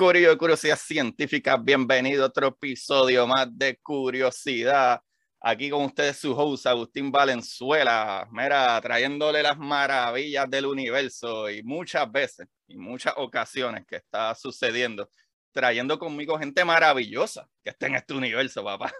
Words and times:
Curio 0.00 0.30
de 0.30 0.38
Curiosidad 0.38 0.78
Científica. 0.78 1.58
Bienvenido 1.58 2.24
a 2.24 2.28
otro 2.28 2.46
episodio 2.46 3.26
más 3.26 3.46
de 3.50 3.76
Curiosidad. 3.82 4.98
Aquí 5.38 5.68
con 5.68 5.82
ustedes 5.84 6.16
su 6.16 6.32
host 6.32 6.66
Agustín 6.68 7.12
Valenzuela. 7.12 8.26
Mira, 8.32 8.80
trayéndole 8.80 9.42
las 9.42 9.58
maravillas 9.58 10.48
del 10.48 10.64
universo 10.64 11.50
y 11.50 11.62
muchas 11.62 12.10
veces 12.10 12.48
y 12.66 12.78
muchas 12.78 13.12
ocasiones 13.18 13.84
que 13.86 13.96
está 13.96 14.34
sucediendo, 14.34 15.10
trayendo 15.52 15.98
conmigo 15.98 16.38
gente 16.38 16.64
maravillosa 16.64 17.46
que 17.62 17.68
está 17.68 17.86
en 17.88 17.96
este 17.96 18.14
universo, 18.14 18.64
papá. 18.64 18.90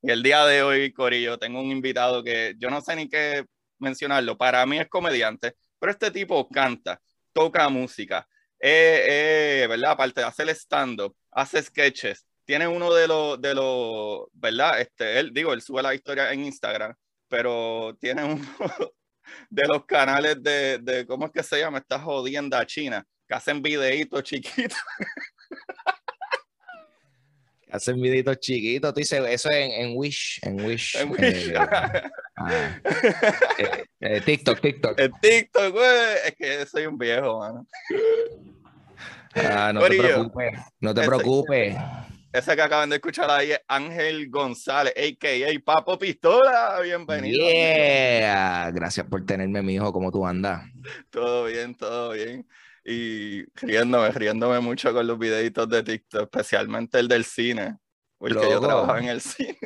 y 0.00 0.10
el 0.12 0.22
día 0.22 0.46
de 0.46 0.62
hoy, 0.62 0.92
Corillo, 0.92 1.40
tengo 1.40 1.60
un 1.60 1.72
invitado 1.72 2.22
que 2.22 2.54
yo 2.56 2.70
no 2.70 2.80
sé 2.82 2.94
ni 2.94 3.08
qué 3.08 3.46
mencionarlo. 3.80 4.38
Para 4.38 4.64
mí 4.64 4.78
es 4.78 4.88
comediante, 4.88 5.56
pero 5.80 5.90
este 5.90 6.12
tipo 6.12 6.48
canta, 6.48 7.02
toca 7.32 7.68
música 7.68 8.28
eh, 8.60 9.62
eh, 9.62 9.66
¿verdad? 9.68 9.92
Aparte 9.92 10.20
de 10.20 10.26
hacer 10.26 10.48
stand-up, 10.50 11.16
hace 11.30 11.62
sketches. 11.62 12.26
Tiene 12.44 12.68
uno 12.68 12.92
de 12.92 13.08
los, 13.08 13.40
de 13.40 13.54
los, 13.54 14.26
¿verdad? 14.32 14.80
Este, 14.80 15.18
él, 15.18 15.32
digo, 15.32 15.52
él 15.52 15.62
sube 15.62 15.82
la 15.82 15.94
historia 15.94 16.32
en 16.32 16.44
Instagram, 16.44 16.94
pero 17.28 17.96
tiene 18.00 18.24
uno 18.24 18.44
de 19.50 19.66
los 19.66 19.84
canales 19.86 20.42
de, 20.42 20.78
de 20.78 21.06
¿cómo 21.06 21.26
es 21.26 21.32
que 21.32 21.42
se 21.42 21.58
llama? 21.58 21.78
Esta 21.78 21.98
jodienda 21.98 22.64
china, 22.66 23.04
que 23.28 23.34
hacen 23.34 23.62
videitos 23.62 24.22
chiquitos. 24.22 24.78
hacen 27.74 28.00
videitos 28.00 28.38
chiquitos, 28.38 28.94
tú 28.94 29.00
dices, 29.00 29.20
eso 29.28 29.50
en, 29.50 29.70
en 29.72 29.96
Wish, 29.96 30.38
en 30.42 30.64
Wish. 30.64 30.96
En 30.96 31.10
Wish. 31.10 31.48
Eh, 31.50 31.54
ah, 32.36 32.78
eh, 33.58 33.84
eh, 34.00 34.20
TikTok, 34.20 34.60
TikTok. 34.60 34.98
En 35.00 35.12
TikTok, 35.20 35.72
güey, 35.72 35.86
es 36.26 36.34
que 36.38 36.66
soy 36.66 36.86
un 36.86 36.96
viejo, 36.96 37.40
mano. 37.40 37.66
Ah, 39.34 39.72
no 39.74 39.80
Corillo, 39.80 40.02
te 40.02 40.08
preocupes, 40.08 40.52
no 40.80 40.94
te 40.94 41.00
ese- 41.00 41.08
preocupes. 41.08 41.76
Ese 42.32 42.56
que 42.56 42.62
acaban 42.62 42.90
de 42.90 42.96
escuchar 42.96 43.30
ahí 43.30 43.52
es 43.52 43.60
Ángel 43.68 44.28
González, 44.28 44.92
a.k.a. 44.96 45.64
Papo 45.64 45.96
Pistola. 45.96 46.80
Bienvenido. 46.82 47.46
Yeah, 47.48 48.72
gracias 48.74 49.06
por 49.06 49.24
tenerme, 49.24 49.62
mi 49.62 49.74
hijo, 49.74 49.92
¿cómo 49.92 50.10
tú 50.10 50.26
andas? 50.26 50.62
Todo 51.10 51.44
bien, 51.44 51.76
todo 51.76 52.10
bien. 52.10 52.44
Y 52.84 53.44
riéndome, 53.54 54.10
riéndome 54.10 54.60
mucho 54.60 54.92
con 54.92 55.06
los 55.06 55.18
videitos 55.18 55.68
de 55.68 55.82
TikTok, 55.82 56.22
especialmente 56.24 56.98
el 56.98 57.08
del 57.08 57.24
cine, 57.24 57.78
porque 58.18 58.34
yo 58.50 58.60
trabajaba 58.60 58.98
en 59.00 59.08
el 59.08 59.20
cine, 59.22 59.58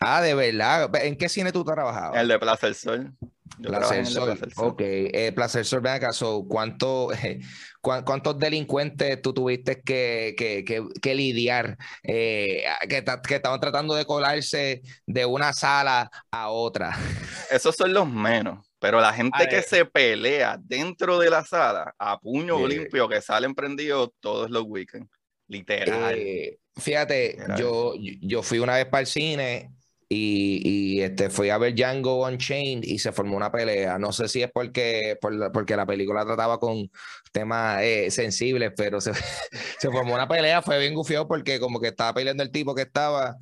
Ah, 0.00 0.20
de 0.20 0.34
verdad, 0.34 0.90
¿en 1.04 1.16
qué 1.16 1.28
cine 1.28 1.52
tú 1.52 1.62
trabajabas? 1.64 2.20
el 2.20 2.26
de 2.28 2.38
Plaza 2.38 2.66
del 2.66 2.74
Sol. 2.74 3.12
Yo 3.58 3.68
Placer 3.68 3.98
el 3.98 4.04
de 4.06 4.10
Sol. 4.10 4.40
Del 4.40 4.52
Sol. 4.54 4.68
Ok, 4.70 4.80
eh, 4.80 5.32
Placer 5.32 5.64
Sol, 5.64 5.80
ven 5.80 5.92
acá, 5.92 6.12
so, 6.12 6.44
¿cuánto, 6.48 7.08
cuán- 7.82 8.02
¿cuántos 8.04 8.36
delincuentes 8.38 9.20
tú 9.22 9.32
tuviste 9.34 9.80
que, 9.82 10.34
que, 10.36 10.64
que, 10.64 10.82
que 11.00 11.14
lidiar 11.14 11.76
eh, 12.02 12.64
que 12.88 13.04
estaban 13.34 13.60
tratando 13.60 13.94
de 13.94 14.04
colarse 14.06 14.80
de 15.06 15.26
una 15.26 15.52
sala 15.52 16.10
a 16.32 16.48
otra? 16.48 16.96
Esos 17.50 17.76
son 17.76 17.92
los 17.92 18.08
menos, 18.10 18.66
pero 18.82 19.00
la 19.00 19.12
gente 19.12 19.46
que 19.48 19.62
se 19.62 19.84
pelea 19.84 20.58
dentro 20.60 21.20
de 21.20 21.30
la 21.30 21.44
sala 21.44 21.94
a 22.00 22.18
puño 22.18 22.58
Yeah. 22.58 22.68
limpio, 22.68 23.08
que 23.08 23.22
salen 23.22 23.54
prendidos 23.54 24.10
todos 24.18 24.50
los 24.50 24.64
weekends, 24.66 25.08
literal. 25.46 26.12
Eh, 26.18 26.58
fíjate, 26.76 27.34
Literal. 27.38 27.60
yo, 27.60 27.94
yo 28.20 28.42
fui 28.42 28.58
una 28.58 28.74
vez 28.74 28.86
para 28.86 29.02
el 29.02 29.06
cine 29.06 29.70
y, 30.08 30.96
y, 30.96 31.00
este, 31.00 31.30
fui 31.30 31.50
a 31.50 31.58
ver 31.58 31.76
Django 31.76 32.26
Unchained 32.26 32.82
y 32.82 32.98
se 32.98 33.12
formó 33.12 33.36
una 33.36 33.52
pelea. 33.52 34.00
No 34.00 34.10
sé 34.12 34.26
si 34.26 34.42
es 34.42 34.50
porque, 34.52 35.16
por 35.20 35.52
porque 35.52 35.76
la 35.76 35.86
película 35.86 36.24
trataba 36.26 36.58
con 36.58 36.90
temas 37.30 37.82
eh, 37.82 38.10
sensibles, 38.10 38.72
pero 38.76 39.00
se, 39.00 39.12
se 39.78 39.90
formó 39.92 40.14
una 40.14 40.26
pelea, 40.26 40.60
fue 40.60 40.80
bien 40.80 40.94
gufiado 40.94 41.28
porque 41.28 41.60
como 41.60 41.80
que 41.80 41.88
estaba 41.88 42.12
peleando 42.14 42.42
el 42.42 42.50
tipo 42.50 42.74
que 42.74 42.82
estaba... 42.82 43.36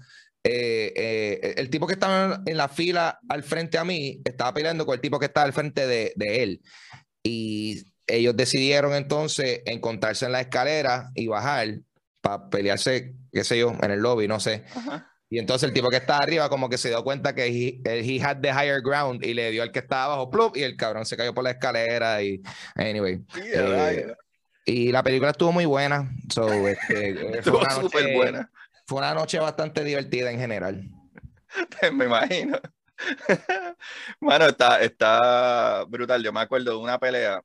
eh, 0.45 0.93
eh, 0.97 1.55
el 1.57 1.71
tipo 1.71 1.87
que 1.87 1.95
estaba 1.95 2.43
en 2.47 2.57
la 2.57 2.69
fila 2.69 3.19
al 3.29 3.43
frente 3.43 3.79
a 3.79 3.85
mí 3.85 4.21
estaba 4.25 4.55
peleando 4.55 4.87
con 4.87 4.95
el 4.95 5.01
tipo 5.01 5.19
que 5.19 5.27
estaba 5.27 5.47
al 5.47 5.53
frente 5.53 5.87
de, 5.87 6.13
de 6.17 6.43
él. 6.43 6.63
Y 7.23 7.85
ellos 8.07 8.37
decidieron 8.37 8.95
entonces 8.95 9.63
encontrarse 9.67 10.27
en 10.27 10.33
la 10.33 10.41
escalera 10.41 11.11
y 11.15 11.27
bajar 11.27 11.81
para 12.21 12.49
pelearse, 12.49 13.15
qué 13.33 13.45
sé 13.45 13.59
yo, 13.59 13.75
en 13.83 13.91
el 13.91 14.01
lobby, 14.01 14.29
no 14.29 14.41
sé. 14.41 14.65
Ajá. 14.75 15.11
Y 15.33 15.39
entonces 15.39 15.69
el 15.69 15.73
tipo 15.73 15.89
que 15.89 15.97
está 15.97 16.19
arriba 16.19 16.49
como 16.49 16.69
que 16.69 16.77
se 16.77 16.89
dio 16.89 17.05
cuenta 17.05 17.37
que 17.37 17.47
he, 17.47 17.81
he 17.85 18.21
had 18.21 18.41
the 18.41 18.49
higher 18.49 18.83
ground 18.83 19.25
y 19.25 19.33
le 19.33 19.53
dio 19.53 19.63
al 19.63 19.71
que 19.71 19.79
estaba 19.79 20.07
abajo, 20.07 20.29
plup, 20.29 20.57
y 20.57 20.65
el 20.65 20.77
cabrón 20.77 21.07
se 21.07 21.17
cayó 21.17 21.33
por 21.33 21.45
la 21.45 21.53
escalera 21.53 22.21
y 22.21 22.43
anyway. 22.75 23.23
Eh. 23.37 24.13
Y 24.67 24.91
la 24.91 25.05
película 25.05 25.31
estuvo 25.31 25.53
muy 25.53 25.67
buena. 25.67 26.11
So, 26.35 26.49
este, 26.67 27.11
Estuvo 27.39 27.65
súper 27.71 28.13
buena, 28.17 28.51
fue 28.91 28.99
una 28.99 29.15
noche 29.15 29.39
bastante 29.39 29.85
divertida 29.85 30.33
en 30.33 30.41
general. 30.41 30.83
me 31.93 32.07
imagino. 32.07 32.59
Bueno, 34.21 34.47
está, 34.47 34.81
está 34.83 35.85
brutal. 35.85 36.23
Yo 36.25 36.33
me 36.33 36.41
acuerdo 36.41 36.73
de 36.73 36.77
una 36.77 36.99
pelea 36.99 37.41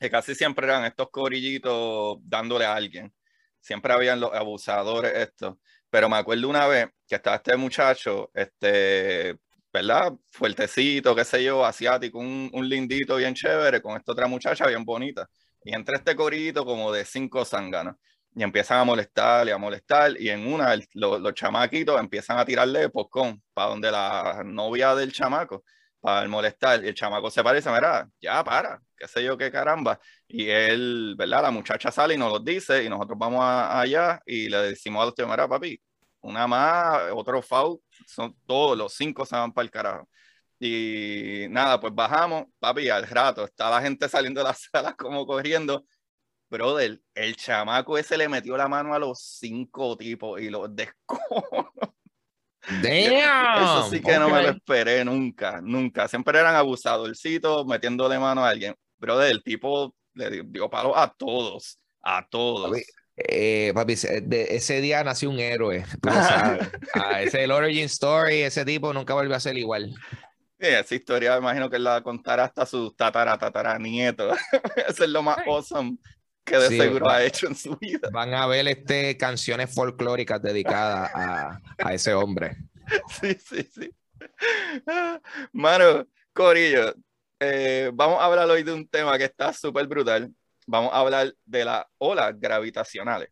que 0.00 0.10
casi 0.10 0.34
siempre 0.34 0.66
eran 0.66 0.84
estos 0.86 1.10
corillitos 1.10 2.18
dándole 2.22 2.64
a 2.64 2.74
alguien. 2.74 3.12
Siempre 3.60 3.92
habían 3.92 4.18
los 4.18 4.32
abusadores 4.32 5.12
estos. 5.14 5.56
Pero 5.90 6.08
me 6.08 6.16
acuerdo 6.16 6.48
una 6.48 6.66
vez 6.66 6.88
que 7.06 7.16
estaba 7.16 7.36
este 7.36 7.54
muchacho, 7.56 8.30
este, 8.32 9.36
¿verdad? 9.70 10.14
Fuertecito, 10.30 11.14
qué 11.14 11.24
sé 11.26 11.44
yo, 11.44 11.66
asiático, 11.66 12.18
un, 12.18 12.50
un 12.54 12.66
lindito 12.66 13.16
bien 13.16 13.34
chévere, 13.34 13.82
con 13.82 13.98
esta 13.98 14.12
otra 14.12 14.26
muchacha 14.26 14.66
bien 14.66 14.86
bonita. 14.86 15.28
Y 15.64 15.74
entre 15.74 15.96
este 15.98 16.16
corillito 16.16 16.64
como 16.64 16.90
de 16.92 17.04
cinco 17.04 17.44
zánganos. 17.44 17.96
Y 18.34 18.42
empiezan 18.42 18.78
a 18.78 18.84
molestar 18.84 19.46
y 19.48 19.50
a 19.50 19.58
molestar. 19.58 20.18
Y 20.20 20.30
en 20.30 20.46
una, 20.52 20.72
el- 20.74 20.86
lo- 20.94 21.18
los 21.18 21.34
chamaquitos 21.34 22.00
empiezan 22.00 22.38
a 22.38 22.44
tirarle 22.44 22.88
poscón 22.88 23.42
para 23.52 23.68
donde 23.70 23.90
la 23.90 24.42
novia 24.44 24.94
del 24.94 25.12
chamaco, 25.12 25.64
para 26.00 26.26
molestar. 26.28 26.82
Y 26.84 26.88
el 26.88 26.94
chamaco 26.94 27.30
se 27.30 27.42
parece, 27.44 27.70
mira, 27.70 28.08
ya 28.20 28.42
para, 28.42 28.80
qué 28.96 29.06
sé 29.06 29.22
yo, 29.24 29.36
qué 29.36 29.50
caramba. 29.50 29.98
Y 30.26 30.48
él, 30.48 31.14
¿verdad? 31.16 31.42
La 31.42 31.50
muchacha 31.50 31.90
sale 31.90 32.14
y 32.14 32.18
nos 32.18 32.32
lo 32.32 32.38
dice. 32.40 32.82
Y 32.84 32.88
nosotros 32.88 33.18
vamos 33.18 33.40
a- 33.44 33.78
allá 33.80 34.20
y 34.26 34.48
le 34.48 34.58
decimos 34.58 35.02
a 35.02 35.06
los 35.06 35.14
tíos, 35.14 35.28
mira, 35.28 35.46
papi, 35.48 35.78
una 36.22 36.46
más, 36.46 37.02
otro 37.14 37.42
foul, 37.42 37.80
son 38.06 38.34
todos 38.46 38.78
los 38.78 38.94
cinco 38.94 39.26
se 39.26 39.36
van 39.36 39.52
para 39.52 39.64
el 39.64 39.70
carajo. 39.70 40.08
Y 40.58 41.46
nada, 41.50 41.80
pues 41.80 41.92
bajamos, 41.94 42.44
papi, 42.60 42.88
al 42.88 43.06
rato 43.08 43.44
está 43.44 43.68
la 43.70 43.82
gente 43.82 44.08
saliendo 44.08 44.40
de 44.40 44.44
la 44.48 44.54
sala 44.72 44.94
como 44.94 45.26
corriendo. 45.26 45.84
Brother, 46.52 47.00
el 47.14 47.34
chamaco 47.34 47.96
ese 47.96 48.18
le 48.18 48.28
metió 48.28 48.58
la 48.58 48.68
mano 48.68 48.92
a 48.92 48.98
los 48.98 49.20
cinco 49.22 49.96
tipos 49.96 50.38
y 50.38 50.50
los 50.50 50.68
descojonó. 50.76 51.72
Damn. 52.82 53.62
Eso 53.64 53.88
sí 53.90 54.00
que 54.02 54.18
no 54.18 54.28
me 54.28 54.42
lo 54.42 54.48
esperé 54.50 55.02
nunca, 55.02 55.60
nunca. 55.62 56.06
Siempre 56.08 56.38
eran 56.38 56.54
abusadorcitos 56.54 57.66
metiéndole 57.66 58.18
mano 58.18 58.44
a 58.44 58.50
alguien. 58.50 58.74
Brother, 58.98 59.30
el 59.30 59.42
tipo 59.42 59.94
le 60.12 60.30
dio, 60.30 60.42
dio 60.44 60.68
palo 60.68 60.96
a 60.96 61.12
todos, 61.12 61.78
a 62.02 62.24
todos. 62.28 62.70
Papi, 62.70 62.82
Eh, 63.16 63.72
papi, 63.74 63.94
de- 64.22 64.54
ese 64.54 64.80
día 64.82 65.02
nació 65.02 65.30
un 65.30 65.38
héroe. 65.40 65.84
Ah, 66.94 67.22
ese 67.22 67.38
es 67.38 67.44
el 67.44 67.50
origin 67.50 67.84
story, 67.84 68.42
ese 68.42 68.64
tipo 68.66 68.92
nunca 68.92 69.14
volvió 69.14 69.34
a 69.34 69.40
ser 69.40 69.56
igual. 69.56 69.94
Sí, 70.60 70.68
esa 70.68 70.94
historia 70.94 71.32
me 71.32 71.38
imagino 71.38 71.68
que 71.70 71.78
la 71.78 72.02
contará 72.02 72.44
hasta 72.44 72.66
sus 72.66 72.94
tatara, 72.94 73.36
tatara 73.38 73.78
nietos. 73.78 74.36
Eso 74.86 75.02
es 75.04 75.10
lo 75.10 75.22
más 75.22 75.38
awesome 75.46 75.96
que 76.44 76.56
de 76.58 76.68
Sí, 76.68 76.78
seguro 76.78 77.06
va- 77.06 77.16
ha 77.16 77.24
hecho 77.24 77.46
en 77.46 77.54
su 77.54 77.76
vida. 77.76 78.08
Van 78.12 78.34
a 78.34 78.46
ver 78.46 78.66
este, 78.68 79.16
canciones 79.16 79.72
folclóricas 79.74 80.42
dedicadas 80.42 81.10
a, 81.14 81.58
a 81.78 81.94
ese 81.94 82.14
hombre. 82.14 82.56
Sí, 83.20 83.34
sí, 83.34 83.62
sí. 83.72 83.90
Mano, 85.52 86.06
Corillo, 86.32 86.94
eh, 87.40 87.90
vamos 87.94 88.20
a 88.20 88.24
hablar 88.26 88.48
hoy 88.50 88.62
de 88.62 88.72
un 88.72 88.86
tema 88.88 89.16
que 89.18 89.24
está 89.24 89.52
súper 89.52 89.86
brutal. 89.86 90.32
Vamos 90.66 90.92
a 90.92 90.98
hablar 90.98 91.34
de 91.44 91.64
las 91.64 91.84
olas 91.98 92.32
gravitacionales, 92.38 93.28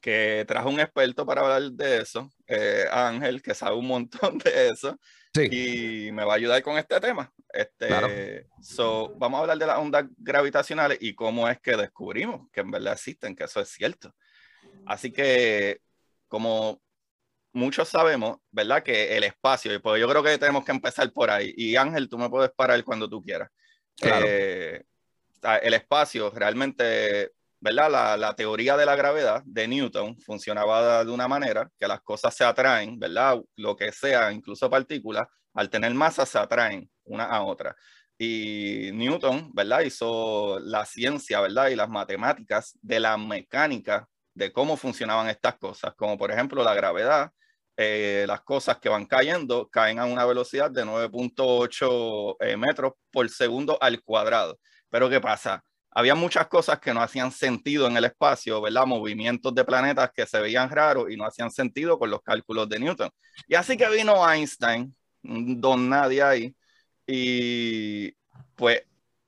que 0.00 0.44
trajo 0.46 0.68
un 0.70 0.80
experto 0.80 1.24
para 1.24 1.42
hablar 1.42 1.70
de 1.72 2.02
eso, 2.02 2.30
eh, 2.46 2.84
Ángel, 2.90 3.42
que 3.42 3.54
sabe 3.54 3.76
un 3.76 3.86
montón 3.86 4.38
de 4.44 4.68
eso, 4.70 4.98
y 5.50 6.10
me 6.12 6.24
va 6.24 6.34
a 6.34 6.36
ayudar 6.36 6.62
con 6.62 6.76
este 6.78 6.98
tema. 7.00 7.32
Este, 7.52 8.48
so, 8.62 9.14
vamos 9.16 9.38
a 9.38 9.40
hablar 9.42 9.58
de 9.58 9.66
las 9.66 9.78
ondas 9.78 10.06
gravitacionales 10.16 10.98
y 11.00 11.14
cómo 11.14 11.48
es 11.48 11.60
que 11.60 11.76
descubrimos 11.76 12.50
que 12.50 12.60
en 12.60 12.70
verdad 12.70 12.94
existen, 12.94 13.36
que 13.36 13.44
eso 13.44 13.60
es 13.60 13.68
cierto. 13.68 14.14
Así 14.86 15.12
que, 15.12 15.80
como 16.28 16.80
muchos 17.52 17.88
sabemos, 17.88 18.38
¿verdad? 18.50 18.82
Que 18.82 19.16
el 19.16 19.24
espacio, 19.24 19.74
y 19.74 19.78
pues 19.78 20.00
yo 20.00 20.08
creo 20.08 20.22
que 20.22 20.38
tenemos 20.38 20.64
que 20.64 20.72
empezar 20.72 21.12
por 21.12 21.30
ahí. 21.30 21.52
Y 21.56 21.76
Ángel, 21.76 22.08
tú 22.08 22.18
me 22.18 22.30
puedes 22.30 22.50
parar 22.52 22.82
cuando 22.84 23.08
tú 23.08 23.22
quieras. 23.22 23.50
Eh, 24.02 24.82
el 25.62 25.74
espacio 25.74 26.30
realmente, 26.30 27.32
¿verdad? 27.62 27.90
La, 27.90 28.16
la, 28.16 28.34
teoría 28.34 28.76
de 28.76 28.84
la 28.84 28.96
gravedad 28.96 29.42
de 29.46 29.68
Newton 29.68 30.18
funcionaba 30.20 31.04
de 31.04 31.12
una 31.12 31.28
manera 31.28 31.70
que 31.78 31.86
las 31.86 32.00
cosas 32.02 32.34
se 32.34 32.44
atraen, 32.44 32.98
¿verdad? 32.98 33.40
Lo 33.56 33.76
que 33.76 33.92
sea, 33.92 34.32
incluso 34.32 34.68
partículas, 34.68 35.28
al 35.54 35.70
tener 35.70 35.94
masa 35.94 36.26
se 36.26 36.38
atraen 36.38 36.90
una 37.04 37.24
a 37.24 37.42
otra. 37.42 37.76
Y 38.18 38.90
Newton, 38.92 39.52
¿verdad? 39.54 39.82
Hizo 39.82 40.58
la 40.60 40.84
ciencia, 40.84 41.40
¿verdad? 41.40 41.68
Y 41.68 41.76
las 41.76 41.88
matemáticas 41.88 42.76
de 42.82 42.98
la 42.98 43.16
mecánica 43.16 44.08
de 44.34 44.52
cómo 44.52 44.76
funcionaban 44.76 45.28
estas 45.28 45.56
cosas, 45.56 45.94
como 45.94 46.18
por 46.18 46.32
ejemplo 46.32 46.64
la 46.64 46.74
gravedad, 46.74 47.30
eh, 47.76 48.24
las 48.26 48.40
cosas 48.42 48.78
que 48.78 48.88
van 48.88 49.06
cayendo 49.06 49.68
caen 49.70 50.00
a 50.00 50.04
una 50.04 50.24
velocidad 50.24 50.70
de 50.70 50.84
9.8 50.84 52.36
eh, 52.40 52.56
metros 52.56 52.94
por 53.12 53.28
segundo 53.30 53.78
al 53.80 54.02
cuadrado. 54.02 54.58
Pero 54.90 55.08
¿qué 55.08 55.20
pasa? 55.20 55.62
Había 55.94 56.14
muchas 56.14 56.48
cosas 56.48 56.80
que 56.80 56.94
no 56.94 57.02
hacían 57.02 57.30
sentido 57.30 57.86
en 57.86 57.96
el 57.96 58.04
espacio, 58.04 58.60
¿verdad? 58.60 58.86
Movimientos 58.86 59.54
de 59.54 59.64
planetas 59.64 60.10
que 60.12 60.26
se 60.26 60.40
veían 60.40 60.70
raros 60.70 61.10
y 61.10 61.16
no 61.16 61.26
hacían 61.26 61.50
sentido 61.50 61.98
con 61.98 62.10
los 62.10 62.22
cálculos 62.22 62.68
de 62.68 62.78
Newton. 62.78 63.10
Y 63.46 63.54
así 63.54 63.76
que 63.76 63.88
vino 63.90 64.28
Einstein, 64.30 64.94
don 65.22 65.88
nadie 65.88 66.22
ahí, 66.22 66.56
y 67.06 68.12
pues 68.56 68.82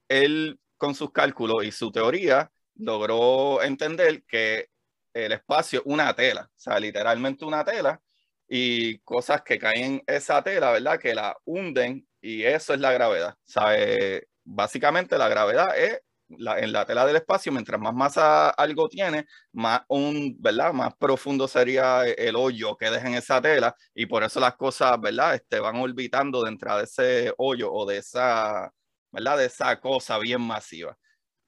él 0.09 0.59
con 0.77 0.95
sus 0.95 1.13
cálculos 1.13 1.65
y 1.65 1.73
su 1.73 1.91
teoría 1.93 2.51
logró 2.77 3.63
entender 3.63 4.25
que 4.25 4.69
el 5.13 5.33
espacio 5.33 5.81
es 5.81 5.87
una 5.87 6.15
tela, 6.15 6.43
o 6.43 6.59
sea, 6.59 6.81
literalmente 6.81 7.45
una 7.45 7.65
tela, 7.65 8.01
y 8.49 8.99
cosas 8.99 9.43
que 9.43 9.59
caen 9.59 9.85
en 9.85 10.03
esa 10.07 10.43
tela, 10.43 10.73
¿verdad? 10.73 10.99
Que 10.99 11.15
la 11.15 11.37
hunden 11.45 12.07
y 12.21 12.43
eso 12.43 12.75
es 12.75 12.81
la 12.81 12.93
gravedad. 12.93 13.35
¿Sabe? 13.45 14.29
Básicamente 14.45 15.17
la 15.19 15.29
gravedad 15.29 15.77
es 15.79 16.01
la, 16.29 16.59
en 16.59 16.73
la 16.73 16.85
tela 16.87 17.07
del 17.07 17.17
espacio, 17.17 17.53
mientras 17.53 17.81
más 17.81 17.95
masa 17.95 18.51
algo 18.51 18.89
tiene, 18.89 19.27
más 19.53 19.83
un, 19.89 20.37
¿verdad? 20.41 20.73
Más 20.73 20.95
profundo 20.97 21.49
sería 21.49 22.05
el 22.07 22.37
hoyo 22.37 22.77
que 22.77 22.91
deja 22.91 23.09
en 23.09 23.15
esa 23.15 23.41
tela 23.41 23.75
y 23.95 24.07
por 24.07 24.23
eso 24.25 24.41
las 24.41 24.57
cosas, 24.57 25.01
¿verdad? 25.01 25.35
Este, 25.35 25.61
van 25.61 25.77
orbitando 25.77 26.43
dentro 26.43 26.77
de 26.77 26.85
ese 26.85 27.35
hoyo 27.39 27.73
o 27.73 27.87
de 27.87 27.99
esa, 27.99 28.73
¿verdad? 29.13 29.39
De 29.39 29.47
esa 29.47 29.81
cosa 29.81 30.19
bien 30.19 30.41
masiva. 30.41 30.97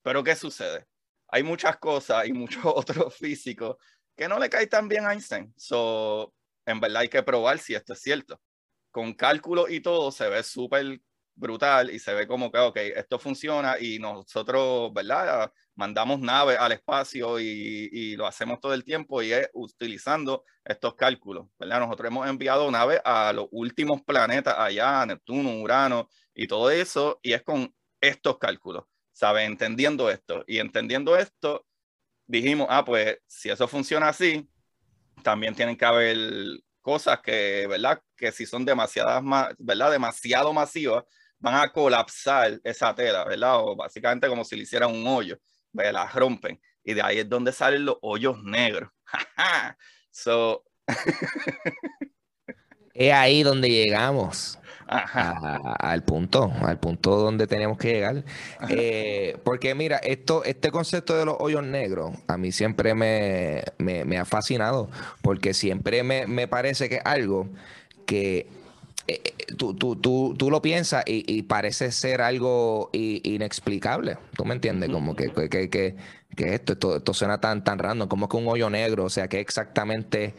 Pero 0.03 0.23
¿qué 0.23 0.37
sucede? 0.37 0.87
Hay 1.29 1.43
muchas 1.43 1.79
cosas 1.79 2.27
y 2.27 2.33
muchos 2.35 2.63
otros 2.65 3.15
físicos 3.17 3.77
que 4.17 4.29
no 4.29 4.39
le 4.39 4.49
caen 4.49 4.69
tan 4.69 4.89
bien 4.89 5.07
a 5.07 5.13
Einstein. 5.13 5.53
So, 5.57 6.33
en 6.67 6.81
verdad 6.81 7.03
hay 7.03 7.09
que 7.09 7.23
probar 7.23 7.59
si 7.59 7.75
esto 7.75 7.93
es 7.93 8.01
cierto. 8.01 8.41
Con 8.91 9.15
cálculo 9.15 9.69
y 9.69 9.81
todo 9.81 10.11
se 10.11 10.29
ve 10.29 10.43
súper 10.43 11.01
brutal 11.37 11.91
y 11.91 11.99
se 11.99 12.15
ve 12.15 12.27
como 12.27 12.51
que, 12.51 12.59
ok, 12.59 12.77
esto 12.97 13.19
funciona 13.19 13.77
y 13.79 13.99
nosotros, 13.99 14.93
¿verdad? 14.93 15.53
Mandamos 15.75 16.19
naves 16.21 16.59
al 16.59 16.73
espacio 16.73 17.39
y, 17.39 17.89
y, 17.93 18.17
lo 18.17 18.27
hacemos 18.27 18.59
todo 18.61 18.75
el 18.75 18.83
tiempo 18.83 19.23
y 19.23 19.33
es 19.33 19.49
utilizando 19.53 20.45
estos 20.65 20.95
cálculos, 20.95 21.47
¿verdad? 21.59 21.81
Nosotros 21.81 22.09
hemos 22.09 22.27
enviado 22.29 22.71
naves 22.71 23.01
a 23.05 23.33
los 23.33 23.47
últimos 23.53 24.03
planetas 24.03 24.55
allá, 24.59 25.05
Neptuno, 25.07 25.61
Urano 25.61 26.09
y 26.35 26.49
todo 26.49 26.71
eso, 26.71 27.21
y 27.23 27.35
es 27.35 27.43
con 27.43 27.73
estos 28.01 28.39
cálculos, 28.39 28.85
¿sabes? 29.13 29.47
Entendiendo 29.47 30.11
esto 30.11 30.43
y 30.47 30.59
entendiendo 30.59 31.17
esto, 31.17 31.67
dijimos, 32.27 32.67
ah, 32.71 32.85
pues 32.85 33.19
si 33.27 33.51
eso 33.51 33.69
funciona 33.69 34.09
así, 34.09 34.49
también 35.23 35.55
tienen 35.55 35.77
que 35.77 35.85
haber 35.85 36.17
cosas 36.81 37.21
que, 37.21 37.67
¿verdad? 37.69 38.01
Que 38.17 38.33
si 38.33 38.47
son 38.47 38.65
demasiadas, 38.65 39.23
¿verdad? 39.59 39.91
Demasiado 39.91 40.53
masivas, 40.53 41.05
van 41.39 41.55
a 41.55 41.73
colapsar 41.73 42.61
esa 42.65 42.95
tela, 42.95 43.25
¿verdad? 43.25 43.61
O 43.61 43.77
básicamente 43.77 44.29
como 44.29 44.45
si 44.45 44.57
le 44.57 44.63
hicieran 44.63 44.91
un 44.91 45.07
hoyo, 45.07 45.39
¿verdad? 45.73 46.07
rompen. 46.15 46.61
Y 46.83 46.95
de 46.95 47.03
ahí 47.03 47.19
es 47.19 47.29
donde 47.29 47.53
salen 47.53 47.85
los 47.85 47.97
hoyos 48.03 48.43
negros. 48.43 48.91
so... 50.11 50.65
es 52.95 53.13
ahí 53.13 53.43
donde 53.43 53.69
llegamos 53.69 54.59
al 54.89 56.05
punto, 56.05 56.53
al 56.63 56.79
punto 56.79 57.17
donde 57.17 57.47
tenemos 57.47 57.77
que 57.77 57.93
llegar. 57.93 58.25
Eh, 58.69 59.37
porque 59.45 59.75
mira, 59.75 59.97
esto, 59.99 60.45
este 60.45 60.71
concepto 60.71 61.17
de 61.17 61.25
los 61.25 61.37
hoyos 61.41 61.65
negros 61.65 62.13
a 62.29 62.37
mí 62.37 62.53
siempre 62.53 62.95
me, 62.95 63.65
me, 63.79 64.19
ha 64.19 64.25
fascinado, 64.25 64.89
porque 65.23 65.55
siempre 65.55 66.03
me, 66.03 66.27
me 66.27 66.47
parece 66.47 66.89
que 66.89 66.97
es 66.97 67.03
algo 67.05 67.49
que 68.07 68.49
eh, 69.09 69.21
eh, 69.25 69.55
tú, 69.57 69.75
tú, 69.75 69.97
tú, 69.97 70.35
tú, 70.37 70.51
lo 70.51 70.61
piensas 70.63 71.05
y, 71.07 71.43
parece 71.43 71.93
ser 71.93 72.21
algo 72.21 72.91
inexplicable. 72.93 74.19
¿Tú 74.37 74.45
me 74.45 74.55
entiendes? 74.55 74.91
Como 74.91 75.15
que, 75.15 75.31
que, 75.31 75.71
que, 75.71 75.97
que 76.37 76.55
esto, 76.55 76.73
esto, 76.75 76.97
esto, 76.97 77.15
suena 77.15 77.41
tan, 77.41 77.63
tan 77.65 77.79
random, 77.79 78.09
como 78.09 78.29
que 78.29 78.37
un 78.37 78.49
hoyo 78.49 78.71
negro, 78.71 79.05
o 79.05 79.11
sea, 79.11 79.29
que 79.29 79.41
exactamente 79.41 80.35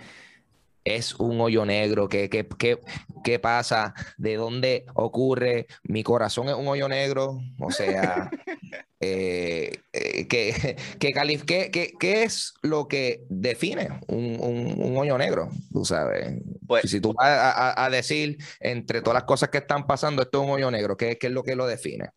es 0.84 1.16
un 1.16 1.40
hoyo 1.42 1.66
negro, 1.66 2.08
¿Qué, 2.08 2.30
qué, 2.30 2.48
qué, 2.58 2.80
qué 3.24 3.40
pasa, 3.40 3.94
de 4.18 4.36
dónde 4.36 4.86
ocurre, 4.94 5.68
mi 5.84 6.04
corazón 6.04 6.48
es 6.48 6.56
un 6.56 6.68
hoyo 6.68 6.88
negro, 6.88 7.40
o 7.60 7.72
sea, 7.72 8.30
eh, 9.00 9.72
eh, 9.94 10.28
¿qué, 10.28 10.76
qué, 11.00 11.94
qué, 12.00 12.24
es 12.24 12.54
lo 12.64 12.88
que 12.88 13.26
define 13.30 14.00
un, 14.08 14.38
un, 14.40 14.98
hoyo 14.98 15.18
negro? 15.18 15.50
Tú 15.72 15.86
sabes, 15.86 16.42
pues, 16.66 16.90
si 16.90 17.00
tú 17.00 17.14
vas 17.14 17.28
a, 17.28 17.86
a, 17.86 17.90
decir 17.90 18.38
entre 18.60 19.02
todas 19.02 19.16
las 19.16 19.24
cosas 19.24 19.50
que 19.50 19.60
están 19.60 19.86
pasando, 19.86 20.24
esto 20.24 20.42
es 20.42 20.48
un 20.48 20.54
hoyo 20.54 20.72
negro, 20.72 20.98
¿qué, 20.98 21.18
qué 21.18 21.28
es 21.28 21.34
lo 21.34 21.44
que 21.44 21.56
lo 21.56 21.68
define? 21.68 22.10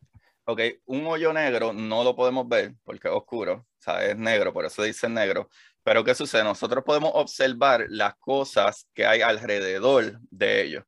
Ok, 0.45 0.61
un 0.87 1.07
hoyo 1.07 1.33
negro 1.33 1.73
no 1.73 2.03
lo 2.03 2.17
podemos 2.17 2.49
ver 2.49 2.75
porque 2.83 3.09
es 3.09 3.15
oscuro, 3.15 3.55
o 3.55 3.83
sea, 3.83 4.05
es 4.07 4.17
negro, 4.17 4.53
por 4.53 4.65
eso 4.65 4.83
dice 4.83 5.09
negro. 5.09 5.49
Pero 5.83 6.05
¿qué 6.05 6.15
sucede? 6.15 6.45
Nosotros 6.45 6.85
podemos 6.85 7.11
observar 7.15 7.87
las 7.89 8.15
cosas 8.17 8.87
que 8.95 9.07
hay 9.07 9.23
alrededor 9.23 10.19
de 10.31 10.63
ellos. 10.63 10.85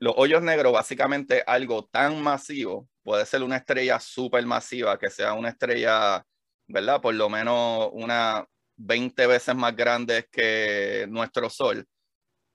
Los 0.00 0.14
hoyos 0.16 0.42
negros, 0.42 0.72
básicamente 0.72 1.42
algo 1.46 1.86
tan 1.86 2.22
masivo, 2.22 2.88
puede 3.08 3.24
ser 3.24 3.42
una 3.42 3.56
estrella 3.56 3.98
súper 3.98 4.44
masiva, 4.44 4.98
que 4.98 5.08
sea 5.08 5.32
una 5.32 5.48
estrella, 5.48 6.22
¿verdad? 6.66 7.00
Por 7.00 7.14
lo 7.14 7.30
menos 7.30 7.88
una 7.92 8.46
20 8.76 9.26
veces 9.26 9.54
más 9.54 9.74
grande 9.74 10.28
que 10.30 11.06
nuestro 11.08 11.48
Sol. 11.48 11.86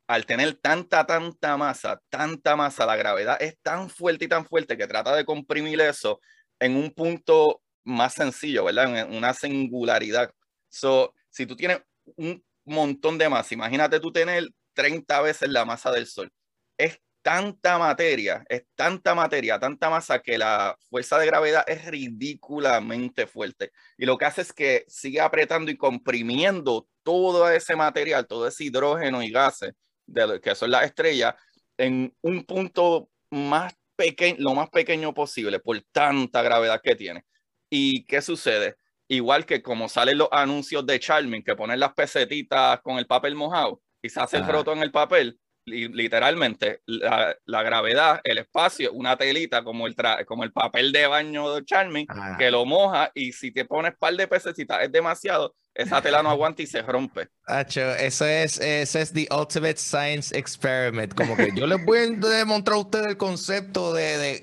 Al 0.07 0.27
tener 0.27 0.53
tanta, 0.57 1.07
tanta 1.07 1.57
masa, 1.57 2.00
tanta 2.07 2.55
masa, 2.55 2.86
la 2.86 2.95
gravedad 2.95 3.41
es 3.41 3.57
tan 3.63 3.89
fuerte 3.89 4.25
y 4.25 4.27
tan 4.27 4.45
fuerte 4.45 4.77
que 4.77 4.86
trata 4.86 5.15
de 5.15 5.25
comprimir 5.25 5.81
eso 5.81 6.22
en 6.60 6.75
un 6.75 6.91
punto 6.91 7.63
más 7.83 8.13
sencillo, 8.13 8.65
¿verdad? 8.65 8.95
En 8.95 9.17
una 9.17 9.33
singularidad. 9.33 10.31
So, 10.69 11.15
si 11.31 11.48
tú 11.48 11.55
tienes 11.55 11.81
un 12.15 12.45
montón 12.63 13.17
de 13.17 13.27
masa, 13.27 13.55
imagínate 13.55 14.00
tú 14.00 14.12
tener 14.12 14.50
30 14.74 15.19
veces 15.22 15.50
la 15.50 15.65
masa 15.65 15.91
del 15.91 16.05
Sol. 16.05 16.31
Es 16.77 17.00
tanta 17.23 17.79
materia, 17.79 18.43
es 18.47 18.65
tanta 18.75 19.15
materia, 19.15 19.59
tanta 19.59 19.89
masa 19.89 20.19
que 20.19 20.37
la 20.37 20.77
fuerza 20.89 21.17
de 21.17 21.25
gravedad 21.25 21.63
es 21.67 21.85
ridículamente 21.85 23.25
fuerte. 23.25 23.71
Y 23.97 24.05
lo 24.05 24.17
que 24.17 24.25
hace 24.25 24.41
es 24.41 24.53
que 24.53 24.85
sigue 24.87 25.21
apretando 25.21 25.71
y 25.71 25.77
comprimiendo 25.77 26.87
todo 27.01 27.49
ese 27.49 27.75
material, 27.75 28.27
todo 28.27 28.47
ese 28.47 28.65
hidrógeno 28.65 29.23
y 29.23 29.31
gases, 29.31 29.73
de, 30.05 30.39
que 30.41 30.53
son 30.53 30.69
las 30.71 30.85
estrellas, 30.85 31.33
en 31.77 32.15
un 32.21 32.43
punto 32.45 33.09
más 33.31 33.73
pequeño, 33.95 34.37
lo 34.39 34.53
más 34.53 34.69
pequeño 34.69 35.13
posible, 35.13 35.59
por 35.59 35.81
tanta 35.91 36.43
gravedad 36.43 36.81
que 36.83 36.95
tiene. 36.95 37.25
¿Y 37.69 38.05
qué 38.05 38.21
sucede? 38.21 38.75
igual 39.07 39.45
que 39.45 39.61
como 39.61 39.89
salen 39.89 40.17
los 40.17 40.29
anuncios 40.31 40.85
de 40.85 40.99
Charming, 40.99 41.43
que 41.43 41.55
ponen 41.55 41.79
las 41.79 41.93
pesetitas 41.93 42.81
con 42.81 42.97
el 42.97 43.05
papel 43.05 43.35
mojado 43.35 43.81
y 44.01 44.09
se 44.09 44.19
hace 44.19 44.37
el 44.37 44.47
roto 44.47 44.73
en 44.73 44.79
el 44.79 44.91
papel, 44.91 45.39
literalmente 45.65 46.82
la, 46.86 47.63
gravedad, 47.63 48.22
el 48.24 48.39
espacio, 48.39 48.91
una 48.93 49.17
telita 49.17 49.63
como 49.63 49.88
el, 49.88 49.96
como 50.25 50.43
el 50.43 50.51
papel 50.51 50.91
de 50.91 51.08
baño 51.08 51.53
de 51.53 51.65
Charming, 51.65 52.08
ah. 52.10 52.36
que 52.38 52.51
lo 52.51 52.65
moja 52.65 53.12
y 53.13 53.32
si 53.32 53.51
te 53.51 53.65
pones 53.65 53.96
par 53.98 54.15
de 54.15 54.27
pececitas 54.27 54.84
es 54.84 54.91
demasiado, 54.91 55.55
esa 55.74 56.01
tela 56.01 56.22
no 56.22 56.29
aguanta 56.29 56.62
y 56.62 56.67
se 56.67 56.82
rompe. 56.82 57.29
eso 57.67 58.25
es, 58.25 58.60
eso 58.60 59.00
es 59.00 59.13
the 59.13 59.27
ultimate 59.32 59.77
science 59.77 60.38
experiment. 60.38 61.13
Como 61.13 61.36
que 61.36 61.51
yo 61.55 61.65
les 61.65 61.84
voy 61.84 62.00
a 62.00 62.08
demostrar 62.08 62.75
a 62.75 62.79
ustedes 62.79 63.08
el 63.08 63.17
concepto 63.17 63.93
de, 63.93 64.39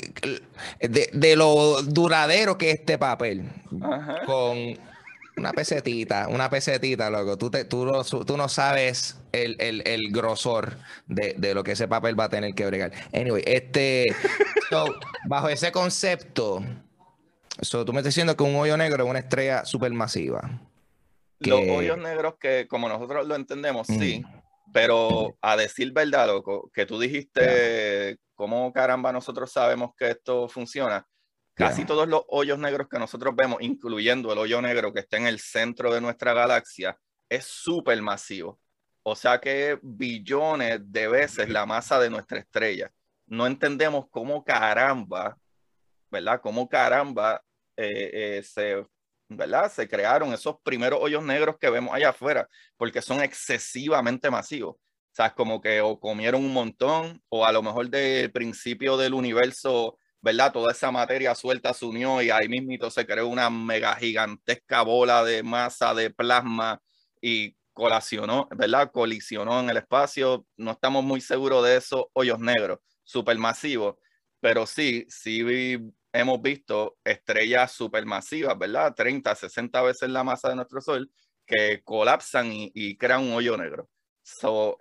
de, 0.80 1.10
de, 1.12 1.36
lo 1.36 1.82
duradero 1.82 2.58
que 2.58 2.70
es 2.70 2.80
este 2.80 2.98
papel. 2.98 3.44
Con 4.26 4.76
una 5.40 5.52
pesetita, 5.52 6.28
una 6.28 6.50
pesetita, 6.50 7.10
loco. 7.10 7.36
Tú, 7.38 7.50
te, 7.50 7.64
tú, 7.64 7.86
no, 7.86 8.04
tú 8.04 8.36
no 8.36 8.48
sabes 8.48 9.18
el, 9.32 9.56
el, 9.58 9.82
el 9.86 10.12
grosor 10.12 10.76
de, 11.06 11.34
de, 11.36 11.54
lo 11.54 11.64
que 11.64 11.72
ese 11.72 11.88
papel 11.88 12.18
va 12.18 12.24
a 12.24 12.28
tener 12.28 12.54
que 12.54 12.66
bregar. 12.66 12.92
Anyway, 13.12 13.42
este, 13.46 14.14
bajo 15.24 15.48
ese 15.48 15.72
concepto, 15.72 16.62
so, 17.60 17.84
tú 17.84 17.92
me 17.92 18.00
estás 18.00 18.14
diciendo 18.14 18.36
que 18.36 18.44
un 18.44 18.54
hoyo 18.54 18.76
negro 18.76 19.04
es 19.04 19.10
una 19.10 19.18
estrella 19.18 19.64
supermasiva. 19.64 20.60
Los 21.38 21.60
hoyos 21.60 21.96
negros 21.96 22.34
que, 22.38 22.68
como 22.68 22.88
nosotros 22.88 23.26
lo 23.26 23.34
entendemos, 23.34 23.86
sí. 23.86 24.22
Mm. 24.22 24.40
Pero 24.72 25.36
a 25.40 25.56
decir 25.56 25.92
verdad, 25.92 26.28
loco, 26.28 26.70
que 26.72 26.86
tú 26.86 27.00
dijiste, 27.00 28.18
¿cómo 28.34 28.72
caramba 28.72 29.10
nosotros 29.10 29.50
sabemos 29.50 29.92
que 29.96 30.10
esto 30.10 30.48
funciona? 30.48 31.04
Casi 31.60 31.84
todos 31.84 32.08
los 32.08 32.22
hoyos 32.28 32.58
negros 32.58 32.88
que 32.88 32.98
nosotros 32.98 33.36
vemos, 33.36 33.58
incluyendo 33.60 34.32
el 34.32 34.38
hoyo 34.38 34.62
negro 34.62 34.94
que 34.94 35.00
está 35.00 35.18
en 35.18 35.26
el 35.26 35.38
centro 35.38 35.92
de 35.92 36.00
nuestra 36.00 36.32
galaxia, 36.32 36.98
es 37.28 37.44
súper 37.44 38.00
masivo. 38.00 38.58
O 39.02 39.14
sea 39.14 39.38
que 39.38 39.78
billones 39.82 40.80
de 40.82 41.08
veces 41.08 41.50
la 41.50 41.66
masa 41.66 42.00
de 42.00 42.08
nuestra 42.08 42.38
estrella. 42.38 42.90
No 43.26 43.46
entendemos 43.46 44.06
cómo 44.10 44.42
caramba, 44.42 45.38
¿verdad? 46.10 46.40
Cómo 46.40 46.66
caramba 46.68 47.42
eh, 47.76 48.38
eh, 48.38 48.42
se, 48.42 48.86
¿verdad? 49.28 49.70
se 49.70 49.86
crearon 49.86 50.32
esos 50.32 50.56
primeros 50.62 50.98
hoyos 51.02 51.22
negros 51.22 51.56
que 51.58 51.70
vemos 51.70 51.94
allá 51.94 52.08
afuera, 52.08 52.48
porque 52.76 53.02
son 53.02 53.20
excesivamente 53.20 54.30
masivos. 54.30 54.76
O 54.76 55.12
sea, 55.12 55.26
es 55.26 55.32
como 55.34 55.60
que 55.60 55.80
o 55.80 56.00
comieron 56.00 56.42
un 56.42 56.52
montón, 56.52 57.22
o 57.28 57.44
a 57.44 57.52
lo 57.52 57.62
mejor 57.62 57.90
del 57.90 58.32
principio 58.32 58.96
del 58.96 59.12
universo 59.12 59.98
¿verdad? 60.20 60.52
Toda 60.52 60.72
esa 60.72 60.90
materia 60.90 61.34
suelta 61.34 61.72
se 61.74 61.84
unió 61.86 62.20
y 62.22 62.30
ahí 62.30 62.48
mismito 62.48 62.90
se 62.90 63.06
creó 63.06 63.28
una 63.28 63.50
mega 63.50 63.94
gigantesca 63.96 64.82
bola 64.82 65.24
de 65.24 65.42
masa 65.42 65.94
de 65.94 66.10
plasma 66.10 66.80
y 67.20 67.56
colacionó, 67.72 68.48
¿verdad? 68.56 68.90
Colisionó 68.92 69.60
en 69.60 69.70
el 69.70 69.78
espacio. 69.78 70.46
No 70.56 70.72
estamos 70.72 71.04
muy 71.04 71.20
seguros 71.20 71.64
de 71.64 71.76
esos 71.76 72.04
hoyos 72.12 72.38
negros 72.38 72.78
supermasivos, 73.04 73.96
pero 74.40 74.66
sí, 74.66 75.06
sí 75.08 75.42
hemos 76.12 76.42
visto 76.42 76.98
estrellas 77.04 77.72
supermasivas, 77.72 78.58
¿verdad? 78.58 78.94
30, 78.94 79.34
60 79.34 79.82
veces 79.82 80.10
la 80.10 80.24
masa 80.24 80.48
de 80.50 80.56
nuestro 80.56 80.80
Sol 80.80 81.10
que 81.46 81.82
colapsan 81.82 82.52
y, 82.52 82.70
y 82.74 82.96
crean 82.96 83.22
un 83.22 83.32
hoyo 83.32 83.56
negro. 83.56 83.88
So, 84.22 84.76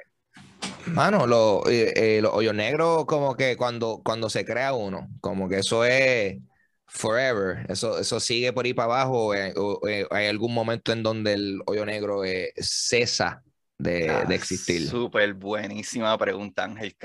Mano, 0.93 1.63
eh, 1.69 1.93
eh, 1.95 2.19
los 2.21 2.33
hoyos 2.33 2.53
negros, 2.53 3.05
como 3.05 3.35
que 3.35 3.57
cuando, 3.57 4.01
cuando 4.03 4.29
se 4.29 4.45
crea 4.45 4.73
uno, 4.73 5.09
como 5.21 5.47
que 5.47 5.59
eso 5.59 5.85
es 5.85 6.37
forever, 6.85 7.65
eso, 7.69 7.99
eso 7.99 8.19
sigue 8.19 8.51
por 8.51 8.65
ahí 8.65 8.73
para 8.73 8.93
abajo, 8.93 9.31
o, 9.55 9.81
hay 10.11 10.27
algún 10.27 10.53
momento 10.53 10.91
en 10.91 11.03
donde 11.03 11.33
el 11.33 11.61
hoyo 11.65 11.85
negro 11.85 12.25
eh, 12.25 12.53
cesa 12.57 13.43
de, 13.77 14.09
ah, 14.09 14.25
existir. 14.29 14.87
Súper 14.87 15.33
buenísima 15.33 16.17
pregunta, 16.17 16.65
Ángel. 16.65 16.95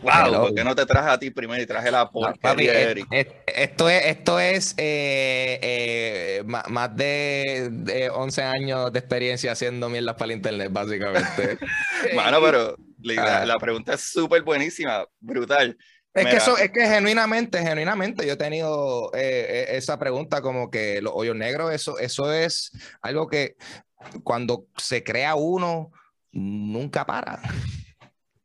Wow, 0.00 0.42
¿por 0.42 0.54
qué 0.54 0.62
no 0.62 0.74
te 0.76 0.86
traje 0.86 1.10
a 1.10 1.18
ti 1.18 1.30
primero 1.30 1.60
y 1.60 1.66
traje 1.66 1.90
la 1.90 2.08
porquería 2.08 2.72
de 2.72 2.82
Eric? 2.90 3.06
esto 3.46 3.88
es, 3.88 4.06
esto 4.06 4.38
es 4.38 4.74
más 6.46 6.96
de, 6.96 8.10
11 8.14 8.42
años 8.42 8.92
de 8.92 8.98
experiencia 8.98 9.52
haciendo 9.52 9.88
mierdas 9.88 10.14
para 10.14 10.26
el 10.26 10.38
internet, 10.38 10.68
básicamente. 10.70 11.58
Mano, 12.14 12.40
pero 12.40 12.76
la, 12.98 13.42
ah. 13.42 13.58
pregunta 13.58 13.94
es 13.94 14.02
súper 14.02 14.42
buenísima, 14.42 15.04
brutal. 15.20 15.76
Es 16.14 16.26
que 16.26 16.36
eso, 16.36 16.56
es 16.58 16.70
que 16.70 16.86
genuinamente, 16.86 17.58
genuinamente, 17.62 18.26
yo 18.26 18.32
he 18.32 18.36
tenido 18.36 19.12
eh, 19.14 19.46
eh, 19.48 19.76
esa 19.76 19.98
pregunta 19.98 20.40
como 20.40 20.70
que 20.70 21.00
los 21.00 21.12
hoyos 21.14 21.36
negros, 21.36 21.72
eso, 21.72 21.98
eso 21.98 22.32
es 22.32 22.72
algo 23.02 23.28
que 23.28 23.56
cuando 24.24 24.66
se 24.76 25.04
crea 25.04 25.34
uno, 25.34 25.92
nunca 26.32 27.06
para. 27.06 27.40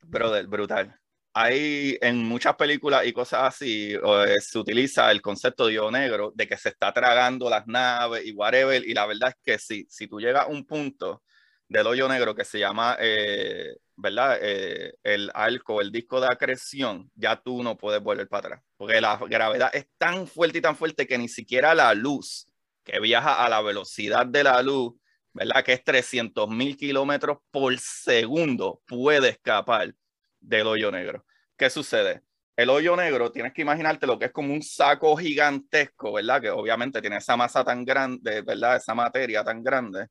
Brother, 0.04 0.46
brutal. 0.48 1.00
Hay 1.36 1.98
en 2.02 2.18
muchas 2.26 2.56
películas 2.56 3.06
y 3.08 3.14
cosas 3.14 3.56
así, 3.56 3.94
eh, 3.94 4.36
se 4.40 4.60
utiliza 4.60 5.10
el 5.12 5.22
concepto 5.22 5.66
de 5.66 5.80
hoyo 5.80 5.90
negro, 5.90 6.32
de 6.36 6.48
que 6.48 6.58
se 6.58 6.70
está 6.70 6.94
tragando 6.94 7.50
las 7.50 7.66
naves 7.66 8.24
y 8.26 8.34
whatever, 8.34 8.84
y 8.86 8.94
la 8.94 9.08
verdad 9.08 9.30
es 9.30 9.36
que 9.44 9.58
si, 9.58 9.88
si 9.90 10.08
tú 10.08 10.20
llegas 10.20 10.46
a 10.46 10.48
un 10.48 10.64
punto 10.66 11.24
del 11.68 11.88
hoyo 11.88 12.08
negro 12.08 12.36
que 12.36 12.46
se 12.46 12.60
llama, 12.60 12.98
eh, 13.00 13.76
¿verdad? 13.96 14.38
Eh, 14.42 14.94
el 15.04 15.32
arco, 15.34 15.82
el 15.82 15.92
disco 15.92 16.22
de 16.22 16.28
acreción, 16.28 17.10
ya 17.16 17.36
tú 17.42 17.64
no 17.64 17.78
puedes 17.78 18.02
volver 18.02 18.28
para 18.28 18.48
atrás. 18.48 18.64
Porque 18.78 19.02
la 19.02 19.18
gravedad 19.18 19.72
es 19.74 19.88
tan 19.98 20.28
fuerte 20.28 20.60
y 20.60 20.62
tan 20.62 20.76
fuerte 20.76 21.08
que 21.08 21.18
ni 21.18 21.30
siquiera 21.30 21.74
la 21.74 21.94
luz, 21.96 22.48
que 22.84 23.00
viaja 23.00 23.44
a 23.44 23.50
la 23.50 23.62
velocidad 23.62 24.28
de 24.28 24.44
la 24.44 24.62
luz, 24.62 24.94
¿verdad? 25.34 25.64
Que 25.64 25.74
es 25.74 25.84
300 25.84 26.48
mil 26.50 26.78
kilómetros 26.78 27.40
por 27.50 27.76
segundo, 27.80 28.82
puede 28.86 29.30
escapar 29.30 29.96
del 30.44 30.68
hoyo 30.68 30.92
negro. 30.92 31.26
¿Qué 31.58 31.70
sucede? 31.70 32.22
El 32.56 32.70
hoyo 32.70 32.96
negro, 32.96 33.32
tienes 33.32 33.54
que 33.54 33.64
imaginarte 33.64 34.06
lo 34.06 34.20
que 34.20 34.26
es 34.26 34.32
como 34.32 34.54
un 34.54 34.62
saco 34.62 35.16
gigantesco, 35.18 36.14
¿verdad? 36.14 36.42
Que 36.42 36.50
obviamente 36.52 37.02
tiene 37.02 37.18
esa 37.18 37.36
masa 37.36 37.64
tan 37.64 37.84
grande, 37.84 38.42
¿verdad? 38.42 38.76
Esa 38.76 38.94
materia 38.94 39.44
tan 39.44 39.64
grande, 39.64 40.08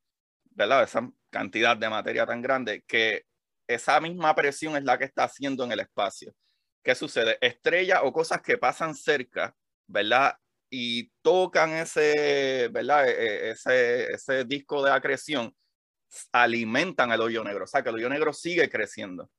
¿verdad? 0.51 0.83
Esa 0.83 1.09
cantidad 1.31 1.77
de 1.77 1.89
materia 1.89 2.27
tan 2.27 2.43
grande 2.43 2.83
que 2.87 3.23
esa 3.69 4.01
misma 4.01 4.35
presión 4.35 4.77
es 4.77 4.85
la 4.85 4.99
que 4.99 5.05
está 5.05 5.25
haciendo 5.25 5.65
en 5.65 5.73
el 5.73 5.81
espacio. 5.81 6.35
¿Qué 6.83 6.95
sucede? 6.97 7.39
Estrellas 7.41 8.01
o 8.03 8.13
cosas 8.13 8.43
que 8.43 8.59
pasan 8.59 8.95
cerca, 8.95 9.55
¿verdad? 9.87 10.35
Y 10.69 11.11
tocan 11.23 11.71
ese, 11.75 12.69
¿verdad? 12.73 13.09
E, 13.09 13.13
e, 13.13 13.51
ese, 13.51 14.13
ese 14.13 14.45
disco 14.45 14.85
de 14.85 14.91
acreción, 14.91 15.55
alimentan 16.33 17.13
el 17.13 17.21
hoyo 17.21 17.45
negro. 17.45 17.65
O 17.65 17.67
sea, 17.67 17.83
que 17.83 17.91
el 17.91 17.97
hoyo 17.97 18.09
negro 18.09 18.33
sigue 18.33 18.69
creciendo. 18.69 19.31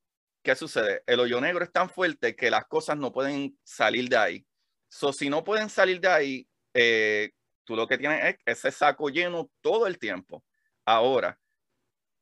¿Qué 0.43 0.55
sucede? 0.55 1.03
El 1.07 1.21
hoyo 1.21 1.39
negro 1.39 1.63
es 1.63 1.71
tan 1.71 1.89
fuerte 1.89 2.35
que 2.35 2.51
las 2.51 2.65
cosas 2.65 2.97
no 2.97 3.13
pueden 3.13 3.57
salir 3.63 4.09
de 4.09 4.17
ahí. 4.17 4.45
So, 4.89 5.13
si 5.13 5.29
no 5.29 5.41
pueden 5.43 5.69
salir 5.69 6.01
de 6.01 6.09
ahí, 6.09 6.47
eh, 6.73 7.31
tú 7.63 7.77
lo 7.77 7.87
que 7.87 7.97
tienes 7.97 8.35
es 8.45 8.57
ese 8.57 8.71
saco 8.71 9.07
lleno 9.07 9.49
todo 9.61 9.87
el 9.87 9.97
tiempo. 9.97 10.43
Ahora, 10.85 11.39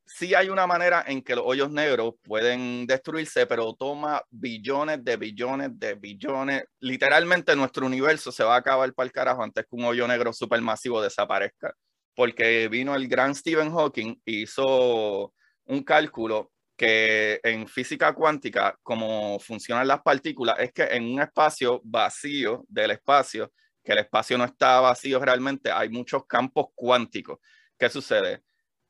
sí 0.05 0.35
hay 0.35 0.49
una 0.49 0.67
manera 0.67 1.03
en 1.07 1.23
que 1.23 1.35
los 1.35 1.45
hoyos 1.47 1.71
negros 1.71 2.13
pueden 2.21 2.85
destruirse, 2.85 3.47
pero 3.47 3.73
toma 3.73 4.21
billones 4.29 5.03
de 5.03 5.17
billones 5.17 5.79
de 5.79 5.95
billones. 5.95 6.65
Literalmente 6.79 7.55
nuestro 7.55 7.87
universo 7.87 8.31
se 8.31 8.43
va 8.43 8.53
a 8.53 8.59
acabar 8.59 8.93
para 8.93 9.05
el 9.07 9.11
carajo 9.11 9.41
antes 9.41 9.65
que 9.65 9.75
un 9.75 9.85
hoyo 9.85 10.07
negro 10.07 10.31
supermasivo 10.31 11.01
desaparezca. 11.01 11.73
Porque 12.15 12.67
vino 12.67 12.93
el 12.93 13.07
gran 13.07 13.33
Stephen 13.33 13.71
Hawking 13.71 14.21
y 14.25 14.43
hizo 14.43 15.33
un 15.65 15.83
cálculo 15.83 16.51
que 16.81 17.39
en 17.43 17.67
física 17.67 18.11
cuántica, 18.11 18.75
como 18.81 19.37
funcionan 19.39 19.87
las 19.87 20.01
partículas, 20.01 20.57
es 20.57 20.73
que 20.73 20.81
en 20.85 21.13
un 21.13 21.21
espacio 21.21 21.79
vacío 21.83 22.65
del 22.67 22.89
espacio, 22.89 23.53
que 23.83 23.91
el 23.91 23.99
espacio 23.99 24.35
no 24.35 24.45
está 24.45 24.79
vacío 24.79 25.19
realmente, 25.19 25.69
hay 25.71 25.89
muchos 25.89 26.25
campos 26.25 26.69
cuánticos. 26.73 27.37
¿Qué 27.77 27.87
sucede? 27.87 28.41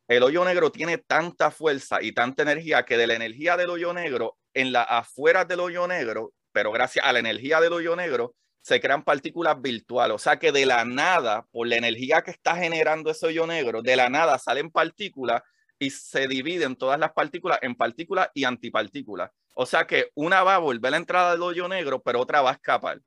el 0.07 0.23
hoyo 0.23 0.45
negro 0.45 0.71
tiene 0.71 0.99
tanta 0.99 1.51
fuerza 1.51 2.01
y 2.01 2.13
tanta 2.13 2.43
energía 2.43 2.83
que 2.83 2.97
de 2.97 3.07
la 3.07 3.15
energía 3.15 3.57
del 3.57 3.69
hoyo 3.69 3.93
negro, 3.93 4.37
en 4.53 4.71
las 4.71 4.85
afueras 4.89 5.45
del 5.47 5.59
hoyo 5.59 5.85
negro, 5.85 6.33
pero 6.53 6.71
gracias 6.71 7.05
a 7.05 7.11
la 7.11 7.19
energía 7.19 7.59
del 7.59 7.73
hoyo 7.73 7.95
negro, 7.97 8.35
se 8.61 8.79
crean 8.79 9.03
partículas 9.03 9.61
virtuales. 9.61 10.15
O 10.15 10.17
sea 10.17 10.37
que 10.37 10.53
de 10.53 10.65
la 10.65 10.85
nada, 10.85 11.45
por 11.51 11.67
la 11.67 11.75
energía 11.75 12.21
que 12.21 12.31
está 12.31 12.55
generando 12.55 13.11
ese 13.11 13.27
hoyo 13.27 13.45
negro, 13.47 13.81
de 13.81 13.97
la 13.97 14.09
nada 14.09 14.37
salen 14.37 14.71
partículas 14.71 15.41
y 15.81 15.89
se 15.89 16.27
dividen 16.27 16.75
todas 16.75 16.99
las 16.99 17.11
partículas 17.11 17.57
en 17.63 17.73
partículas 17.73 18.29
y 18.35 18.43
antipartículas. 18.43 19.31
O 19.55 19.65
sea 19.65 19.87
que 19.87 20.11
una 20.13 20.43
va 20.43 20.55
a 20.55 20.59
volver 20.59 20.89
a 20.89 20.91
la 20.91 20.97
entrada 20.97 21.31
del 21.31 21.41
hoyo 21.41 21.67
negro, 21.67 22.03
pero 22.03 22.21
otra 22.21 22.43
va 22.43 22.51
a 22.51 22.53
escapar. 22.53 23.01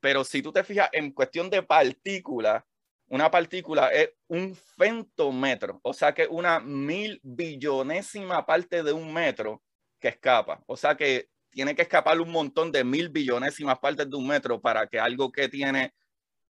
Pero 0.00 0.24
si 0.24 0.42
tú 0.42 0.52
te 0.52 0.64
fijas 0.64 0.88
en 0.92 1.12
cuestión 1.12 1.48
de 1.48 1.62
partículas, 1.62 2.64
una 3.06 3.30
partícula 3.30 3.92
es 3.92 4.10
un 4.26 4.56
femtómetro, 4.56 5.78
o 5.84 5.92
sea 5.92 6.12
que 6.12 6.26
una 6.26 6.58
mil 6.58 7.20
billonésima 7.22 8.44
parte 8.44 8.82
de 8.82 8.92
un 8.92 9.12
metro 9.12 9.62
que 10.00 10.08
escapa. 10.08 10.64
O 10.66 10.76
sea 10.76 10.96
que 10.96 11.28
tiene 11.48 11.76
que 11.76 11.82
escapar 11.82 12.20
un 12.20 12.32
montón 12.32 12.72
de 12.72 12.82
mil 12.82 13.08
billonésimas 13.08 13.78
partes 13.78 14.10
de 14.10 14.16
un 14.16 14.26
metro 14.26 14.60
para 14.60 14.88
que 14.88 14.98
algo 14.98 15.30
que 15.30 15.48
tiene 15.48 15.94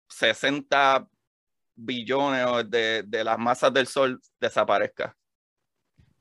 60 0.08 1.08
billones 1.76 2.68
de, 2.68 3.04
de 3.06 3.22
las 3.22 3.38
masas 3.38 3.72
del 3.72 3.86
Sol 3.86 4.20
desaparezca. 4.40 5.16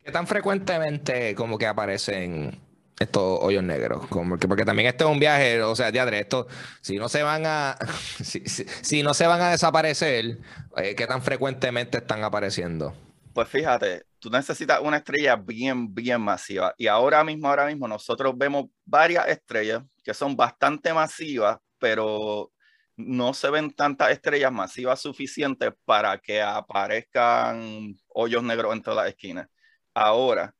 ¿Qué 0.04 0.12
tan 0.12 0.28
frecuentemente 0.28 1.34
como 1.36 1.58
que 1.58 1.66
aparecen 1.66 2.60
estos 3.00 3.40
hoyos 3.42 3.64
negros. 3.64 4.08
Como 4.08 4.38
que, 4.38 4.48
porque 4.48 4.66
también 4.66 4.88
este 4.88 5.04
es 5.04 5.10
un 5.10 5.20
viaje, 5.20 5.62
o 5.62 5.76
sea, 5.76 5.92
teatro, 5.92 6.16
esto, 6.16 6.48
si 6.82 6.98
no 6.98 7.10
se 7.10 7.24
van 7.24 7.44
a, 7.46 7.78
si, 8.24 9.04
no 9.04 9.14
se 9.14 9.28
van 9.28 9.42
a 9.42 9.52
desaparecer, 9.52 10.38
eh, 10.78 10.96
¿qué 10.96 11.08
tan 11.08 11.22
frecuentemente 11.22 12.00
están 12.00 12.24
apareciendo? 12.24 12.94
Pues 13.34 13.48
fíjate, 13.48 14.04
tú 14.20 14.30
necesitas 14.30 14.80
una 14.82 14.98
estrella 14.98 15.36
bien, 15.36 15.94
bien 15.94 16.22
masiva. 16.22 16.74
Y 16.78 16.88
ahora 16.88 17.24
mismo, 17.24 17.48
ahora 17.48 17.66
mismo, 17.66 17.88
nosotros 17.88 18.34
vemos 18.38 18.66
varias 18.86 19.28
estrellas 19.28 19.84
que 20.04 20.14
son 20.14 20.36
bastante 20.36 20.94
masivas, 20.94 21.58
pero 21.80 22.52
no 22.96 23.34
se 23.34 23.50
ven 23.50 23.72
tantas 23.72 24.12
estrellas 24.12 24.52
masivas 24.52 25.02
suficientes 25.02 25.72
para 25.84 26.20
que 26.20 26.44
aparezcan 26.44 27.96
hoyos 28.10 28.44
negros 28.44 28.74
en 28.74 28.84
todas 28.84 29.06
las 29.06 29.08
esquinas. 29.10 29.48
Ahora, 29.96 30.54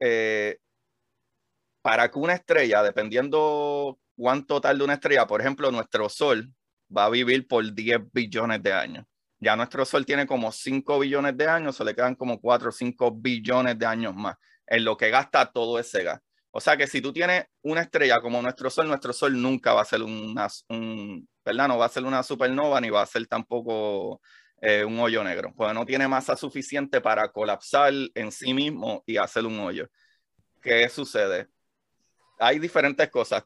eh, 0.00 0.58
para 1.82 2.10
que 2.10 2.18
una 2.18 2.34
estrella, 2.34 2.82
dependiendo 2.82 3.98
cuánto 4.16 4.60
tarde 4.60 4.84
una 4.84 4.94
estrella, 4.94 5.26
por 5.26 5.40
ejemplo, 5.40 5.70
nuestro 5.70 6.08
Sol 6.08 6.52
va 6.96 7.06
a 7.06 7.10
vivir 7.10 7.46
por 7.48 7.72
10 7.74 8.00
billones 8.12 8.62
de 8.62 8.72
años. 8.72 9.04
Ya 9.40 9.56
nuestro 9.56 9.84
Sol 9.84 10.06
tiene 10.06 10.26
como 10.26 10.52
5 10.52 11.00
billones 11.00 11.36
de 11.36 11.48
años, 11.48 11.76
se 11.76 11.84
le 11.84 11.94
quedan 11.94 12.14
como 12.14 12.40
4 12.40 12.68
o 12.68 12.72
5 12.72 13.12
billones 13.12 13.78
de 13.78 13.86
años 13.86 14.14
más 14.14 14.36
en 14.66 14.84
lo 14.84 14.96
que 14.96 15.10
gasta 15.10 15.50
todo 15.50 15.78
ese 15.78 16.04
gas. 16.04 16.20
O 16.52 16.60
sea 16.60 16.76
que 16.76 16.86
si 16.86 17.00
tú 17.00 17.12
tienes 17.12 17.46
una 17.62 17.80
estrella 17.80 18.20
como 18.20 18.40
nuestro 18.42 18.70
Sol, 18.70 18.86
nuestro 18.86 19.12
Sol 19.12 19.40
nunca 19.40 19.72
va 19.72 19.82
a 19.82 19.84
ser 19.86 20.02
una, 20.02 20.46
un, 20.68 21.28
¿verdad? 21.44 21.68
No 21.68 21.78
va 21.78 21.86
a 21.86 21.88
ser 21.88 22.04
una 22.04 22.22
supernova 22.22 22.80
ni 22.80 22.90
va 22.90 23.02
a 23.02 23.06
ser 23.06 23.26
tampoco 23.26 24.20
eh, 24.62 24.84
un 24.84 24.98
hoyo 24.98 25.22
negro, 25.22 25.52
porque 25.54 25.74
no 25.74 25.84
tiene 25.84 26.08
masa 26.08 26.36
suficiente 26.36 27.02
para 27.02 27.30
colapsar 27.30 27.92
en 28.14 28.32
sí 28.32 28.54
mismo 28.54 29.02
y 29.06 29.18
hacer 29.18 29.44
un 29.44 29.60
hoyo. 29.60 29.90
¿Qué 30.62 30.88
sucede? 30.88 31.48
hay 32.42 32.58
diferentes 32.58 33.08
cosas. 33.10 33.44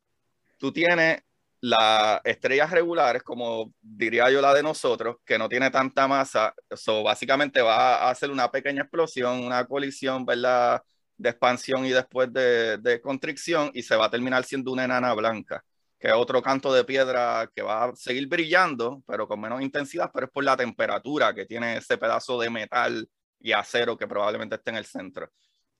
Tú 0.59 0.73
tienes 0.73 1.23
las 1.61 2.21
estrellas 2.25 2.71
regulares, 2.71 3.23
como 3.23 3.73
diría 3.81 4.31
yo 4.31 4.41
la 4.41 4.55
de 4.55 4.63
nosotros, 4.63 5.17
que 5.25 5.39
no 5.39 5.49
tiene 5.49 5.71
tanta 5.71 6.09
masa, 6.09 6.55
eso 6.71 7.03
básicamente 7.03 7.61
va 7.61 7.97
a 8.07 8.11
hacer 8.11 8.31
una 8.31 8.51
pequeña 8.51 8.83
explosión, 8.83 9.45
una 9.45 9.67
colisión, 9.67 10.25
¿verdad? 10.25 10.83
De 11.17 11.31
expansión 11.31 11.85
y 11.87 11.91
después 11.91 12.33
de, 12.33 12.79
de 12.79 13.01
constricción 13.01 13.71
y 13.75 13.83
se 13.83 13.97
va 13.97 14.07
a 14.07 14.11
terminar 14.11 14.45
siendo 14.45 14.73
una 14.73 14.85
enana 14.85 15.13
blanca, 15.15 15.65
que 15.99 16.13
otro 16.13 16.43
canto 16.43 16.73
de 16.73 16.85
piedra 16.85 17.51
que 17.55 17.63
va 17.63 17.85
a 17.85 17.97
seguir 17.97 18.29
brillando, 18.29 19.03
pero 19.07 19.27
con 19.27 19.41
menos 19.41 19.63
intensidad, 19.63 20.11
pero 20.13 20.27
es 20.27 20.33
por 20.33 20.45
la 20.45 20.57
temperatura 20.57 21.35
que 21.35 21.47
tiene 21.47 21.79
ese 21.79 21.97
pedazo 21.97 22.39
de 22.39 22.51
metal 22.51 23.09
y 23.41 23.53
acero 23.53 23.97
que 23.97 24.07
probablemente 24.07 24.57
esté 24.57 24.71
en 24.71 24.77
el 24.77 24.85
centro. 24.85 25.31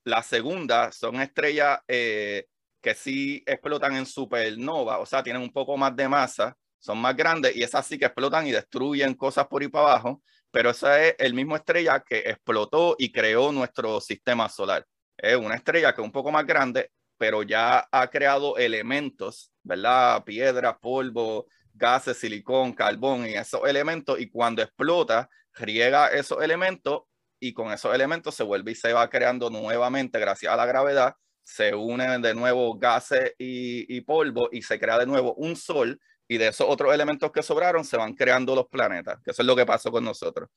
La 0.03 0.23
segunda 0.23 0.91
son 0.91 1.21
estrellas 1.21 1.79
eh, 1.87 2.47
que 2.81 2.95
sí 2.95 3.43
explotan 3.45 3.95
en 3.95 4.05
supernova, 4.05 4.99
o 4.99 5.05
sea, 5.05 5.21
tienen 5.23 5.41
un 5.41 5.51
poco 5.51 5.77
más 5.77 5.95
de 5.95 6.07
masa, 6.07 6.55
son 6.79 6.99
más 6.99 7.15
grandes 7.15 7.55
y 7.55 7.63
esas 7.63 7.85
sí 7.85 7.97
que 7.97 8.05
explotan 8.05 8.47
y 8.47 8.51
destruyen 8.51 9.13
cosas 9.15 9.47
por 9.47 9.61
ahí 9.61 9.67
para 9.67 9.91
abajo, 9.91 10.23
pero 10.51 10.69
esa 10.69 11.03
es 11.03 11.15
el 11.19 11.33
mismo 11.33 11.55
estrella 11.55 11.99
que 11.99 12.19
explotó 12.19 12.95
y 12.97 13.11
creó 13.11 13.51
nuestro 13.51 13.99
sistema 13.99 14.47
solar. 14.49 14.85
Es 15.17 15.35
una 15.35 15.55
estrella 15.55 15.93
que 15.93 16.01
es 16.01 16.05
un 16.05 16.11
poco 16.11 16.31
más 16.31 16.45
grande, 16.45 16.91
pero 17.17 17.43
ya 17.43 17.87
ha 17.91 18.07
creado 18.09 18.57
elementos, 18.57 19.51
¿verdad? 19.63 20.23
Piedra, 20.23 20.77
polvo, 20.77 21.47
gases, 21.73 22.17
silicón, 22.17 22.73
carbón 22.73 23.27
y 23.27 23.33
esos 23.33 23.67
elementos, 23.67 24.19
y 24.19 24.29
cuando 24.29 24.61
explota, 24.61 25.29
riega 25.53 26.07
esos 26.09 26.41
elementos 26.43 27.03
y 27.39 27.53
con 27.53 27.71
esos 27.71 27.93
elementos 27.93 28.35
se 28.35 28.43
vuelve 28.43 28.71
y 28.71 28.75
se 28.75 28.93
va 28.93 29.09
creando 29.09 29.49
nuevamente 29.49 30.19
gracias 30.19 30.51
a 30.51 30.55
la 30.55 30.65
gravedad 30.65 31.15
se 31.47 31.73
unen 31.73 32.21
de 32.21 32.35
nuevo 32.35 32.77
gases 32.77 33.33
y, 33.37 34.01
polvo 34.01 34.49
y 34.51 34.61
se 34.61 34.77
crea 34.77 34.99
de 34.99 35.05
nuevo 35.05 35.33
un 35.35 35.55
sol 35.55 35.97
y 36.27 36.37
de 36.37 36.49
esos 36.49 36.67
otros 36.69 36.93
elementos 36.93 37.31
que 37.31 37.41
sobraron 37.41 37.85
se 37.85 37.95
van 37.95 38.13
creando 38.15 38.53
los 38.53 38.67
planetas, 38.67 39.21
que 39.23 39.31
eso 39.31 39.43
es 39.43 39.45
lo 39.45 39.55
que 39.55 39.65
pasó 39.65 39.89
con 39.89 40.03
nosotros. 40.03 40.49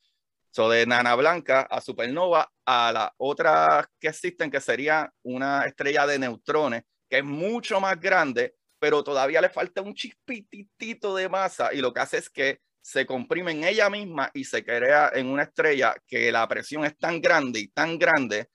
So, 0.51 0.69
de 0.69 0.85
nana 0.87 1.15
blanca 1.15 1.63
a 1.63 1.81
supernova 1.81 2.51
a 2.67 2.93
la 2.93 3.15
otra 3.19 3.89
que 4.01 4.09
existen, 4.09 4.51
que 4.51 4.61
sería 4.61 5.13
una 5.23 5.65
estrella 5.65 6.07
de 6.07 6.19
neutrones, 6.19 6.83
que 7.09 7.19
es 7.19 7.25
mucho 7.25 7.81
más 7.81 8.01
grande, 8.01 8.55
pero 8.81 9.05
todavía 9.05 9.41
le 9.41 9.49
falta 9.49 9.83
un 9.83 9.95
chispitito 9.95 11.15
de 11.15 11.29
masa 11.29 11.73
y 11.73 11.81
lo 11.81 11.93
que 11.93 12.01
hace 12.01 12.19
es 12.19 12.31
que 12.31 12.61
se 12.83 13.07
comprime 13.07 13.53
en 13.53 13.65
ella 13.65 13.91
misma 13.91 14.31
y 14.35 14.45
se 14.45 14.65
crea 14.65 15.11
en 15.15 15.27
una 15.27 15.45
estrella 15.45 15.95
que 16.07 16.33
la 16.33 16.49
presión 16.49 16.85
es 16.85 16.97
tan 16.99 17.21
grande 17.21 17.61
y 17.61 17.69
tan 17.69 17.99
grande, 17.99 18.49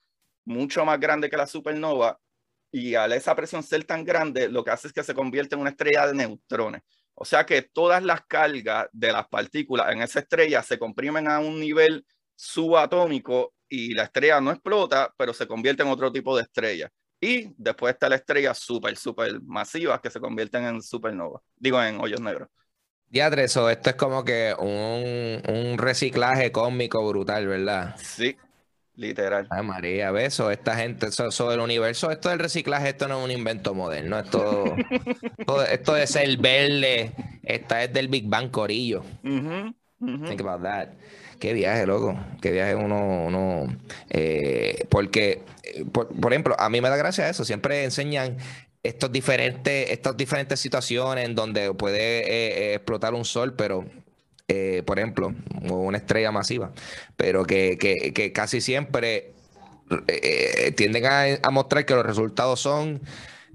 mucho 0.45 0.83
más 0.83 0.99
grande 0.99 1.29
que 1.29 1.37
la 1.37 1.47
supernova, 1.47 2.19
y 2.71 2.95
al 2.95 3.13
esa 3.13 3.35
presión 3.35 3.63
ser 3.63 3.85
tan 3.85 4.03
grande, 4.03 4.49
lo 4.49 4.63
que 4.63 4.71
hace 4.71 4.87
es 4.87 4.93
que 4.93 5.03
se 5.03 5.13
convierte 5.13 5.55
en 5.55 5.61
una 5.61 5.69
estrella 5.69 6.07
de 6.07 6.13
neutrones. 6.13 6.81
O 7.15 7.25
sea 7.25 7.45
que 7.45 7.61
todas 7.61 8.03
las 8.03 8.25
cargas 8.25 8.87
de 8.91 9.11
las 9.11 9.27
partículas 9.27 9.91
en 9.91 10.01
esa 10.01 10.19
estrella 10.19 10.61
se 10.61 10.77
comprimen 10.77 11.27
a 11.27 11.39
un 11.39 11.59
nivel 11.59 12.05
subatómico 12.35 13.53
y 13.69 13.93
la 13.93 14.03
estrella 14.03 14.41
no 14.41 14.51
explota, 14.51 15.13
pero 15.17 15.33
se 15.33 15.47
convierte 15.47 15.83
en 15.83 15.89
otro 15.89 16.11
tipo 16.11 16.35
de 16.35 16.43
estrella. 16.43 16.89
Y 17.19 17.53
después 17.57 17.93
está 17.93 18.09
la 18.09 18.17
estrella 18.17 18.53
súper, 18.53 18.97
súper 18.97 19.41
masiva 19.41 20.01
que 20.01 20.09
se 20.09 20.19
convierten 20.19 20.65
en 20.65 20.81
supernova, 20.81 21.41
digo 21.55 21.81
en 21.81 21.99
hoyos 21.99 22.21
negros. 22.21 22.49
Diadreso, 23.07 23.69
esto 23.69 23.91
es 23.91 23.95
como 23.95 24.25
que 24.25 24.53
un, 24.59 25.41
un 25.47 25.77
reciclaje 25.77 26.51
cósmico 26.51 27.07
brutal, 27.07 27.47
¿verdad? 27.47 27.95
Sí, 27.97 28.35
Literal. 28.97 29.47
Ay, 29.49 29.63
María, 29.63 30.11
beso. 30.11 30.49
Esta 30.51 30.75
gente, 30.75 31.07
eso, 31.07 31.49
del 31.49 31.59
universo, 31.59 32.11
esto 32.11 32.29
del 32.29 32.39
reciclaje, 32.39 32.89
esto 32.89 33.07
no 33.07 33.19
es 33.19 33.25
un 33.25 33.31
invento 33.31 33.73
moderno. 33.73 34.17
Esto, 34.19 34.75
esto 35.69 35.93
de 35.93 36.07
ser 36.07 36.37
verde, 36.37 37.11
esta 37.43 37.83
es 37.83 37.91
del 37.91 38.07
Big 38.07 38.27
Bang 38.27 38.51
Corillo. 38.51 39.03
Think 39.21 40.41
about 40.41 40.63
that. 40.63 40.89
Qué 41.39 41.53
viaje, 41.53 41.85
loco. 41.85 42.17
Qué 42.41 42.51
viaje 42.51 42.75
uno. 42.75 43.25
uno 43.25 43.67
eh, 44.09 44.85
porque, 44.89 45.43
eh, 45.63 45.85
por, 45.91 46.31
ejemplo, 46.31 46.55
a 46.57 46.69
mí 46.69 46.79
me 46.79 46.89
da 46.89 46.95
gracia 46.95 47.29
eso. 47.29 47.43
Siempre 47.43 47.83
enseñan 47.83 48.37
estos 48.83 49.11
diferentes, 49.11 49.91
estas 49.91 50.15
diferentes 50.15 50.59
situaciones 50.59 51.25
en 51.25 51.35
donde 51.35 51.73
puede 51.73 52.71
eh, 52.71 52.75
explotar 52.75 53.13
un 53.13 53.25
sol, 53.25 53.55
pero 53.55 53.85
eh, 54.47 54.83
por 54.85 54.99
ejemplo, 54.99 55.33
una 55.69 55.97
estrella 55.97 56.31
masiva, 56.31 56.71
pero 57.17 57.45
que, 57.45 58.31
casi 58.33 58.61
siempre 58.61 59.33
eh, 60.07 60.71
tienden 60.77 61.05
a, 61.05 61.49
mostrar 61.51 61.85
que 61.85 61.95
los 61.95 62.05
resultados 62.05 62.59
son, 62.59 63.01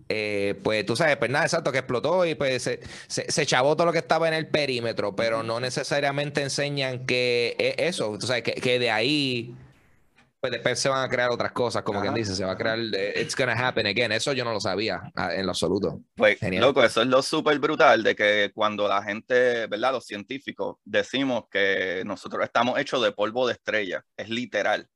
eh, 0.09 0.59
pues 0.65 0.85
tú 0.87 0.97
sabes, 0.97 1.17
pues 1.17 1.31
nada, 1.31 1.45
exacto, 1.45 1.71
que 1.71 1.79
explotó 1.79 2.27
y 2.27 2.35
pues 2.35 2.65
se, 2.65 2.81
se, 3.07 3.47
chavó 3.47 3.77
todo 3.77 3.87
lo 3.87 3.93
que 3.93 3.99
estaba 3.99 4.27
en 4.27 4.35
el 4.35 4.49
perímetro, 4.49 5.15
pero 5.15 5.45
no 5.45 5.61
necesariamente 5.61 6.43
enseñan 6.43 7.07
que 7.07 7.55
eso, 7.79 8.19
tú 8.19 8.27
sabes, 8.27 8.43
que, 8.43 8.55
que 8.55 8.81
de 8.81 8.91
ahí 8.91 9.55
pues 10.41 10.53
después 10.53 10.79
se 10.79 10.89
van 10.89 11.05
a 11.05 11.09
crear 11.09 11.31
otras 11.31 11.53
cosas, 11.53 11.83
como 11.83 12.01
quien 12.01 12.15
dice, 12.15 12.35
se 12.35 12.45
va 12.45 12.53
a 12.53 12.57
crear, 12.57 12.79
eh, 12.79 13.21
it's 13.21 13.37
gonna 13.37 13.53
happen 13.53 13.87
again. 13.87 14.11
Eso 14.11 14.33
yo 14.33 14.43
no 14.43 14.53
lo 14.53 14.61
sabía 14.61 15.03
en 15.15 15.45
lo 15.45 15.51
absoluto. 15.53 16.01
Pues, 16.15 16.39
loco, 16.43 16.83
eso 16.83 17.03
es 17.03 17.09
lo 17.09 17.23
súper 17.23 17.59
brutal 17.59 18.03
de 18.03 18.17
que 18.17 18.51
cuando 18.55 18.89
la 18.89 19.03
gente, 19.03 19.67
¿verdad? 19.67 19.93
Los 19.93 20.07
científicos 20.07 20.77
decimos 20.83 21.45
que 21.51 22.03
nosotros 22.07 22.43
estamos 22.43 22.79
hechos 22.79 23.03
de 23.03 23.13
polvo 23.13 23.47
de 23.47 23.53
estrella, 23.53 24.03
es 24.17 24.31
literal. 24.31 24.89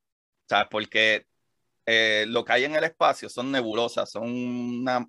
¿Sabes? 0.49 0.69
Porque 0.71 1.27
eh, 1.85 2.25
lo 2.29 2.45
que 2.45 2.53
hay 2.55 2.65
en 2.65 2.77
el 2.77 2.85
espacio 2.85 3.29
son 3.29 3.53
nebulosas, 3.53 4.11
son 4.11 4.25
unas 4.25 5.07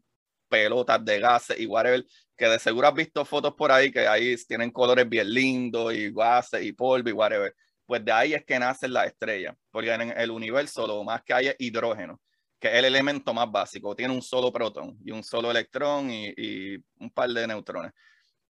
pelotas 0.49 1.03
de 1.03 1.19
gases 1.19 1.59
y 1.59 1.65
whatever, 1.65 2.05
que 2.35 2.47
de 2.47 2.59
seguro 2.59 2.89
has 2.89 2.93
visto 2.93 3.23
fotos 3.23 3.53
por 3.55 3.71
ahí 3.71 3.91
que 3.91 4.07
ahí 4.07 4.35
tienen 4.47 4.71
colores 4.71 5.07
bien 5.07 5.33
lindos 5.33 5.93
y 5.93 6.11
gases 6.11 6.63
y 6.63 6.73
polvo 6.73 7.09
y 7.09 7.13
whatever 7.13 7.55
pues 7.85 8.03
de 8.03 8.11
ahí 8.11 8.33
es 8.33 8.43
que 8.45 8.59
nacen 8.59 8.93
las 8.93 9.07
estrellas, 9.07 9.55
porque 9.71 9.93
en 9.93 10.17
el 10.17 10.31
universo 10.31 10.87
lo 10.87 11.03
más 11.03 11.23
que 11.23 11.33
hay 11.33 11.47
es 11.47 11.55
hidrógeno, 11.59 12.21
que 12.59 12.69
es 12.69 12.75
el 12.75 12.85
elemento 12.85 13.33
más 13.33 13.51
básico, 13.51 13.95
tiene 13.95 14.13
un 14.13 14.21
solo 14.21 14.51
protón 14.51 14.97
y 15.03 15.11
un 15.11 15.23
solo 15.23 15.51
electrón 15.51 16.09
y, 16.11 16.75
un 16.99 17.11
par 17.11 17.29
de 17.29 17.47
neutrones. 17.47 17.91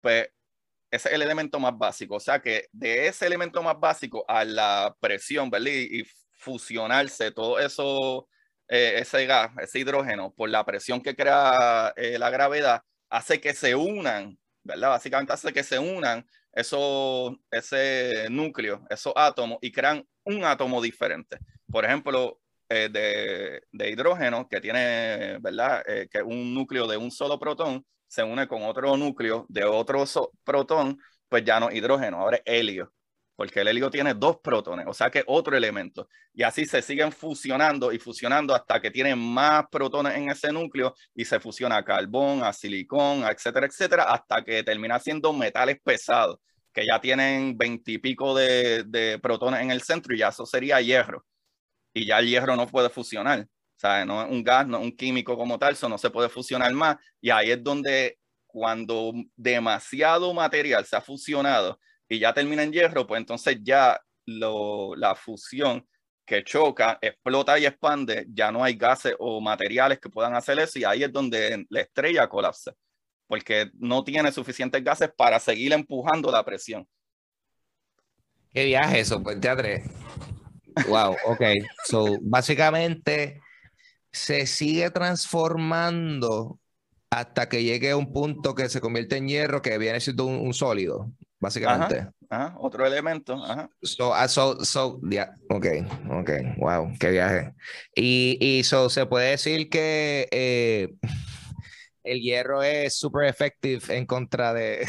Pues 0.01 0.29
ese 0.90 1.09
es 1.09 1.14
el 1.14 1.23
elemento 1.23 1.59
más 1.59 1.77
básico, 1.77 2.16
o 2.16 2.20
sea 2.20 2.40
que 2.40 2.68
de 2.73 3.09
ese 3.09 3.27
elemento 3.27 3.62
más 3.62 3.79
básico 3.81 4.25
a 4.29 4.44
la 4.44 4.97
presión, 5.01 5.51
¿verdad? 5.51 5.70
Y, 5.70 6.05
fusionarse 6.44 7.31
todo 7.31 7.59
eso, 7.59 8.29
eh, 8.68 8.97
ese 8.99 9.25
gas, 9.25 9.51
ese 9.62 9.79
hidrógeno, 9.79 10.31
por 10.35 10.51
la 10.51 10.62
presión 10.64 11.01
que 11.01 11.16
crea 11.16 11.94
eh, 11.97 12.18
la 12.18 12.29
gravedad, 12.29 12.83
hace 13.09 13.40
que 13.40 13.55
se 13.55 13.75
unan, 13.75 14.38
¿verdad? 14.62 14.90
Básicamente 14.90 15.33
hace 15.33 15.55
que 15.55 15.62
se 15.62 15.79
unan 15.79 16.27
eso, 16.55 17.37
ese 17.51 18.29
núcleo, 18.31 18.87
esos 18.90 19.12
átomos, 19.17 19.59
y 19.61 19.73
crean 19.73 20.07
un 20.25 20.45
átomo 20.45 20.81
diferente. 20.81 21.38
Por 21.71 21.85
ejemplo, 21.85 22.40
eh, 22.69 22.88
de, 23.73 23.90
hidrógeno, 23.90 24.49
que 24.49 24.61
tiene, 24.61 25.38
¿verdad? 25.40 25.83
Eh, 25.87 26.09
que 26.11 26.23
un 26.23 26.55
núcleo 26.55 26.87
de 26.87 26.97
un 26.97 27.11
solo 27.11 27.38
protón 27.38 27.85
se 28.07 28.23
une 28.23 28.47
con 28.49 28.62
otro 28.62 28.97
núcleo 28.97 29.47
de 29.49 29.64
otro 29.64 30.05
protón, 30.45 30.99
pues 31.29 31.45
ya 31.45 31.61
no 31.61 31.71
hidrógeno, 31.71 32.19
ahora 32.19 32.37
es 32.38 32.43
helio. 32.47 32.93
Porque 33.37 33.61
el 33.61 33.68
helio 33.68 33.90
tiene 33.90 34.14
dos 34.14 34.38
protones, 34.42 34.87
o 34.88 34.94
sea 34.94 35.11
que 35.11 35.25
otro 35.27 35.57
elemento. 35.57 36.09
Y 36.33 36.42
así 36.42 36.66
se 36.66 36.83
siguen 36.83 37.12
fusionando 37.12 37.92
y 37.92 37.99
fusionando 37.99 38.55
hasta 38.55 38.81
que 38.81 38.90
tienen 38.90 39.18
más 39.18 39.64
protones 39.70 40.14
en 40.16 40.31
ese 40.31 40.53
núcleo 40.53 40.94
y 41.14 41.25
se 41.25 41.40
fusiona 41.40 41.79
a 41.79 41.85
carbón, 41.85 42.44
a 42.44 42.53
silicón, 42.53 43.25
etcétera, 43.25 43.66
etcétera, 43.66 44.05
hasta 44.05 44.44
que 44.44 44.62
termina 44.62 44.99
siendo 45.01 45.33
metales 45.33 45.79
pesados, 45.83 46.38
que 46.73 46.87
ya 46.87 47.01
tienen 47.01 47.57
veintipico 47.57 48.35
de, 48.35 48.85
de 48.85 49.18
protones 49.18 49.61
en 49.61 49.70
el 49.70 49.83
centro 49.83 50.14
y 50.14 50.18
ya 50.18 50.29
eso 50.29 50.47
sería 50.47 50.81
hierro. 50.81 51.25
Y 51.92 52.07
ya 52.07 52.18
el 52.18 52.27
hierro 52.29 52.57
no 52.57 52.66
puede 52.66 52.90
fusionar. 52.90 53.40
O 53.40 53.81
sea, 53.81 54.05
no 54.05 54.23
es 54.23 54.31
un 54.31 54.42
gas, 54.42 54.66
no 54.66 54.79
es 54.79 54.85
un 54.85 54.97
químico 54.97 55.37
como 55.37 55.59
tal, 55.59 55.75
eso 55.75 55.88
no 55.88 55.99
se 55.99 56.11
puede 56.11 56.29
fusionar 56.29 56.73
más. 56.73 56.97
Y 57.20 57.31
ahí 57.31 57.51
es 57.51 57.62
donde 57.62 58.18
cuando 58.47 59.12
demasiado 59.37 60.33
material 60.33 60.85
se 60.85 60.97
ha 60.97 61.01
fusionado 61.01 61.79
y 62.09 62.19
ya 62.19 62.33
termina 62.33 62.62
en 62.62 62.73
hierro, 62.73 63.07
pues 63.07 63.21
entonces 63.21 63.59
ya 63.62 64.01
lo, 64.27 64.95
la 64.97 65.14
fusión 65.14 65.87
que 66.25 66.43
choca, 66.43 66.99
explota 67.03 67.59
y 67.59 67.67
expande, 67.67 68.27
ya 68.31 68.51
no 68.51 68.64
hay 68.64 68.75
gases 68.75 69.14
o 69.19 69.40
materiales 69.40 69.99
que 69.99 70.09
puedan 70.09 70.35
hacer 70.35 70.59
eso 70.59 70.79
y 70.79 70.85
ahí 70.85 71.03
es 71.03 71.12
donde 71.12 71.67
la 71.69 71.81
estrella 71.81 72.29
colapsa, 72.29 72.73
porque 73.27 73.71
no 73.75 74.03
tiene 74.05 74.33
suficientes 74.33 74.83
gases 74.83 75.11
para 75.14 75.38
seguir 75.38 75.73
empujando 75.73 76.31
la 76.31 76.45
presión. 76.45 76.88
¿Qué 78.53 78.64
viaje 78.67 79.01
eso? 79.01 79.23
Pues 79.23 79.40
teatro. 79.40 79.69
Wow, 80.88 81.17
ok. 81.27 81.43
So, 81.85 82.19
básicamente 82.23 83.40
se 84.12 84.47
sigue 84.47 84.90
transformando 84.90 86.61
hasta 87.11 87.49
que 87.49 87.62
llegue 87.62 87.90
a 87.90 87.97
un 87.97 88.12
punto 88.12 88.55
que 88.55 88.69
se 88.69 88.81
convierte 88.81 89.17
en 89.17 89.29
hierro, 89.29 89.61
que 89.61 89.77
viene 89.79 90.01
siendo 90.01 90.27
un, 90.27 90.55
sólido, 90.55 91.12
básicamente. 91.45 92.09
Ajá, 92.31 92.55
otro 92.59 92.87
elemento. 92.87 93.35
Ajá. 93.45 93.69
So, 93.83 94.11
uh, 94.11 94.27
so, 94.27 94.65
so, 94.65 95.01
yeah, 95.09 95.31
ok, 95.51 95.67
ok, 96.11 96.31
wow, 96.57 96.91
qué 96.99 97.11
viaje. 97.11 97.53
Y, 97.95 98.39
y 98.41 98.65
so, 98.65 98.89
se 98.89 99.07
puede 99.07 99.31
decir 99.31 99.69
que 99.69 100.27
eh, 100.33 100.95
el 102.05 102.21
hierro 102.21 102.62
es 102.62 102.97
super 102.97 103.27
effective 103.27 103.83
en 103.97 104.05
contra 104.07 104.53
de. 104.55 104.87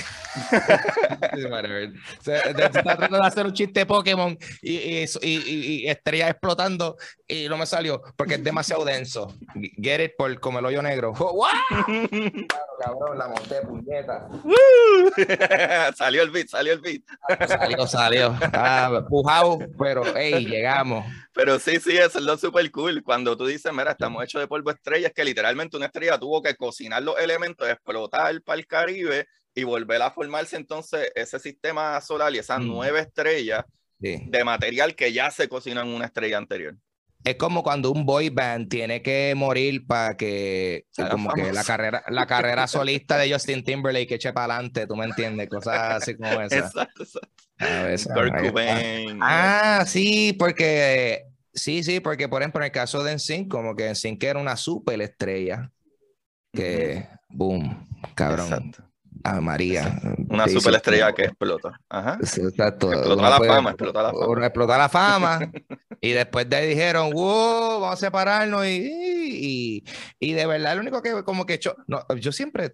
Está 2.25 2.69
tratando 2.69 3.17
de 3.17 3.25
hacer 3.25 3.45
un 3.45 3.53
chiste 3.53 3.79
de 3.79 3.85
Pokémon 3.85 4.37
y, 4.61 4.75
y, 4.75 5.05
y, 5.23 5.87
estrella 5.87 6.29
explotando 6.29 6.97
y 7.27 7.47
no 7.47 7.57
me 7.57 7.65
salió 7.65 8.01
porque 8.17 8.35
es 8.35 8.43
demasiado 8.43 8.83
denso. 8.83 9.33
Get 9.81 10.01
it 10.01 10.11
por 10.17 10.37
como 10.41 10.59
el 10.59 10.65
hoyo 10.65 10.81
negro. 10.81 11.13
¡Wow! 11.17 11.47
cabrón, 12.79 13.17
la 13.17 13.29
monté, 13.29 13.61
puñeta. 13.61 14.27
salió 15.95 16.21
el 16.21 16.31
beat, 16.31 16.49
salió 16.49 16.73
el 16.73 16.81
beat. 16.81 17.01
salió, 17.47 17.87
salió. 17.87 18.37
Ah, 18.51 19.05
pujado, 19.07 19.59
pero 19.79 20.03
hey, 20.15 20.45
llegamos. 20.45 21.05
Pero 21.35 21.59
sí, 21.59 21.81
sí, 21.81 21.97
eso 21.97 22.17
es 22.17 22.23
lo 22.23 22.37
super 22.37 22.71
cool. 22.71 23.03
Cuando 23.03 23.35
tú 23.35 23.45
dices, 23.45 23.71
mira, 23.73 23.91
estamos 23.91 24.23
hechos 24.23 24.39
de 24.39 24.47
polvo 24.47 24.71
estrella, 24.71 25.07
es 25.07 25.13
que 25.13 25.25
literalmente 25.25 25.75
una 25.75 25.87
estrella 25.87 26.17
tuvo 26.17 26.41
que 26.41 26.55
cocinar 26.55 27.03
los 27.03 27.19
elementos, 27.19 27.67
explotar 27.67 28.41
para 28.41 28.57
el 28.57 28.65
Caribe 28.65 29.27
y 29.53 29.65
volver 29.65 30.01
a 30.01 30.11
formarse 30.11 30.55
entonces 30.55 31.11
ese 31.13 31.37
sistema 31.39 31.99
solar 31.99 32.33
y 32.33 32.37
esas 32.37 32.61
mm. 32.61 32.67
nueve 32.67 32.99
estrellas 33.01 33.65
de 33.99 34.43
material 34.43 34.95
que 34.95 35.11
ya 35.11 35.29
se 35.29 35.49
cocinó 35.49 35.81
en 35.81 35.89
una 35.89 36.05
estrella 36.05 36.37
anterior. 36.37 36.75
Es 37.25 37.37
como 37.37 37.63
cuando 37.63 37.91
un 37.91 38.05
boy 38.05 38.29
band 38.29 38.69
tiene 38.69 39.01
que 39.01 39.33
morir 39.35 39.87
para 39.87 40.15
que, 40.15 40.85
como 41.09 41.33
que 41.33 41.51
la 41.51 41.63
carrera, 41.63 42.03
la 42.07 42.27
carrera 42.27 42.67
solista 42.67 43.17
de 43.17 43.33
Justin 43.33 43.63
Timberlake 43.63 44.13
eche 44.13 44.31
para 44.31 44.53
adelante, 44.53 44.85
tú 44.85 44.95
me 44.95 45.05
entiendes, 45.05 45.49
cosas 45.49 46.03
así 46.03 46.15
como 46.15 46.29
esa. 46.41 46.57
Exacto, 46.57 47.01
exacto. 47.01 47.35
Ah, 49.21 49.83
sí, 49.87 50.33
porque, 50.37 51.23
sí, 51.51 51.83
sí, 51.83 51.99
porque 51.99 52.29
por 52.29 52.43
ejemplo 52.43 52.61
en 52.61 52.65
el 52.65 52.71
caso 52.71 53.03
de 53.03 53.15
NSYNC, 53.15 53.49
como 53.49 53.75
que 53.75 53.89
NSYNC 53.89 54.23
era 54.23 54.39
una 54.39 54.55
super 54.55 55.01
estrella, 55.01 55.71
que, 56.53 57.07
boom, 57.29 57.87
cabrón. 58.13 58.53
Exacto. 58.53 58.84
Ah, 59.27 59.41
María. 59.41 59.99
Una 60.29 60.47
superestrella 60.47 61.11
que 61.11 61.23
explota. 61.23 61.79
Ajá. 61.89 62.19
Exacto. 62.21 62.93
Explotó 62.93 63.23
la 63.23 63.39
fama, 63.39 63.69
explotó 63.71 64.01
la 64.03 64.13
fama. 64.13 64.45
Explotó 64.45 64.77
la 64.77 64.89
fama. 64.89 65.39
y 66.01 66.11
después 66.11 66.47
de 66.47 66.55
ahí 66.55 66.67
dijeron, 66.67 67.09
wow, 67.09 67.79
vamos 67.79 67.93
a 67.93 68.05
separarnos. 68.05 68.67
Y, 68.67 69.83
y, 70.19 70.33
de 70.33 70.45
verdad, 70.45 70.75
lo 70.75 70.81
único 70.81 71.01
que 71.01 71.23
como 71.23 71.47
que 71.47 71.57
yo, 71.57 71.75
no, 71.87 72.05
yo 72.19 72.31
siempre 72.31 72.73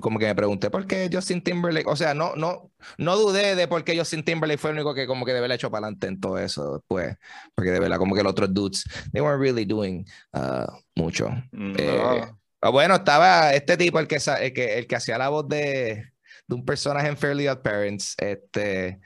como 0.00 0.20
que 0.20 0.26
me 0.26 0.34
pregunté 0.36 0.70
por 0.70 0.86
qué 0.86 1.10
Justin 1.12 1.42
Timberlake, 1.42 1.88
o 1.88 1.96
sea, 1.96 2.14
no, 2.14 2.36
no, 2.36 2.70
no 2.96 3.16
dudé 3.16 3.56
de 3.56 3.66
por 3.66 3.82
qué 3.82 3.98
Justin 3.98 4.22
Timberlake 4.22 4.60
fue 4.60 4.70
el 4.70 4.76
único 4.76 4.94
que 4.94 5.08
como 5.08 5.26
que 5.26 5.32
de 5.32 5.40
verdad 5.40 5.56
echó 5.56 5.68
para 5.68 5.86
adelante 5.86 6.06
en 6.06 6.20
todo 6.20 6.38
eso 6.38 6.74
después, 6.74 7.16
porque 7.56 7.72
de 7.72 7.80
verdad 7.80 7.98
como 7.98 8.14
que 8.14 8.22
los 8.22 8.30
otros 8.30 8.54
dudes, 8.54 8.84
they 9.12 9.20
weren't 9.20 9.42
really 9.42 9.64
doing 9.64 10.06
uh, 10.32 10.70
mucho. 10.94 11.28
Eh, 11.76 12.00
Ah, 12.00 12.37
bueno, 12.60 12.96
estaba 12.96 13.54
este 13.54 13.76
tipo, 13.76 13.98
el 13.98 14.06
que, 14.06 14.16
el 14.16 14.52
que, 14.52 14.78
el 14.78 14.86
que 14.86 14.96
hacía 14.96 15.18
la 15.18 15.28
voz 15.28 15.48
de, 15.48 16.04
de, 16.46 16.54
un 16.54 16.64
personaje 16.64 17.08
en 17.08 17.16
Fairly 17.16 17.48
Odd 17.48 17.62
Parents. 17.62 18.14
Este. 18.18 19.00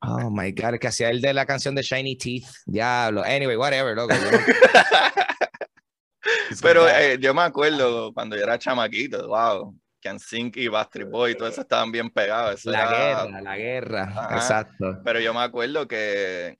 Oh 0.00 0.30
my 0.30 0.52
God, 0.52 0.74
el 0.74 0.78
que 0.78 0.88
hacía 0.88 1.10
el 1.10 1.20
de 1.20 1.32
la 1.32 1.46
canción 1.46 1.74
de 1.74 1.82
Shiny 1.82 2.16
Teeth. 2.16 2.46
Diablo. 2.66 3.22
Anyway, 3.22 3.56
whatever, 3.56 3.96
loco. 3.96 4.14
Pero 6.62 6.88
eh, 6.88 7.18
yo 7.20 7.34
me 7.34 7.42
acuerdo 7.42 8.12
cuando 8.12 8.36
yo 8.36 8.42
era 8.42 8.58
chamaquito, 8.58 9.28
wow. 9.28 9.74
Sink 10.18 10.58
y 10.58 10.68
Bastry 10.68 11.04
Boy 11.04 11.32
y 11.32 11.34
todo 11.34 11.48
eso 11.48 11.62
estaban 11.62 11.90
bien 11.90 12.10
pegados. 12.10 12.66
la 12.66 12.86
guerra, 12.86 13.40
la 13.40 13.56
guerra, 13.56 14.28
exacto. 14.32 15.00
Pero 15.02 15.20
yo 15.20 15.32
me 15.32 15.40
acuerdo 15.40 15.88
que 15.88 16.58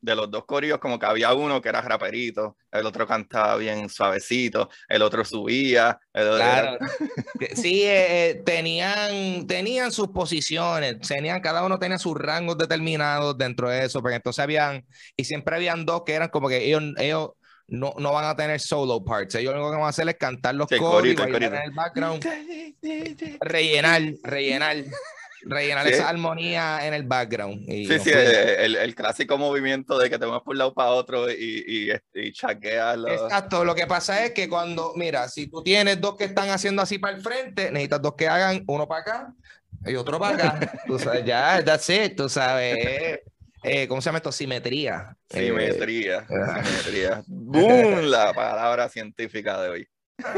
de 0.00 0.14
los 0.14 0.30
dos 0.30 0.44
corillos, 0.46 0.78
como 0.78 0.98
que 0.98 1.06
había 1.06 1.32
uno 1.34 1.60
que 1.60 1.68
era 1.68 1.80
raperito, 1.80 2.56
el 2.70 2.86
otro 2.86 3.06
cantaba 3.06 3.56
bien 3.56 3.88
suavecito, 3.88 4.70
el 4.88 5.02
otro 5.02 5.24
subía. 5.24 5.98
claro. 6.12 6.78
sí, 7.54 7.82
eh, 7.82 8.30
eh, 8.30 8.42
tenían, 8.44 9.46
tenían 9.46 9.92
sus 9.92 10.08
posiciones, 10.08 10.98
tenían, 11.06 11.40
cada 11.40 11.64
uno 11.64 11.78
tenía 11.78 11.98
sus 11.98 12.16
rangos 12.16 12.56
determinados 12.56 13.36
dentro 13.36 13.68
de 13.68 13.84
eso, 13.84 14.02
pero 14.02 14.16
entonces 14.16 14.42
habían, 14.42 14.84
y 15.16 15.24
siempre 15.24 15.56
habían 15.56 15.84
dos 15.84 16.02
que 16.04 16.14
eran 16.14 16.28
como 16.28 16.48
que 16.48 16.64
ellos, 16.64 16.82
ellos 16.96 17.30
no, 17.68 17.94
no 17.98 18.12
van 18.12 18.24
a 18.24 18.36
tener 18.36 18.58
solo 18.60 19.04
parts, 19.04 19.34
ellos 19.36 19.54
lo 19.54 19.60
único 19.60 19.72
que 19.72 19.78
van 19.78 19.86
a 19.86 19.90
hacer 19.90 20.08
es 20.08 20.16
cantar 20.16 20.54
los 20.54 20.68
coros 20.68 21.04
en 21.04 21.42
el 21.42 21.70
background, 21.72 22.24
rellenar, 23.40 24.02
rellenar 24.24 24.76
rellenar 25.42 25.86
esa 25.86 26.08
armonía 26.08 26.86
en 26.86 26.94
el 26.94 27.04
background. 27.04 27.66
sí, 27.66 27.98
sí, 27.98 28.10
el, 28.10 28.76
el, 28.76 28.94
clásico 28.94 29.38
movimiento 29.38 29.98
de 29.98 30.10
que 30.10 30.18
te 30.18 30.26
vas 30.26 30.42
por 30.42 30.52
un 30.52 30.58
lado 30.58 30.74
para 30.74 30.90
otro 30.90 31.30
y, 31.30 31.64
y, 31.66 31.90
y 32.14 32.28
Exacto, 32.28 33.64
lo 33.64 33.74
que 33.74 33.86
pasa 33.86 34.24
es 34.24 34.32
que 34.32 34.48
cuando, 34.48 34.92
mira, 34.96 35.28
si 35.28 35.46
tú 35.46 35.62
tienes 35.62 36.00
dos 36.00 36.16
que 36.16 36.24
están 36.24 36.50
haciendo 36.50 36.82
así 36.82 36.98
para 36.98 37.16
el 37.16 37.22
frente, 37.22 37.70
necesitas 37.70 38.02
dos 38.02 38.14
que 38.14 38.28
hagan 38.28 38.64
uno 38.66 38.86
para 38.86 39.00
acá 39.00 39.34
y 39.84 39.94
otro 39.96 40.18
para 40.18 40.34
acá. 40.34 40.72
tú 40.86 40.98
sabes, 40.98 41.24
ya, 41.24 41.64
that's 41.64 41.88
it, 41.90 42.16
tú 42.16 42.28
sabes. 42.28 43.20
Eh, 43.62 43.86
¿Cómo 43.88 44.00
se 44.00 44.06
llama 44.06 44.18
esto? 44.18 44.32
Simetría. 44.32 45.16
Simetría. 45.28 46.26
Eh, 46.28 46.64
simetría. 46.64 47.22
¡Boom! 47.26 48.10
La 48.10 48.32
palabra 48.32 48.88
científica 48.88 49.60
de 49.60 49.68
hoy. 49.68 49.88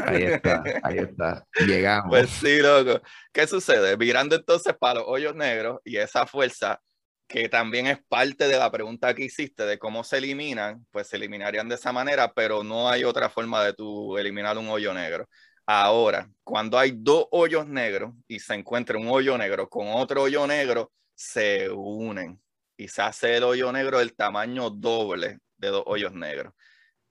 Ahí 0.04 0.22
está, 0.24 0.62
ahí 0.82 0.98
está. 0.98 1.46
Llegamos. 1.66 2.10
Pues 2.10 2.30
sí, 2.30 2.58
loco. 2.58 3.00
¿Qué 3.32 3.46
sucede? 3.46 3.96
Mirando 3.96 4.36
entonces 4.36 4.74
para 4.78 5.00
los 5.00 5.08
hoyos 5.08 5.34
negros 5.34 5.80
y 5.84 5.96
esa 5.96 6.26
fuerza 6.26 6.80
que 7.28 7.48
también 7.48 7.86
es 7.86 7.98
parte 8.08 8.46
de 8.46 8.58
la 8.58 8.70
pregunta 8.70 9.14
que 9.14 9.24
hiciste 9.24 9.64
de 9.64 9.78
cómo 9.78 10.04
se 10.04 10.18
eliminan, 10.18 10.86
pues 10.90 11.08
se 11.08 11.16
eliminarían 11.16 11.68
de 11.68 11.76
esa 11.76 11.90
manera, 11.90 12.32
pero 12.34 12.62
no 12.62 12.90
hay 12.90 13.04
otra 13.04 13.30
forma 13.30 13.64
de 13.64 13.72
tú 13.72 14.18
eliminar 14.18 14.58
un 14.58 14.68
hoyo 14.68 14.92
negro. 14.92 15.26
Ahora, 15.64 16.28
cuando 16.44 16.78
hay 16.78 16.92
dos 16.94 17.26
hoyos 17.30 17.66
negros 17.66 18.12
y 18.28 18.38
se 18.38 18.54
encuentra 18.54 18.98
un 18.98 19.08
hoyo 19.08 19.38
negro 19.38 19.68
con 19.68 19.88
otro 19.88 20.22
hoyo 20.22 20.46
negro, 20.46 20.92
se 21.14 21.70
unen 21.70 22.38
y 22.76 22.88
se 22.88 23.00
hace 23.00 23.36
el 23.36 23.44
hoyo 23.44 23.72
negro 23.72 23.98
del 23.98 24.14
tamaño 24.14 24.68
doble 24.68 25.38
de 25.56 25.68
dos 25.68 25.84
hoyos 25.86 26.12
negros. 26.12 26.52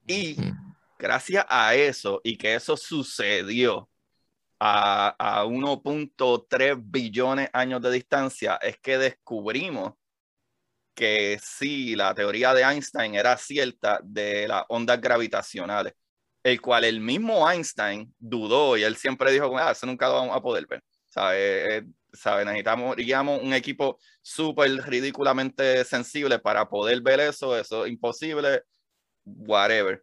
Y 0.06 0.36
gracias 1.02 1.44
a 1.48 1.74
eso 1.74 2.20
y 2.24 2.38
que 2.38 2.54
eso 2.54 2.76
sucedió 2.76 3.90
a, 4.60 5.14
a 5.18 5.44
1.3 5.44 6.80
billones 6.80 7.50
años 7.52 7.82
de 7.82 7.90
distancia, 7.90 8.56
es 8.62 8.78
que 8.78 8.96
descubrimos 8.98 9.94
que 10.94 11.38
sí, 11.42 11.96
la 11.96 12.14
teoría 12.14 12.54
de 12.54 12.62
Einstein 12.62 13.14
era 13.16 13.36
cierta 13.36 14.00
de 14.04 14.46
las 14.46 14.64
ondas 14.68 15.00
gravitacionales, 15.00 15.94
el 16.44 16.60
cual 16.60 16.84
el 16.84 17.00
mismo 17.00 17.50
Einstein 17.50 18.14
dudó 18.18 18.76
y 18.76 18.84
él 18.84 18.96
siempre 18.96 19.32
dijo, 19.32 19.56
ah, 19.58 19.72
eso 19.72 19.86
nunca 19.86 20.08
lo 20.08 20.14
vamos 20.14 20.36
a 20.36 20.40
poder 20.40 20.66
ver. 20.66 20.82
¿Sabe? 21.08 21.78
Eh, 21.78 21.82
¿sabe? 22.12 22.44
Necesitamos 22.44 22.96
un 23.42 23.52
equipo 23.54 23.98
súper 24.20 24.70
ridículamente 24.86 25.84
sensible 25.84 26.38
para 26.38 26.68
poder 26.68 27.00
ver 27.00 27.20
eso, 27.20 27.56
eso 27.58 27.84
es 27.84 27.92
imposible, 27.92 28.62
whatever. 29.24 30.02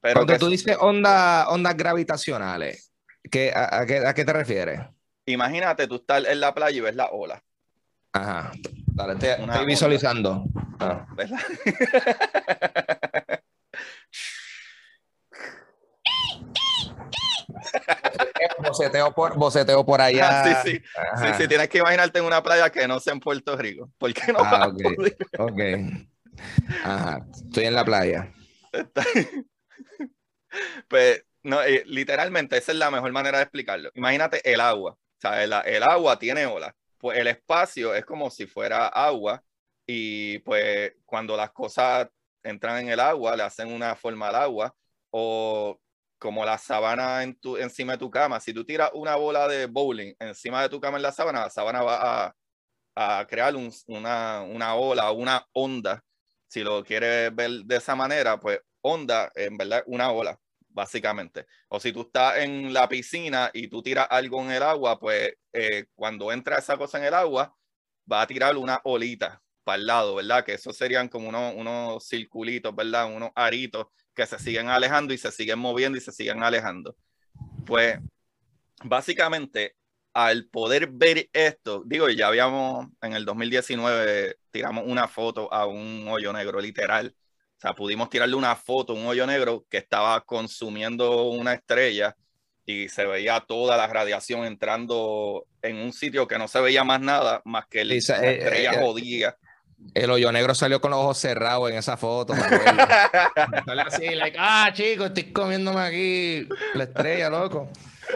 Cuando 0.00 0.38
tú 0.38 0.48
dices 0.48 0.76
onda, 0.80 1.48
ondas 1.48 1.76
gravitacionales, 1.76 2.92
¿qué, 3.30 3.52
a, 3.54 3.84
qué, 3.86 3.98
¿a 3.98 4.14
qué 4.14 4.24
te 4.24 4.32
refieres? 4.32 4.80
Imagínate 5.26 5.86
tú 5.86 5.96
estar 5.96 6.26
en 6.26 6.40
la 6.40 6.54
playa 6.54 6.76
y 6.76 6.80
ves 6.80 6.96
la 6.96 7.10
ola. 7.10 7.42
Ajá. 8.12 8.50
Dale, 8.86 9.12
estoy, 9.12 9.66
visualizando. 9.66 10.44
Ah. 10.80 11.06
¿Verdad? 11.14 11.38
boceteo 18.62 19.14
por, 19.14 19.36
boceteo 19.36 19.84
por 19.84 20.00
allá. 20.00 20.42
Ah, 20.42 20.62
sí, 20.64 20.72
sí. 20.72 20.82
sí, 21.16 21.26
sí. 21.38 21.48
Tienes 21.48 21.68
que 21.68 21.78
imaginarte 21.78 22.18
en 22.18 22.24
una 22.24 22.42
playa 22.42 22.70
que 22.70 22.86
no 22.88 23.00
sea 23.00 23.12
en 23.12 23.20
Puerto 23.20 23.56
Rico. 23.56 23.90
¿Por 23.98 24.12
qué 24.12 24.32
no 24.32 24.40
ah, 24.40 24.72
ok. 25.38 25.60
Ajá. 26.84 27.26
Estoy 27.32 27.66
en 27.66 27.74
la 27.74 27.84
playa. 27.84 28.32
Pues, 30.88 31.24
no, 31.42 31.62
eh, 31.62 31.82
literalmente, 31.86 32.56
esa 32.56 32.72
es 32.72 32.78
la 32.78 32.90
mejor 32.90 33.12
manera 33.12 33.38
de 33.38 33.44
explicarlo. 33.44 33.90
Imagínate 33.94 34.52
el 34.52 34.60
agua. 34.60 34.96
El, 35.22 35.52
el 35.52 35.82
agua 35.82 36.18
tiene 36.18 36.46
olas. 36.46 36.74
Pues 36.98 37.18
el 37.18 37.26
espacio 37.28 37.94
es 37.94 38.04
como 38.04 38.30
si 38.30 38.46
fuera 38.46 38.88
agua 38.88 39.42
y 39.86 40.38
pues 40.40 40.92
cuando 41.04 41.36
las 41.36 41.50
cosas 41.52 42.08
entran 42.42 42.78
en 42.78 42.90
el 42.90 43.00
agua, 43.00 43.36
le 43.36 43.42
hacen 43.42 43.72
una 43.72 43.96
forma 43.96 44.28
al 44.28 44.36
agua 44.36 44.74
o 45.10 45.80
como 46.18 46.44
la 46.44 46.58
sábana 46.58 47.22
en 47.22 47.34
tu, 47.40 47.56
encima 47.56 47.92
de 47.92 47.98
tu 47.98 48.10
cama. 48.10 48.40
Si 48.40 48.52
tú 48.54 48.64
tiras 48.64 48.90
una 48.94 49.16
bola 49.16 49.48
de 49.48 49.66
bowling 49.66 50.14
encima 50.20 50.62
de 50.62 50.68
tu 50.68 50.80
cama 50.80 50.98
en 50.98 51.02
la 51.02 51.12
sábana, 51.12 51.40
la 51.40 51.50
sábana 51.50 51.82
va 51.82 52.34
a, 52.94 53.26
crear 53.26 53.54
una, 53.86 54.42
una 54.42 54.74
ola, 54.74 55.10
una 55.12 55.46
onda. 55.52 56.02
Si 56.48 56.62
lo 56.62 56.84
quieres 56.84 57.34
ver 57.34 57.50
de 57.64 57.76
esa 57.76 57.96
manera, 57.96 58.38
pues 58.38 58.60
onda, 58.82 59.30
en 59.34 59.56
verdad, 59.56 59.82
una 59.86 60.10
ola, 60.10 60.38
básicamente. 60.68 61.46
O 61.68 61.80
si 61.80 61.92
tú 61.92 62.02
estás 62.02 62.38
en 62.38 62.72
la 62.72 62.88
piscina 62.88 63.50
y 63.52 63.68
tú 63.68 63.82
tiras 63.82 64.06
algo 64.10 64.42
en 64.42 64.52
el 64.52 64.62
agua, 64.62 64.98
pues 64.98 65.34
eh, 65.52 65.86
cuando 65.94 66.32
entra 66.32 66.58
esa 66.58 66.76
cosa 66.76 66.98
en 66.98 67.04
el 67.04 67.14
agua, 67.14 67.54
va 68.10 68.22
a 68.22 68.26
tirar 68.26 68.56
una 68.56 68.80
olita 68.84 69.42
para 69.64 69.76
el 69.76 69.86
lado, 69.86 70.14
¿verdad? 70.16 70.44
Que 70.44 70.54
esos 70.54 70.76
serían 70.76 71.08
como 71.08 71.28
unos, 71.28 71.54
unos 71.54 72.06
circulitos, 72.08 72.74
¿verdad? 72.74 73.14
Unos 73.14 73.30
aritos 73.34 73.86
que 74.14 74.26
se 74.26 74.38
siguen 74.38 74.68
alejando 74.68 75.14
y 75.14 75.18
se 75.18 75.30
siguen 75.32 75.58
moviendo 75.58 75.98
y 75.98 76.00
se 76.00 76.12
siguen 76.12 76.42
alejando. 76.42 76.96
Pues 77.66 77.98
básicamente 78.84 79.76
al 80.12 80.46
poder 80.46 80.88
ver 80.88 81.28
esto, 81.32 81.82
digo, 81.86 82.08
ya 82.08 82.28
habíamos 82.28 82.88
en 83.00 83.12
el 83.12 83.24
2019 83.24 84.36
tiramos 84.50 84.84
una 84.86 85.06
foto 85.06 85.52
a 85.52 85.66
un 85.66 86.06
hoyo 86.08 86.32
negro, 86.32 86.60
literal. 86.60 87.14
O 87.60 87.62
sea, 87.62 87.74
pudimos 87.74 88.08
tirarle 88.08 88.36
una 88.36 88.56
foto 88.56 88.94
un 88.94 89.04
hoyo 89.04 89.26
negro 89.26 89.66
que 89.68 89.76
estaba 89.76 90.18
consumiendo 90.22 91.24
una 91.24 91.52
estrella 91.52 92.16
y 92.64 92.88
se 92.88 93.04
veía 93.04 93.38
toda 93.40 93.76
la 93.76 93.86
radiación 93.86 94.46
entrando 94.46 95.44
en 95.60 95.76
un 95.76 95.92
sitio 95.92 96.26
que 96.26 96.38
no 96.38 96.48
se 96.48 96.58
veía 96.62 96.84
más 96.84 97.02
nada 97.02 97.42
más 97.44 97.66
que 97.66 97.84
la 97.84 97.92
eh, 97.92 97.98
estrella 97.98 98.72
eh, 98.72 98.80
jodida. 98.80 99.36
El 99.92 100.10
hoyo 100.10 100.32
negro 100.32 100.54
salió 100.54 100.80
con 100.80 100.90
los 100.92 101.00
ojos 101.00 101.18
cerrados 101.18 101.70
en 101.70 101.76
esa 101.76 101.98
foto. 101.98 102.32
así, 103.86 104.14
like, 104.14 104.38
ah, 104.40 104.70
chico, 104.72 105.04
estoy 105.04 105.30
comiéndome 105.30 105.80
aquí 105.80 106.48
la 106.72 106.84
estrella, 106.84 107.28
loco. 107.28 107.68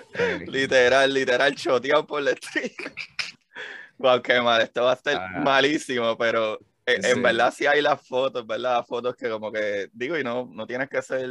literal, 0.46 1.12
literal, 1.12 1.54
choteado 1.54 2.06
por 2.06 2.22
la 2.22 2.30
estrella. 2.30 2.92
wow, 3.98 4.22
qué 4.22 4.40
mal, 4.40 4.62
esto 4.62 4.84
va 4.84 4.92
a 4.92 4.94
estar 4.94 5.16
ah. 5.16 5.40
malísimo, 5.44 6.16
pero 6.16 6.58
en, 6.86 7.22
verdad 7.22 7.52
sí 7.56 7.66
hay 7.66 7.80
las 7.82 8.06
fotos, 8.06 8.46
¿verdad? 8.46 8.78
Las 8.78 8.86
fotos 8.86 9.16
que 9.16 9.28
como 9.30 9.50
que, 9.50 9.88
digo, 9.92 10.18
y 10.18 10.24
no, 10.24 10.48
no 10.52 10.66
tienes 10.66 10.88
que 10.88 11.02
ser 11.02 11.28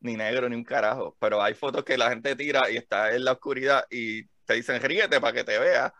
ni 0.00 0.16
negro 0.16 0.48
ni 0.48 0.56
un 0.56 0.64
carajo, 0.64 1.16
pero 1.18 1.42
hay 1.42 1.54
fotos 1.54 1.84
que 1.84 1.98
la 1.98 2.10
gente 2.10 2.36
tira 2.36 2.70
y 2.70 2.76
está 2.76 3.14
en 3.14 3.24
la 3.24 3.32
oscuridad 3.32 3.84
y 3.90 4.24
te 4.44 4.54
dicen 4.54 4.80
ríete 4.80 5.20
para 5.20 5.32
que 5.32 5.44
te 5.44 5.58
veas 5.58 5.92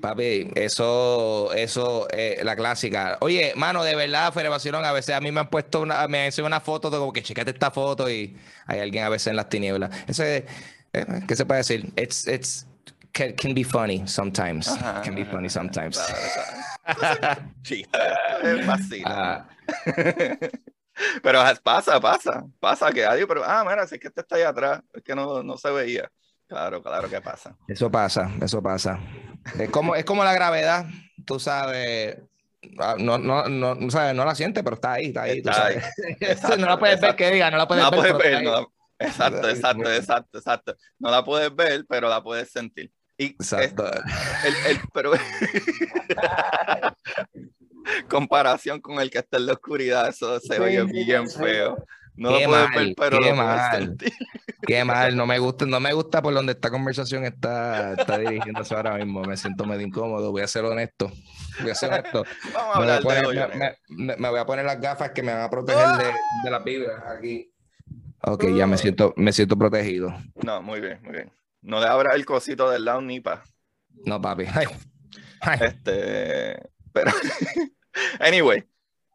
Papi, 0.00 0.50
eso, 0.54 1.52
eso, 1.54 2.08
eh, 2.10 2.40
la 2.42 2.56
clásica. 2.56 3.16
Oye, 3.20 3.52
mano, 3.56 3.84
de 3.84 3.94
verdad, 3.94 4.32
Fere 4.32 4.48
a 4.48 4.92
veces 4.92 5.14
a 5.14 5.20
mí 5.20 5.32
me 5.32 5.40
han 5.40 5.48
puesto 5.48 5.80
una, 5.80 6.06
me 6.08 6.26
han 6.26 6.44
una 6.44 6.60
foto 6.60 6.90
de 6.90 6.98
como 6.98 7.12
que 7.12 7.22
checate 7.22 7.52
esta 7.52 7.70
foto 7.70 8.10
y 8.10 8.36
hay 8.66 8.80
alguien 8.80 9.04
a 9.04 9.08
veces 9.08 9.28
en 9.28 9.36
las 9.36 9.48
tinieblas. 9.48 9.90
Ese, 10.06 10.46
eh, 10.92 11.06
¿qué 11.26 11.36
se 11.36 11.46
puede 11.46 11.58
decir? 11.58 11.92
It's, 11.96 12.26
it's, 12.26 12.66
can, 13.14 13.54
be 13.54 13.62
funny 13.62 14.02
sometimes. 14.06 14.68
can 15.02 15.14
be 15.14 15.24
funny 15.24 15.48
sometimes. 15.48 15.98
Chiste, 17.62 17.88
fácil. 18.66 19.02
Ah. 19.06 19.46
pero 21.22 21.42
pasa, 21.62 22.00
pasa, 22.00 22.44
pasa 22.60 22.92
que 22.92 23.04
adiós, 23.04 23.26
pero, 23.28 23.42
ah, 23.44 23.64
mira, 23.64 23.86
si 23.86 23.94
es 23.94 24.00
que 24.00 24.08
este 24.08 24.20
está 24.20 24.36
ahí 24.36 24.42
atrás, 24.42 24.82
es 24.92 25.02
que 25.02 25.14
no, 25.14 25.42
no 25.42 25.56
se 25.56 25.70
veía. 25.70 26.10
Claro, 26.46 26.82
claro 26.82 27.08
que 27.08 27.20
pasa. 27.20 27.56
Eso 27.66 27.90
pasa, 27.90 28.30
eso 28.42 28.62
pasa. 28.62 29.00
Es 29.58 29.70
como, 29.70 29.96
es 29.96 30.04
como 30.04 30.24
la 30.24 30.34
gravedad, 30.34 30.86
tú 31.24 31.38
sabes. 31.40 32.18
Ah, 32.78 32.96
no, 32.98 33.18
no, 33.18 33.48
no, 33.48 33.74
no, 33.74 33.90
sabes, 33.90 34.14
no 34.14 34.24
la 34.24 34.34
sientes, 34.34 34.62
pero 34.62 34.74
está 34.74 34.94
ahí, 34.94 35.06
está 35.06 35.22
ahí. 35.22 35.40
no 36.58 36.66
la 36.66 36.78
puedes 36.78 37.00
ver, 37.00 37.16
que 37.16 37.30
diga, 37.30 37.50
no 37.50 37.58
la 37.58 37.68
puedes 37.68 38.18
ver. 38.18 38.44
exacto, 38.98 39.48
exacto, 39.48 39.92
exacto, 39.92 40.38
exacto. 40.38 40.76
No 40.98 41.10
la 41.10 41.24
puedes 41.24 41.54
ver, 41.54 41.84
pero 41.88 42.08
la 42.08 42.22
puedes 42.22 42.50
sentir. 42.50 42.90
Y 43.16 43.26
exacto. 43.26 43.86
el, 43.86 44.72
el, 44.72 44.80
pero 44.92 45.12
comparación 48.08 48.80
con 48.80 49.00
el 49.00 49.10
que 49.10 49.18
está 49.18 49.36
en 49.36 49.46
la 49.46 49.52
oscuridad, 49.52 50.08
eso 50.08 50.40
se 50.40 50.58
oye 50.58 50.82
bien 50.84 51.28
feo. 51.28 51.84
No 52.16 52.30
qué 52.30 52.44
lo 52.44 52.50
mal, 52.50 52.68
ver, 52.74 52.94
pero 52.96 53.20
qué 53.20 53.32
mal. 53.32 53.96
Qué 54.66 54.84
mal, 54.84 55.16
no 55.16 55.26
me 55.26 55.38
gusta, 55.38 55.66
no 55.66 55.80
me 55.80 55.92
gusta 55.92 56.22
por 56.22 56.32
donde 56.32 56.52
esta 56.52 56.70
conversación 56.70 57.24
está, 57.24 57.94
está 57.94 58.18
dirigiéndose 58.18 58.74
ahora 58.74 58.96
mismo. 58.96 59.22
Me 59.22 59.36
siento 59.36 59.66
medio 59.66 59.86
incómodo, 59.86 60.30
voy 60.30 60.42
a 60.42 60.46
ser 60.46 60.64
honesto. 60.64 61.12
Voy 61.60 61.70
a 61.70 61.74
ser 61.74 61.92
honesto. 61.92 62.24
Vamos 62.54 62.74
a 62.74 62.78
hablar 62.78 63.04
me, 63.04 63.04
voy 63.04 63.38
a 63.38 63.48
poner, 63.48 63.78
me, 63.88 64.16
me, 64.16 64.28
voy 64.28 64.38
a 64.38 64.46
poner 64.46 64.64
las 64.64 64.80
gafas 64.80 65.10
que 65.10 65.22
me 65.22 65.32
van 65.32 65.42
a 65.42 65.50
proteger 65.50 65.86
de, 65.98 66.12
de 66.44 66.50
la 66.50 66.60
vibras 66.60 67.02
aquí. 67.16 67.50
Ok, 68.22 68.46
ya 68.56 68.66
me 68.66 68.78
siento, 68.78 69.12
me 69.16 69.32
siento 69.32 69.58
protegido. 69.58 70.14
No, 70.42 70.62
muy 70.62 70.80
bien, 70.80 71.00
muy 71.02 71.12
bien. 71.12 71.32
No 71.64 71.80
le 71.80 71.86
abra 71.86 72.14
el 72.14 72.24
cosito 72.24 72.70
del 72.70 72.84
lado 72.84 73.00
ni 73.00 73.20
pa. 73.20 73.42
No, 74.04 74.20
papi. 74.20 74.44
Este, 75.60 76.58
pero, 76.92 77.10
anyway, 78.20 78.64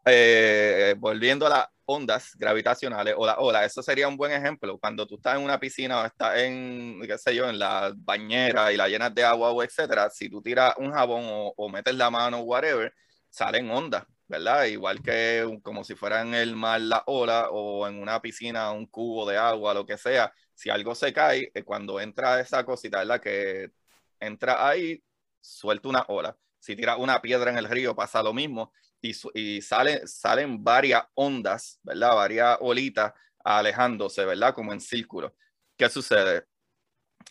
eh, 0.06 0.96
volviendo 0.98 1.46
a 1.48 1.50
la 1.50 1.72
ondas 1.90 2.36
gravitacionales 2.36 3.16
o 3.18 3.26
la 3.26 3.40
ola. 3.40 3.66
Eso 3.66 3.82
sería 3.82 4.08
un 4.08 4.16
buen 4.16 4.32
ejemplo. 4.32 4.78
Cuando 4.80 5.08
tú 5.08 5.16
estás 5.16 5.38
en 5.38 5.44
una 5.44 5.60
piscina 5.60 6.02
o 6.02 6.06
estás 6.06 6.38
en, 6.38 7.02
qué 7.06 7.18
sé 7.18 7.36
yo, 7.36 7.50
en 7.50 7.58
la 7.58 7.92
bañera 7.96 8.72
y 8.72 8.78
la 8.78 8.88
llenas 8.88 9.14
de 9.14 9.24
agua 9.24 9.50
o 9.52 9.64
etcétera, 9.64 10.10
si 10.10 10.30
tú 10.30 10.42
tiras 10.42 10.76
un 10.78 10.92
jabón 10.92 11.24
o, 11.26 11.70
metes 11.70 11.96
la 11.96 12.12
mano 12.12 12.40
o 12.40 12.44
whatever, 12.44 12.94
salen 13.30 13.72
ondas, 13.72 14.04
¿verdad? 14.28 14.66
Igual 14.66 15.02
que 15.02 15.60
como 15.64 15.84
si 15.84 15.96
fuera 15.96 16.22
en 16.22 16.36
el 16.36 16.56
mar 16.56 16.82
la 16.82 17.04
ola 17.08 17.50
o 17.52 17.88
en 17.88 18.00
una 18.02 18.22
piscina 18.22 18.72
un 18.72 18.86
cubo 18.86 19.28
de 19.28 19.38
agua, 19.38 19.74
lo 19.74 19.86
que 19.86 19.98
sea. 19.98 20.32
Si 20.60 20.70
algo 20.70 20.94
se 20.94 21.14
cae, 21.14 21.52
eh, 21.54 21.64
cuando 21.64 22.02
entra 22.02 22.42
esa 22.42 22.66
cosita, 22.66 22.98
¿verdad? 22.98 23.22
Que 23.22 23.72
entra 24.20 24.68
ahí, 24.68 25.02
suelta 25.40 25.88
una 25.88 26.04
ola. 26.10 26.38
Si 26.60 26.76
tiras 26.76 26.98
una 27.00 27.22
piedra 27.22 27.50
en 27.50 27.58
el 27.58 27.70
río, 27.70 27.96
pasa 27.96 28.22
lo 28.22 28.34
mismo 28.34 28.74
y, 29.02 29.62
salen 29.62 30.62
varias 30.62 31.04
ondas, 31.14 31.80
¿verdad? 31.82 32.14
Varias 32.14 32.58
olitas 32.60 33.14
alejándose, 33.42 34.26
¿verdad? 34.26 34.54
Como 34.54 34.74
en 34.74 34.82
círculo. 34.82 35.34
¿Qué 35.78 35.88
sucede? 35.88 36.44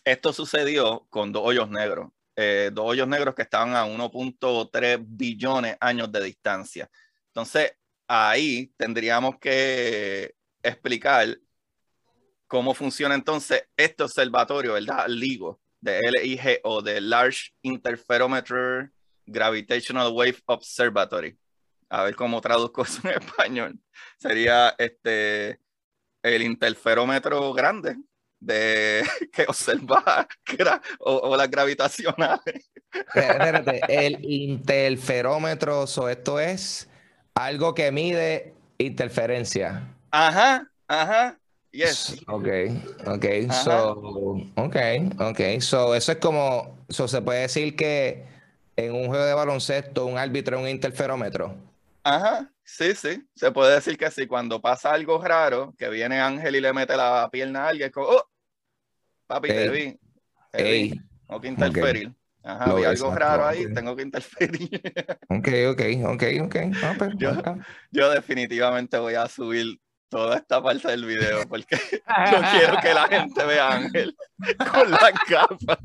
Esto 0.03 0.33
sucedió 0.33 1.05
con 1.11 1.31
dos 1.31 1.43
hoyos 1.45 1.69
negros, 1.69 2.09
eh, 2.35 2.71
dos 2.73 2.85
hoyos 2.87 3.07
negros 3.07 3.35
que 3.35 3.43
estaban 3.43 3.75
a 3.75 3.85
1.3 3.85 4.97
billones 5.07 5.77
años 5.79 6.11
de 6.11 6.23
distancia. 6.23 6.89
Entonces, 7.27 7.73
ahí 8.07 8.73
tendríamos 8.75 9.37
que 9.37 10.33
explicar 10.63 11.37
cómo 12.49 12.73
funciona 12.73 13.15
entonces 13.15 13.63
este 13.77 14.03
observatorio, 14.03 14.73
¿verdad? 14.73 15.07
LIGO, 15.07 15.61
de 15.79 16.01
LIG 16.01 16.59
o 16.63 16.81
de 16.81 16.99
Large 16.99 17.51
Interferometer 17.61 18.91
Gravitational 19.25 20.11
Wave 20.11 20.39
Observatory 20.47 21.39
a 21.89 22.03
ver 22.03 22.15
cómo 22.15 22.39
traduzco 22.39 22.83
eso 22.83 23.07
en 23.07 23.15
español, 23.15 23.79
sería 24.17 24.75
este 24.77 25.59
el 26.21 26.41
interferómetro 26.41 27.53
grande 27.53 27.95
de 28.39 29.03
que 29.33 29.43
observa 29.47 30.27
o, 30.99 31.35
las 31.35 31.49
gravitacionales. 31.49 32.71
Espérate, 32.91 33.81
el 33.87 34.23
interferómetro, 34.23 35.83
esto 35.83 36.39
es 36.39 36.89
algo 37.35 37.73
que 37.73 37.91
mide 37.91 38.53
interferencia. 38.77 39.95
Ajá, 40.11 40.69
ajá. 40.87 41.39
Yes. 41.71 42.15
Ok, 42.27 42.47
ok, 43.05 43.25
so, 43.51 43.91
ok, 44.55 44.75
ok, 45.19 45.39
so 45.59 45.93
eso 45.93 46.11
es 46.11 46.17
como, 46.17 46.85
so 46.89 47.07
se 47.07 47.21
puede 47.21 47.41
decir 47.41 47.75
que 47.75 48.25
en 48.75 48.93
un 48.93 49.07
juego 49.07 49.23
de 49.23 49.33
baloncesto 49.33 50.05
un 50.05 50.17
árbitro 50.17 50.57
es 50.57 50.63
un 50.63 50.69
interferómetro. 50.69 51.55
Ajá, 52.03 52.51
sí, 52.63 52.95
sí, 52.95 53.23
se 53.35 53.51
puede 53.51 53.75
decir 53.75 53.97
que 53.97 54.09
sí. 54.09 54.25
Cuando 54.25 54.59
pasa 54.61 54.93
algo 54.93 55.21
raro, 55.23 55.75
que 55.77 55.89
viene 55.89 56.19
Ángel 56.19 56.55
y 56.55 56.61
le 56.61 56.73
mete 56.73 56.97
la 56.97 57.29
pierna 57.31 57.65
a 57.65 57.67
alguien, 57.69 57.87
es 57.87 57.93
como, 57.93 58.07
oh, 58.07 58.29
papi, 59.27 59.49
te 59.49 59.69
vi, 59.69 59.99
te 60.51 60.63
vi, 60.63 61.01
no 61.27 61.39
que 61.39 61.47
interferir. 61.49 62.11
Ajá, 62.41 62.65
algo 62.65 63.13
raro 63.13 63.45
ahí, 63.45 63.71
tengo 63.73 63.95
que 63.95 64.01
interferir. 64.01 64.81
Ok, 65.29 65.47
ok, 65.69 65.81
ok, 66.05 66.23
ok. 66.45 66.55
Ah, 66.81 66.95
pues, 66.97 67.11
yo, 67.91 68.09
definitivamente 68.09 68.97
voy 68.97 69.13
a 69.13 69.27
subir 69.27 69.79
toda 70.09 70.37
esta 70.37 70.61
parte 70.61 70.87
del 70.89 71.05
video 71.05 71.47
porque 71.47 71.77
yo 72.31 72.41
quiero 72.51 72.77
que 72.81 72.93
la 72.93 73.07
gente 73.07 73.45
vea 73.45 73.67
a 73.67 73.75
Ángel 73.75 74.15
con 74.71 74.91
la 74.91 75.13
capa. 75.27 75.79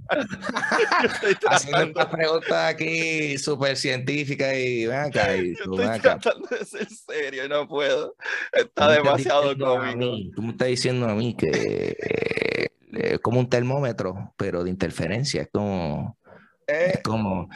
Haciendo 1.50 1.92
una 1.92 2.10
pregunta 2.10 2.68
aquí 2.68 3.38
súper 3.38 3.76
científica 3.76 4.54
y 4.54 4.86
ven 4.86 4.98
acá. 4.98 5.36
Y 5.36 5.54
tú, 5.54 5.78
estoy 5.78 6.00
tratando 6.00 6.48
de 6.48 6.64
ser 6.64 6.88
serio, 6.88 7.48
no 7.48 7.68
puedo. 7.68 8.16
Está 8.52 8.90
demasiado 8.90 9.56
cómico. 9.56 10.16
Tú 10.34 10.42
me 10.42 10.50
estás 10.50 10.68
diciendo 10.68 11.08
a 11.08 11.14
mí 11.14 11.36
que 11.36 11.48
es 11.50 12.70
eh, 12.92 13.18
como 13.20 13.40
un 13.40 13.48
termómetro, 13.48 14.32
pero 14.36 14.64
de 14.64 14.70
interferencia, 14.70 15.42
es 15.42 15.48
como 15.52 16.16
es 16.66 17.02
como, 17.02 17.48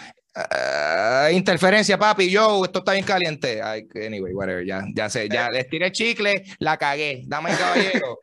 ah, 0.51 1.29
interferencia, 1.33 1.98
papi, 1.98 2.31
yo, 2.31 2.64
esto 2.64 2.81
está 2.81 2.92
bien 2.92 3.05
caliente. 3.05 3.61
anyway, 3.62 4.33
whatever, 4.33 4.64
ya, 4.64 4.85
ya 4.94 5.09
sé, 5.09 5.29
ya 5.29 5.48
les 5.51 5.68
tiré 5.68 5.90
chicle, 5.92 6.44
la 6.59 6.77
cagué. 6.77 7.22
Dame 7.27 7.51
caballero. 7.59 8.20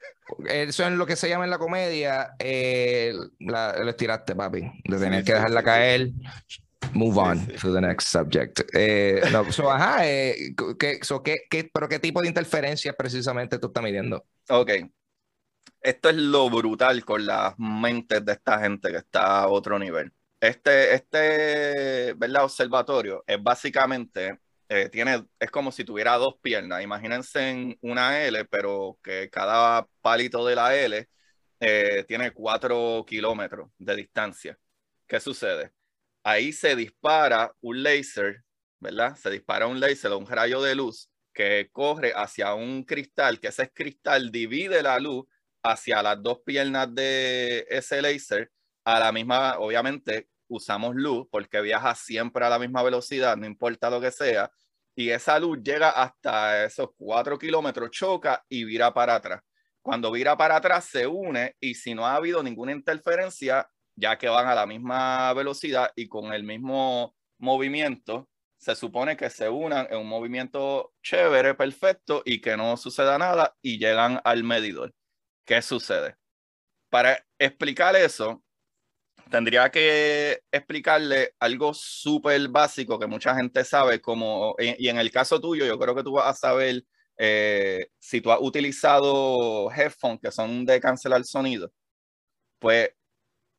Eso 0.47 0.86
es 0.86 0.91
lo 0.91 1.06
que 1.06 1.15
se 1.15 1.30
llama 1.30 1.45
en 1.45 1.51
la 1.51 1.58
comedia. 1.58 2.32
Eh, 2.39 3.13
la, 3.39 3.78
lo 3.78 3.89
estiraste, 3.89 4.36
papi. 4.36 4.62
De 4.84 4.97
tener 4.97 5.23
que 5.23 5.34
dejarla 5.34 5.63
caer. 5.63 6.10
Move 6.93 7.17
on 7.17 7.47
to 7.62 7.73
the 7.73 7.82
next 7.82 8.08
subject. 8.08 8.62
Eh, 8.73 9.21
no, 9.32 9.51
so, 9.51 9.71
ajá, 9.71 10.08
eh, 10.08 10.56
¿qué, 10.80 10.99
qué, 11.49 11.69
pero 11.73 11.89
¿qué 11.89 11.99
tipo 11.99 12.21
de 12.21 12.28
interferencia 12.28 12.93
precisamente 12.93 13.60
tú 13.60 13.67
estás 13.67 13.84
midiendo? 13.84 14.25
Ok. 14.49 14.71
Esto 15.82 16.10
es 16.10 16.15
lo 16.15 16.49
brutal 16.49 17.04
con 17.06 17.25
las 17.25 17.54
mentes 17.60 18.23
de 18.25 18.32
esta 18.32 18.60
gente 18.60 18.89
que 18.91 18.97
está 18.97 19.41
a 19.41 19.47
otro 19.47 19.78
nivel. 19.78 20.12
Este, 20.48 20.94
este 20.94 22.16
observatorio 22.40 23.24
es 23.26 23.42
básicamente, 23.42 24.40
eh, 24.70 24.90
tiene, 24.90 25.26
es 25.40 25.50
como 25.50 25.72
si 25.72 25.84
tuviera 25.84 26.18
dos 26.18 26.36
piernas. 26.42 26.84
Imagínense 26.84 27.50
en 27.50 27.78
una 27.82 28.24
L, 28.24 28.46
pero 28.46 29.00
que 29.04 29.30
cada 29.32 29.88
palito 30.02 30.46
de 30.46 30.56
la 30.56 30.76
L 30.76 31.08
eh, 31.60 32.06
tiene 32.08 32.32
cuatro 32.32 33.04
kilómetros 33.08 33.70
de 33.80 33.96
distancia. 33.96 34.58
¿Qué 35.08 35.20
sucede? 35.20 35.72
Ahí 36.24 36.52
se 36.54 36.76
dispara 36.76 37.52
un 37.62 37.82
láser, 37.82 38.44
¿verdad? 38.80 39.16
Se 39.16 39.32
dispara 39.32 39.68
un 39.68 39.80
láser 39.80 40.12
o 40.12 40.20
un 40.20 40.28
rayo 40.28 40.62
de 40.62 40.76
luz 40.76 41.10
que 41.34 41.70
corre 41.72 42.14
hacia 42.16 42.54
un 42.54 42.84
cristal, 42.84 43.40
que 43.40 43.48
ese 43.48 43.72
cristal 43.72 44.32
divide 44.32 44.84
la 44.84 45.00
luz 45.00 45.26
hacia 45.64 46.04
las 46.04 46.22
dos 46.22 46.40
piernas 46.46 46.94
de 46.94 47.66
ese 47.70 48.02
láser 48.02 48.52
a 48.84 49.00
la 49.00 49.12
misma, 49.12 49.58
obviamente, 49.58 50.30
usamos 50.48 50.96
luz 50.96 51.28
porque 51.32 51.62
viaja 51.62 51.96
siempre 51.96 52.46
a 52.46 52.50
la 52.50 52.60
misma 52.60 52.84
velocidad, 52.84 53.38
no 53.38 53.46
importa 53.46 53.90
lo 53.90 54.02
que 54.02 54.12
sea, 54.12 54.52
y 54.96 55.10
esa 55.10 55.38
luz 55.40 55.60
llega 55.62 55.90
hasta 55.90 56.66
esos 56.66 56.90
cuatro 56.96 57.38
kilómetros, 57.38 57.92
choca 57.92 58.44
y 58.48 58.64
vira 58.64 58.94
para 58.94 59.16
atrás. 59.16 59.42
Cuando 59.82 60.12
vira 60.12 60.38
para 60.38 60.56
atrás 60.56 60.86
se 60.86 61.06
une 61.06 61.56
y 61.60 61.76
si 61.76 61.94
no 61.94 62.08
ha 62.08 62.16
habido 62.16 62.42
ninguna 62.42 62.72
interferencia, 62.72 63.70
ya 63.96 64.18
que 64.18 64.30
van 64.30 64.48
a 64.48 64.56
la 64.56 64.66
misma 64.66 65.34
velocidad 65.34 65.92
y 65.96 66.08
con 66.08 66.34
el 66.34 66.44
mismo 66.44 67.16
movimiento, 67.38 68.30
se 68.58 68.76
supone 68.76 69.18
que 69.18 69.30
se 69.30 69.50
unan 69.50 69.88
en 69.92 69.98
un 69.98 70.08
movimiento 70.08 70.94
chévere, 71.04 71.56
perfecto 71.56 72.24
y 72.26 72.42
que 72.42 72.58
no 72.58 72.78
suceda 72.78 73.18
nada 73.18 73.56
y 73.62 73.78
llegan 73.78 74.22
al 74.24 74.44
medidor. 74.44 74.94
¿Qué 75.46 75.62
sucede? 75.62 76.16
Para 76.90 77.24
explicar 77.38 77.96
eso, 77.96 78.44
tendría 79.30 79.70
que 79.70 80.42
explicarle 80.52 81.34
algo 81.40 81.74
súper 81.74 82.48
básico 82.50 83.00
que 83.00 83.08
mucha 83.08 83.36
gente 83.36 83.64
sabe, 83.64 84.02
como, 84.02 84.56
y 84.60 84.88
en 84.88 84.98
el 84.98 85.12
caso 85.12 85.40
tuyo, 85.42 85.66
yo 85.66 85.80
creo 85.80 85.96
que 85.96 86.04
tú 86.04 86.14
vas 86.14 86.28
a 86.28 86.34
saber 86.34 86.84
eh, 87.18 87.88
si 88.00 88.22
tú 88.22 88.32
has 88.32 88.40
utilizado 88.42 89.72
headphones 89.72 90.20
que 90.22 90.32
son 90.32 90.66
de 90.66 90.80
cancelar 90.80 91.24
sonido, 91.24 91.72
pues 92.60 92.92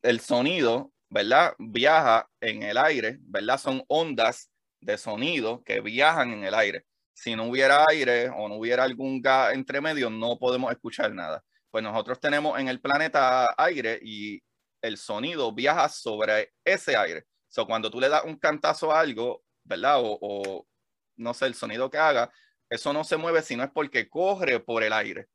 el 0.03 0.19
sonido, 0.19 0.91
¿verdad? 1.09 1.55
Viaja 1.59 2.29
en 2.41 2.63
el 2.63 2.77
aire, 2.77 3.17
¿verdad? 3.21 3.57
Son 3.59 3.83
ondas 3.87 4.49
de 4.81 4.97
sonido 4.97 5.63
que 5.63 5.81
viajan 5.81 6.33
en 6.33 6.43
el 6.43 6.53
aire. 6.53 6.85
Si 7.13 7.35
no 7.35 7.45
hubiera 7.45 7.85
aire 7.89 8.29
o 8.29 8.47
no 8.47 8.55
hubiera 8.55 8.83
algún 8.83 9.21
gas 9.21 9.53
entre 9.53 9.81
medio, 9.81 10.09
no 10.09 10.37
podemos 10.37 10.71
escuchar 10.71 11.13
nada. 11.13 11.43
Pues 11.71 11.83
nosotros 11.83 12.19
tenemos 12.19 12.59
en 12.59 12.67
el 12.67 12.79
planeta 12.79 13.47
aire 13.57 13.99
y 14.03 14.41
el 14.81 14.97
sonido 14.97 15.51
viaja 15.53 15.89
sobre 15.89 16.53
ese 16.65 16.95
aire. 16.95 17.25
So, 17.49 17.65
cuando 17.65 17.89
tú 17.89 17.99
le 17.99 18.09
das 18.09 18.23
un 18.25 18.37
cantazo 18.37 18.91
a 18.91 18.99
algo, 18.99 19.43
¿verdad? 19.63 19.97
O, 20.01 20.67
no 21.17 21.33
sé, 21.33 21.45
el 21.47 21.55
sonido 21.55 21.89
que 21.89 21.97
haga, 21.97 22.31
eso 22.69 22.93
no 22.93 23.03
se 23.03 23.17
mueve 23.17 23.41
sino 23.41 23.63
es 23.63 23.71
porque 23.71 24.09
corre 24.09 24.59
por 24.59 24.83
el 24.83 24.93
aire. 24.93 25.27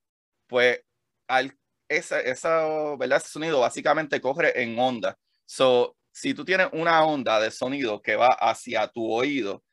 Pues 0.47 0.81
al, 1.29 1.57
ese, 1.89 2.31
esa, 2.31 2.97
¿verdad? 2.97 3.19
ese 3.19 3.29
sonido 3.29 3.61
básicamente 3.61 4.21
corre 4.21 4.63
en 4.63 4.79
onda. 4.79 5.19
So, 5.47 5.97
si 6.13 6.35
tú 6.35 6.45
tienes 6.45 6.69
una 6.73 7.05
onda 7.05 7.41
de 7.41 7.51
sonido 7.51 8.03
que 8.03 8.17
va 8.17 8.29
hacia 8.29 8.89
tu 8.89 9.11
oído, 9.13 9.65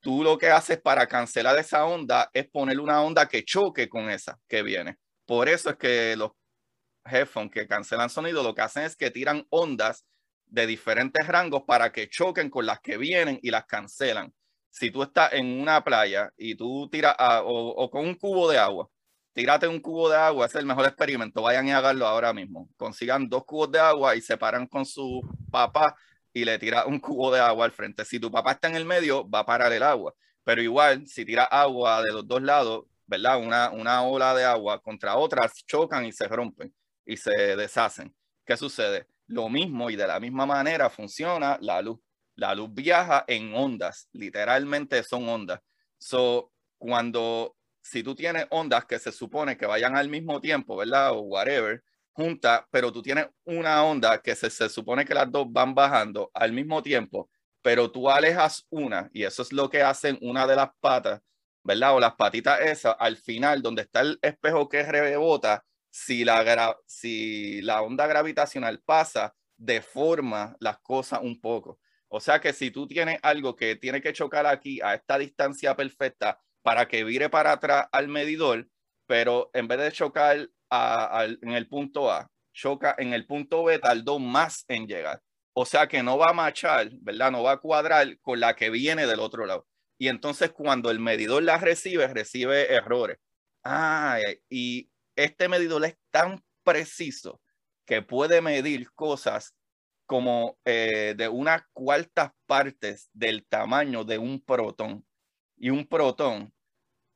tú 0.00 0.22
lo 0.24 0.38
que 0.38 0.50
haces 0.50 0.80
para 0.80 1.06
cancelar 1.06 1.58
esa 1.58 1.84
onda 1.86 2.30
es 2.34 2.48
poner 2.48 2.80
una 2.80 3.02
onda 3.02 3.28
que 3.28 3.44
choque 3.44 3.88
con 3.88 4.10
esa 4.10 4.38
que 4.48 4.62
viene. 4.62 4.98
Por 5.26 5.48
eso 5.48 5.70
es 5.70 5.76
que 5.76 6.16
los 6.16 6.32
headphones 7.04 7.50
que 7.50 7.66
cancelan 7.66 8.10
sonido, 8.10 8.42
lo 8.42 8.54
que 8.54 8.62
hacen 8.62 8.84
es 8.84 8.96
que 8.96 9.10
tiran 9.10 9.46
ondas 9.50 10.04
de 10.46 10.66
diferentes 10.66 11.26
rangos 11.26 11.62
para 11.66 11.92
que 11.92 12.08
choquen 12.08 12.50
con 12.50 12.66
las 12.66 12.80
que 12.80 12.98
vienen 12.98 13.38
y 13.42 13.50
las 13.50 13.64
cancelan. 13.64 14.34
Si 14.70 14.90
tú 14.90 15.02
estás 15.02 15.32
en 15.32 15.60
una 15.60 15.82
playa 15.82 16.32
y 16.36 16.54
tú 16.54 16.88
tiras 16.90 17.16
o, 17.18 17.90
con 17.90 18.06
un 18.06 18.14
cubo 18.14 18.50
de 18.50 18.58
agua, 18.58 18.88
tírate 19.32 19.66
un 19.66 19.80
cubo 19.80 20.10
de 20.10 20.16
agua, 20.16 20.46
es 20.46 20.54
el 20.54 20.66
mejor 20.66 20.86
experimento, 20.86 21.42
vayan 21.42 21.68
y 21.68 21.72
háganlo 21.72 22.06
ahora 22.06 22.32
mismo. 22.32 22.68
Consigan 22.76 23.28
dos 23.28 23.44
cubos 23.44 23.72
de 23.72 23.80
agua 23.80 24.14
y 24.16 24.20
se 24.20 24.36
paran 24.36 24.66
con 24.66 24.84
su 24.84 25.22
papá 25.50 25.96
y 26.34 26.44
le 26.44 26.58
tira 26.58 26.86
un 26.86 26.98
cubo 27.00 27.32
de 27.32 27.40
agua 27.40 27.64
al 27.64 27.72
frente. 27.72 28.04
Si 28.04 28.20
tu 28.20 28.30
papá 28.30 28.52
está 28.52 28.68
en 28.68 28.76
el 28.76 28.84
medio, 28.84 29.28
va 29.28 29.40
a 29.40 29.46
parar 29.46 29.72
el 29.72 29.82
agua. 29.82 30.14
Pero 30.44 30.62
igual, 30.62 31.06
si 31.06 31.24
tira 31.24 31.44
agua 31.44 32.02
de 32.02 32.12
los 32.12 32.26
dos 32.26 32.42
lados, 32.42 32.84
¿verdad? 33.06 33.38
Una, 33.38 33.70
una 33.70 34.02
ola 34.02 34.34
de 34.34 34.44
agua 34.44 34.80
contra 34.82 35.16
otras, 35.16 35.52
chocan 35.66 36.04
y 36.06 36.12
se 36.12 36.26
rompen 36.28 36.74
y 37.04 37.16
se 37.16 37.56
deshacen. 37.56 38.14
¿Qué 38.44 38.56
sucede? 38.56 39.06
Lo 39.26 39.48
mismo 39.48 39.90
y 39.90 39.96
de 39.96 40.06
la 40.06 40.20
misma 40.20 40.46
manera 40.46 40.90
funciona 40.90 41.58
la 41.60 41.80
luz. 41.82 42.00
La 42.34 42.54
luz 42.54 42.70
viaja 42.72 43.24
en 43.26 43.54
ondas, 43.54 44.08
literalmente 44.12 45.02
son 45.02 45.28
ondas. 45.28 45.60
So, 45.98 46.50
cuando, 46.78 47.56
si 47.80 48.02
tú 48.02 48.14
tienes 48.14 48.46
ondas 48.50 48.86
que 48.86 48.98
se 48.98 49.12
supone 49.12 49.56
que 49.56 49.66
vayan 49.66 49.96
al 49.96 50.08
mismo 50.08 50.40
tiempo, 50.40 50.76
¿verdad? 50.76 51.12
O 51.12 51.20
whatever, 51.20 51.82
juntas, 52.12 52.62
pero 52.70 52.92
tú 52.92 53.02
tienes 53.02 53.26
una 53.44 53.84
onda 53.84 54.20
que 54.20 54.34
se, 54.34 54.50
se 54.50 54.68
supone 54.68 55.04
que 55.04 55.14
las 55.14 55.30
dos 55.30 55.46
van 55.50 55.74
bajando 55.74 56.30
al 56.34 56.52
mismo 56.52 56.82
tiempo, 56.82 57.30
pero 57.62 57.90
tú 57.90 58.10
alejas 58.10 58.66
una, 58.70 59.08
y 59.12 59.22
eso 59.24 59.42
es 59.42 59.52
lo 59.52 59.70
que 59.70 59.82
hacen 59.82 60.18
una 60.20 60.46
de 60.46 60.56
las 60.56 60.70
patas, 60.80 61.20
¿verdad? 61.62 61.94
O 61.94 62.00
las 62.00 62.14
patitas 62.14 62.60
esas, 62.60 62.96
al 62.98 63.16
final, 63.16 63.62
donde 63.62 63.82
está 63.82 64.00
el 64.00 64.18
espejo 64.22 64.68
que 64.68 64.82
rebota, 64.82 65.64
si 65.92 66.24
la, 66.24 66.76
si 66.86 67.60
la 67.60 67.82
onda 67.82 68.06
gravitacional 68.06 68.80
pasa, 68.80 69.34
deforma 69.58 70.56
las 70.58 70.78
cosas 70.78 71.20
un 71.22 71.38
poco. 71.40 71.78
O 72.08 72.18
sea 72.18 72.40
que 72.40 72.52
si 72.52 72.70
tú 72.70 72.86
tienes 72.86 73.18
algo 73.22 73.54
que 73.54 73.76
tiene 73.76 74.00
que 74.00 74.12
chocar 74.12 74.46
aquí 74.46 74.80
a 74.80 74.94
esta 74.94 75.18
distancia 75.18 75.76
perfecta 75.76 76.40
para 76.62 76.88
que 76.88 77.04
vire 77.04 77.28
para 77.28 77.52
atrás 77.52 77.86
al 77.92 78.08
medidor, 78.08 78.68
pero 79.06 79.50
en 79.52 79.68
vez 79.68 79.78
de 79.80 79.92
chocar 79.92 80.48
en 80.70 81.52
el 81.52 81.68
punto 81.68 82.10
A, 82.10 82.30
choca 82.54 82.94
en 82.98 83.12
el 83.12 83.26
punto 83.26 83.64
B, 83.64 83.78
tardó 83.78 84.18
más 84.18 84.64
en 84.68 84.86
llegar. 84.86 85.22
O 85.54 85.66
sea 85.66 85.86
que 85.86 86.02
no 86.02 86.16
va 86.16 86.30
a 86.30 86.32
machar, 86.32 86.90
¿verdad? 87.00 87.30
No 87.30 87.42
va 87.42 87.52
a 87.52 87.56
cuadrar 87.58 88.18
con 88.20 88.40
la 88.40 88.56
que 88.56 88.70
viene 88.70 89.06
del 89.06 89.20
otro 89.20 89.44
lado. 89.44 89.66
Y 89.98 90.08
entonces 90.08 90.52
cuando 90.52 90.90
el 90.90 91.00
medidor 91.00 91.42
la 91.42 91.58
recibe, 91.58 92.08
recibe 92.08 92.72
errores. 92.74 93.18
Ah, 93.62 94.18
y 94.48 94.90
este 95.16 95.48
medidor 95.48 95.84
es 95.84 95.96
tan 96.10 96.42
preciso 96.62 97.40
que 97.86 98.02
puede 98.02 98.40
medir 98.40 98.92
cosas 98.92 99.54
como 100.06 100.58
eh, 100.64 101.14
de 101.16 101.28
unas 101.28 101.62
cuartas 101.72 102.32
partes 102.46 103.08
del 103.12 103.46
tamaño 103.46 104.04
de 104.04 104.18
un 104.18 104.40
protón. 104.40 105.04
Y 105.56 105.70
un 105.70 105.86
protón 105.86 106.52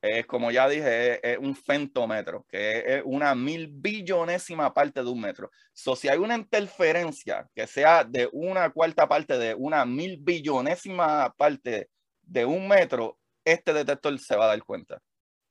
es, 0.02 0.26
como 0.26 0.50
ya 0.50 0.68
dije, 0.68 1.32
es, 1.32 1.38
un 1.38 1.54
femtómetro, 1.54 2.46
que 2.48 2.82
es 2.86 3.02
una 3.04 3.34
mil 3.34 3.68
billonésima 3.68 4.72
parte 4.72 5.02
de 5.02 5.10
un 5.10 5.20
metro. 5.20 5.50
So, 5.72 5.96
si 5.96 6.08
hay 6.08 6.18
una 6.18 6.36
interferencia 6.36 7.48
que 7.54 7.66
sea 7.66 8.04
de 8.04 8.28
una 8.32 8.70
cuarta 8.70 9.08
parte 9.08 9.38
de 9.38 9.54
una 9.54 9.84
mil 9.84 10.18
billonésima 10.20 11.34
parte 11.36 11.90
de 12.22 12.44
un 12.44 12.68
metro, 12.68 13.18
este 13.44 13.72
detector 13.72 14.18
se 14.18 14.36
va 14.36 14.46
a 14.46 14.48
dar 14.48 14.62
cuenta. 14.64 15.02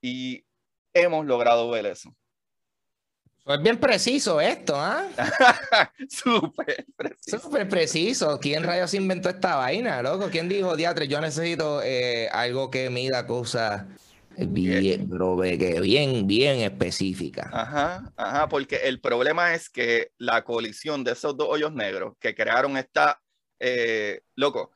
Y 0.01 0.45
hemos 0.93 1.25
logrado 1.25 1.69
ver 1.69 1.85
eso. 1.85 2.15
Es 3.47 3.61
bien 3.61 3.77
preciso 3.77 4.41
esto, 4.41 4.73
¿ah? 4.75 5.07
Súper 6.09 6.85
preciso. 6.95 7.39
Súper 7.39 7.69
preciso. 7.69 8.39
¿Quién 8.39 8.63
rayos 8.63 8.93
inventó 8.95 9.29
esta 9.29 9.57
vaina, 9.57 10.01
loco? 10.01 10.29
¿Quién 10.31 10.49
dijo, 10.49 10.75
diatre, 10.75 11.07
yo 11.07 11.21
necesito 11.21 11.83
eh, 11.83 12.27
algo 12.31 12.71
que 12.71 12.89
mida 12.89 13.27
cosas 13.27 13.85
bien, 14.35 15.07
bien, 15.81 16.25
bien 16.27 16.59
específicas? 16.61 17.47
Ajá, 17.53 18.11
ajá, 18.17 18.49
porque 18.49 18.77
el 18.77 18.99
problema 18.99 19.53
es 19.53 19.69
que 19.69 20.11
la 20.17 20.43
colisión 20.43 21.03
de 21.03 21.11
esos 21.11 21.37
dos 21.37 21.47
hoyos 21.49 21.71
negros 21.71 22.15
que 22.19 22.33
crearon 22.33 22.77
esta, 22.77 23.21
eh, 23.59 24.21
loco, 24.35 24.71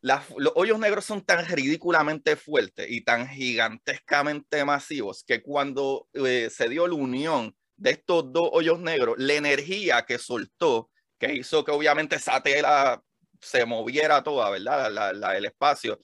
los 0.00 0.52
hoyos 0.54 0.78
negros 0.78 1.04
son 1.04 1.20
tan 1.20 1.44
ridículamente 1.46 2.34
fuertes 2.36 2.86
y 2.88 3.02
tan 3.02 3.28
gigantescamente 3.28 4.64
masivos 4.64 5.22
que 5.22 5.42
cuando 5.42 6.08
eh, 6.14 6.48
se 6.50 6.70
dio 6.70 6.86
la 6.86 6.94
unión 6.94 7.54
de 7.80 7.90
estos 7.92 8.30
dos 8.30 8.50
hoyos 8.52 8.78
negros, 8.78 9.16
la 9.18 9.32
energía 9.34 10.04
que 10.04 10.18
soltó, 10.18 10.90
que 11.18 11.32
hizo 11.32 11.64
que 11.64 11.70
obviamente 11.70 12.16
esa 12.16 12.42
tela 12.42 13.02
se 13.40 13.64
moviera 13.64 14.22
toda, 14.22 14.50
¿verdad? 14.50 15.34
El 15.34 15.46
espacio 15.46 15.98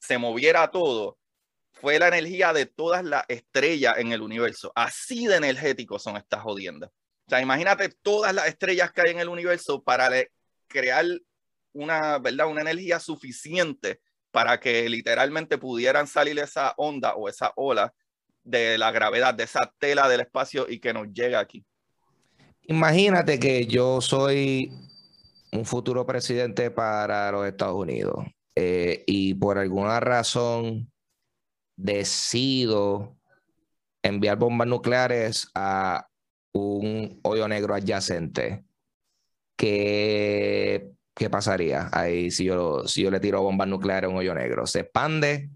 se 0.00 0.18
moviera 0.18 0.68
todo, 0.72 1.18
fue 1.72 2.00
la 2.00 2.08
energía 2.08 2.52
de 2.52 2.66
todas 2.66 3.04
las 3.04 3.24
estrellas 3.28 3.98
en 3.98 4.10
el 4.10 4.22
universo. 4.22 4.72
Así 4.74 5.26
de 5.26 5.36
energéticos 5.36 6.02
son 6.02 6.16
estas 6.16 6.42
jodiendas. 6.42 6.90
O 7.26 7.30
sea, 7.30 7.40
imagínate 7.40 7.90
todas 8.02 8.34
las 8.34 8.48
estrellas 8.48 8.90
que 8.92 9.02
hay 9.02 9.10
en 9.12 9.20
el 9.20 9.28
universo 9.28 9.84
para 9.84 10.10
crear 10.66 11.06
una, 11.72 12.18
¿verdad? 12.18 12.48
Una 12.48 12.62
energía 12.62 12.98
suficiente 12.98 14.00
para 14.32 14.58
que 14.58 14.88
literalmente 14.88 15.58
pudieran 15.58 16.08
salir 16.08 16.40
esa 16.40 16.74
onda 16.76 17.14
o 17.14 17.28
esa 17.28 17.52
ola 17.54 17.94
de 18.44 18.78
la 18.78 18.90
gravedad, 18.90 19.34
de 19.34 19.44
esa 19.44 19.72
tela 19.78 20.08
del 20.08 20.20
espacio 20.20 20.66
y 20.68 20.78
que 20.78 20.92
nos 20.92 21.12
llega 21.12 21.40
aquí. 21.40 21.64
Imagínate 22.62 23.38
que 23.38 23.66
yo 23.66 24.00
soy 24.00 24.72
un 25.52 25.64
futuro 25.64 26.06
presidente 26.06 26.70
para 26.70 27.32
los 27.32 27.46
Estados 27.46 27.76
Unidos 27.76 28.24
eh, 28.54 29.02
y 29.06 29.34
por 29.34 29.58
alguna 29.58 30.00
razón 30.00 30.90
decido 31.76 33.16
enviar 34.02 34.38
bombas 34.38 34.68
nucleares 34.68 35.50
a 35.54 36.08
un 36.52 37.20
hoyo 37.22 37.48
negro 37.48 37.74
adyacente. 37.74 38.64
¿Qué, 39.56 40.90
qué 41.14 41.30
pasaría 41.30 41.90
ahí 41.92 42.30
si 42.30 42.44
yo, 42.44 42.86
si 42.86 43.02
yo 43.02 43.10
le 43.10 43.20
tiro 43.20 43.42
bombas 43.42 43.68
nucleares 43.68 44.08
a 44.08 44.10
un 44.10 44.18
hoyo 44.18 44.34
negro? 44.34 44.66
¿Se 44.66 44.80
expande? 44.80 45.50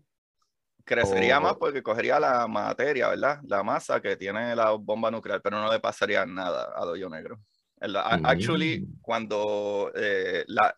Crecería 0.85 1.41
más 1.41 1.57
porque 1.57 1.83
cogería 1.83 2.21
la 2.21 2.47
materia, 2.47 3.09
¿verdad? 3.09 3.41
La 3.45 3.63
masa 3.63 4.03
que 4.03 4.17
tiene 4.17 4.55
la 4.55 4.73
bomba 4.73 5.11
nuclear, 5.11 5.41
pero 5.41 5.59
no 5.59 5.73
le 5.73 5.81
pasaría 5.81 6.27
nada 6.27 6.73
al 6.77 6.91
hoyo 6.91 7.09
negro. 7.09 7.41
Actually, 7.81 8.81
mm. 8.81 9.01
cuando 9.01 9.91
eh, 9.95 10.45
la, 10.47 10.75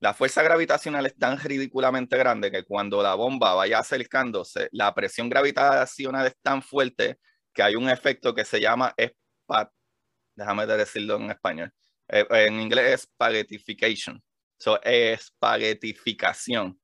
la, 0.00 0.14
fuerza 0.14 0.42
gravitacional 0.42 1.04
es 1.06 1.16
tan 1.16 1.38
ridículamente 1.38 2.16
grande 2.16 2.50
que 2.50 2.64
cuando 2.64 3.02
la 3.02 3.14
bomba 3.14 3.54
vaya 3.54 3.78
acercándose, 3.78 4.68
la 4.72 4.94
presión 4.94 5.28
gravitacional 5.28 6.26
es 6.26 6.36
tan 6.42 6.62
fuerte 6.62 7.18
que 7.52 7.62
hay 7.62 7.74
un 7.76 7.88
efecto 7.88 8.34
que 8.34 8.44
se 8.44 8.60
llama 8.60 8.94
espat, 8.96 9.70
déjame 10.34 10.66
decirlo 10.66 11.16
en 11.16 11.30
español, 11.30 11.72
eh, 12.08 12.26
en 12.30 12.60
inglés 12.60 12.94
es 12.94 13.02
spaghettification, 13.02 14.22
so, 14.58 14.82
espaguetificación. 14.82 16.78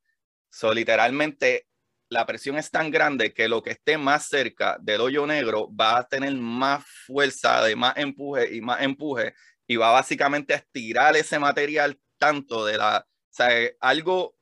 So, 0.51 0.73
literalmente 0.73 1.68
la 2.11 2.25
presión 2.27 2.57
es 2.57 2.71
tan 2.71 2.91
grande 2.91 3.33
que 3.33 3.49
lo 3.49 3.63
que 3.63 3.71
esté 3.71 3.99
más 3.99 4.27
cerca 4.27 4.79
del 4.81 5.01
hoyo 5.01 5.27
negro 5.27 5.69
va 5.75 5.99
a 5.99 6.09
tener 6.09 6.35
más 6.35 6.85
fuerza, 7.07 7.63
de 7.65 7.77
más 7.77 7.97
empuje 7.97 8.55
y 8.55 8.61
más 8.61 8.83
empuje 8.83 9.35
y 9.67 9.77
va 9.77 9.91
básicamente 9.91 10.55
a 10.55 10.57
estirar 10.57 11.17
ese 11.17 11.39
material 11.39 11.99
tanto 12.17 12.65
de 12.65 12.79
la, 12.79 13.07
o 13.07 13.29
sea, 13.31 13.51
algo 13.81 14.35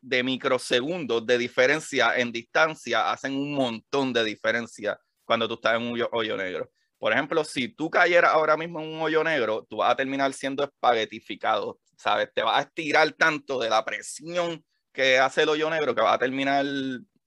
de 0.00 0.22
microsegundos 0.22 1.26
de 1.26 1.38
diferencia 1.38 2.16
en 2.16 2.32
distancia 2.32 3.10
hacen 3.10 3.34
un 3.34 3.54
montón 3.54 4.12
de 4.12 4.24
diferencia 4.24 4.98
cuando 5.24 5.46
tú 5.46 5.54
estás 5.54 5.76
en 5.76 5.82
un 5.82 6.08
hoyo, 6.12 6.36
negro. 6.36 6.70
Por 6.98 7.12
ejemplo, 7.12 7.44
si 7.44 7.68
tú 7.68 7.90
cayeras 7.90 8.32
ahora 8.32 8.56
mismo 8.56 8.80
en 8.80 8.88
un 8.88 9.02
hoyo 9.02 9.22
negro, 9.22 9.64
tú 9.68 9.76
vas 9.76 9.92
a 9.92 9.96
terminar 9.96 10.32
siendo 10.32 10.64
espaguetificado, 10.64 11.78
¿sabes? 11.96 12.30
Te 12.34 12.42
vas 12.42 12.58
a 12.58 12.62
estirar 12.62 13.12
tanto 13.12 13.60
de 13.60 13.70
la 13.70 13.84
presión 13.84 14.64
que 14.92 15.18
hace 15.18 15.42
el 15.42 15.48
hoyo 15.48 15.70
negro 15.70 15.94
que 15.94 16.02
va 16.02 16.14
a 16.14 16.18
terminar 16.18 16.64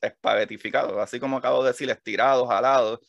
espaguetificado, 0.01 1.01
así 1.01 1.19
como 1.19 1.37
acabo 1.37 1.63
de 1.63 1.71
decir, 1.71 1.89
estirado, 1.89 2.47
jalado, 2.47 2.99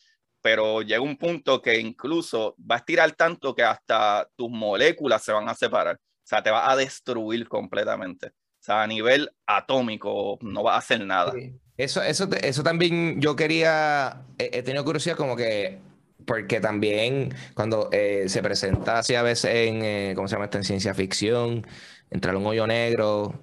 pero 0.41 0.81
llega 0.81 1.01
un 1.01 1.17
punto 1.17 1.61
que 1.61 1.79
incluso 1.79 2.55
va 2.59 2.75
a 2.75 2.79
estirar 2.79 3.11
tanto 3.13 3.55
que 3.55 3.63
hasta 3.63 4.27
tus 4.35 4.49
moléculas 4.49 5.23
se 5.23 5.31
van 5.31 5.49
a 5.49 5.55
separar, 5.55 5.95
o 5.95 6.25
sea, 6.25 6.43
te 6.43 6.51
va 6.51 6.69
a 6.69 6.75
destruir 6.75 7.47
completamente. 7.47 8.27
O 8.27 8.65
sea, 8.65 8.83
a 8.83 8.87
nivel 8.87 9.29
atómico 9.45 10.37
no 10.41 10.63
va 10.63 10.75
a 10.75 10.77
hacer 10.77 11.05
nada. 11.05 11.33
Eso, 11.75 12.01
eso, 12.01 12.29
eso 12.41 12.63
también 12.63 13.19
yo 13.19 13.35
quería, 13.35 14.21
he, 14.37 14.61
tenido 14.63 14.85
curiosidad 14.85 15.17
como 15.17 15.35
que, 15.35 15.79
porque 16.25 16.61
también 16.61 17.33
cuando 17.55 17.89
eh, 17.91 18.25
se 18.27 18.41
presenta 18.41 18.99
así 18.99 19.15
a 19.15 19.21
veces 19.23 19.53
en, 19.53 19.83
eh, 19.83 20.13
¿cómo 20.15 20.27
se 20.27 20.35
llama 20.35 20.45
esto? 20.45 20.59
En 20.59 20.63
ciencia 20.63 20.93
ficción, 20.93 21.67
entrar 22.09 22.35
un 22.35 22.45
hoyo 22.45 22.67
negro, 22.67 23.33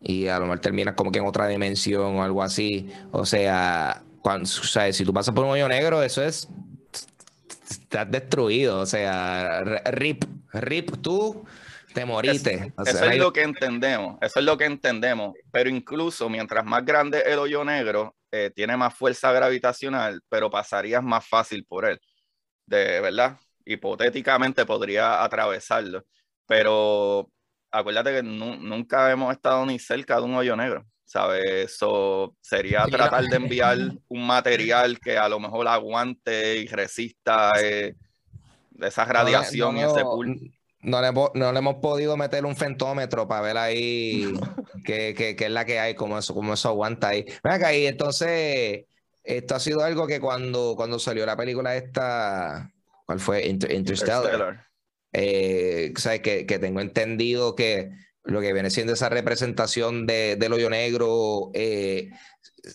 y 0.00 0.28
a 0.28 0.38
lo 0.38 0.46
mejor 0.46 0.60
terminas 0.60 0.94
como 0.94 1.12
que 1.12 1.18
en 1.18 1.26
otra 1.26 1.46
dimensión 1.46 2.16
o 2.16 2.22
algo 2.22 2.42
así. 2.42 2.90
O 3.12 3.26
sea, 3.26 4.02
cuando, 4.22 4.46
si 4.46 5.04
tú 5.04 5.12
pasas 5.12 5.34
por 5.34 5.44
un 5.44 5.50
hoyo 5.50 5.68
negro, 5.68 6.02
eso 6.02 6.22
es. 6.22 6.48
Estás 7.68 8.10
destruido. 8.10 8.80
O 8.80 8.86
sea, 8.86 9.62
rip, 9.92 10.24
rip 10.52 10.96
tú. 11.02 11.44
Te 11.92 12.04
moriste. 12.04 12.72
eso 12.86 13.04
es 13.04 13.18
lo 13.18 13.32
que 13.32 13.42
entendemos, 13.42 14.16
eso 14.20 14.38
es 14.38 14.44
lo 14.44 14.56
que 14.56 14.64
entendemos. 14.64 15.34
Pero 15.50 15.68
incluso 15.68 16.28
mientras 16.28 16.64
más 16.64 16.84
grande 16.84 17.22
el 17.26 17.38
hoyo 17.38 17.64
negro, 17.64 18.14
eh, 18.30 18.52
tiene 18.54 18.76
más 18.76 18.94
fuerza 18.94 19.32
gravitacional, 19.32 20.20
pero 20.28 20.50
pasarías 20.50 21.02
más 21.02 21.26
fácil 21.26 21.64
por 21.64 21.84
él. 21.84 22.00
De 22.64 23.00
verdad, 23.00 23.38
hipotéticamente 23.64 24.64
podría 24.64 25.24
atravesarlo. 25.24 26.04
Pero 26.46 27.28
acuérdate 27.70 28.14
que 28.14 28.22
nunca 28.22 29.10
hemos 29.10 29.32
estado 29.32 29.64
ni 29.66 29.78
cerca 29.78 30.16
de 30.16 30.22
un 30.22 30.34
hoyo 30.34 30.56
negro, 30.56 30.84
¿sabes? 31.04 31.44
Eso 31.72 32.36
sería 32.40 32.84
tratar 32.86 33.24
de 33.24 33.36
enviar 33.36 33.78
un 34.08 34.26
material 34.26 34.98
que 34.98 35.18
a 35.18 35.28
lo 35.28 35.40
mejor 35.40 35.68
aguante 35.68 36.58
y 36.58 36.66
resista 36.66 37.52
eh, 37.62 37.94
esa 38.80 39.04
radiación 39.04 39.76
y 39.76 39.82
ese 39.82 40.02
No 40.82 41.02
le, 41.02 41.12
no 41.12 41.52
le, 41.52 41.58
hemos 41.58 41.76
podido 41.76 42.16
meter 42.16 42.44
un 42.44 42.56
fentómetro 42.56 43.28
para 43.28 43.42
ver 43.42 43.56
ahí 43.56 44.32
qué, 44.84 45.36
es 45.38 45.50
la 45.50 45.64
que 45.64 45.78
hay, 45.78 45.94
cómo 45.94 46.18
eso, 46.18 46.34
cómo 46.34 46.54
eso 46.54 46.68
aguanta 46.68 47.08
ahí. 47.08 47.24
Venga, 47.44 47.68
ahí 47.68 47.86
entonces, 47.86 48.86
esto 49.22 49.54
ha 49.54 49.60
sido 49.60 49.84
algo 49.84 50.06
que 50.06 50.20
cuando, 50.20 50.74
cuando 50.76 50.98
salió 50.98 51.26
la 51.26 51.36
película 51.36 51.76
esta, 51.76 52.70
¿cuál 53.04 53.20
fue? 53.20 53.46
Interstellar 53.46 54.69
eh, 55.12 55.92
Que, 56.22 56.46
que, 56.46 56.58
tengo 56.58 56.80
entendido 56.80 57.54
que 57.54 57.90
lo 58.24 58.40
que 58.40 58.52
viene 58.52 58.70
siendo 58.70 58.92
esa 58.92 59.08
representación 59.08 60.06
de, 60.06 60.36
del 60.36 60.52
hoyo 60.52 60.68
negro, 60.70 61.50
eh, 61.54 62.10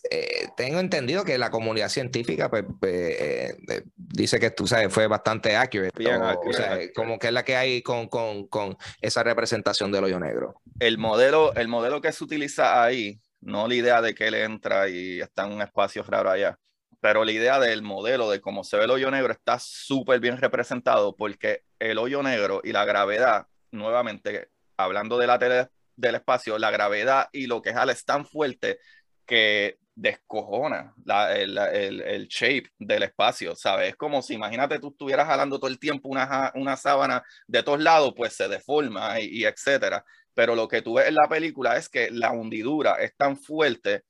eh, 0.10 0.48
tengo 0.58 0.80
entendido 0.80 1.24
que 1.24 1.38
la 1.38 1.52
comunidad 1.52 1.90
científica 1.90 2.50
pues, 2.50 2.66
pues 2.80 2.94
eh, 2.94 3.84
dice 3.96 4.40
que 4.40 4.52
tú 4.52 4.68
sabes, 4.68 4.92
fue 4.92 5.08
bastante 5.08 5.56
accurate. 5.56 6.08
o, 6.08 6.54
sea, 6.54 6.80
como 6.94 7.20
que 7.20 7.28
es 7.28 7.34
la 7.34 7.44
que 7.44 7.56
hay 7.56 7.82
con, 7.82 8.08
con, 8.08 8.48
con, 8.48 8.78
esa 9.02 9.24
representación 9.24 9.92
del 9.92 10.06
hoyo 10.06 10.20
negro. 10.20 10.62
El 10.80 10.98
modelo, 10.98 11.54
el 11.54 11.68
modelo 11.68 12.02
que 12.02 12.12
se 12.12 12.24
utiliza 12.24 12.84
ahí, 12.84 13.20
no 13.42 13.68
la 13.68 13.76
idea 13.76 14.02
de 14.02 14.16
que 14.16 14.28
él 14.28 14.36
entra 14.36 14.90
y 14.90 15.22
está 15.22 15.46
en 15.46 15.54
un 15.54 15.62
espacio 15.62 16.04
raro 16.04 16.32
allá, 16.32 16.58
pero 17.06 17.24
la 17.24 17.32
idea 17.32 17.60
del 17.60 17.84
modelo 17.84 18.32
de 18.32 18.42
cómo 18.42 18.64
se 18.64 18.78
ve 18.78 18.86
el 18.86 18.90
hoyo 18.90 19.12
negro 19.12 19.32
está 19.32 19.60
súper 19.60 20.20
bien 20.20 20.38
representado 20.38 21.16
porque 21.16 21.62
el 21.78 22.00
hoyo 22.00 22.24
negro 22.24 22.62
y 22.64 22.72
la 22.72 22.84
gravedad, 22.84 23.46
nuevamente, 23.70 24.50
hablando 24.76 25.20
de 25.20 25.28
la 25.28 25.38
tele 25.38 25.68
del 25.96 26.16
espacio, 26.16 26.58
la 26.58 26.72
gravedad 26.72 27.30
y 27.32 27.46
lo 27.46 27.62
que 27.62 27.74
jala 27.74 27.92
es 27.92 28.06
tan 28.06 28.26
fuerte 28.26 28.80
que 29.24 29.78
descojona 29.94 30.96
el, 31.36 32.28
shape 32.28 32.72
del 32.80 33.04
espacio, 33.04 33.56
¿sabes? 33.56 33.90
Es 33.90 33.96
como 33.98 34.24
si, 34.24 34.34
imagínate, 34.34 34.80
tú 34.80 34.88
estuvieras 34.88 35.28
jalando 35.28 35.60
todo 35.60 35.70
el 35.70 35.78
tiempo 35.78 36.10
una, 36.10 36.52
una 36.56 36.76
sábana 36.76 37.22
de 37.46 37.62
todos 37.62 37.82
lados, 37.82 38.16
pues 38.18 38.34
se 38.34 38.48
deforma 38.48 39.20
y, 39.20 39.26
y 39.26 39.46
etcétera. 39.46 40.04
Pero 40.34 40.56
lo 40.56 40.68
que 40.68 40.82
tú 40.82 40.96
ves 40.96 41.08
en 41.08 41.14
la 41.14 41.30
película 41.30 41.78
es 41.78 41.88
que 41.88 42.10
la 42.10 42.32
hundidura 42.32 42.96
es 42.96 43.16
tan 43.16 43.38
fuerte 43.38 44.06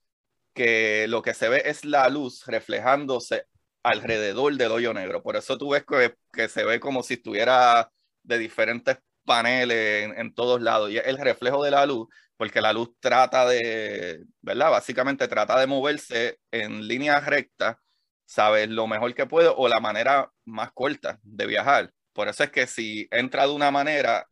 que 0.56 1.08
lo 1.08 1.22
que 1.22 1.36
se 1.36 1.50
ve 1.50 1.64
es 1.66 1.86
la 1.86 2.10
luz 2.10 2.46
reflejándose 2.48 3.46
alrededor 3.84 4.56
del 4.56 4.72
hoyo 4.72 4.94
negro. 4.94 5.22
Por 5.22 5.36
eso 5.36 5.58
tú 5.58 5.70
ves 5.72 5.86
que, 6.32 6.50
se 6.50 6.64
ve 6.64 6.80
como 6.80 7.04
si 7.04 7.16
estuviera 7.16 7.92
de 8.24 8.40
diferentes 8.40 8.98
paneles 9.26 10.12
en, 10.18 10.34
todos 10.34 10.62
lados. 10.62 10.90
Y 10.92 10.98
es 10.98 11.06
el 11.06 11.18
reflejo 11.20 11.64
de 11.64 11.72
la 11.72 11.86
luz, 11.86 12.08
porque 12.38 12.62
la 12.62 12.74
luz 12.74 12.90
trata 13.00 13.46
de, 13.48 14.24
¿verdad? 14.42 14.72
Básicamente 14.72 15.28
trata 15.28 15.60
de 15.60 15.68
moverse 15.68 16.40
en 16.52 16.88
línea 16.88 17.20
recta 17.20 17.80
sabes, 18.26 18.70
lo 18.70 18.88
mejor 18.88 19.14
que 19.14 19.28
puede 19.28 19.50
o 19.56 19.68
la 19.68 19.80
manera 19.80 20.32
más 20.46 20.72
corta 20.74 21.20
de 21.24 21.46
viajar. 21.46 21.94
Por 22.14 22.28
eso 22.28 22.44
es 22.44 22.52
que 22.52 22.68
si 22.68 23.08
entra 23.12 23.46
de 23.48 23.54
una 23.54 23.72
manera, 23.72 24.28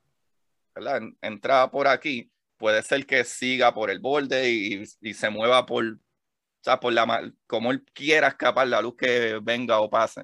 ¿verdad? 0.76 1.02
Entra 1.22 1.70
por 1.72 1.88
aquí, 1.88 2.32
puede 2.58 2.82
ser 2.84 3.06
que 3.06 3.24
siga 3.24 3.74
por 3.74 3.90
el 3.90 4.00
borde 4.00 4.50
y, 4.50 4.84
y 5.02 5.14
se 5.14 5.30
mueva 5.30 5.66
por, 5.66 6.00
o 6.64 6.66
sea, 6.66 6.80
por 6.80 6.94
la, 6.94 7.30
como 7.46 7.72
él 7.72 7.84
quiera 7.94 8.30
escapar 8.30 8.66
la 8.70 8.82
luz 8.82 8.96
que 8.96 9.38
venga 9.44 9.82
o 9.82 9.90
pase. 9.90 10.24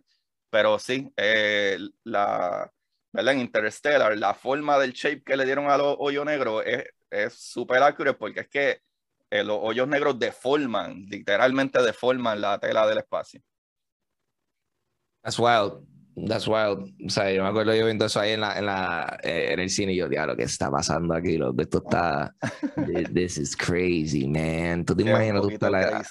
Pero 0.49 0.79
sí, 0.79 1.11
eh, 1.17 1.77
la, 2.05 2.71
¿verdad? 3.11 3.33
En 3.33 3.41
Interstellar, 3.41 4.17
la 4.17 4.33
forma 4.33 4.79
del 4.79 4.93
shape 4.93 5.21
que 5.21 5.35
le 5.35 5.43
dieron 5.43 5.69
a 5.69 5.77
los 5.77 5.97
hoyos 5.99 6.25
negros 6.25 6.63
es 7.09 7.33
súper 7.33 7.83
accurate 7.83 8.17
porque 8.17 8.39
es 8.39 8.47
que 8.47 8.81
eh, 9.29 9.43
los 9.43 9.57
hoyos 9.61 9.89
negros 9.89 10.17
deforman, 10.17 11.07
literalmente 11.09 11.81
deforman 11.81 12.39
la 12.39 12.57
tela 12.57 12.87
del 12.87 12.99
espacio. 12.99 13.41
That's 15.21 15.37
wild. 15.37 15.85
That's 16.27 16.47
wild. 16.47 16.91
O 17.05 17.09
sea, 17.09 17.31
yo 17.31 17.43
me 17.43 17.49
acuerdo 17.49 17.73
yo 17.75 17.85
viendo 17.85 18.05
eso 18.05 18.19
ahí 18.19 18.31
en, 18.31 18.41
la, 18.41 18.57
en, 18.57 18.65
la, 18.65 19.19
eh, 19.23 19.49
en 19.51 19.59
el 19.59 19.69
cine 19.69 19.93
y 19.93 19.97
yo, 19.97 20.09
diablo, 20.09 20.35
¿qué 20.35 20.43
está 20.43 20.71
pasando 20.71 21.13
aquí? 21.13 21.37
Lo, 21.37 21.53
esto 21.57 21.79
está. 21.79 22.35
This 23.13 23.37
is 23.37 23.55
crazy, 23.55 24.27
man. 24.27 24.85
Tú 24.85 24.95
te 24.95 25.03
imaginas 25.03 25.41
tú 25.41 25.49
estás 25.49 25.71
la. 25.71 26.03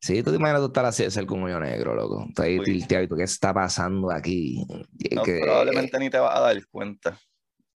Sí, 0.00 0.22
tú 0.22 0.30
te 0.30 0.36
imaginas 0.36 0.60
tú 0.60 0.66
estar 0.68 0.84
así 0.84 1.02
de 1.02 1.10
ser 1.10 1.26
con 1.26 1.42
un 1.42 1.60
negro, 1.60 1.94
loco. 1.94 2.24
Estás 2.28 2.46
ahí 2.46 2.60
tilteado 2.60 3.04
y 3.04 3.08
tú, 3.08 3.16
¿qué 3.16 3.24
está 3.24 3.52
pasando 3.52 4.10
aquí? 4.10 4.64
No, 5.12 5.22
probablemente 5.22 5.98
ni 5.98 6.08
te 6.08 6.18
vas 6.18 6.36
a 6.36 6.40
dar 6.40 6.66
cuenta. 6.68 7.18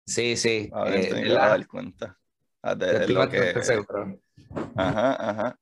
Sí, 0.05 0.37
sí. 0.37 0.67
Probablemente 0.69 1.11
eh, 1.11 1.21
ni 1.21 1.27
te 1.27 1.33
vas 1.33 1.43
a 1.43 1.49
dar 1.49 1.67
cuenta. 1.67 2.17
Ah, 2.61 2.75
de, 2.75 3.07
lo 3.09 3.29
que... 3.29 3.53
Ajá, 4.75 5.29
ajá. 5.29 5.59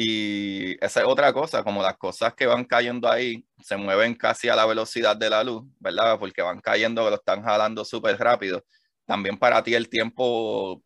Y 0.00 0.76
esa 0.84 1.00
es 1.00 1.06
otra 1.08 1.32
cosa, 1.32 1.64
como 1.64 1.82
las 1.82 1.96
cosas 1.96 2.32
que 2.34 2.46
van 2.46 2.64
cayendo 2.64 3.10
ahí 3.10 3.44
se 3.60 3.76
mueven 3.76 4.14
casi 4.14 4.48
a 4.48 4.54
la 4.54 4.64
velocidad 4.64 5.16
de 5.16 5.28
la 5.28 5.42
luz, 5.42 5.64
¿verdad? 5.80 6.16
Porque 6.20 6.40
van 6.40 6.60
cayendo, 6.60 7.10
lo 7.10 7.16
están 7.16 7.42
jalando 7.42 7.84
súper 7.84 8.16
rápido. 8.16 8.64
También 9.06 9.36
para 9.38 9.60
ti 9.64 9.74
el 9.74 9.88
tiempo 9.88 10.84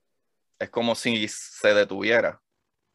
es 0.59 0.71
como 0.71 0.95
si 0.95 1.29
se 1.29 1.75
detuviera, 1.75 2.41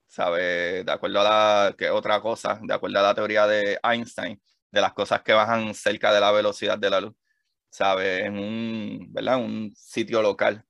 ¿sabes? 0.07 0.85
De 0.85 0.91
acuerdo 0.91 1.21
a 1.21 1.23
la, 1.69 1.75
que 1.77 1.89
otra 1.91 2.21
cosa, 2.21 2.59
de 2.63 2.73
acuerdo 2.73 2.99
a 2.99 3.03
la 3.03 3.15
teoría 3.15 3.47
de 3.47 3.79
Einstein, 3.83 4.41
de 4.71 4.81
las 4.81 4.93
cosas 4.93 5.21
que 5.23 5.33
bajan 5.33 5.73
cerca 5.75 6.13
de 6.13 6.21
la 6.21 6.31
velocidad 6.31 6.79
de 6.79 6.89
la 6.89 7.01
luz, 7.01 7.15
¿sabes? 7.69 8.25
En 8.25 8.39
un, 8.39 9.07
¿verdad? 9.13 9.37
Un 9.37 9.73
sitio 9.75 10.21
local. 10.23 10.65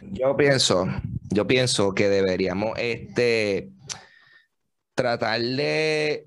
Yo 0.00 0.36
pienso, 0.36 0.86
yo 1.30 1.46
pienso 1.46 1.94
que 1.94 2.08
deberíamos 2.08 2.78
este, 2.78 3.70
tratar 4.94 5.40
de 5.40 6.24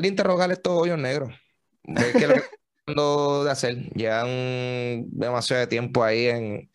de 0.00 0.08
interrogar 0.08 0.50
estos 0.50 0.72
hoyos 0.72 0.98
negros. 0.98 1.32
Lo 1.84 2.18
que 2.18 3.44
de 3.44 3.50
hacer. 3.50 3.76
Llevan 3.94 5.08
demasiado 5.10 5.68
tiempo 5.68 6.02
ahí 6.02 6.26
en, 6.26 6.70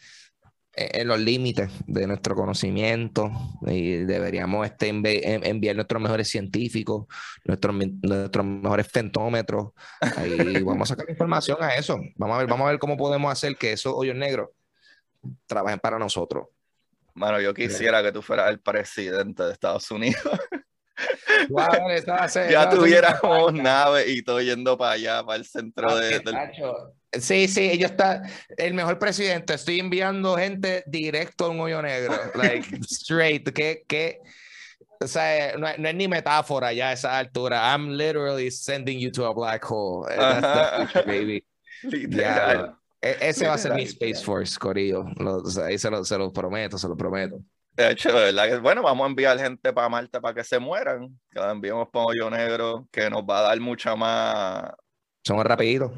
en 0.73 1.07
los 1.07 1.19
límites 1.19 1.71
de 1.85 2.07
nuestro 2.07 2.35
conocimiento 2.35 3.31
y 3.65 3.97
deberíamos 4.05 4.65
este, 4.65 4.89
enviar 4.89 5.75
nuestros 5.75 6.01
mejores 6.01 6.29
científicos, 6.29 7.07
nuestros, 7.45 7.75
nuestros 7.75 8.45
mejores 8.45 8.87
fentómetros. 8.87 9.71
Ahí 10.15 10.61
vamos 10.63 10.91
a 10.91 10.95
sacar 10.95 11.09
información 11.09 11.57
a 11.61 11.75
eso. 11.75 11.99
Vamos 12.15 12.35
a 12.35 12.39
ver, 12.39 12.47
vamos 12.47 12.67
a 12.67 12.71
ver 12.71 12.79
cómo 12.79 12.95
podemos 12.95 13.31
hacer 13.31 13.55
que 13.57 13.73
esos 13.73 13.93
hoyos 13.95 14.15
negros 14.15 14.49
trabajen 15.45 15.79
para 15.79 15.99
nosotros. 15.99 16.47
Bueno, 17.13 17.41
yo 17.41 17.53
quisiera 17.53 18.03
que 18.03 18.11
tú 18.11 18.21
fueras 18.21 18.49
el 18.49 18.59
presidente 18.59 19.43
de 19.43 19.53
Estados 19.53 19.89
Unidos. 19.91 20.21
ya 22.49 22.69
tuviéramos 22.69 23.53
nave 23.53 24.07
y 24.07 24.21
todo 24.21 24.41
yendo 24.41 24.77
para 24.77 24.91
allá, 24.91 25.23
para 25.23 25.37
el 25.37 25.45
centro 25.45 25.95
de, 25.95 26.19
del... 26.19 26.35
Sí, 27.21 27.47
sí, 27.47 27.69
ellos 27.69 27.91
está 27.91 28.23
el 28.57 28.73
mejor 28.73 28.99
presidente. 28.99 29.53
Estoy 29.53 29.79
enviando 29.79 30.35
gente 30.35 30.83
directo 30.87 31.45
a 31.45 31.49
un 31.49 31.59
hoyo 31.59 31.81
negro, 31.81 32.15
like 32.35 32.79
straight. 32.81 33.47
Que, 33.53 33.83
que, 33.87 34.19
o 34.99 35.07
sea, 35.07 35.55
no, 35.57 35.67
es 35.67 35.95
ni 35.95 36.07
metáfora 36.07 36.73
ya 36.73 36.89
a 36.89 36.93
esa 36.93 37.17
altura. 37.17 37.73
I'm 37.73 37.95
literally 37.97 38.51
sending 38.51 38.99
you 38.99 39.11
to 39.11 39.25
a 39.25 39.33
black 39.33 39.63
hole. 39.63 40.05
That's 40.07 40.93
the 40.93 41.03
baby. 41.03 41.45
Literal. 41.83 42.76
E, 43.01 43.17
ese 43.21 43.47
va 43.47 43.53
a 43.53 43.57
ser 43.57 43.73
mi 43.73 43.83
Space 43.83 44.23
Force, 44.23 44.57
Corillo. 44.57 45.05
ahí 45.63 45.77
se 45.77 45.89
lo, 45.89 46.03
se 46.03 46.17
lo 46.17 46.31
prometo, 46.31 46.77
se 46.77 46.87
lo 46.87 46.97
prometo. 46.97 47.39
De 47.71 47.91
hecho, 47.91 48.11
¿verdad? 48.11 48.59
Bueno, 48.59 48.81
vamos 48.81 49.05
a 49.05 49.09
enviar 49.09 49.37
gente 49.37 49.71
para 49.71 49.87
Marte 49.87 50.19
para 50.19 50.33
que 50.33 50.43
se 50.43 50.57
mueran. 50.57 51.09
Que 51.29 51.39
la 51.39 51.51
enviemos 51.51 51.87
para 51.89 52.05
Hoyo 52.05 52.29
Negro, 52.29 52.87
que 52.91 53.09
nos 53.09 53.21
va 53.21 53.39
a 53.39 53.41
dar 53.43 53.59
mucha 53.59 53.95
más. 53.95 54.71
Somos 55.23 55.45
rapiditos. 55.45 55.91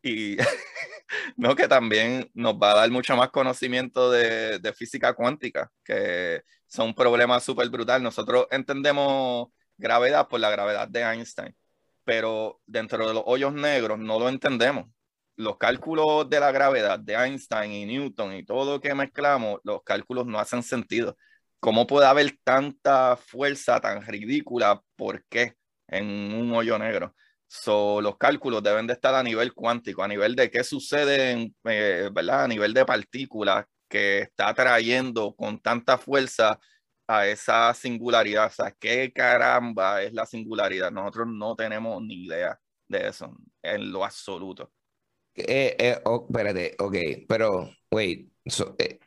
Y 0.00 0.36
no, 1.36 1.56
que 1.56 1.66
también 1.66 2.30
nos 2.34 2.54
va 2.54 2.70
a 2.70 2.76
dar 2.76 2.90
mucho 2.90 3.16
más 3.16 3.30
conocimiento 3.30 4.12
de, 4.12 4.60
de 4.60 4.72
física 4.72 5.12
cuántica, 5.14 5.72
que 5.84 6.44
son 6.68 6.88
un 6.88 6.94
problema 6.94 7.40
súper 7.40 7.68
brutal. 7.68 8.00
Nosotros 8.00 8.46
entendemos 8.52 9.48
gravedad 9.76 10.28
por 10.28 10.38
la 10.38 10.50
gravedad 10.50 10.86
de 10.86 11.00
Einstein, 11.00 11.56
pero 12.04 12.60
dentro 12.64 13.08
de 13.08 13.14
los 13.14 13.24
hoyos 13.26 13.52
negros 13.52 13.98
no 13.98 14.20
lo 14.20 14.28
entendemos 14.28 14.86
los 15.36 15.58
cálculos 15.58 16.28
de 16.28 16.40
la 16.40 16.52
gravedad 16.52 16.98
de 16.98 17.14
Einstein 17.14 17.72
y 17.72 17.86
Newton 17.86 18.34
y 18.34 18.44
todo 18.44 18.74
lo 18.74 18.80
que 18.80 18.94
mezclamos, 18.94 19.60
los 19.64 19.82
cálculos 19.84 20.26
no 20.26 20.38
hacen 20.38 20.62
sentido. 20.62 21.16
¿Cómo 21.60 21.86
puede 21.86 22.06
haber 22.06 22.38
tanta 22.44 23.16
fuerza 23.16 23.80
tan 23.80 24.02
ridícula? 24.06 24.82
¿Por 24.96 25.24
qué? 25.28 25.54
En 25.88 26.06
un 26.34 26.52
hoyo 26.52 26.78
negro. 26.78 27.14
So, 27.48 28.00
los 28.00 28.16
cálculos 28.18 28.62
deben 28.62 28.86
de 28.86 28.94
estar 28.94 29.14
a 29.14 29.22
nivel 29.22 29.52
cuántico, 29.54 30.02
a 30.02 30.08
nivel 30.08 30.34
de 30.36 30.50
qué 30.50 30.64
sucede, 30.64 31.32
en, 31.32 31.56
eh, 31.64 32.10
¿verdad? 32.12 32.44
A 32.44 32.48
nivel 32.48 32.74
de 32.74 32.84
partículas 32.84 33.64
que 33.88 34.20
está 34.20 34.52
trayendo 34.54 35.34
con 35.36 35.60
tanta 35.60 35.98
fuerza 35.98 36.58
a 37.06 37.26
esa 37.26 37.72
singularidad. 37.74 38.46
O 38.46 38.50
sea, 38.50 38.72
¿qué 38.72 39.12
caramba 39.12 40.02
es 40.02 40.12
la 40.12 40.26
singularidad? 40.26 40.90
Nosotros 40.90 41.28
no 41.28 41.54
tenemos 41.56 42.02
ni 42.02 42.24
idea 42.26 42.58
de 42.88 43.08
eso 43.08 43.36
en 43.62 43.92
lo 43.92 44.04
absoluto. 44.04 44.72
Eh, 45.36 45.76
eh, 45.78 46.00
oh, 46.04 46.26
espérate, 46.28 46.74
ok, 46.78 46.96
pero, 47.28 47.70
wait, 47.90 48.30
eh, 48.78 48.98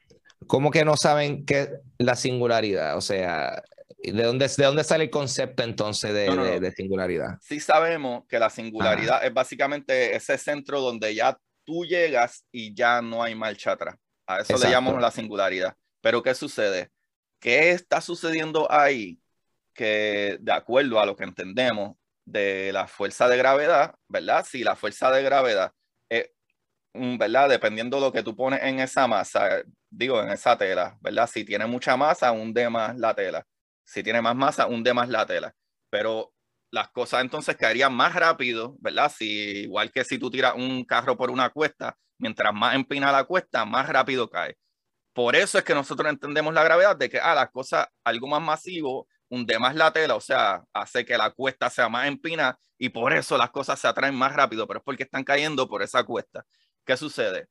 ¿cómo 0.46 0.70
que 0.70 0.86
no 0.86 0.96
saben 0.96 1.46
qué 1.46 1.70
la 1.98 2.16
singularidad? 2.16 2.98
O 2.98 3.02
sea, 3.02 3.64
¿de 3.98 4.24
dónde, 4.24 4.48
de 4.48 4.66
dónde 4.66 4.84
sale 4.84 5.06
el 5.06 5.10
concepto 5.10 5.64
entonces 5.64 6.14
de, 6.14 6.60
de, 6.60 6.72
singularidad? 6.72 7.38
Sí 7.42 7.60
sabemos 7.60 8.26
que 8.28 8.38
la 8.38 8.52
singularidad 8.52 9.26
es 9.26 9.34
básicamente 9.34 10.16
ese 10.16 10.38
centro 10.38 10.82
donde 10.82 11.16
ya 11.16 11.38
tú 11.66 11.84
llegas 11.84 12.46
y 12.52 12.76
ya 12.76 13.02
no 13.02 13.24
hay 13.24 13.34
marcha 13.34 13.72
atrás. 13.72 13.96
A 14.28 14.42
eso 14.42 14.58
le 14.58 14.70
llamamos 14.70 15.02
la 15.02 15.10
singularidad. 15.10 15.76
Pero 16.02 16.22
¿qué 16.22 16.36
sucede? 16.36 16.92
¿Qué 17.40 17.72
está 17.72 18.02
sucediendo 18.02 18.72
ahí? 18.72 19.20
Que 19.74 20.38
de 20.40 20.52
acuerdo 20.52 21.00
a 21.00 21.06
lo 21.06 21.16
que 21.16 21.24
entendemos 21.24 21.96
de 22.26 22.72
la 22.72 22.88
fuerza 22.88 23.28
de 23.28 23.38
gravedad, 23.38 23.96
¿verdad? 24.08 24.46
Si 24.48 24.64
la 24.64 24.76
fuerza 24.76 25.10
de 25.10 25.24
gravedad 25.24 25.74
¿verdad? 26.94 27.50
Dependiendo 27.50 27.98
de 27.98 28.02
lo 28.02 28.12
que 28.12 28.24
tú 28.24 28.36
pones 28.36 28.62
en 28.64 28.80
esa 28.80 29.08
masa, 29.08 29.64
digo, 29.90 30.22
en 30.22 30.30
esa 30.30 30.58
tela, 30.58 30.98
¿verdad? 31.02 31.30
Si 31.32 31.46
tiene 31.46 31.66
mucha 31.66 31.96
masa, 31.98 32.32
hunde 32.32 32.70
más 32.70 32.98
la 32.98 33.14
tela. 33.14 33.46
Si 33.84 34.04
tiene 34.04 34.22
más 34.22 34.36
masa, 34.36 34.68
hunde 34.68 34.94
más 34.94 35.10
la 35.10 35.26
tela. 35.26 35.54
Pero 35.90 36.34
las 36.72 36.90
cosas 36.90 37.22
entonces 37.22 37.56
caerían 37.58 37.94
más 37.94 38.14
rápido, 38.16 38.76
¿verdad? 38.80 39.12
Si, 39.16 39.26
igual 39.64 39.92
que 39.92 40.04
si 40.04 40.20
tú 40.20 40.30
tiras 40.30 40.56
un 40.56 40.84
carro 40.86 41.18
por 41.18 41.32
una 41.32 41.50
cuesta, 41.50 41.98
mientras 42.18 42.54
más 42.54 42.76
empina 42.76 43.12
la 43.12 43.24
cuesta, 43.24 43.66
más 43.66 43.90
rápido 43.90 44.30
cae. 44.30 44.58
Por 45.14 45.36
eso 45.36 45.58
es 45.58 45.64
que 45.64 45.74
nosotros 45.74 46.10
entendemos 46.10 46.54
la 46.54 46.64
gravedad 46.64 46.96
de 46.98 47.10
que, 47.10 47.20
ah, 47.20 47.36
las 47.36 47.50
cosas, 47.52 47.88
algo 48.04 48.28
más 48.28 48.42
masivo, 48.42 49.08
hunde 49.30 49.60
más 49.60 49.76
la 49.76 49.92
tela, 49.92 50.16
o 50.16 50.22
sea, 50.22 50.64
hace 50.74 51.06
que 51.06 51.18
la 51.18 51.32
cuesta 51.32 51.70
sea 51.70 51.90
más 51.90 52.08
empina 52.08 52.58
y 52.78 52.90
por 52.90 53.14
eso 53.14 53.38
las 53.38 53.52
cosas 53.52 53.80
se 53.80 53.88
atraen 53.88 54.16
más 54.16 54.34
rápido, 54.34 54.68
pero 54.68 54.80
es 54.80 54.84
porque 54.86 55.04
están 55.04 55.24
cayendo 55.24 55.68
por 55.68 55.84
esa 55.84 56.04
cuesta. 56.04 56.46
¿Qué 56.90 56.98
sucede? 56.98 57.46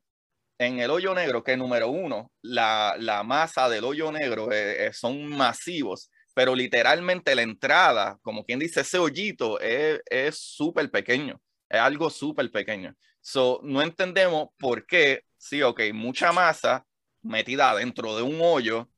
En 0.59 0.80
el 0.80 0.91
hoyo 0.91 1.14
negro, 1.14 1.45
que 1.45 1.57
número 1.57 1.91
uno, 1.91 2.32
la, 2.43 2.97
la 2.99 3.22
masa 3.22 3.68
del 3.68 3.84
hoyo 3.84 4.11
negro 4.11 4.51
eh, 4.51 4.86
eh, 4.86 4.93
son 4.93 5.28
masivos, 5.28 6.11
pero 6.34 6.57
literalmente 6.57 7.36
la 7.36 7.43
entrada, 7.43 8.18
como 8.22 8.45
quien 8.45 8.59
dice, 8.59 8.80
ese 8.80 8.99
hoyito 8.99 9.61
es 9.61 10.36
súper 10.36 10.91
pequeño, 10.91 11.41
es 11.68 11.78
algo 11.78 12.11
súper 12.11 12.51
pequeño. 12.51 12.97
So, 13.20 13.61
no 13.62 13.80
entendemos 13.80 14.49
por 14.59 14.84
qué, 14.86 15.22
sí, 15.36 15.62
ok, 15.62 15.82
mucha 15.95 16.32
masa 16.32 16.84
metida 17.22 17.76
dentro 17.76 18.16
de 18.16 18.24
un 18.24 18.41
hoyo, 18.43 18.91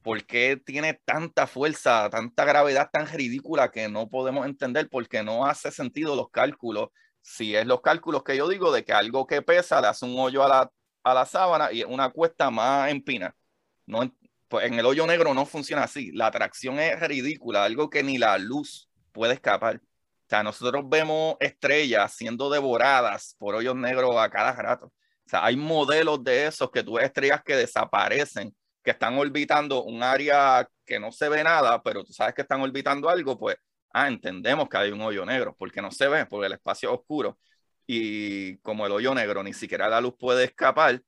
¿por 0.00 0.24
qué 0.26 0.62
tiene 0.64 0.94
tanta 1.04 1.48
fuerza, 1.48 2.08
tanta 2.08 2.44
gravedad 2.44 2.88
tan 2.92 3.08
ridícula 3.08 3.72
que 3.72 3.88
no 3.88 4.08
podemos 4.08 4.46
entender? 4.46 4.88
Porque 4.88 5.24
no 5.24 5.44
hace 5.44 5.72
sentido 5.72 6.14
los 6.14 6.30
cálculos 6.30 6.90
si 7.22 7.54
es 7.54 7.66
los 7.66 7.80
cálculos 7.80 8.22
que 8.22 8.36
yo 8.36 8.48
digo 8.48 8.72
de 8.72 8.84
que 8.84 8.92
algo 8.92 9.26
que 9.26 9.42
pesa 9.42 9.80
le 9.80 9.88
hace 9.88 10.04
un 10.04 10.18
hoyo 10.18 10.42
a 10.42 10.48
la, 10.48 10.72
a 11.04 11.14
la 11.14 11.26
sábana 11.26 11.72
y 11.72 11.84
una 11.84 12.10
cuesta 12.10 12.50
más 12.50 12.90
empina. 12.90 13.34
No, 13.86 14.10
pues 14.48 14.66
en 14.66 14.74
el 14.78 14.86
hoyo 14.86 15.06
negro 15.06 15.34
no 15.34 15.46
funciona 15.46 15.84
así. 15.84 16.12
La 16.12 16.26
atracción 16.26 16.78
es 16.78 17.00
ridícula, 17.00 17.64
algo 17.64 17.90
que 17.90 18.02
ni 18.02 18.18
la 18.18 18.38
luz 18.38 18.88
puede 19.12 19.34
escapar. 19.34 19.76
O 19.76 20.28
sea, 20.28 20.42
nosotros 20.42 20.84
vemos 20.88 21.36
estrellas 21.40 22.12
siendo 22.12 22.50
devoradas 22.50 23.34
por 23.38 23.54
hoyos 23.54 23.76
negros 23.76 24.16
a 24.16 24.28
cada 24.28 24.52
rato. 24.52 24.86
O 24.86 25.30
sea, 25.30 25.44
hay 25.44 25.56
modelos 25.56 26.22
de 26.24 26.46
esos 26.46 26.70
que 26.70 26.82
tú 26.82 26.94
ves 26.94 27.06
estrellas 27.06 27.42
que 27.44 27.56
desaparecen, 27.56 28.54
que 28.82 28.90
están 28.90 29.18
orbitando 29.18 29.84
un 29.84 30.02
área 30.02 30.68
que 30.86 30.98
no 30.98 31.12
se 31.12 31.28
ve 31.28 31.44
nada, 31.44 31.82
pero 31.82 32.04
tú 32.04 32.12
sabes 32.12 32.34
que 32.34 32.42
están 32.42 32.62
orbitando 32.62 33.08
algo, 33.08 33.38
pues, 33.38 33.56
ah, 33.92 34.08
entendemos 34.08 34.68
que 34.68 34.76
hay 34.78 34.90
un 34.90 35.00
hoyo 35.00 35.24
negro, 35.26 35.54
porque 35.58 35.82
no 35.82 35.90
se 35.90 36.08
ve, 36.08 36.26
porque 36.26 36.46
el 36.46 36.52
espacio 36.54 36.90
es 36.90 36.98
oscuro. 36.98 37.38
Y 37.86 38.58
como 38.58 38.86
el 38.86 38.92
hoyo 38.92 39.14
negro 39.14 39.42
ni 39.42 39.54
siquiera 39.54 39.88
la 39.88 40.00
luz 40.00 40.14
puede 40.18 40.44
escapar, 40.44 41.02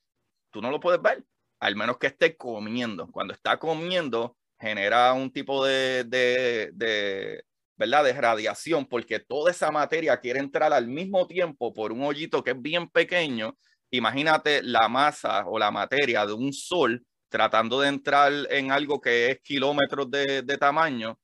tú 0.50 0.62
no 0.62 0.70
lo 0.70 0.80
puedes 0.80 1.02
ver, 1.02 1.24
al 1.60 1.76
menos 1.76 1.98
que 1.98 2.08
esté 2.08 2.36
comiendo. 2.36 3.10
Cuando 3.10 3.34
está 3.34 3.58
comiendo, 3.58 4.36
genera 4.58 5.12
un 5.12 5.32
tipo 5.32 5.64
de, 5.64 6.04
de, 6.04 6.70
de, 6.74 7.44
¿verdad? 7.76 8.04
de 8.04 8.12
radiación, 8.14 8.86
porque 8.86 9.20
toda 9.20 9.50
esa 9.50 9.70
materia 9.70 10.18
quiere 10.20 10.40
entrar 10.40 10.72
al 10.72 10.86
mismo 10.88 11.26
tiempo 11.26 11.72
por 11.74 11.92
un 11.92 12.02
hoyito 12.02 12.42
que 12.44 12.52
es 12.52 12.60
bien 12.62 12.88
pequeño. 12.88 13.56
Imagínate 13.90 14.62
la 14.62 14.88
masa 14.88 15.44
o 15.46 15.58
la 15.58 15.70
materia 15.70 16.26
de 16.26 16.32
un 16.32 16.52
sol 16.52 17.04
tratando 17.28 17.80
de 17.80 17.88
entrar 17.88 18.32
en 18.50 18.72
algo 18.72 19.00
que 19.00 19.30
es 19.30 19.40
kilómetros 19.40 20.10
de, 20.10 20.42
de 20.42 20.58
tamaño, 20.58 21.18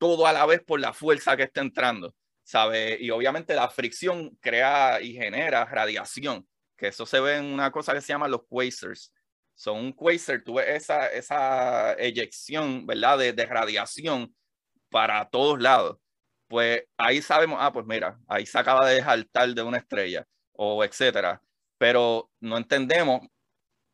todo 0.00 0.26
a 0.26 0.32
la 0.32 0.46
vez 0.46 0.62
por 0.64 0.80
la 0.80 0.94
fuerza 0.94 1.36
que 1.36 1.44
está 1.44 1.60
entrando, 1.60 2.14
¿sabe? 2.42 2.98
Y 3.00 3.10
obviamente 3.10 3.54
la 3.54 3.68
fricción 3.70 4.36
crea 4.40 5.00
y 5.00 5.12
genera 5.14 5.64
radiación 5.66 6.48
que 6.80 6.88
eso 6.88 7.06
se 7.06 7.20
ve 7.20 7.36
en 7.36 7.44
una 7.44 7.70
cosa 7.70 7.92
que 7.92 8.00
se 8.00 8.08
llama 8.08 8.26
los 8.26 8.42
quasars. 8.48 9.12
Son 9.54 9.76
un 9.76 9.92
quasar, 9.92 10.42
tú 10.42 10.54
ves 10.54 10.66
esa, 10.84 11.06
esa 11.08 11.92
eyección, 11.94 12.86
¿verdad? 12.86 13.18
De, 13.18 13.32
de 13.34 13.46
radiación 13.46 14.34
para 14.90 15.28
todos 15.28 15.60
lados. 15.60 15.98
Pues 16.48 16.84
ahí 16.96 17.22
sabemos, 17.22 17.58
ah, 17.60 17.72
pues 17.72 17.86
mira, 17.86 18.18
ahí 18.26 18.46
se 18.46 18.58
acaba 18.58 18.88
de 18.88 19.02
saltar 19.02 19.50
de 19.54 19.62
una 19.62 19.78
estrella 19.78 20.26
o 20.52 20.82
etcétera. 20.82 21.42
Pero 21.78 22.30
no 22.40 22.56
entendemos 22.56 23.20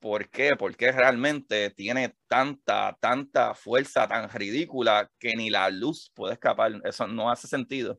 por 0.06 0.28
qué, 0.28 0.54
por 0.54 0.76
qué 0.76 0.92
realmente 0.92 1.70
tiene 1.70 2.14
tanta, 2.28 2.96
tanta 3.00 3.54
fuerza 3.54 4.06
tan 4.06 4.30
ridícula 4.30 5.10
que 5.18 5.34
ni 5.34 5.50
la 5.50 5.68
luz 5.68 6.12
puede 6.14 6.34
escapar. 6.34 6.80
Eso 6.84 7.08
no 7.08 7.28
hace 7.28 7.48
sentido. 7.48 7.98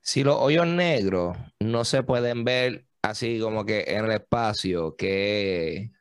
Si 0.00 0.24
los 0.24 0.36
hoyos 0.40 0.66
negros 0.66 1.36
no 1.60 1.84
se 1.84 2.02
pueden 2.02 2.42
ver 2.42 2.84
así 3.00 3.38
como 3.38 3.64
que 3.64 3.84
en 3.86 4.06
el 4.06 4.10
espacio, 4.10 4.96
que 4.96 5.92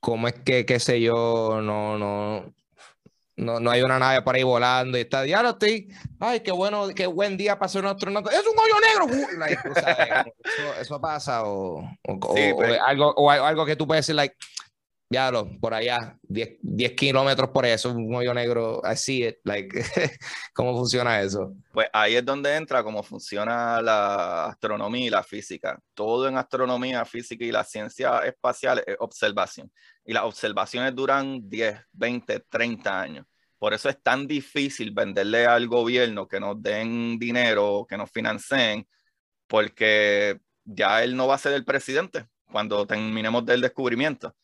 cómo 0.00 0.28
es 0.28 0.34
que, 0.34 0.64
qué 0.64 0.80
sé 0.80 1.02
yo, 1.02 1.60
no, 1.62 1.98
no, 1.98 2.54
no, 3.40 3.58
no 3.58 3.70
hay 3.70 3.82
una 3.82 3.98
nave 3.98 4.22
por 4.22 4.34
ahí 4.34 4.42
volando 4.42 4.98
y 4.98 5.02
está, 5.02 5.24
ya 5.26 5.40
estoy, 5.40 5.88
ay, 6.18 6.40
qué 6.40 6.52
bueno, 6.52 6.88
qué 6.94 7.06
buen 7.06 7.36
día 7.36 7.58
para 7.58 7.68
ser 7.68 7.82
un 7.82 7.90
astronauta, 7.90 8.30
es 8.30 8.44
un 8.46 8.58
hoyo 8.58 9.08
negro, 9.08 9.54
eso, 10.80 11.00
pasa 11.00 11.44
o, 11.44 11.82
pues. 12.20 12.78
algo, 12.84 13.12
o 13.16 13.30
algo 13.30 13.64
que 13.64 13.76
tú 13.76 13.86
puedes 13.86 14.06
decir, 14.06 14.14
like, 14.14 14.36
ya 15.12 15.30
lo, 15.32 15.58
por 15.58 15.74
allá, 15.74 16.16
10, 16.22 16.58
10 16.62 16.92
kilómetros 16.92 17.50
por 17.50 17.66
eso, 17.66 17.90
un 17.90 18.14
hoyo 18.14 18.32
negro, 18.32 18.80
así, 18.84 19.34
like, 19.42 19.82
¿cómo 20.54 20.76
funciona 20.76 21.20
eso? 21.20 21.52
Pues 21.72 21.88
ahí 21.92 22.14
es 22.14 22.24
donde 22.24 22.54
entra 22.54 22.84
cómo 22.84 23.02
funciona 23.02 23.82
la 23.82 24.46
astronomía 24.46 25.06
y 25.06 25.10
la 25.10 25.24
física. 25.24 25.80
Todo 25.94 26.28
en 26.28 26.36
astronomía, 26.36 27.04
física 27.04 27.44
y 27.44 27.50
la 27.50 27.64
ciencia 27.64 28.20
espacial 28.20 28.84
es 28.86 28.96
observación. 29.00 29.72
Y 30.04 30.12
las 30.12 30.22
observaciones 30.22 30.94
duran 30.94 31.40
10, 31.48 31.76
20, 31.92 32.40
30 32.48 33.00
años. 33.00 33.26
Por 33.60 33.74
eso 33.74 33.88
es 33.88 34.02
tan 34.02 34.26
difícil 34.26 34.90
venderle 34.92 35.46
al 35.46 35.68
gobierno 35.68 36.26
que 36.26 36.40
nos 36.40 36.60
den 36.60 37.18
dinero, 37.20 37.86
que 37.88 37.96
nos 37.96 38.10
financien, 38.10 38.88
porque 39.46 40.40
ya 40.64 41.04
él 41.04 41.16
no 41.16 41.28
va 41.28 41.36
a 41.36 41.38
ser 41.38 41.52
el 41.54 41.64
presidente 41.64 42.26
cuando 42.46 42.86
terminemos 42.86 43.46
del 43.46 43.60
descubrimiento 43.60 44.34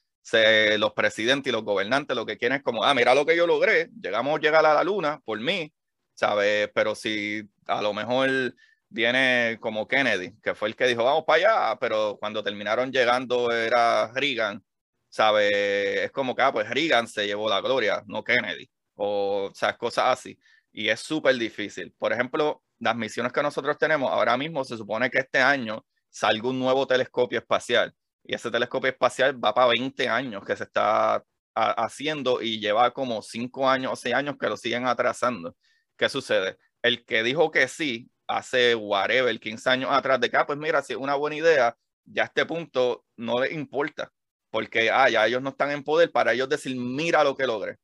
los 0.79 0.93
presidentes 0.93 1.51
y 1.51 1.53
los 1.53 1.64
gobernantes 1.64 2.17
lo 2.17 2.27
que 2.27 2.37
quieren 2.37 2.59
es 2.59 2.62
como, 2.62 2.85
ah, 2.85 2.95
mira 2.95 3.14
lo 3.14 3.25
que 3.27 3.37
yo 3.37 3.47
logré, 3.47 3.91
llegamos 4.01 4.39
a 4.39 4.41
llegar 4.41 4.67
a 4.67 4.75
la 4.75 4.85
luna 4.85 5.21
por 5.25 5.41
mí, 5.41 5.73
¿sabes? 6.14 6.69
Pero 6.75 6.95
si 6.95 7.43
a 7.67 7.83
lo 7.83 7.93
mejor 7.95 8.55
viene 8.89 9.59
como 9.61 9.87
Kennedy, 9.87 10.35
que 10.43 10.55
fue 10.55 10.69
el 10.69 10.77
que 10.77 10.87
dijo, 10.87 11.05
vamos 11.05 11.25
para 11.27 11.71
allá, 11.71 11.79
pero 11.81 12.17
cuando 12.19 12.43
terminaron 12.43 12.91
llegando 12.93 13.51
era 13.53 14.12
Reagan, 14.12 14.64
¿sabes? 15.09 15.53
Es 15.53 16.11
como 16.12 16.35
que, 16.35 16.43
ah, 16.43 16.53
pues 16.53 16.69
Reagan 16.71 17.07
se 17.09 17.27
llevó 17.27 17.49
la 17.49 17.61
gloria, 17.61 18.03
no 18.07 18.25
Kennedy, 18.25 18.69
o, 18.97 19.51
o 19.51 19.55
sea, 19.55 19.76
cosas 19.76 20.07
así. 20.09 20.38
Y 20.72 20.88
es 20.88 21.01
súper 21.01 21.36
difícil. 21.36 21.92
Por 21.99 22.12
ejemplo, 22.12 22.62
las 22.78 22.97
misiones 22.97 23.32
que 23.32 23.42
nosotros 23.42 23.78
tenemos, 23.78 24.11
ahora 24.11 24.36
mismo 24.36 24.64
se 24.64 24.76
supone 24.76 25.11
que 25.11 25.18
este 25.18 25.38
año 25.40 25.86
salga 26.11 26.49
un 26.49 26.59
nuevo 26.59 26.86
telescopio 26.86 27.38
espacial 27.38 27.94
y 28.26 28.34
ese 28.34 28.51
telescopio 28.51 28.90
espacial 28.90 29.42
va 29.42 29.55
para 29.55 29.68
20 29.68 30.09
años 30.09 30.44
que 30.44 30.57
se 30.57 30.64
está 30.64 31.24
haciendo 31.55 32.42
y 32.42 32.61
lleva 32.61 32.92
como 32.92 33.22
5 33.22 33.68
años 33.68 33.92
o 33.92 33.97
6 33.97 34.14
años 34.14 34.36
que 34.38 34.49
lo 34.49 34.57
siguen 34.57 34.86
atrasando. 34.86 35.57
¿Qué 35.97 36.09
sucede? 36.09 36.59
El 36.82 37.05
que 37.05 37.22
dijo 37.22 37.51
que 37.51 37.68
sí 37.68 38.11
hace 38.26 38.74
whatever, 38.74 39.38
15 39.38 39.70
años 39.70 39.90
atrás 39.92 40.20
de 40.20 40.26
acá, 40.26 40.40
ah, 40.40 40.47
pues 40.47 40.59
mira, 40.59 40.82
si 40.82 40.92
es 40.92 40.99
una 40.99 41.14
buena 41.14 41.36
idea, 41.36 41.76
ya 42.05 42.24
a 42.24 42.26
este 42.26 42.44
punto 42.44 43.05
no 43.16 43.40
le 43.40 43.53
importa, 43.53 44.12
porque 44.51 44.90
ah, 44.90 45.09
ya 45.09 45.26
ellos 45.26 45.40
no 45.42 45.51
están 45.51 45.70
en 45.70 45.84
poder 45.84 46.11
para 46.11 46.32
ellos 46.32 46.49
decir, 46.49 46.76
mira 46.76 47.22
lo 47.24 47.36
que 47.36 47.47
logré. 47.47 47.78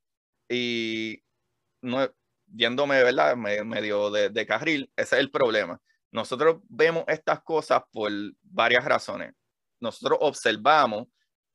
Y 0.53 1.22
no, 1.82 2.09
viéndome, 2.46 3.03
¿verdad? 3.03 3.36
medio 3.36 4.11
de, 4.11 4.28
de 4.28 4.46
carril, 4.46 4.92
ese 4.96 5.16
es 5.16 5.20
el 5.20 5.30
problema. 5.30 5.80
Nosotros 6.11 6.61
vemos 6.68 7.05
estas 7.09 7.42
cosas 7.42 7.82
por 7.90 8.11
varias 8.42 8.84
razones 8.84 9.34
nosotros 9.82 10.18
observamos 10.22 11.09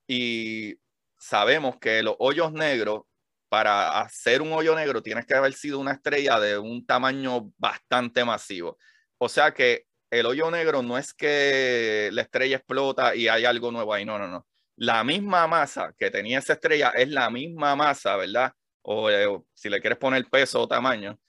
y 0.07 0.75
sabemos 1.17 1.77
que 1.79 2.03
los 2.03 2.15
hoyos 2.19 2.51
negros, 2.51 3.03
para 3.49 4.01
hacer 4.01 4.41
un 4.41 4.51
hoyo 4.51 4.75
negro, 4.75 5.01
tienes 5.01 5.25
que 5.25 5.33
haber 5.33 5.53
sido 5.53 5.79
una 5.79 5.93
estrella 5.93 6.39
de 6.39 6.57
un 6.57 6.85
tamaño 6.85 7.53
bastante 7.57 8.25
masivo. 8.25 8.77
O 9.17 9.29
sea 9.29 9.53
que 9.53 9.85
el 10.11 10.25
hoyo 10.25 10.51
negro 10.51 10.81
no 10.81 10.97
es 10.97 11.13
que 11.13 12.09
la 12.11 12.21
estrella 12.23 12.57
explota 12.57 13.15
y 13.15 13.29
hay 13.29 13.45
algo 13.45 13.71
nuevo 13.71 13.93
ahí, 13.93 14.05
no, 14.05 14.19
no, 14.19 14.27
no. 14.27 14.45
La 14.75 15.03
misma 15.03 15.47
masa 15.47 15.93
que 15.97 16.11
tenía 16.11 16.39
esa 16.39 16.53
estrella 16.53 16.89
es 16.89 17.09
la 17.09 17.29
misma 17.29 17.75
masa, 17.75 18.15
¿verdad? 18.17 18.51
O, 18.89 19.09
eh, 19.09 19.25
o 19.27 19.45
si 19.53 19.69
le 19.69 19.81
quieres 19.81 19.99
poner 19.99 20.25
peso 20.29 20.61
o 20.61 20.67
tamaño, 20.67 21.19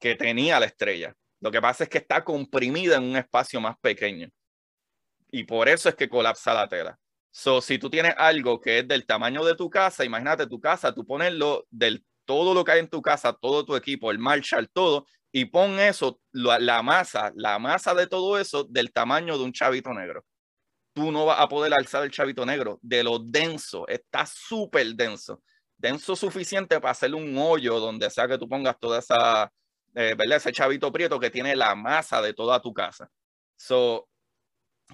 que 0.00 0.16
tenía 0.16 0.58
la 0.58 0.66
estrella. 0.66 1.14
Lo 1.40 1.50
que 1.50 1.60
pasa 1.60 1.84
es 1.84 1.90
que 1.90 1.98
está 1.98 2.24
comprimida 2.24 2.96
en 2.96 3.04
un 3.04 3.16
espacio 3.16 3.60
más 3.60 3.76
pequeño 3.78 4.30
y 5.34 5.42
por 5.42 5.68
eso 5.68 5.88
es 5.88 5.96
que 5.96 6.08
colapsa 6.08 6.54
la 6.54 6.68
tela. 6.68 6.96
So, 7.32 7.60
si 7.60 7.76
tú 7.76 7.90
tienes 7.90 8.14
algo 8.16 8.60
que 8.60 8.78
es 8.78 8.86
del 8.86 9.04
tamaño 9.04 9.44
de 9.44 9.56
tu 9.56 9.68
casa, 9.68 10.04
imagínate 10.04 10.46
tu 10.46 10.60
casa, 10.60 10.94
tú 10.94 11.04
ponerlo 11.04 11.66
del 11.70 12.04
todo 12.24 12.54
lo 12.54 12.64
que 12.64 12.70
hay 12.70 12.78
en 12.78 12.88
tu 12.88 13.02
casa, 13.02 13.32
todo 13.32 13.64
tu 13.64 13.74
equipo, 13.74 14.12
el 14.12 14.20
Marshall, 14.20 14.70
todo, 14.72 15.06
y 15.32 15.46
pon 15.46 15.80
eso, 15.80 16.20
la, 16.30 16.60
la 16.60 16.82
masa, 16.82 17.32
la 17.34 17.58
masa 17.58 17.94
de 17.94 18.06
todo 18.06 18.38
eso 18.38 18.62
del 18.62 18.92
tamaño 18.92 19.36
de 19.36 19.42
un 19.42 19.52
chavito 19.52 19.92
negro. 19.92 20.24
Tú 20.92 21.10
no 21.10 21.26
vas 21.26 21.40
a 21.40 21.48
poder 21.48 21.74
alzar 21.74 22.04
el 22.04 22.12
chavito 22.12 22.46
negro 22.46 22.78
de 22.80 23.02
lo 23.02 23.18
denso, 23.18 23.88
está 23.88 24.26
súper 24.26 24.94
denso, 24.94 25.42
denso 25.84 26.16
suficiente 26.16 26.80
para 26.80 26.92
hacerle 26.92 27.16
un 27.16 27.36
hoyo 27.36 27.78
donde 27.78 28.08
sea 28.08 28.26
que 28.26 28.38
tú 28.38 28.48
pongas 28.48 28.78
toda 28.80 29.00
esa, 29.00 29.52
eh, 29.94 30.14
¿verdad? 30.16 30.38
Ese 30.38 30.50
chavito 30.50 30.90
prieto 30.90 31.20
que 31.20 31.30
tiene 31.30 31.54
la 31.54 31.74
masa 31.74 32.22
de 32.22 32.32
toda 32.32 32.60
tu 32.60 32.72
casa. 32.72 33.10
So, 33.56 34.08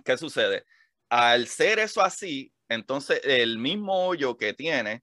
¿qué 0.04 0.18
sucede? 0.18 0.64
Al 1.08 1.46
ser 1.46 1.78
eso 1.78 2.02
así, 2.02 2.52
entonces 2.68 3.20
el 3.22 3.58
mismo 3.58 4.06
hoyo 4.08 4.36
que 4.36 4.52
tiene 4.52 5.02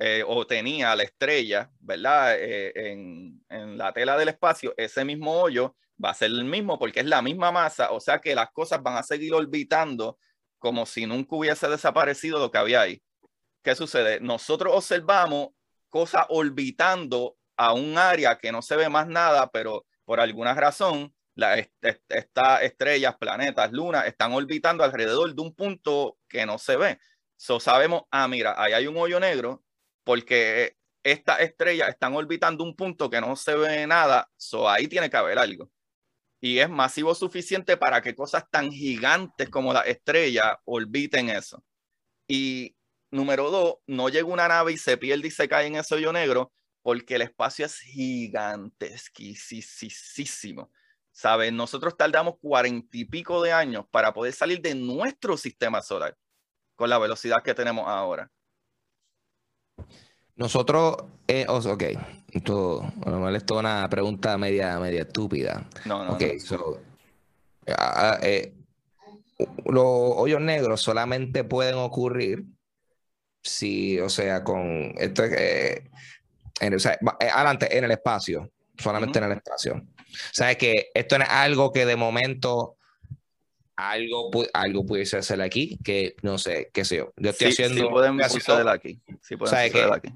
eh, 0.00 0.24
o 0.26 0.44
tenía 0.44 0.96
la 0.96 1.04
estrella, 1.04 1.70
¿verdad? 1.78 2.36
Eh, 2.36 2.72
en, 2.74 3.44
en, 3.48 3.78
la 3.78 3.92
tela 3.92 4.16
del 4.16 4.30
espacio, 4.30 4.74
ese 4.76 5.04
mismo 5.04 5.40
hoyo 5.40 5.76
va 6.04 6.10
a 6.10 6.14
ser 6.14 6.30
el 6.32 6.44
mismo 6.44 6.78
porque 6.80 7.00
es 7.00 7.06
la 7.06 7.22
misma 7.22 7.52
masa, 7.52 7.92
o 7.92 8.00
sea 8.00 8.20
que 8.20 8.34
las 8.34 8.50
cosas 8.50 8.82
van 8.82 8.96
a 8.96 9.02
seguir 9.04 9.34
orbitando 9.34 10.18
como 10.58 10.84
si 10.84 11.06
nunca 11.06 11.36
hubiese 11.36 11.68
desaparecido 11.68 12.40
lo 12.40 12.50
que 12.50 12.58
había 12.58 12.80
ahí. 12.80 13.02
¿Qué 13.62 13.74
sucede? 13.74 14.20
Nosotros 14.20 14.72
observamos 14.74 15.48
cosas 15.88 16.26
orbitando 16.28 17.36
a 17.56 17.72
un 17.72 17.98
área 17.98 18.38
que 18.38 18.52
no 18.52 18.62
se 18.62 18.76
ve 18.76 18.88
más 18.88 19.06
nada, 19.08 19.50
pero 19.50 19.86
por 20.04 20.20
alguna 20.20 20.54
razón 20.54 21.14
estas 22.10 22.62
estrellas, 22.62 23.16
planetas, 23.16 23.70
lunas, 23.72 24.06
están 24.06 24.32
orbitando 24.32 24.82
alrededor 24.82 25.34
de 25.34 25.42
un 25.42 25.54
punto 25.54 26.18
que 26.28 26.44
no 26.46 26.58
se 26.58 26.76
ve. 26.76 26.98
So 27.36 27.60
sabemos, 27.60 28.02
ah, 28.10 28.26
mira, 28.26 28.54
ahí 28.60 28.72
hay 28.72 28.86
un 28.86 28.96
hoyo 28.96 29.20
negro 29.20 29.62
porque 30.02 30.76
estas 31.04 31.40
estrellas 31.40 31.88
están 31.90 32.14
orbitando 32.14 32.64
un 32.64 32.74
punto 32.74 33.08
que 33.08 33.20
no 33.20 33.36
se 33.36 33.54
ve 33.54 33.86
nada, 33.86 34.28
so 34.36 34.68
ahí 34.68 34.88
tiene 34.88 35.10
que 35.10 35.16
haber 35.16 35.38
algo. 35.38 35.70
Y 36.40 36.58
es 36.58 36.68
masivo 36.68 37.14
suficiente 37.14 37.76
para 37.76 38.00
que 38.00 38.14
cosas 38.14 38.44
tan 38.50 38.70
gigantes 38.70 39.48
como 39.50 39.72
la 39.72 39.80
estrella 39.82 40.60
orbiten 40.64 41.28
eso. 41.30 41.64
Y 42.28 42.76
número 43.10 43.50
dos, 43.50 43.76
no 43.86 44.08
llega 44.08 44.26
una 44.26 44.48
nave 44.48 44.72
y 44.72 44.78
se 44.78 44.96
pierde 44.96 45.28
y 45.28 45.30
se 45.30 45.48
cae 45.48 45.66
en 45.66 45.76
ese 45.76 45.94
hoyo 45.94 46.12
negro 46.12 46.50
porque 46.82 47.14
el 47.16 47.22
espacio 47.22 47.66
es 47.66 47.78
gigantesquísimo. 47.80 50.70
¿Sabes? 51.10 51.52
Nosotros 51.52 51.96
tardamos 51.96 52.34
cuarenta 52.40 52.96
y 52.96 53.04
pico 53.04 53.42
de 53.42 53.52
años 53.52 53.84
para 53.90 54.14
poder 54.14 54.32
salir 54.32 54.60
de 54.60 54.74
nuestro 54.74 55.36
sistema 55.36 55.82
solar 55.82 56.16
con 56.76 56.88
la 56.88 56.98
velocidad 56.98 57.42
que 57.42 57.54
tenemos 57.54 57.88
ahora. 57.88 58.30
Nosotros, 60.36 60.96
eh, 61.26 61.44
ok, 61.48 61.82
esto, 62.30 62.92
esto 63.34 63.54
es 63.54 63.60
una 63.60 63.88
pregunta 63.90 64.38
media, 64.38 64.78
media 64.78 65.02
estúpida. 65.02 65.68
No, 65.84 66.04
no. 66.04 66.12
Okay, 66.12 66.38
So, 66.38 66.80
eh, 68.22 68.54
los 69.66 69.84
hoyos 69.84 70.40
negros 70.40 70.80
solamente 70.80 71.42
pueden 71.42 71.74
ocurrir 71.74 72.44
si, 73.42 73.98
o 74.00 74.08
sea, 74.08 74.44
con 74.44 74.94
esto, 74.98 75.24
eh, 75.24 75.84
en, 76.60 76.74
o 76.74 76.78
sea, 76.78 76.98
eh, 77.20 77.28
adelante, 77.32 77.76
en 77.76 77.84
el 77.84 77.90
espacio, 77.92 78.50
solamente 78.76 79.18
en 79.18 79.24
el 79.26 79.32
espacio. 79.32 79.74
O 79.74 80.32
sea, 80.32 80.54
que 80.56 80.90
esto 80.94 81.16
es 81.16 81.28
algo 81.28 81.72
que 81.72 81.86
de 81.86 81.96
momento 81.96 82.76
algo, 83.76 84.30
algo 84.52 84.84
pudiese 84.84 85.18
hacer 85.18 85.40
aquí, 85.40 85.78
que 85.84 86.16
no 86.22 86.38
sé, 86.38 86.70
qué 86.72 86.84
sé 86.84 86.96
yo. 86.96 87.12
Yo 87.16 87.30
estoy 87.30 87.48
haciendo. 87.48 87.82
Sí 87.82 87.88
podemos 87.88 88.22
aquí. 88.68 89.00
Sí 89.22 89.36
podemos 89.36 89.52
hacer 89.52 89.92
aquí 89.92 90.12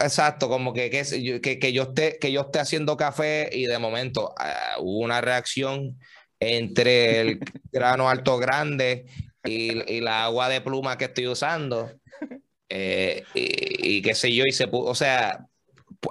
exacto, 0.00 0.48
como 0.48 0.72
que, 0.72 0.90
que, 0.90 1.58
que, 1.58 1.72
yo 1.72 1.84
esté, 1.84 2.18
que 2.18 2.30
yo 2.30 2.42
esté 2.42 2.60
haciendo 2.60 2.96
café 2.96 3.50
y 3.52 3.66
de 3.66 3.78
momento 3.78 4.34
ah, 4.38 4.76
hubo 4.78 4.98
una 4.98 5.20
reacción 5.20 5.98
entre 6.38 7.20
el 7.20 7.40
grano 7.72 8.08
alto 8.08 8.38
grande 8.38 9.06
y, 9.44 9.82
y, 9.92 10.00
la 10.00 10.24
agua 10.24 10.48
de 10.48 10.60
pluma 10.60 10.98
que 10.98 11.06
estoy 11.06 11.26
usando. 11.26 11.90
Eh, 12.68 13.24
y, 13.34 14.02
qué 14.02 14.14
sé 14.14 14.34
yo, 14.34 14.44
y 14.46 14.52
se 14.52 14.68
o 14.70 14.94
sea, 14.94 15.46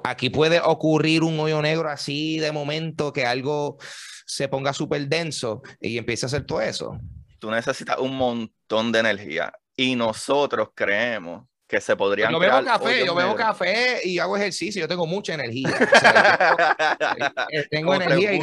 aquí 0.04 0.30
puede 0.30 0.60
ocurrir 0.62 1.24
un 1.24 1.40
hoyo 1.40 1.62
negro 1.62 1.90
así 1.90 2.40
de 2.40 2.52
momento 2.52 3.12
que 3.12 3.26
algo 3.26 3.78
se 4.26 4.48
ponga 4.48 4.74
súper 4.74 5.08
denso 5.08 5.62
y 5.80 5.98
empiece 5.98 6.26
a 6.26 6.28
hacer 6.28 6.46
todo 6.46 6.62
eso. 6.62 6.98
Tú 7.40 7.52
necesitas 7.52 8.00
un 8.00 8.16
montón 8.16 8.92
de 8.92 9.00
energía 9.00 9.54
y 9.76 9.96
nosotros 9.96 10.70
creemos 10.74 11.46
que 11.68 11.82
se 11.82 11.96
podrían 11.96 12.32
yo 12.32 12.40
bebo 12.40 12.64
café, 12.64 13.06
yo 13.06 13.16
bebo 13.16 13.36
café 13.36 14.00
y 14.04 14.20
hago 14.20 14.38
ejercicio, 14.38 14.82
yo 14.82 14.88
tengo 14.88 15.06
mucha 15.06 15.34
energía. 15.34 15.70
tengo, 17.72 17.96
energía 17.96 18.34
y, 18.34 18.40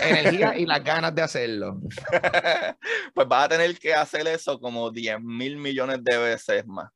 energía 0.00 0.56
y 0.56 0.66
las 0.66 0.82
ganas 0.82 1.14
de 1.14 1.22
hacerlo. 1.22 1.80
pues 3.14 3.28
vas 3.28 3.44
a 3.44 3.48
tener 3.48 3.78
que 3.78 3.94
hacer 3.94 4.26
eso 4.26 4.58
como 4.58 4.90
10 4.90 5.20
mil 5.20 5.56
millones 5.56 6.02
de 6.02 6.16
veces 6.16 6.66
más. 6.66 6.90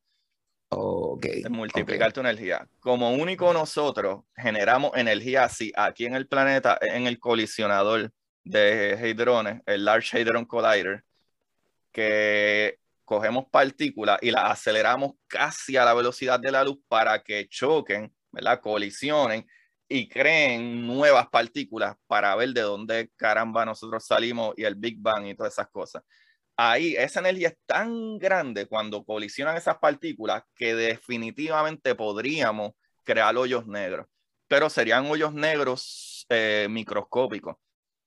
Ok. 0.72 1.26
multiplicar 1.50 2.12
tu 2.12 2.20
energía. 2.20 2.68
Como 2.78 3.12
único 3.12 3.52
nosotros 3.52 4.22
generamos 4.36 4.92
energía 4.94 5.44
así 5.44 5.72
aquí 5.76 6.06
en 6.06 6.14
el 6.14 6.28
planeta, 6.28 6.78
en 6.80 7.06
el 7.06 7.18
colisionador 7.18 8.12
de 8.44 8.96
hadrones, 9.02 9.60
el 9.66 9.84
Large 9.84 10.20
Hadron 10.20 10.44
Collider, 10.44 11.04
que 11.92 12.78
cogemos 13.04 13.46
partículas 13.50 14.18
y 14.22 14.30
las 14.30 14.50
aceleramos 14.52 15.14
casi 15.26 15.76
a 15.76 15.84
la 15.84 15.94
velocidad 15.94 16.38
de 16.38 16.52
la 16.52 16.62
luz 16.62 16.78
para 16.86 17.20
que 17.22 17.48
choquen, 17.48 18.14
¿verdad? 18.30 18.60
Colisionen 18.60 19.44
y 19.88 20.08
creen 20.08 20.86
nuevas 20.86 21.28
partículas 21.28 21.96
para 22.06 22.34
ver 22.36 22.50
de 22.50 22.60
dónde 22.60 23.10
caramba 23.16 23.64
nosotros 23.64 24.06
salimos 24.06 24.54
y 24.56 24.62
el 24.62 24.76
Big 24.76 24.98
Bang 25.00 25.26
y 25.26 25.34
todas 25.34 25.52
esas 25.52 25.68
cosas. 25.68 26.04
Ahí 26.62 26.94
esa 26.94 27.20
energía 27.20 27.48
es 27.48 27.56
tan 27.64 28.18
grande 28.18 28.66
cuando 28.66 29.02
colisionan 29.02 29.56
esas 29.56 29.78
partículas 29.78 30.42
que 30.54 30.74
definitivamente 30.74 31.94
podríamos 31.94 32.72
crear 33.02 33.34
hoyos 33.34 33.66
negros, 33.66 34.06
pero 34.46 34.68
serían 34.68 35.06
hoyos 35.06 35.32
negros 35.32 36.26
eh, 36.28 36.66
microscópicos. 36.68 37.56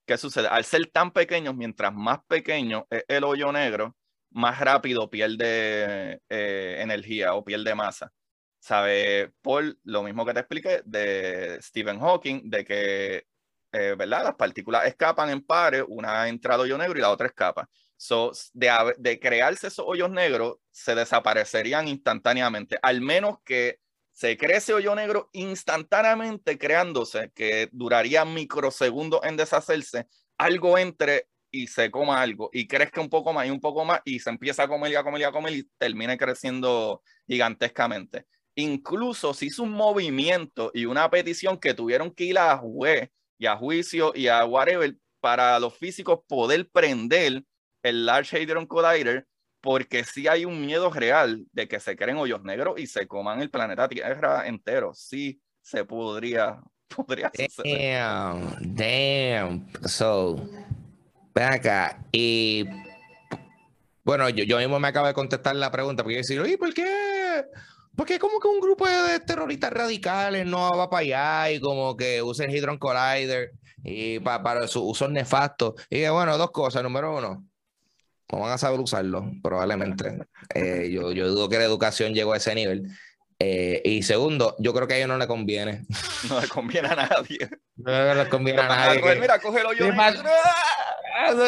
¿Qué 0.05 0.19
sucede? 0.19 0.49
Al 0.49 0.65
ser 0.65 0.85
tan 0.91 1.09
pequeños, 1.09 1.55
mientras 1.55 1.95
más 1.95 2.19
pequeño 2.27 2.85
es 2.91 3.03
el 3.07 3.23
hoyo 3.23 3.51
negro, 3.51 3.95
más 4.29 4.59
rápido 4.59 5.09
pierde 5.09 6.21
eh, 6.29 6.77
energía 6.79 7.33
o 7.33 7.43
pierde 7.43 7.73
masa. 7.73 8.11
¿Sabe? 8.59 9.33
Por 9.41 9.77
lo 9.83 10.03
mismo 10.03 10.27
que 10.27 10.33
te 10.35 10.39
expliqué 10.41 10.83
de 10.85 11.57
Stephen 11.59 11.99
Hawking, 11.99 12.51
de 12.51 12.63
que, 12.63 13.25
eh, 13.71 13.95
¿verdad? 13.97 14.25
Las 14.25 14.35
partículas 14.35 14.85
escapan 14.85 15.31
en 15.31 15.41
pares, 15.41 15.83
una 15.87 16.27
entra 16.29 16.53
al 16.53 16.61
hoyo 16.61 16.77
negro 16.77 16.99
y 16.99 17.01
la 17.01 17.09
otra 17.09 17.25
escapa. 17.27 17.67
So, 18.03 18.33
de, 18.51 18.69
de 18.97 19.17
crearse 19.17 19.67
esos 19.67 19.85
hoyos 19.87 20.11
negros, 20.11 20.57
se 20.71 20.93
desaparecerían 20.93 21.87
instantáneamente, 21.87 22.77
al 22.81 22.99
menos 22.99 23.37
que 23.45 23.79
se 24.11 24.35
cree 24.35 24.57
ese 24.57 24.73
hoyo 24.73 24.93
negro 24.93 25.29
instantáneamente 25.31 26.57
creándose, 26.57 27.31
que 27.33 27.69
duraría 27.71 28.25
microsegundos 28.25 29.21
en 29.23 29.37
deshacerse, 29.37 30.07
algo 30.37 30.77
entre 30.77 31.29
y 31.49 31.67
se 31.67 31.89
coma 31.91 32.21
algo 32.21 32.49
y 32.51 32.67
crezca 32.67 32.99
un 32.99 33.09
poco 33.09 33.31
más 33.31 33.47
y 33.47 33.51
un 33.51 33.61
poco 33.61 33.85
más 33.85 34.01
y 34.03 34.19
se 34.19 34.31
empieza 34.31 34.63
a 34.63 34.67
comer 34.67 34.91
y 34.91 34.95
a 34.95 35.03
comer 35.03 35.21
y 35.21 35.23
a 35.23 35.31
comer 35.31 35.53
y 35.53 35.63
termina 35.77 36.17
creciendo 36.17 37.03
gigantescamente. 37.25 38.25
Incluso 38.55 39.33
se 39.33 39.45
hizo 39.45 39.63
un 39.63 39.71
movimiento 39.71 40.71
y 40.73 40.87
una 40.87 41.09
petición 41.09 41.57
que 41.57 41.73
tuvieron 41.73 42.11
que 42.11 42.25
ir 42.25 42.37
a 42.37 42.57
juez 42.57 43.09
y 43.37 43.45
a 43.45 43.55
juicio 43.55 44.11
y 44.13 44.27
a 44.27 44.43
whatever 44.43 44.93
para 45.21 45.57
los 45.57 45.77
físicos 45.77 46.19
poder 46.27 46.69
prender 46.69 47.45
el 47.83 48.05
Large 48.05 48.41
Hadron 48.41 48.65
Collider 48.65 49.27
porque 49.61 50.03
sí 50.03 50.27
hay 50.27 50.43
un 50.43 50.65
miedo 50.65 50.89
real 50.89 51.45
de 51.51 51.67
que 51.67 51.79
se 51.79 51.95
creen 51.95 52.17
hoyos 52.17 52.43
negros 52.43 52.79
y 52.79 52.87
se 52.87 53.07
coman 53.07 53.41
el 53.41 53.49
planeta 53.49 53.87
Tierra 53.87 54.47
entero. 54.47 54.93
Sí 54.93 55.39
se 55.61 55.85
podría, 55.85 56.59
podría 56.95 57.31
suceder. 57.33 57.99
Damn, 57.99 58.75
damn. 58.75 59.67
So, 59.87 60.49
Ven 61.33 61.51
acá, 61.51 61.97
y 62.11 62.65
bueno, 64.03 64.29
yo, 64.29 64.43
yo 64.43 64.57
mismo 64.59 64.79
me 64.79 64.89
acabo 64.89 65.07
de 65.07 65.13
contestar 65.13 65.55
la 65.55 65.71
pregunta, 65.71 66.03
porque 66.03 66.15
yo 66.15 66.19
decir, 66.19 66.39
oye, 66.39 66.57
¿por 66.59 66.73
qué? 66.73 67.45
Porque 67.95 68.19
como 68.19 68.39
que 68.39 68.47
un 68.47 68.59
grupo 68.59 68.87
de 68.87 69.19
terroristas 69.19 69.73
radicales 69.73 70.45
no 70.45 70.77
va 70.77 70.89
para 70.89 71.01
allá 71.01 71.51
y 71.51 71.59
como 71.59 71.95
que 71.95 72.21
usen 72.21 72.51
Hydron 72.51 72.77
Collider 72.77 73.51
y 73.83 74.19
para, 74.19 74.67
su 74.67 74.83
uso 74.87 75.07
nefasto. 75.07 75.75
Y 75.89 76.07
bueno, 76.07 76.37
dos 76.37 76.51
cosas. 76.51 76.83
Número 76.83 77.17
uno, 77.17 77.45
no 78.31 78.39
van 78.39 78.51
a 78.51 78.57
saber 78.57 78.79
usarlo, 78.79 79.31
probablemente. 79.41 80.17
Eh, 80.53 80.89
yo, 80.91 81.11
yo 81.11 81.27
dudo 81.27 81.49
que 81.49 81.57
la 81.57 81.65
educación 81.65 82.13
llegó 82.13 82.33
a 82.33 82.37
ese 82.37 82.55
nivel. 82.55 82.89
Eh, 83.39 83.81
y 83.83 84.03
segundo, 84.03 84.55
yo 84.59 84.73
creo 84.73 84.87
que 84.87 84.93
a 84.93 84.97
ellos 84.97 85.09
no 85.09 85.17
le 85.17 85.27
conviene. 85.27 85.85
No 86.29 86.39
le 86.39 86.47
conviene 86.47 86.87
a 86.87 86.95
nadie. 86.95 87.49
No 87.75 88.13
le 88.15 88.29
conviene 88.29 88.61
a 88.61 88.67
nadie. 88.69 89.19
Mira, 89.19 89.39
cógelo 89.39 89.73
yo. 89.73 89.87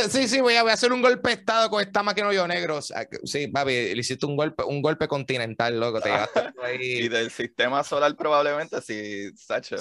Sí, 0.09 0.27
sí, 0.27 0.41
voy 0.41 0.55
a, 0.55 0.61
hacer 0.63 0.91
un 0.91 1.01
golpe 1.01 1.29
de 1.29 1.35
estado 1.35 1.69
con 1.69 1.81
esta 1.81 2.03
máquina 2.03 2.27
hoyo 2.27 2.45
negro. 2.45 2.81
Sí, 2.81 3.47
papi, 3.47 3.95
le 3.95 3.99
hiciste 3.99 4.25
un 4.25 4.35
golpe, 4.35 4.63
un 4.63 4.81
golpe 4.81 5.07
continental, 5.07 5.79
loco. 5.79 6.01
Te 6.01 6.09
ahí. 6.63 7.05
Y 7.05 7.07
del 7.07 7.31
sistema 7.31 7.85
solar 7.85 8.13
probablemente, 8.17 8.81
sí, 8.81 9.31
Sacho. 9.37 9.77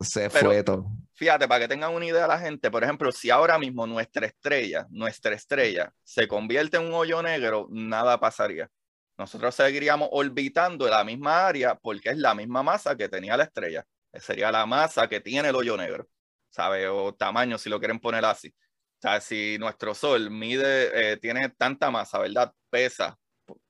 Se 0.00 0.30
fue 0.30 0.62
todo. 0.62 0.86
Fíjate, 1.20 1.46
para 1.46 1.60
que 1.60 1.68
tengan 1.68 1.92
una 1.92 2.06
idea 2.06 2.26
la 2.26 2.38
gente, 2.38 2.70
por 2.70 2.82
ejemplo, 2.82 3.12
si 3.12 3.28
ahora 3.28 3.58
mismo 3.58 3.86
nuestra 3.86 4.24
estrella, 4.26 4.86
nuestra 4.88 5.34
estrella, 5.34 5.92
se 6.02 6.26
convierte 6.26 6.78
en 6.78 6.84
un 6.84 6.94
hoyo 6.94 7.22
negro, 7.22 7.66
nada 7.70 8.18
pasaría. 8.18 8.70
Nosotros 9.18 9.54
seguiríamos 9.54 10.08
orbitando 10.12 10.88
la 10.88 11.04
misma 11.04 11.46
área 11.46 11.74
porque 11.74 12.08
es 12.08 12.16
la 12.16 12.34
misma 12.34 12.62
masa 12.62 12.96
que 12.96 13.10
tenía 13.10 13.36
la 13.36 13.44
estrella. 13.44 13.84
Sería 14.14 14.50
la 14.50 14.64
masa 14.64 15.08
que 15.08 15.20
tiene 15.20 15.50
el 15.50 15.56
hoyo 15.56 15.76
negro, 15.76 16.08
¿sabe? 16.48 16.88
O 16.88 17.14
tamaño, 17.14 17.58
si 17.58 17.68
lo 17.68 17.78
quieren 17.78 18.00
poner 18.00 18.24
así. 18.24 18.48
O 18.48 19.02
sea, 19.02 19.20
si 19.20 19.58
nuestro 19.58 19.94
Sol 19.94 20.30
mide, 20.30 21.12
eh, 21.12 21.16
tiene 21.18 21.50
tanta 21.50 21.90
masa, 21.90 22.18
¿verdad? 22.20 22.50
Pesa, 22.70 23.18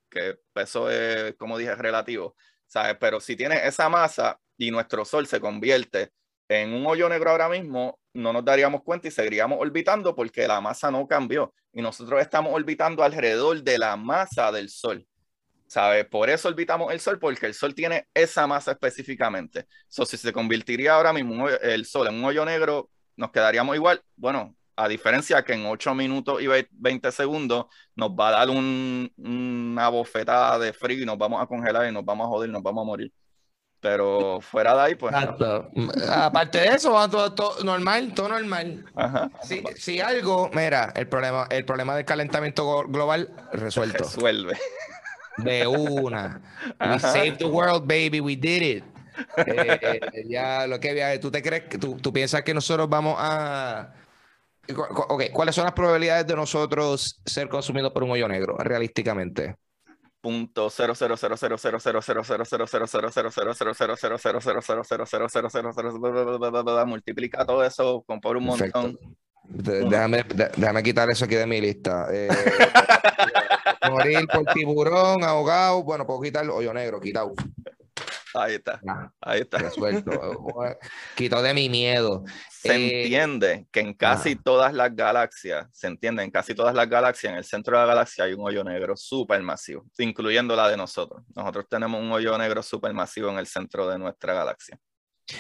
que 0.09 0.37
peso 0.53 0.89
es, 0.89 1.35
como 1.35 1.59
dije, 1.59 1.75
relativo, 1.75 2.37
¿sabes? 2.69 2.97
Pero 3.01 3.19
si 3.19 3.35
tiene 3.35 3.67
esa 3.67 3.89
masa 3.89 4.39
y 4.57 4.71
nuestro 4.71 5.05
Sol 5.05 5.27
se 5.27 5.41
convierte 5.41 6.13
en 6.51 6.75
un 6.75 6.85
hoyo 6.85 7.09
negro 7.09 7.31
ahora 7.31 7.49
mismo, 7.49 8.01
no 8.13 8.33
nos 8.33 8.45
daríamos 8.45 8.83
cuenta 8.83 9.07
y 9.07 9.13
seguiríamos 9.13 9.59
orbitando 9.61 10.17
porque 10.17 10.49
la 10.49 10.61
masa 10.61 10.91
no 10.91 11.07
cambió. 11.07 11.55
Y 11.73 11.81
nosotros 11.81 12.21
estamos 12.21 12.53
orbitando 12.53 13.05
alrededor 13.05 13.63
de 13.63 13.79
la 13.79 13.97
masa 13.97 14.51
del 14.51 14.69
Sol. 14.69 15.07
¿Sabes? 15.69 16.07
Por 16.07 16.29
eso 16.29 16.49
orbitamos 16.49 16.93
el 16.93 16.99
Sol, 16.99 17.21
porque 17.21 17.47
el 17.47 17.55
Sol 17.55 17.73
tiene 17.73 18.09
esa 18.13 18.49
masa 18.49 18.73
específicamente. 18.73 19.67
So, 19.87 20.05
si 20.05 20.17
se 20.17 20.33
convertiría 20.33 20.95
ahora 20.95 21.13
mismo 21.13 21.49
el 21.49 21.87
Sol 21.87 22.09
en 22.09 22.15
un 22.15 22.25
hoyo 22.25 22.45
negro, 22.45 22.91
nos 23.17 23.31
quedaríamos 23.31 23.77
igual. 23.77 24.03
Bueno, 24.17 24.57
a 24.75 24.89
diferencia 24.89 25.45
que 25.45 25.53
en 25.53 25.67
8 25.67 25.95
minutos 25.95 26.43
y 26.43 26.49
20 26.73 27.13
segundos 27.13 27.67
nos 27.95 28.11
va 28.11 28.29
a 28.31 28.33
dar 28.33 28.51
una 28.51 29.89
bofetada 29.89 30.59
de 30.59 30.73
frío 30.73 31.05
y 31.05 31.07
nos 31.07 31.17
vamos 31.17 31.41
a 31.41 31.47
congelar 31.47 31.89
y 31.89 31.93
nos 31.93 32.05
vamos 32.05 32.25
a 32.25 32.29
joder, 32.29 32.51
nos 32.51 32.63
vamos 32.63 32.83
a 32.83 32.87
morir. 32.87 33.13
Pero 33.81 34.41
fuera 34.41 34.75
de 34.75 34.81
ahí, 34.83 34.95
pues. 34.95 35.15
Aparte 36.09 36.59
de 36.59 36.69
eso, 36.69 36.93
va 36.93 37.09
todo, 37.09 37.63
normal, 37.65 38.13
todo 38.15 38.29
normal. 38.29 38.85
Si, 39.77 40.01
algo, 40.01 40.51
mira, 40.53 40.93
el 40.95 41.09
problema, 41.09 41.47
el 41.51 41.65
problema 41.65 41.97
del 41.97 42.05
calentamiento 42.05 42.85
global 42.89 43.31
resuelto. 43.53 44.05
Resuelve. 44.05 44.59
De 45.39 45.67
una. 45.67 46.43
We 46.81 46.99
saved 46.99 47.39
the 47.39 47.47
world, 47.47 47.87
baby, 47.87 48.21
we 48.21 48.37
did 48.37 48.63
it. 48.63 48.85
Eh, 49.37 50.25
ya 50.29 50.67
lo 50.67 50.81
que 50.81 50.91
había, 50.91 51.19
¿tú 51.19 51.31
te 51.31 51.43
crees 51.43 51.65
que 51.65 51.79
tú, 51.79 51.97
tú 51.97 52.13
piensas 52.13 52.43
que 52.43 52.55
nosotros 52.55 52.89
vamos 52.89 53.17
a 53.19 53.93
Ok, 54.77 55.25
¿cuáles 55.33 55.55
son 55.55 55.65
las 55.65 55.73
probabilidades 55.73 56.27
de 56.27 56.37
nosotros 56.37 57.21
ser 57.25 57.49
consumidos 57.49 57.93
por 57.93 58.05
un 58.05 58.11
hoyo 58.11 58.29
negro, 58.29 58.57
realísticamente? 58.59 59.57
Multiplica 66.85 67.47
todo 67.47 67.65
eso 67.65 68.05
por 68.23 68.37
un 68.37 68.45
montón 68.45 68.99
déjame 69.45 70.25
déjame 70.57 70.83
quitar 70.83 71.11
eso 71.11 71.25
aquí 71.25 71.37
de 71.37 71.47
mi 71.47 71.61
lista 71.61 72.07
morir 73.89 74.27
por 74.33 74.45
tiburón 74.53 75.25
ahogado 75.25 75.83
bueno 75.83 76.07
puedo 76.07 76.21
quitar 76.21 76.45
el 76.45 76.51
hoyo 76.51 76.75
negro 76.75 77.01
quitado 77.01 77.33
Ahí 78.35 78.55
está. 78.55 78.81
ahí 79.21 79.41
está. 79.41 79.59
Resuelto. 79.59 80.11
Quitó 81.17 81.43
de 81.43 81.55
mi 81.55 81.69
miedo. 81.69 82.25
Se 82.51 82.75
eh, 82.75 83.03
entiende 83.03 83.67
que 83.71 83.81
en 83.81 83.95
casi 83.95 84.37
todas 84.37 84.73
las 84.73 84.95
galaxias, 84.95 85.67
se 85.73 85.87
entiende, 85.87 86.23
en 86.23 86.31
casi 86.31 86.55
todas 86.55 86.75
las 86.75 86.89
galaxias, 86.89 87.33
en 87.33 87.39
el 87.39 87.45
centro 87.45 87.77
de 87.77 87.83
la 87.83 87.89
galaxia 87.89 88.25
hay 88.25 88.35
un 88.35 88.47
hoyo 88.47 88.63
negro 88.63 88.97
supermasivo, 88.97 89.87
incluyendo 89.99 90.55
la 90.55 90.69
de 90.69 90.77
nosotros. 90.77 91.23
Nosotros 91.35 91.67
tenemos 91.69 92.01
un 92.01 92.13
hoyo 92.13 92.37
negro 92.39 92.63
supermasivo 92.63 93.31
en 93.31 93.39
el 93.39 93.47
centro 93.47 93.89
de 93.89 93.99
nuestra 93.99 94.35
galaxia. 94.35 94.79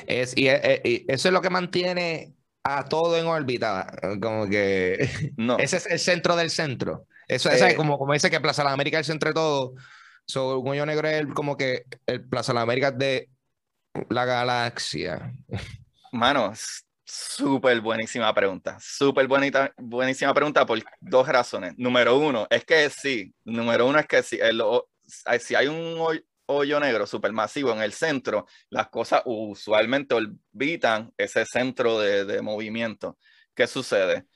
Es, 0.06 0.36
y, 0.36 0.48
eh, 0.48 0.60
eh, 0.62 0.80
y 0.84 1.12
eso 1.12 1.28
es 1.28 1.34
lo 1.34 1.40
que 1.40 1.50
mantiene 1.50 2.34
a 2.62 2.84
todo 2.84 3.16
en 3.16 3.26
órbita. 3.26 3.92
Como 4.20 4.48
que 4.48 5.32
no. 5.36 5.58
ese 5.58 5.76
es 5.76 5.86
el 5.86 5.98
centro 5.98 6.36
del 6.36 6.50
centro. 6.50 7.06
Eso, 7.28 7.48
es 7.50 7.74
como, 7.74 7.96
como 7.96 8.12
dice 8.12 8.28
que 8.28 8.40
Plaza 8.40 8.64
de 8.64 8.70
América 8.70 8.98
es 8.98 9.06
el 9.06 9.12
centro 9.12 9.30
de 9.30 9.34
todo 9.34 9.74
So, 10.30 10.60
un 10.60 10.68
hoyo 10.68 10.86
negro 10.86 11.08
es 11.08 11.26
como 11.34 11.56
que 11.56 11.86
el 12.06 12.24
Plaza 12.24 12.52
de 12.52 12.54
las 12.54 12.62
Américas 12.62 12.96
de 12.96 13.28
la 14.10 14.24
galaxia. 14.24 15.34
Mano, 16.12 16.52
súper 17.04 17.80
buenísima 17.80 18.32
pregunta. 18.32 18.78
Súper 18.80 19.26
bonita, 19.26 19.74
buenísima 19.76 20.32
pregunta 20.32 20.64
por 20.64 20.78
dos 21.00 21.26
razones. 21.26 21.74
Número 21.76 22.16
uno, 22.16 22.46
es 22.48 22.64
que 22.64 22.88
sí. 22.90 23.34
Número 23.44 23.88
uno 23.88 23.98
es 23.98 24.06
que 24.06 24.22
sí. 24.22 24.38
si 25.40 25.54
hay 25.56 25.66
un 25.66 25.96
hoyo 26.46 26.78
negro 26.78 27.08
supermasivo 27.08 27.72
en 27.72 27.82
el 27.82 27.92
centro, 27.92 28.46
las 28.68 28.88
cosas 28.88 29.22
usualmente 29.24 30.14
orbitan 30.14 31.12
ese 31.18 31.44
centro 31.44 31.98
de, 31.98 32.24
de 32.24 32.40
movimiento. 32.40 33.18
¿Qué 33.52 33.66
sucede? 33.66 34.26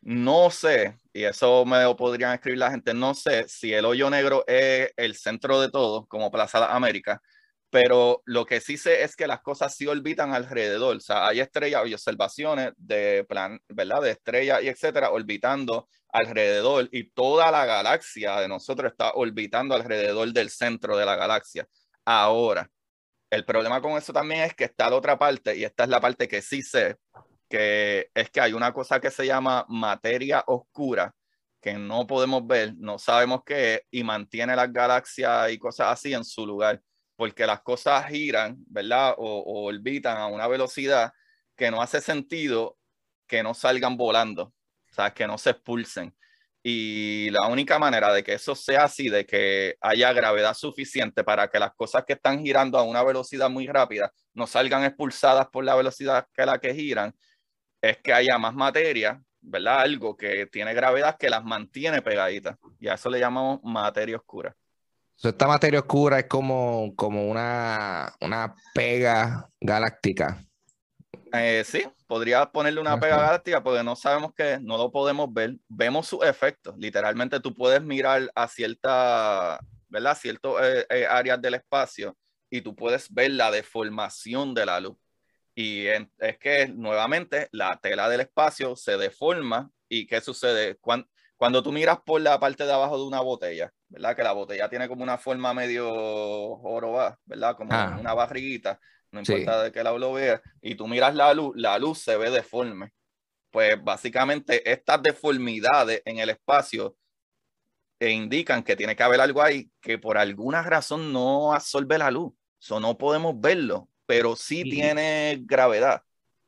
No 0.00 0.50
sé, 0.50 0.98
y 1.14 1.24
eso 1.24 1.64
me 1.64 1.82
lo 1.82 1.96
podrían 1.96 2.34
escribir 2.34 2.58
la 2.58 2.72
gente, 2.72 2.92
no 2.92 3.14
sé 3.14 3.48
si 3.48 3.72
el 3.72 3.84
hoyo 3.84 4.10
negro 4.10 4.44
es 4.48 4.92
el 4.96 5.16
centro 5.16 5.60
de 5.60 5.70
todo, 5.70 6.06
como 6.06 6.30
Plaza 6.30 6.74
América, 6.74 7.22
pero 7.70 8.22
lo 8.26 8.44
que 8.44 8.60
sí 8.60 8.76
sé 8.76 9.02
es 9.04 9.16
que 9.16 9.26
las 9.26 9.40
cosas 9.40 9.74
sí 9.76 9.86
orbitan 9.86 10.34
alrededor. 10.34 10.96
O 10.96 11.00
sea, 11.00 11.26
hay 11.26 11.40
estrellas 11.40 11.82
y 11.86 11.94
observaciones 11.94 12.72
de 12.76 13.24
plan, 13.28 13.60
¿verdad? 13.68 14.02
De 14.02 14.10
estrellas 14.12 14.62
y 14.62 14.68
etcétera, 14.68 15.10
orbitando 15.10 15.88
alrededor 16.12 16.88
y 16.92 17.10
toda 17.10 17.50
la 17.50 17.64
galaxia 17.64 18.40
de 18.40 18.48
nosotros 18.48 18.92
está 18.92 19.12
orbitando 19.14 19.74
alrededor 19.74 20.32
del 20.32 20.50
centro 20.50 20.96
de 20.96 21.06
la 21.06 21.16
galaxia. 21.16 21.66
Ahora, 22.04 22.70
el 23.30 23.44
problema 23.44 23.80
con 23.80 23.92
eso 23.98 24.12
también 24.12 24.42
es 24.42 24.54
que 24.54 24.64
está 24.64 24.90
la 24.90 24.96
otra 24.96 25.18
parte, 25.18 25.56
y 25.56 25.64
esta 25.64 25.84
es 25.84 25.90
la 25.90 26.00
parte 26.00 26.28
que 26.28 26.42
sí 26.42 26.62
sé, 26.62 26.96
que 27.54 28.10
es 28.12 28.30
que 28.30 28.40
hay 28.40 28.52
una 28.52 28.72
cosa 28.72 28.98
que 28.98 29.12
se 29.12 29.24
llama 29.24 29.64
materia 29.68 30.42
oscura 30.48 31.14
que 31.60 31.74
no 31.74 32.04
podemos 32.04 32.44
ver, 32.44 32.74
no 32.78 32.98
sabemos 32.98 33.42
qué 33.46 33.74
es, 33.74 33.80
y 33.92 34.02
mantiene 34.02 34.56
las 34.56 34.72
galaxias 34.72 35.52
y 35.52 35.58
cosas 35.58 35.92
así 35.92 36.12
en 36.12 36.24
su 36.24 36.44
lugar, 36.44 36.82
porque 37.14 37.46
las 37.46 37.62
cosas 37.62 38.08
giran, 38.08 38.56
¿verdad? 38.66 39.14
O, 39.18 39.66
orbitan 39.66 40.16
a 40.16 40.26
una 40.26 40.48
velocidad 40.48 41.12
que 41.56 41.70
no 41.70 41.80
hace 41.80 42.00
sentido 42.00 42.76
que 43.28 43.44
no 43.44 43.54
salgan 43.54 43.96
volando, 43.96 44.42
o 44.90 44.92
sea, 44.92 45.14
que 45.14 45.24
no 45.24 45.38
se 45.38 45.50
expulsen. 45.50 46.12
Y 46.60 47.30
la 47.30 47.46
única 47.46 47.78
manera 47.78 48.12
de 48.12 48.24
que 48.24 48.34
eso 48.34 48.56
sea 48.56 48.84
así, 48.84 49.08
de 49.08 49.24
que 49.24 49.76
haya 49.80 50.12
gravedad 50.12 50.54
suficiente 50.54 51.22
para 51.22 51.48
que 51.48 51.60
las 51.60 51.72
cosas 51.74 52.04
que 52.04 52.14
están 52.14 52.42
girando 52.44 52.78
a 52.78 52.82
una 52.82 53.04
velocidad 53.04 53.48
muy 53.48 53.68
rápida 53.68 54.12
no 54.32 54.48
salgan 54.48 54.82
expulsadas 54.82 55.46
por 55.52 55.64
la 55.64 55.76
velocidad 55.76 56.26
que 56.34 56.44
la 56.44 56.58
que 56.58 56.74
giran, 56.74 57.14
es 57.90 57.98
que 57.98 58.12
haya 58.12 58.38
más 58.38 58.54
materia, 58.54 59.22
¿verdad? 59.40 59.80
Algo 59.80 60.16
que 60.16 60.46
tiene 60.46 60.72
gravedad 60.72 61.16
que 61.18 61.28
las 61.28 61.44
mantiene 61.44 62.00
pegaditas. 62.00 62.56
Y 62.80 62.88
a 62.88 62.94
eso 62.94 63.10
le 63.10 63.20
llamamos 63.20 63.60
materia 63.62 64.16
oscura. 64.16 64.56
esta 65.22 65.46
materia 65.46 65.80
oscura 65.80 66.18
es 66.18 66.26
como, 66.26 66.94
como 66.96 67.28
una, 67.28 68.14
una 68.20 68.54
pega 68.72 69.48
galáctica. 69.60 70.42
Eh, 71.32 71.62
sí, 71.66 71.84
podría 72.06 72.46
ponerle 72.46 72.80
una 72.80 72.98
pega 72.98 73.16
galáctica 73.16 73.62
porque 73.62 73.82
no 73.82 73.96
sabemos 73.96 74.32
qué, 74.34 74.58
no 74.62 74.78
lo 74.78 74.90
podemos 74.90 75.32
ver. 75.32 75.56
Vemos 75.68 76.06
sus 76.06 76.24
efectos. 76.24 76.74
Literalmente 76.78 77.40
tú 77.40 77.54
puedes 77.54 77.82
mirar 77.82 78.30
a 78.34 78.48
cierta, 78.48 79.60
¿verdad? 79.88 80.16
Ciertas 80.16 80.52
eh, 80.62 80.86
eh, 80.88 81.06
áreas 81.06 81.40
del 81.42 81.54
espacio 81.54 82.16
y 82.48 82.62
tú 82.62 82.74
puedes 82.74 83.12
ver 83.12 83.32
la 83.32 83.50
deformación 83.50 84.54
de 84.54 84.64
la 84.64 84.80
luz. 84.80 84.96
Y 85.54 85.86
es 85.86 86.38
que 86.40 86.66
nuevamente 86.68 87.48
la 87.52 87.78
tela 87.80 88.08
del 88.08 88.22
espacio 88.22 88.74
se 88.74 88.96
deforma 88.96 89.70
y 89.88 90.06
¿qué 90.06 90.20
sucede? 90.20 90.76
Cuando, 90.80 91.06
cuando 91.36 91.62
tú 91.62 91.70
miras 91.70 91.98
por 92.04 92.20
la 92.20 92.40
parte 92.40 92.64
de 92.64 92.72
abajo 92.72 92.98
de 92.98 93.04
una 93.04 93.20
botella, 93.20 93.72
¿verdad? 93.88 94.16
Que 94.16 94.24
la 94.24 94.32
botella 94.32 94.68
tiene 94.68 94.88
como 94.88 95.04
una 95.04 95.16
forma 95.16 95.54
medio 95.54 96.56
jorobada, 96.56 97.18
¿verdad? 97.24 97.56
Como 97.56 97.72
ah. 97.72 97.96
una 98.00 98.14
barriguita, 98.14 98.80
no 99.12 99.20
importa 99.20 99.62
de 99.62 99.70
qué 99.70 99.84
lado 99.84 99.98
lo 99.98 100.12
veas, 100.12 100.40
y 100.60 100.74
tú 100.74 100.88
miras 100.88 101.14
la 101.14 101.32
luz, 101.32 101.52
la 101.56 101.78
luz 101.78 102.00
se 102.00 102.16
ve 102.16 102.30
deforme. 102.30 102.92
Pues 103.50 103.82
básicamente 103.82 104.68
estas 104.68 105.00
deformidades 105.00 106.02
en 106.04 106.18
el 106.18 106.30
espacio 106.30 106.96
e 108.00 108.10
indican 108.10 108.64
que 108.64 108.74
tiene 108.74 108.96
que 108.96 109.04
haber 109.04 109.20
algo 109.20 109.40
ahí 109.40 109.70
que 109.80 109.98
por 109.98 110.18
alguna 110.18 110.62
razón 110.62 111.12
no 111.12 111.54
absorbe 111.54 111.96
la 111.96 112.10
luz. 112.10 112.32
Eso 112.60 112.80
no 112.80 112.98
podemos 112.98 113.40
verlo 113.40 113.88
pero 114.06 114.36
sí 114.36 114.62
tiene 114.64 115.40
gravedad. 115.44 116.02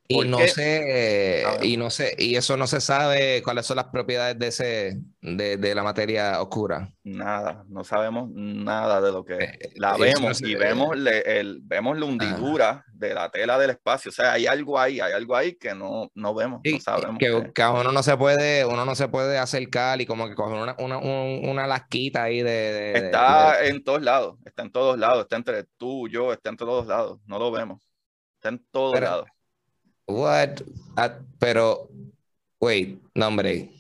Y 0.09 0.25
no 0.25 0.39
sé, 0.47 1.45
y 1.63 1.77
no 1.77 1.91
sé, 1.91 2.15
y 2.19 2.37
eso 2.37 2.57
no 2.57 2.67
se 2.67 2.81
sabe 2.81 3.43
cuáles 3.43 3.67
son 3.67 3.77
las 3.77 3.87
propiedades 3.87 4.39
de 4.39 4.47
ese, 4.49 5.01
de, 5.21 5.75
la 5.75 5.83
materia 5.83 6.41
oscura. 6.41 6.93
Nada, 7.03 7.65
no 7.69 7.83
sabemos 7.83 8.31
nada 8.33 9.01
de 9.01 9.13
lo 9.13 9.25
que 9.25 9.35
eh, 9.35 9.73
la 9.75 9.97
vemos 9.97 10.41
y 10.43 10.55
vemos 10.55 10.97
el, 10.97 11.61
vemos 11.63 11.99
la 11.99 12.07
hundidura 12.07 12.85
de 12.93 13.15
la 13.15 13.31
tela 13.31 13.59
del 13.59 13.71
espacio. 13.71 14.11
O 14.11 14.13
sea, 14.13 14.33
hay 14.33 14.47
algo 14.47 14.79
ahí, 14.79 15.01
hay 15.01 15.13
algo 15.13 15.35
ahí 15.35 15.57
que 15.57 15.75
no, 15.75 16.11
no 16.15 16.35
vemos, 16.35 16.61
no 16.65 16.81
sabemos. 16.81 17.19
Que, 17.19 17.53
que, 17.53 17.63
uno 17.65 17.91
no 17.91 18.03
se 18.03 18.17
puede, 18.17 18.65
uno 18.65 18.85
no 18.85 18.95
se 18.95 19.09
puede 19.09 19.39
acercar 19.39 20.01
y 20.01 20.07
como 20.07 20.29
que 20.29 20.35
coger 20.35 20.57
una, 20.57 20.77
una, 20.79 20.99
una 20.99 21.67
lasquita 21.67 22.25
ahí 22.25 22.43
de. 22.43 22.93
está 22.95 23.65
en 23.67 23.83
todos 23.83 24.03
lados, 24.03 24.39
está 24.45 24.63
en 24.63 24.71
todos 24.71 24.99
lados, 24.99 25.23
está 25.23 25.37
entre 25.37 25.65
tú, 25.77 26.09
yo, 26.09 26.33
está 26.33 26.51
en 26.51 26.57
todos 26.57 26.87
lados, 26.87 27.19
no 27.27 27.39
lo 27.39 27.51
vemos. 27.51 27.83
Está 28.37 28.51
en 28.51 28.65
todos 28.71 29.01
lados. 29.01 29.27
What? 30.07 30.63
Ah, 30.97 31.19
pero, 31.39 31.89
wait, 32.61 33.01
no, 33.15 33.29
hombre. 33.29 33.71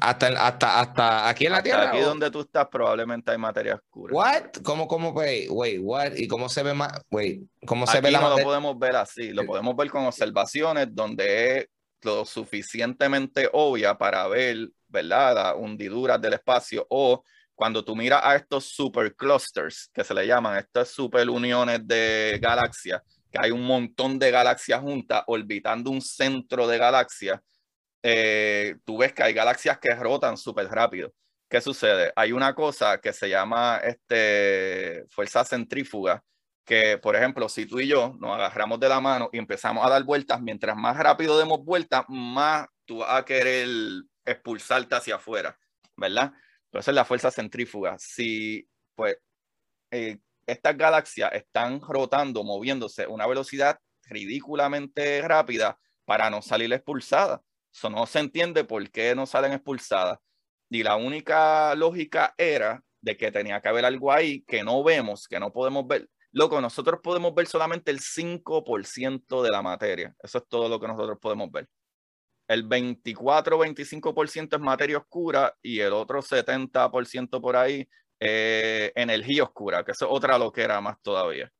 Hasta, 0.00 0.28
hasta, 0.28 0.80
hasta 0.80 1.28
aquí 1.28 1.46
en 1.46 1.52
la 1.52 1.62
Tierra. 1.62 1.90
Aquí 1.90 2.00
donde 2.00 2.30
tú 2.30 2.40
estás, 2.40 2.66
probablemente 2.68 3.30
hay 3.30 3.38
materia 3.38 3.74
oscura. 3.74 4.14
What? 4.14 4.62
¿Cómo, 4.62 4.88
cómo, 4.88 5.10
wait, 5.10 5.48
wait, 5.50 5.78
what? 5.82 6.14
¿Y 6.16 6.26
cómo 6.26 6.48
se 6.48 6.62
ve 6.62 6.72
más? 6.72 6.92
Wait, 7.10 7.42
¿cómo 7.66 7.86
se 7.86 7.98
aquí 7.98 8.06
ve 8.06 8.10
la 8.12 8.20
no 8.20 8.36
lo 8.36 8.42
podemos 8.42 8.78
ver 8.78 8.96
así. 8.96 9.30
Lo 9.32 9.44
podemos 9.44 9.76
ver 9.76 9.90
con 9.90 10.06
observaciones 10.06 10.88
donde 10.90 11.58
es 11.58 11.66
lo 12.02 12.24
suficientemente 12.24 13.48
obvia 13.52 13.96
para 13.96 14.26
ver, 14.28 14.70
¿verdad? 14.88 15.34
Las 15.34 15.54
hundiduras 15.56 16.20
del 16.20 16.34
espacio 16.34 16.86
o 16.88 17.22
cuando 17.54 17.84
tú 17.84 17.94
miras 17.94 18.20
a 18.24 18.36
estos 18.36 18.64
superclusters 18.64 19.88
que 19.92 20.02
se 20.02 20.14
le 20.14 20.26
llaman, 20.26 20.58
estas 20.58 20.88
super 20.88 21.28
uniones 21.30 21.86
de 21.86 22.38
galaxias, 22.42 23.00
que 23.34 23.40
hay 23.44 23.50
un 23.50 23.64
montón 23.64 24.16
de 24.20 24.30
galaxias 24.30 24.80
juntas 24.80 25.24
orbitando 25.26 25.90
un 25.90 26.00
centro 26.00 26.68
de 26.68 26.78
galaxias, 26.78 27.40
eh, 28.00 28.76
tú 28.84 28.98
ves 28.98 29.12
que 29.12 29.24
hay 29.24 29.34
galaxias 29.34 29.78
que 29.80 29.92
rotan 29.96 30.36
súper 30.36 30.68
rápido. 30.68 31.12
¿Qué 31.48 31.60
sucede? 31.60 32.12
Hay 32.14 32.30
una 32.30 32.54
cosa 32.54 33.00
que 33.00 33.12
se 33.12 33.28
llama 33.28 33.80
este, 33.82 35.04
fuerza 35.10 35.44
centrífuga, 35.44 36.22
que 36.64 36.98
por 36.98 37.16
ejemplo, 37.16 37.48
si 37.48 37.66
tú 37.66 37.80
y 37.80 37.88
yo 37.88 38.14
nos 38.20 38.36
agarramos 38.36 38.78
de 38.78 38.88
la 38.88 39.00
mano 39.00 39.30
y 39.32 39.38
empezamos 39.38 39.84
a 39.84 39.90
dar 39.90 40.04
vueltas, 40.04 40.40
mientras 40.40 40.76
más 40.76 40.96
rápido 40.96 41.36
demos 41.36 41.64
vueltas, 41.64 42.04
más 42.08 42.68
tú 42.84 42.98
vas 42.98 43.18
a 43.18 43.24
querer 43.24 43.68
expulsarte 44.24 44.94
hacia 44.94 45.16
afuera, 45.16 45.58
¿verdad? 45.96 46.32
Entonces 46.66 46.88
es 46.88 46.94
la 46.94 47.04
fuerza 47.04 47.32
centrífuga. 47.32 47.96
Si, 47.98 48.68
pues, 48.94 49.16
eh, 49.90 50.18
estas 50.46 50.76
galaxias 50.76 51.32
están 51.32 51.80
rotando, 51.80 52.44
moviéndose 52.44 53.04
a 53.04 53.08
una 53.08 53.26
velocidad 53.26 53.78
ridículamente 54.06 55.22
rápida 55.22 55.78
para 56.04 56.30
no 56.30 56.42
salir 56.42 56.72
expulsadas. 56.72 57.40
Eso 57.72 57.90
no 57.90 58.06
se 58.06 58.20
entiende 58.20 58.64
por 58.64 58.88
qué 58.90 59.14
no 59.14 59.26
salen 59.26 59.52
expulsadas. 59.52 60.18
Y 60.70 60.82
la 60.82 60.96
única 60.96 61.74
lógica 61.74 62.34
era 62.36 62.82
de 63.00 63.16
que 63.16 63.30
tenía 63.30 63.60
que 63.60 63.68
haber 63.68 63.84
algo 63.84 64.12
ahí 64.12 64.42
que 64.44 64.62
no 64.62 64.82
vemos, 64.82 65.28
que 65.28 65.38
no 65.38 65.52
podemos 65.52 65.86
ver. 65.86 66.08
loco, 66.32 66.60
nosotros 66.60 67.00
podemos 67.02 67.34
ver 67.34 67.46
solamente 67.46 67.90
el 67.90 68.00
5% 68.00 69.42
de 69.42 69.50
la 69.50 69.62
materia. 69.62 70.14
Eso 70.22 70.38
es 70.38 70.44
todo 70.48 70.68
lo 70.68 70.80
que 70.80 70.88
nosotros 70.88 71.18
podemos 71.20 71.50
ver. 71.50 71.68
El 72.48 72.68
24-25% 72.68 74.56
es 74.56 74.60
materia 74.60 74.98
oscura 74.98 75.54
y 75.62 75.80
el 75.80 75.92
otro 75.92 76.20
70% 76.22 77.40
por 77.40 77.56
ahí 77.56 77.88
es 78.18 78.92
energía 78.94 79.44
oscura, 79.44 79.84
que 79.84 79.92
eso 79.92 80.06
es 80.06 80.10
otra 80.12 80.38
loquera 80.38 80.80
más 80.80 80.96
todavía. 81.02 81.50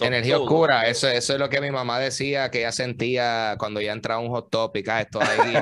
energía 0.00 0.38
oscura, 0.38 0.88
eso, 0.88 1.08
eso 1.08 1.32
es 1.34 1.38
lo 1.38 1.48
que 1.48 1.60
mi 1.60 1.70
mamá 1.70 1.98
decía 1.98 2.50
que 2.50 2.58
ella 2.58 2.72
sentía 2.72 3.56
cuando 3.58 3.80
ya 3.80 3.92
entraba 3.92 4.20
un 4.20 4.28
hot 4.28 4.50
topic. 4.50 4.88
Ah, 4.88 5.00
esto 5.02 5.20
ahí, 5.20 5.56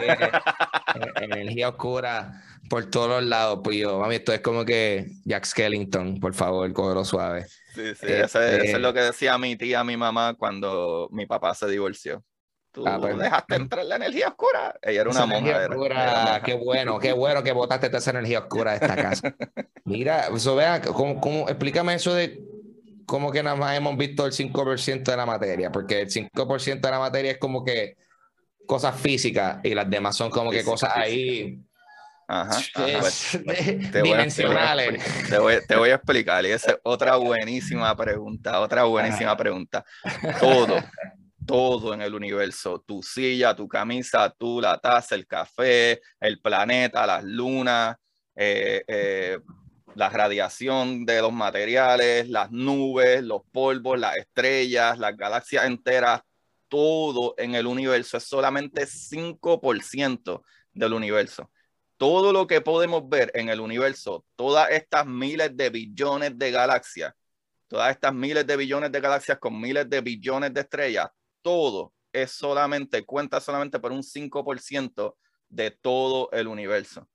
energía 1.20 1.68
oscura 1.68 2.42
por 2.68 2.90
todos 2.90 3.08
los 3.08 3.24
lados. 3.24 3.60
Pues 3.62 3.76
yo, 3.78 3.98
mami, 3.98 4.16
esto 4.16 4.32
es 4.32 4.40
como 4.40 4.64
que 4.64 5.06
Jack 5.24 5.44
Skellington, 5.44 6.20
por 6.20 6.34
favor, 6.34 6.72
cógelo 6.72 7.04
suave. 7.04 7.46
Sí, 7.74 7.94
sí, 7.94 8.06
eso, 8.06 8.40
es 8.40 8.64
este 8.64 8.78
lo 8.78 8.94
que 8.94 9.00
decía 9.00 9.36
mi 9.36 9.56
tía, 9.56 9.82
mi 9.84 9.96
mamá, 9.96 10.34
cuando 10.34 11.08
mi 11.10 11.26
papá 11.26 11.54
se 11.54 11.68
divorció. 11.68 12.24
Tú 12.74 12.84
ah, 12.88 12.98
pues, 13.00 13.16
dejaste 13.16 13.54
entrar 13.54 13.84
la 13.84 13.94
energía 13.94 14.26
oscura. 14.28 14.74
Ella 14.82 15.02
era 15.02 15.10
una 15.10 15.26
monja. 15.26 15.66
Oscura, 15.68 16.42
qué 16.44 16.54
bueno, 16.54 16.98
qué 16.98 17.12
bueno 17.12 17.40
que 17.44 17.52
botaste 17.52 17.96
esa 17.96 18.10
energía 18.10 18.40
oscura 18.40 18.72
de 18.72 18.78
esta 18.78 18.96
casa. 18.96 19.32
Mira, 19.84 20.26
eso 20.26 20.56
vea, 20.56 20.80
¿cómo, 20.82 21.20
cómo, 21.20 21.48
explícame 21.48 21.94
eso 21.94 22.12
de 22.12 22.42
cómo 23.06 23.30
que 23.30 23.44
nada 23.44 23.54
más 23.54 23.76
hemos 23.76 23.96
visto 23.96 24.26
el 24.26 24.32
5% 24.32 25.04
de 25.04 25.16
la 25.16 25.24
materia, 25.24 25.70
porque 25.70 26.00
el 26.00 26.10
5% 26.10 26.80
de 26.80 26.90
la 26.90 26.98
materia 26.98 27.30
es 27.30 27.38
como 27.38 27.64
que 27.64 27.96
cosas 28.66 29.00
físicas 29.00 29.60
y 29.62 29.72
las 29.72 29.88
demás 29.88 30.16
son 30.16 30.30
como 30.30 30.50
que 30.50 30.64
cosas 30.64 30.90
ahí 30.96 31.62
Ajá, 32.26 32.58
pues, 32.74 33.38
te 33.92 34.02
dimensionales. 34.02 35.02
Voy 35.38 35.58
te, 35.68 35.76
voy, 35.76 35.90
a 35.90 35.96
explicar, 35.96 36.44
y 36.44 36.52
esa 36.52 36.72
es 36.72 36.78
otra 36.82 37.16
buenísima 37.16 37.94
pregunta, 37.94 38.60
otra 38.60 38.84
buenísima 38.84 39.36
pregunta. 39.36 39.84
Todo, 40.40 40.82
todo 41.46 41.94
en 41.94 42.02
el 42.02 42.14
universo, 42.14 42.82
tu 42.86 43.02
silla, 43.02 43.54
tu 43.54 43.68
camisa, 43.68 44.30
tú, 44.30 44.60
la 44.60 44.78
taza, 44.78 45.14
el 45.14 45.26
café, 45.26 46.00
el 46.20 46.40
planeta, 46.40 47.06
las 47.06 47.24
lunas, 47.24 47.96
eh, 48.34 48.84
eh, 48.86 49.38
la 49.94 50.08
radiación 50.08 51.04
de 51.04 51.20
los 51.20 51.32
materiales, 51.32 52.28
las 52.28 52.50
nubes, 52.50 53.22
los 53.22 53.42
polvos, 53.52 53.98
las 53.98 54.16
estrellas, 54.16 54.98
las 54.98 55.16
galaxias 55.16 55.66
enteras, 55.66 56.22
todo 56.68 57.34
en 57.38 57.54
el 57.54 57.66
universo. 57.66 58.16
Es 58.16 58.24
solamente 58.24 58.86
5% 58.86 60.42
del 60.72 60.92
universo. 60.92 61.50
Todo 61.96 62.32
lo 62.32 62.46
que 62.46 62.60
podemos 62.60 63.08
ver 63.08 63.30
en 63.34 63.48
el 63.48 63.60
universo, 63.60 64.24
todas 64.34 64.70
estas 64.70 65.06
miles 65.06 65.56
de 65.56 65.70
billones 65.70 66.36
de 66.36 66.50
galaxias, 66.50 67.14
todas 67.68 67.92
estas 67.92 68.12
miles 68.12 68.46
de 68.46 68.56
billones 68.56 68.90
de 68.90 69.00
galaxias 69.00 69.38
con 69.38 69.60
miles 69.60 69.88
de 69.88 70.00
billones 70.00 70.52
de 70.52 70.60
estrellas, 70.62 71.08
todo 71.44 71.92
es 72.12 72.32
solamente, 72.32 73.04
cuenta 73.04 73.40
solamente 73.40 73.78
por 73.78 73.92
un 73.92 74.02
5% 74.02 75.16
de 75.48 75.70
todo 75.70 76.30
el 76.32 76.48
universo. 76.48 77.06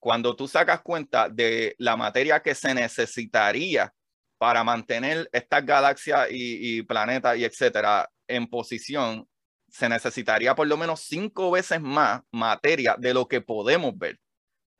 Cuando 0.00 0.34
tú 0.34 0.48
sacas 0.48 0.80
cuenta 0.82 1.28
de 1.28 1.74
la 1.78 1.96
materia 1.96 2.40
que 2.40 2.54
se 2.54 2.74
necesitaría 2.74 3.92
para 4.38 4.64
mantener 4.64 5.28
estas 5.32 5.64
galaxias 5.64 6.28
y, 6.30 6.78
y 6.78 6.82
planetas 6.82 7.36
y 7.36 7.44
etcétera 7.44 8.10
en 8.26 8.46
posición, 8.46 9.28
se 9.68 9.88
necesitaría 9.88 10.54
por 10.54 10.66
lo 10.66 10.76
menos 10.76 11.00
cinco 11.00 11.50
veces 11.50 11.80
más 11.80 12.22
materia 12.30 12.96
de 12.98 13.12
lo 13.12 13.28
que 13.28 13.40
podemos 13.40 13.96
ver. 13.98 14.18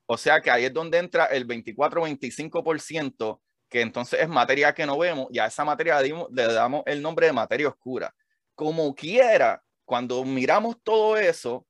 O 0.07 0.16
sea 0.16 0.40
que 0.40 0.51
ahí 0.51 0.64
es 0.64 0.72
donde 0.72 0.99
entra 0.99 1.26
el 1.26 1.47
24-25%, 1.47 3.40
que 3.68 3.80
entonces 3.80 4.20
es 4.20 4.28
materia 4.28 4.72
que 4.72 4.86
no 4.86 4.97
vemos, 4.97 5.26
y 5.30 5.38
a 5.40 5.47
esa 5.47 5.64
materia 5.64 6.01
le 6.01 6.53
damos 6.53 6.82
el 6.86 7.03
nombre 7.03 7.26
de 7.26 7.32
materia 7.32 7.68
oscura. 7.68 8.14
Como 8.57 8.95
quiera, 8.95 9.63
cuando 9.85 10.25
miramos 10.25 10.77
todo 10.83 11.17
eso 11.17 11.65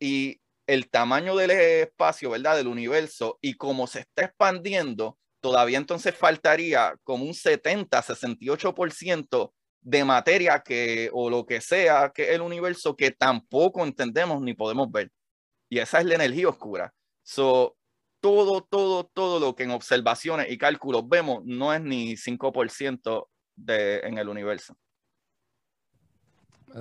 y 0.00 0.40
el 0.66 0.90
tamaño 0.90 1.36
del 1.36 1.52
espacio, 1.52 2.30
¿verdad? 2.30 2.56
Del 2.56 2.66
universo 2.66 3.38
y 3.40 3.54
cómo 3.54 3.86
se 3.86 4.00
está 4.00 4.24
expandiendo, 4.24 5.18
todavía 5.40 5.78
entonces 5.78 6.14
faltaría 6.14 6.96
como 7.04 7.24
un 7.24 7.34
70, 7.34 8.02
68% 8.02 9.52
de 9.80 10.04
materia 10.04 10.60
que, 10.60 11.10
o 11.12 11.30
lo 11.30 11.46
que 11.46 11.60
sea 11.60 12.10
que 12.14 12.34
el 12.34 12.40
universo 12.40 12.96
que 12.96 13.12
tampoco 13.12 13.84
entendemos 13.84 14.42
ni 14.42 14.54
podemos 14.54 14.90
ver. 14.90 15.10
Y 15.70 15.78
esa 15.78 16.00
es 16.00 16.06
la 16.06 16.16
energía 16.16 16.48
oscura. 16.48 16.92
So, 17.22 17.76
todo, 18.20 18.62
todo, 18.62 19.04
todo 19.04 19.38
lo 19.38 19.54
que 19.54 19.62
en 19.64 19.70
observaciones 19.70 20.50
y 20.50 20.58
cálculos 20.58 21.08
vemos 21.08 21.44
no 21.44 21.72
es 21.72 21.80
ni 21.80 22.16
5% 22.16 23.28
de, 23.56 24.00
en 24.00 24.18
el 24.18 24.28
universo. 24.28 24.76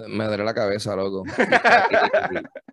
Me 0.08 0.26
duele 0.26 0.44
la 0.44 0.54
cabeza, 0.54 0.96
loco. 0.96 1.24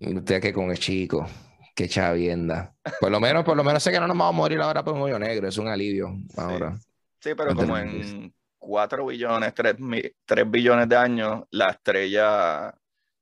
Usted 0.00 0.40
que 0.40 0.52
con 0.52 0.70
el 0.70 0.78
chico. 0.78 1.26
Qué 1.74 1.88
chavienda. 1.88 2.74
Por 3.00 3.10
lo 3.10 3.18
menos, 3.18 3.44
por 3.44 3.56
lo 3.56 3.64
menos 3.64 3.82
sé 3.82 3.90
que 3.90 3.98
no 3.98 4.06
nos 4.06 4.16
vamos 4.16 4.34
a 4.34 4.36
morir 4.36 4.60
ahora 4.60 4.84
por 4.84 4.94
un 4.94 5.02
hoyo 5.02 5.18
negro. 5.18 5.48
Es 5.48 5.58
un 5.58 5.68
alivio 5.68 6.14
ahora. 6.36 6.78
Sí, 7.20 7.34
pero 7.36 7.54
como 7.54 7.76
en 7.76 8.32
4 8.58 9.06
billones, 9.06 9.54
3, 9.54 9.76
3 10.24 10.50
billones 10.50 10.88
de 10.88 10.96
años, 10.96 11.42
la 11.50 11.70
estrella 11.70 12.72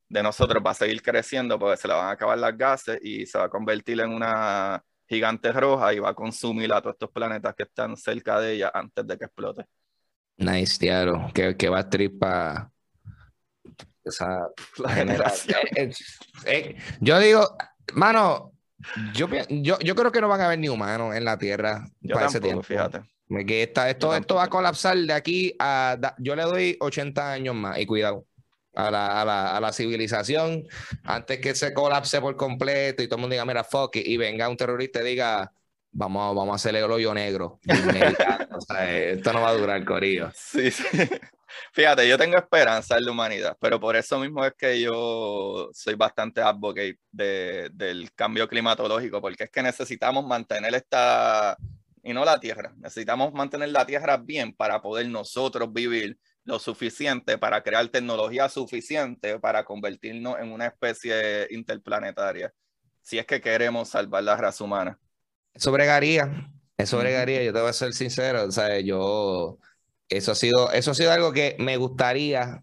de 0.09 0.23
nosotros 0.23 0.63
va 0.65 0.73
a 0.73 0.75
seguir 0.75 1.01
creciendo 1.01 1.59
porque 1.59 1.79
se 1.79 1.89
le 1.89 1.95
van 1.95 2.09
a 2.09 2.11
acabar 2.11 2.39
las 2.39 2.57
gases 2.57 2.99
y 3.03 3.25
se 3.25 3.39
va 3.39 3.45
a 3.45 3.49
convertir 3.49 4.01
en 4.01 4.11
una 4.11 4.85
gigante 5.09 5.51
roja 5.53 5.95
y 5.95 6.01
va 6.01 6.11
a 6.11 6.15
consumir 6.15 6.73
a 6.73 6.83
todos 6.83 6.95
estos 6.95 7.11
planetas 7.11 7.55
que 7.55 7.63
están 7.63 7.97
cerca 7.97 8.39
de 8.39 8.53
ella 8.53 8.71
antes 8.75 9.07
de 9.07 9.17
que 9.17 9.25
explote. 9.25 9.65
Nice, 10.37 10.79
tío. 10.79 11.31
Que, 11.33 11.57
que 11.57 11.69
va 11.69 11.79
a 11.79 11.89
tripa 14.03 14.11
esa 14.11 14.49
la 14.79 14.89
generación. 14.91 15.61
Eh, 15.77 15.91
eh, 16.47 16.77
yo 17.01 17.19
digo, 17.19 17.57
mano, 17.95 18.53
yo, 19.15 19.29
yo, 19.49 19.79
yo, 19.79 19.95
creo 19.95 20.13
que 20.13 20.21
no 20.21 20.29
van 20.29 20.41
a 20.41 20.47
haber 20.47 20.59
ni 20.59 20.69
humanos 20.69 21.15
en 21.15 21.25
la 21.25 21.39
Tierra 21.39 21.87
para 22.13 22.27
ese 22.27 22.41
tiempo. 22.41 22.63
Fíjate. 22.63 23.01
Que 23.47 23.63
esto, 23.63 24.15
esto 24.15 24.35
va 24.35 24.45
a 24.45 24.49
colapsar 24.49 24.97
de 24.97 25.13
aquí 25.13 25.55
a. 25.59 25.97
Yo 26.19 26.37
le 26.37 26.43
doy 26.43 26.77
80 26.81 27.33
años 27.33 27.55
más 27.55 27.79
y 27.79 27.87
cuidado. 27.87 28.27
A 28.75 28.91
la, 28.91 29.21
a, 29.21 29.25
la, 29.27 29.57
a 29.57 29.61
la, 29.61 29.71
civilización 29.71 30.67
antes 31.05 31.41
que 31.41 31.55
se 31.55 31.75
colapse 31.75 32.23
por 32.23 32.37
completo 32.37 33.03
y 33.03 33.07
todo 33.07 33.17
el 33.17 33.21
mundo 33.21 33.35
diga, 33.35 33.45
mira, 33.45 33.65
fuck 33.65 33.97
y 33.97 34.17
venga 34.17 34.49
un 34.49 34.57
terrorista 34.57 35.03
y 35.03 35.05
diga, 35.05 35.53
vamos, 35.93 36.35
vamos 36.35 36.53
a 36.53 36.57
hacerle 36.57 36.81
el 36.81 36.91
hoyo 36.91 37.13
negro. 37.13 37.61
o 38.51 38.61
sea, 38.63 38.99
esto 38.99 39.33
no 39.33 39.43
va 39.43 39.51
a 39.51 39.55
durar, 39.55 39.85
Corillo. 39.85 40.31
Sí, 40.35 40.71
sí. 40.71 40.83
Fíjate, 41.73 42.09
yo 42.09 42.19
tengo 42.19 42.37
esperanza 42.37 42.97
en 42.97 43.05
la 43.05 43.11
humanidad, 43.13 43.57
pero 43.61 43.81
por 43.81 43.97
eso 43.97 44.19
mismo 44.19 44.45
es 44.45 44.55
que 44.55 44.81
yo 44.81 45.71
soy 45.73 45.95
bastante 45.95 46.41
advocate 46.41 46.99
de, 47.11 47.71
del 47.73 48.13
cambio 48.15 48.49
climatológico, 48.49 49.21
porque 49.21 49.45
es 49.45 49.51
que 49.51 49.63
necesitamos 49.63 50.27
mantener 50.27 50.75
esta 50.75 51.57
y 52.03 52.13
no 52.13 52.25
la 52.25 52.41
tierra. 52.41 52.75
Necesitamos 52.79 53.33
mantener 53.33 53.71
la 53.71 53.87
tierra 53.87 54.17
bien 54.17 54.53
para 54.53 54.83
poder 54.83 55.07
nosotros 55.09 55.73
vivir 55.73 56.19
lo 56.45 56.59
suficiente, 56.59 57.39
para 57.39 57.63
crear 57.63 57.87
tecnología 57.89 58.49
suficiente 58.49 59.39
para 59.39 59.65
convertirnos 59.65 60.39
en 60.41 60.53
una 60.53 60.67
especie 60.67 61.47
interplanetaria, 61.51 62.53
si 63.01 63.19
es 63.19 63.27
que 63.27 63.41
queremos 63.41 63.91
salvar 63.91 64.25
la 64.25 64.37
raza 64.37 64.65
humana. 64.65 64.99
Eso 65.55 65.71
bregaría, 65.71 66.51
eso 66.77 66.99
bregaría, 66.99 67.43
yo 67.45 67.53
te 67.53 67.61
voy 67.61 67.71
a 67.71 67.75
ser 67.75 67.93
sincero, 67.93 68.45
o 68.45 68.51
sea, 68.51 68.81
yo, 68.81 69.59
eso 70.17 70.33
ha 70.33 70.35
sido, 70.35 70.71
eso 70.73 70.93
ha 70.93 70.95
sido 70.95 71.13
algo 71.13 71.33
que 71.33 71.57
me 71.59 71.77
gustaría 71.77 72.63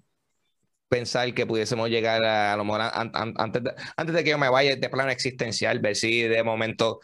pensar 0.87 1.33
que 1.33 1.45
pudiésemos 1.45 1.89
llegar 1.89 2.23
a, 2.23 2.55
lo 2.57 2.65
mejor 2.65 2.81
antes, 2.81 3.63
de, 3.63 3.73
antes 3.95 4.15
de 4.15 4.23
que 4.23 4.31
yo 4.31 4.37
me 4.37 4.49
vaya 4.49 4.75
de 4.75 4.89
plano 4.89 5.11
existencial, 5.11 5.79
ver 5.79 5.95
si 5.95 6.23
de 6.23 6.43
momento 6.43 6.99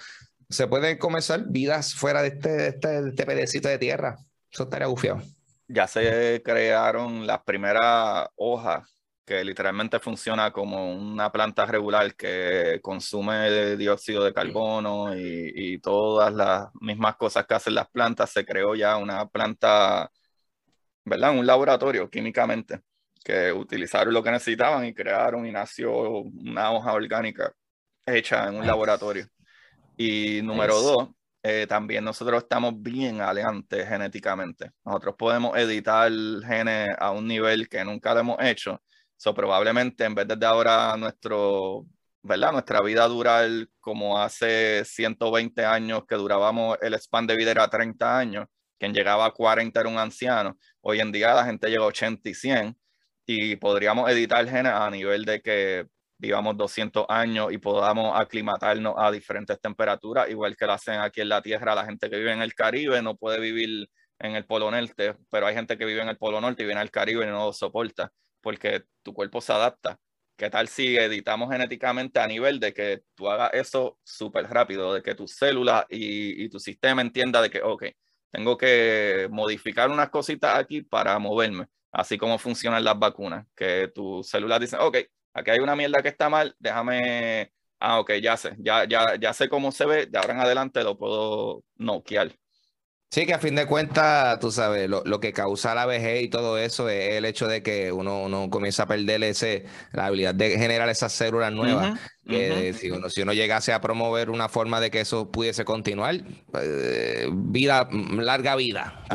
se 0.49 0.67
pueden 0.67 0.97
comenzar 0.97 1.45
vidas 1.47 1.93
fuera 1.93 2.21
de 2.21 2.29
este, 2.29 2.67
este, 2.67 3.01
de 3.01 3.09
este 3.09 3.25
pedacito 3.25 3.67
de 3.67 3.77
tierra. 3.77 4.17
Eso 4.51 4.63
estaría 4.63 4.87
bufiado. 4.87 5.21
Ya 5.67 5.87
se 5.87 6.41
crearon 6.43 7.25
las 7.25 7.43
primeras 7.43 8.27
hojas 8.35 8.87
que 9.25 9.43
literalmente 9.43 9.99
funciona 9.99 10.51
como 10.51 10.93
una 10.93 11.31
planta 11.31 11.65
regular 11.65 12.15
que 12.15 12.79
consume 12.83 13.75
dióxido 13.75 14.23
de 14.23 14.33
carbono 14.33 15.17
y, 15.17 15.51
y, 15.55 15.79
todas 15.79 16.31
las 16.31 16.69
mismas 16.79 17.15
cosas 17.15 17.47
que 17.47 17.55
hacen 17.55 17.73
las 17.73 17.89
plantas. 17.89 18.29
Se 18.29 18.45
creó 18.45 18.75
ya 18.75 18.97
una 18.97 19.27
planta, 19.27 20.11
¿verdad? 21.05 21.31
Un 21.31 21.45
laboratorio 21.45 22.09
químicamente 22.09 22.81
que 23.23 23.51
utilizaron 23.51 24.13
lo 24.13 24.23
que 24.23 24.31
necesitaban 24.31 24.85
y 24.85 24.93
crearon 24.93 25.45
y 25.47 25.51
nació 25.51 26.21
una 26.21 26.71
hoja 26.71 26.93
orgánica 26.93 27.51
hecha 28.05 28.47
en 28.47 28.55
un 28.55 28.67
laboratorio. 28.67 29.27
Y 29.97 30.41
número 30.43 30.79
dos, 30.81 31.09
eh, 31.41 31.65
también 31.67 32.03
nosotros 32.03 32.43
estamos 32.43 32.73
bien 32.81 33.21
adelante 33.21 33.85
genéticamente. 33.85 34.71
Nosotros 34.83 35.15
podemos 35.17 35.57
editar 35.57 36.11
genes 36.45 36.89
a 36.99 37.11
un 37.11 37.27
nivel 37.27 37.69
que 37.69 37.83
nunca 37.83 38.13
lo 38.13 38.19
hemos 38.21 38.37
hecho. 38.41 38.81
So, 39.17 39.33
probablemente 39.33 40.03
en 40.05 40.15
vez 40.15 40.27
de 40.27 40.45
ahora 40.45 40.95
nuestro, 40.97 41.85
¿verdad? 42.21 42.51
nuestra 42.51 42.81
vida 42.81 43.07
durar 43.07 43.49
como 43.79 44.19
hace 44.19 44.83
120 44.85 45.65
años 45.65 46.03
que 46.07 46.15
durábamos, 46.15 46.77
el 46.81 46.93
span 46.95 47.27
de 47.27 47.35
vida 47.35 47.51
era 47.51 47.69
30 47.69 48.17
años, 48.17 48.47
quien 48.77 48.93
llegaba 48.93 49.25
a 49.25 49.31
40 49.31 49.79
era 49.79 49.89
un 49.89 49.97
anciano. 49.97 50.57
Hoy 50.81 50.99
en 50.99 51.11
día 51.11 51.33
la 51.33 51.45
gente 51.45 51.69
llega 51.69 51.83
a 51.83 51.87
80 51.87 52.29
y 52.29 52.33
100 52.33 52.77
y 53.25 53.55
podríamos 53.55 54.09
editar 54.11 54.47
genes 54.47 54.73
a 54.73 54.89
nivel 54.89 55.25
de 55.25 55.41
que 55.41 55.87
vivamos 56.17 56.57
200 56.57 57.05
años 57.09 57.51
y 57.51 57.57
podamos 57.57 58.19
aclimatarnos 58.19 58.95
a 58.97 59.11
diferentes 59.11 59.59
temperaturas, 59.59 60.29
igual 60.29 60.55
que 60.55 60.65
lo 60.65 60.73
hacen 60.73 60.99
aquí 60.99 61.21
en 61.21 61.29
la 61.29 61.41
Tierra. 61.41 61.75
La 61.75 61.85
gente 61.85 62.09
que 62.09 62.17
vive 62.17 62.31
en 62.33 62.41
el 62.41 62.53
Caribe 62.53 63.01
no 63.01 63.15
puede 63.15 63.39
vivir 63.39 63.89
en 64.19 64.35
el 64.35 64.45
Polo 64.45 64.71
Norte, 64.71 65.15
pero 65.29 65.47
hay 65.47 65.55
gente 65.55 65.77
que 65.77 65.85
vive 65.85 66.01
en 66.01 66.09
el 66.09 66.17
Polo 66.17 66.39
Norte 66.41 66.63
y 66.63 66.65
viene 66.65 66.81
al 66.81 66.91
Caribe 66.91 67.25
y 67.25 67.27
no 67.27 67.45
lo 67.47 67.53
soporta, 67.53 68.11
porque 68.41 68.83
tu 69.03 69.13
cuerpo 69.13 69.41
se 69.41 69.53
adapta. 69.53 69.99
¿Qué 70.37 70.49
tal 70.49 70.67
si 70.67 70.97
editamos 70.97 71.49
genéticamente 71.49 72.19
a 72.19 72.27
nivel 72.27 72.59
de 72.59 72.73
que 72.73 73.03
tú 73.15 73.29
hagas 73.29 73.51
eso 73.53 73.97
súper 74.03 74.49
rápido, 74.49 74.93
de 74.93 75.01
que 75.01 75.15
tu 75.15 75.27
célula 75.27 75.85
y, 75.89 76.43
y, 76.43 76.49
tu 76.49 76.59
sistema 76.59 77.01
entienda 77.01 77.41
de 77.41 77.49
que, 77.49 77.61
ok, 77.61 77.85
tengo 78.35 78.57
que 78.57 79.29
modificar 79.31 79.89
unas 79.89 80.09
cositas 80.09 80.57
aquí 80.57 80.81
para 80.81 81.17
moverme, 81.19 81.67
así 81.91 82.17
como 82.17 82.37
funcionan 82.37 82.83
las 82.83 82.99
vacunas, 82.99 83.45
que 83.55 83.87
tus 83.95 84.27
células 84.27 84.59
dicen, 84.59 84.79
ok, 84.81 84.97
aquí 85.33 85.51
hay 85.51 85.59
una 85.59 85.75
mierda 85.75 86.01
que 86.01 86.09
está 86.09 86.27
mal, 86.29 86.53
déjame, 86.59 87.53
ah, 87.79 87.99
ok, 88.01 88.11
ya 88.21 88.35
sé, 88.35 88.53
ya, 88.59 88.83
ya, 88.85 89.15
ya 89.15 89.31
sé 89.33 89.47
cómo 89.47 89.71
se 89.71 89.85
ve, 89.85 90.05
de 90.07 90.17
ahora 90.17 90.33
en 90.33 90.41
adelante 90.41 90.83
lo 90.83 90.97
puedo 90.97 91.63
noquear. 91.77 92.31
Sí, 93.15 93.25
que 93.25 93.33
a 93.33 93.39
fin 93.39 93.55
de 93.55 93.65
cuentas, 93.65 94.41
tú 94.41 94.51
sabes, 94.51 94.89
lo, 94.89 95.19
que 95.21 95.31
causa 95.31 95.73
la 95.73 95.85
vejez 95.85 96.23
y 96.23 96.27
todo 96.27 96.57
eso 96.57 96.89
es 96.89 97.13
el 97.13 97.23
hecho 97.23 97.47
de 97.47 97.63
que 97.63 97.93
uno, 97.93 98.23
uno 98.23 98.49
comienza 98.49 98.83
a 98.83 98.87
perder 98.87 99.23
ese, 99.23 99.63
la 99.93 100.07
habilidad 100.07 100.35
de 100.35 100.57
generar 100.57 100.89
esas 100.89 101.13
células 101.13 101.53
nuevas. 101.53 101.97
que 102.27 102.73
si, 102.73 102.91
uno, 102.91 103.09
si 103.09 103.21
uno 103.21 103.31
llegase 103.31 103.71
a 103.71 103.79
promover 103.79 104.29
una 104.29 104.49
forma 104.49 104.81
de 104.81 104.91
que 104.91 104.99
eso 104.99 105.31
pudiese 105.31 105.63
continuar, 105.63 106.25
pues, 106.51 107.27
vida, 107.31 107.87
larga 107.89 108.57
vida. 108.57 109.05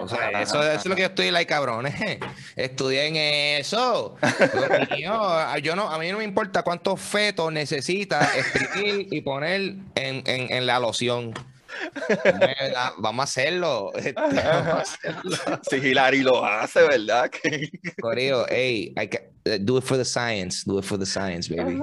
o 0.00 0.08
sea, 0.08 0.40
eso, 0.40 0.62
es 0.62 0.86
lo 0.86 0.94
que 0.94 1.02
yo 1.02 1.08
estoy 1.08 1.30
like, 1.30 1.50
cabrones. 1.50 1.94
Estudien 2.56 3.16
eso. 3.16 4.16
yo 4.98 5.76
no, 5.76 5.90
a 5.90 5.98
mí 5.98 6.10
no 6.10 6.16
me 6.16 6.24
importa 6.24 6.62
cuántos 6.62 6.98
fetos 6.98 7.52
necesita 7.52 8.30
exprimir 8.34 9.08
y 9.10 9.20
poner 9.20 9.60
en, 9.94 10.22
en, 10.24 10.50
en 10.50 10.64
la 10.64 10.80
loción. 10.80 11.34
Vamos 12.98 13.20
a 13.20 13.24
hacerlo. 13.24 13.92
Este, 13.94 14.14
si 15.70 15.76
Hilary 15.76 16.22
lo 16.22 16.44
hace, 16.44 16.82
¿verdad? 16.82 17.30
Coreo, 18.00 18.46
hey, 18.48 18.94
I 18.96 19.08
can, 19.08 19.64
do 19.64 19.78
it 19.78 19.84
for 19.84 19.96
the 19.96 20.04
science, 20.04 20.64
do 20.64 20.78
it 20.78 20.84
for 20.84 20.98
the 20.98 21.06
science, 21.06 21.48
baby. 21.48 21.80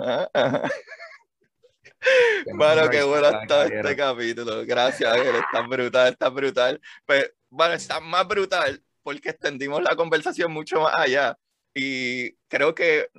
Bueno, 2.54 2.90
qué 2.90 3.04
bueno 3.04 3.30
está 3.42 3.66
este 3.66 3.96
capítulo. 3.96 4.66
Gracias, 4.66 5.12
Ángel. 5.12 5.36
Está 5.36 5.62
brutal, 5.68 6.14
está 6.14 6.30
brutal. 6.30 6.82
Pues, 7.06 7.32
bueno, 7.50 7.74
está 7.74 8.00
más 8.00 8.28
brutal 8.28 8.82
porque 9.04 9.30
extendimos 9.30 9.82
la 9.82 9.96
conversación 9.96 10.52
mucho 10.52 10.82
más 10.82 10.94
allá. 10.96 11.38
Y 11.74 12.34
creo 12.48 12.76
que 12.76 13.10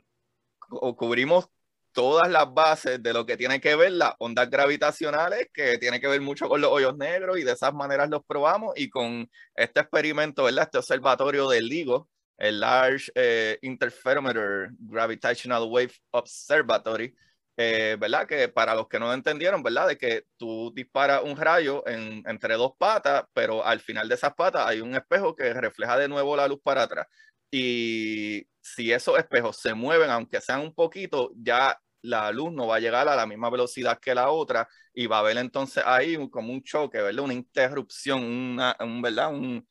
cubrimos 0.97 1.49
todas 1.93 2.31
las 2.31 2.53
bases 2.53 3.03
de 3.03 3.13
lo 3.13 3.27
que 3.27 3.37
tiene 3.37 3.61
que 3.61 3.77
ver 3.77 3.93
las 3.93 4.15
ondas 4.19 4.49
gravitacionales, 4.51 5.49
que 5.53 5.79
tiene 5.79 6.01
que 6.01 6.09
ver 6.09 6.21
mucho 6.21 6.49
con 6.49 6.61
los 6.61 6.71
hoyos 6.71 6.97
negros 6.97 7.39
y 7.39 7.45
de 7.45 7.53
esas 7.53 7.75
maneras 7.75 8.09
los 8.11 8.25
probamos 8.25 8.75
y 8.77 8.89
con 8.91 9.29
este 9.55 9.81
experimento, 9.81 10.45
¿verdad? 10.45 10.65
Este 10.65 10.79
observatorio 10.79 11.49
del 11.49 11.67
LIGO, 11.67 12.09
el 12.39 12.61
Large 12.61 13.13
eh, 13.15 13.59
Interferometer 13.63 14.71
Gravitational 14.79 15.65
Wave 15.69 15.93
Observatory, 16.13 17.15
eh, 17.57 17.97
¿verdad? 18.01 18.27
Que 18.27 18.49
para 18.49 18.75
los 18.75 18.89
que 18.89 18.99
no 18.99 19.13
entendieron, 19.13 19.63
¿verdad? 19.63 19.89
De 19.89 19.99
que 19.99 20.25
tú 20.39 20.73
disparas 20.75 21.23
un 21.23 21.37
rayo 21.37 21.87
en, 21.87 22.23
entre 22.27 22.55
dos 22.55 22.73
patas, 22.79 23.25
pero 23.35 23.65
al 23.65 23.81
final 23.81 24.09
de 24.09 24.15
esas 24.15 24.35
patas 24.35 24.67
hay 24.67 24.81
un 24.81 24.95
espejo 24.95 25.37
que 25.37 25.53
refleja 25.53 25.99
de 25.99 26.09
nuevo 26.09 26.37
la 26.37 26.49
luz 26.49 26.61
para 26.63 26.85
atrás. 26.85 27.07
Y 27.51 28.47
si 28.61 28.93
esos 28.93 29.19
espejos 29.19 29.57
se 29.57 29.75
mueven, 29.75 30.11
aunque 30.11 30.41
sean 30.41 30.61
un 30.61 30.75
poquito, 30.75 31.33
ya 31.37 31.79
la 32.03 32.31
luz 32.33 32.53
no 32.53 32.67
va 32.67 32.77
a 32.77 32.81
llegar 32.81 33.09
a 33.09 33.17
la 33.17 33.27
misma 33.27 33.51
velocidad 33.51 33.99
que 33.99 34.15
la 34.15 34.31
otra 34.31 34.69
y 34.95 35.07
va 35.07 35.17
a 35.17 35.21
haber 35.21 35.39
entonces 35.39 35.83
ahí 35.87 36.17
como 36.31 36.53
un 36.53 36.63
choque, 36.63 36.99
¿verdad? 37.01 37.25
Una 37.25 37.35
interrupción, 37.35 38.23
un, 38.25 39.03
¿verdad? 39.03 39.31
Un 39.33 39.67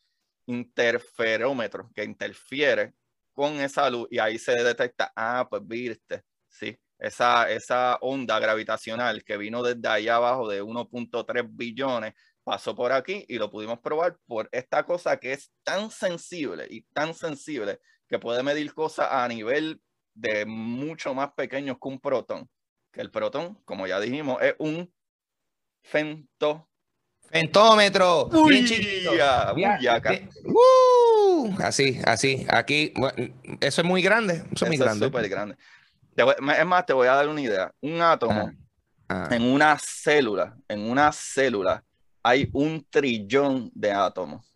interferómetro 0.45 1.89
que 1.95 2.03
interfiere 2.03 2.93
con 3.33 3.59
esa 3.59 3.89
luz 3.89 4.07
y 4.11 4.19
ahí 4.19 4.37
se 4.37 4.51
detecta, 4.63 5.11
ah, 5.15 5.47
pues 5.49 5.61
viste, 5.65 6.23
sí, 6.49 6.77
esa, 6.97 7.49
esa 7.49 7.95
onda 8.01 8.39
gravitacional 8.39 9.23
que 9.23 9.37
vino 9.37 9.63
desde 9.63 9.87
ahí 9.87 10.07
abajo 10.07 10.47
de 10.49 10.61
1.3 10.61 11.47
billones 11.49 12.13
pasó 12.49 12.75
por 12.75 12.91
aquí 12.91 13.25
y 13.27 13.37
lo 13.37 13.51
pudimos 13.51 13.77
probar 13.77 14.17
por 14.25 14.49
esta 14.51 14.83
cosa 14.83 15.17
que 15.17 15.33
es 15.33 15.51
tan 15.63 15.91
sensible 15.91 16.65
y 16.67 16.81
tan 16.81 17.13
sensible 17.13 17.79
que 18.07 18.17
puede 18.17 18.41
medir 18.41 18.73
cosas 18.73 19.07
a 19.11 19.27
nivel 19.27 19.79
de 20.15 20.47
mucho 20.47 21.13
más 21.13 21.31
pequeños 21.33 21.77
que 21.79 21.87
un 21.87 21.99
protón. 21.99 22.49
Que 22.91 23.01
el 23.01 23.11
protón, 23.11 23.61
como 23.65 23.85
ya 23.85 23.99
dijimos, 23.99 24.41
es 24.41 24.55
un 24.57 24.91
fento. 25.83 26.67
Fentómetro. 27.29 28.25
Uy, 28.29 28.65
chiquito. 28.65 29.11
Uh, 30.45 31.55
así, 31.59 32.01
así. 32.03 32.47
Aquí, 32.49 32.91
eso 33.61 33.81
es 33.81 33.87
muy 33.87 34.01
grande. 34.01 34.43
Eso, 34.51 34.65
es 34.65 34.69
muy 34.69 34.77
grande. 34.77 35.05
Es 35.05 35.11
súper 35.11 35.29
grande. 35.29 35.55
es 36.15 36.65
más, 36.65 36.83
te 36.87 36.93
voy 36.93 37.07
a 37.07 37.13
dar 37.13 37.27
una 37.27 37.41
idea. 37.41 37.71
Un 37.79 38.01
átomo 38.01 38.51
ah, 39.07 39.27
ah. 39.29 39.35
en 39.35 39.43
una 39.43 39.77
célula, 39.77 40.57
en 40.67 40.89
una 40.89 41.11
célula, 41.11 41.83
hay 42.23 42.49
un 42.53 42.85
trillón 42.89 43.71
de 43.73 43.91
átomos. 43.91 44.53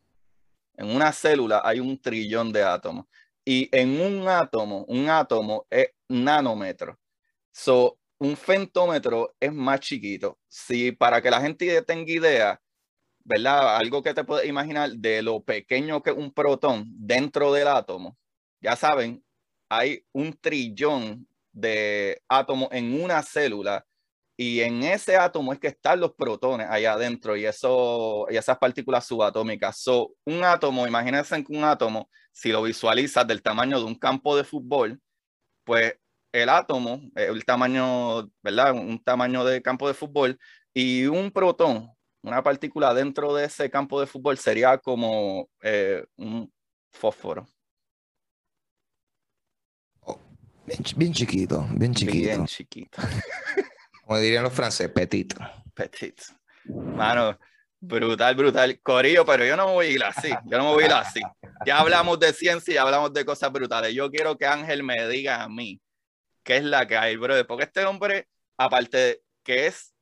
En 0.75 0.89
una 0.95 1.11
célula 1.11 1.61
hay 1.63 1.79
un 1.79 1.99
trillón 1.99 2.51
de 2.51 2.63
átomos. 2.63 3.05
Y 3.45 3.69
en 3.71 3.99
un 3.99 4.27
átomo, 4.27 4.85
un 4.87 5.09
átomo 5.09 5.67
es 5.69 5.89
nanómetro. 6.07 6.99
So, 7.51 7.99
un 8.17 8.37
fentómetro 8.37 9.35
es 9.39 9.53
más 9.53 9.79
chiquito. 9.81 10.39
Si 10.47 10.91
para 10.91 11.21
que 11.21 11.29
la 11.29 11.41
gente 11.41 11.81
tenga 11.81 12.11
idea, 12.11 12.61
¿verdad? 13.23 13.77
Algo 13.77 14.01
que 14.01 14.13
te 14.13 14.23
puedes 14.23 14.47
imaginar 14.47 14.91
de 14.91 15.21
lo 15.21 15.43
pequeño 15.43 16.01
que 16.01 16.11
es 16.11 16.17
un 16.17 16.33
protón 16.33 16.85
dentro 16.87 17.51
del 17.53 17.67
átomo. 17.67 18.17
Ya 18.61 18.75
saben, 18.75 19.23
hay 19.69 20.05
un 20.13 20.33
trillón 20.33 21.27
de 21.51 22.21
átomos 22.27 22.69
en 22.71 23.01
una 23.01 23.21
célula 23.21 23.85
y 24.35 24.61
en 24.61 24.83
ese 24.83 25.15
átomo 25.15 25.53
es 25.53 25.59
que 25.59 25.67
están 25.67 25.99
los 25.99 26.13
protones 26.13 26.67
allá 26.69 26.93
adentro 26.93 27.37
y, 27.37 27.45
eso, 27.45 28.25
y 28.29 28.37
esas 28.37 28.57
partículas 28.57 29.05
subatómicas. 29.05 29.77
So, 29.77 30.15
un 30.25 30.43
átomo, 30.43 30.87
imagínense 30.87 31.43
que 31.43 31.55
un 31.55 31.63
átomo, 31.63 32.09
si 32.31 32.51
lo 32.51 32.63
visualizas 32.63 33.27
del 33.27 33.43
tamaño 33.43 33.79
de 33.79 33.85
un 33.85 33.95
campo 33.95 34.35
de 34.35 34.43
fútbol, 34.43 34.99
pues 35.63 35.95
el 36.31 36.49
átomo, 36.49 37.01
el 37.15 37.45
tamaño, 37.45 38.27
¿verdad? 38.41 38.73
Un 38.73 39.01
tamaño 39.03 39.45
de 39.45 39.61
campo 39.61 39.87
de 39.87 39.93
fútbol 39.93 40.39
y 40.73 41.05
un 41.05 41.29
protón, 41.29 41.91
una 42.23 42.41
partícula 42.41 42.93
dentro 42.93 43.35
de 43.35 43.45
ese 43.45 43.69
campo 43.69 43.99
de 43.99 44.07
fútbol 44.07 44.39
sería 44.39 44.79
como 44.79 45.47
eh, 45.61 46.03
un 46.17 46.51
fósforo. 46.91 47.45
Oh, 50.01 50.19
bien, 50.65 51.13
chiquito, 51.13 51.67
bien 51.71 51.93
chiquito. 51.93 52.27
Bien 52.27 52.45
chiquito. 52.47 53.01
Como 54.05 54.19
dirían 54.19 54.43
los 54.43 54.53
franceses, 54.53 54.91
petit. 54.91 55.33
Petit. 55.73 56.21
Mano, 56.65 57.37
brutal, 57.79 58.35
brutal. 58.35 58.79
Corillo, 58.81 59.25
pero 59.25 59.45
yo 59.45 59.55
no 59.55 59.67
me 59.67 59.73
voy 59.73 59.85
a 59.87 59.89
ir 59.89 60.03
así. 60.03 60.29
Yo 60.45 60.57
no 60.57 60.65
me 60.65 60.73
voy 60.73 60.83
a 60.83 60.87
ir 60.87 60.93
así. 60.93 61.21
Ya 61.65 61.79
hablamos 61.79 62.19
de 62.19 62.33
ciencia 62.33 62.73
y 62.73 62.77
hablamos 62.77 63.13
de 63.13 63.23
cosas 63.25 63.51
brutales. 63.51 63.93
Yo 63.93 64.11
quiero 64.11 64.37
que 64.37 64.45
Ángel 64.45 64.83
me 64.83 65.07
diga 65.07 65.41
a 65.41 65.49
mí 65.49 65.81
qué 66.43 66.57
es 66.57 66.63
la 66.63 66.85
que 66.85 66.97
hay, 66.97 67.15
brother. 67.15 67.47
Porque 67.47 67.63
este 67.63 67.85
hombre, 67.85 68.27
aparte 68.57 68.97
de 68.97 69.23
que 69.41 69.67
es, 69.67 69.93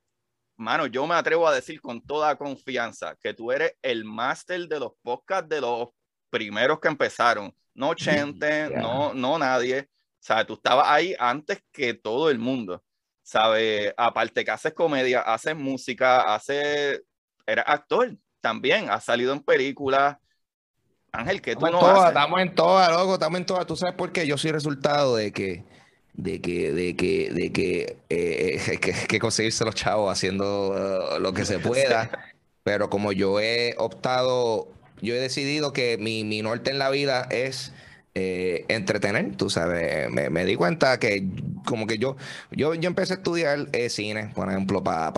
mano, 0.57 0.88
yo 0.88 1.05
me 1.05 1.15
atrevo 1.15 1.47
a 1.47 1.53
decir 1.53 1.80
con 1.80 2.01
toda 2.01 2.35
confianza 2.38 3.15
que 3.21 3.35
tú 3.35 3.51
eres 3.51 3.76
el 3.84 4.03
máster 4.03 4.67
de 4.67 4.80
los 4.80 4.93
podcasts 5.03 5.47
de 5.47 5.61
los 5.61 5.89
primeros 6.31 6.80
que 6.80 6.88
empezaron. 6.88 7.53
No 7.76 7.93
Chente, 8.34 8.69
no, 8.69 9.13
no 9.13 9.38
nadie. 9.38 9.81
O 9.81 10.23
sea, 10.23 10.45
tú 10.45 10.53
estabas 10.53 10.88
ahí 10.88 11.15
antes 11.19 11.63
que 11.71 11.93
todo 11.93 12.31
el 12.31 12.39
mundo. 12.39 12.84
¿Sabe? 13.31 13.93
Aparte 13.95 14.43
que 14.43 14.51
haces 14.51 14.73
comedia, 14.73 15.21
haces 15.21 15.55
música, 15.55 16.35
haces, 16.35 17.01
eres 17.45 17.63
actor 17.65 18.17
también, 18.41 18.89
has 18.89 19.05
salido 19.05 19.31
en 19.31 19.39
películas. 19.39 20.17
Ángel, 21.13 21.41
¿qué 21.41 21.55
tú 21.55 21.65
no 21.65 21.79
todas, 21.79 22.09
Estamos 22.09 22.41
en 22.41 22.53
todas, 22.53 22.91
loco, 22.91 23.13
estamos 23.13 23.39
en 23.39 23.45
todas. 23.45 23.65
¿Tú 23.65 23.77
sabes 23.77 23.95
por 23.95 24.11
qué? 24.11 24.27
Yo 24.27 24.37
soy 24.37 24.51
resultado 24.51 25.15
de 25.15 25.31
que 25.31 25.63
de 26.13 26.41
que, 26.41 26.73
de 26.73 26.97
que, 26.97 27.31
de 27.31 27.53
que, 27.53 27.97
eh, 28.09 28.79
que, 29.07 29.19
conseguirse 29.19 29.63
los 29.63 29.75
chavos 29.75 30.11
haciendo 30.11 31.15
uh, 31.15 31.19
lo 31.19 31.31
que 31.31 31.45
se 31.45 31.59
pueda. 31.59 32.11
Pero 32.63 32.89
como 32.89 33.13
yo 33.13 33.39
he 33.39 33.75
optado, 33.77 34.67
yo 35.01 35.15
he 35.15 35.19
decidido 35.19 35.71
que 35.71 35.97
mi, 35.97 36.25
mi 36.25 36.41
norte 36.41 36.69
en 36.69 36.79
la 36.79 36.89
vida 36.89 37.29
es 37.31 37.71
eh, 38.13 38.65
entretener, 38.67 39.35
tú 39.38 39.49
sabes, 39.49 40.09
me, 40.09 40.45
di 40.45 40.55
cuenta 40.55 40.99
que 40.99 41.27
como 41.65 41.88
que 41.88 41.97
yo, 41.97 42.17
yo, 42.51 42.73
yo 42.75 42.88
empecé 42.88 43.13
a 43.13 43.17
estudiar 43.17 43.67
eh, 43.71 43.89
cine, 43.89 44.31
por 44.35 44.49
ejemplo, 44.49 44.83
para 44.83 45.13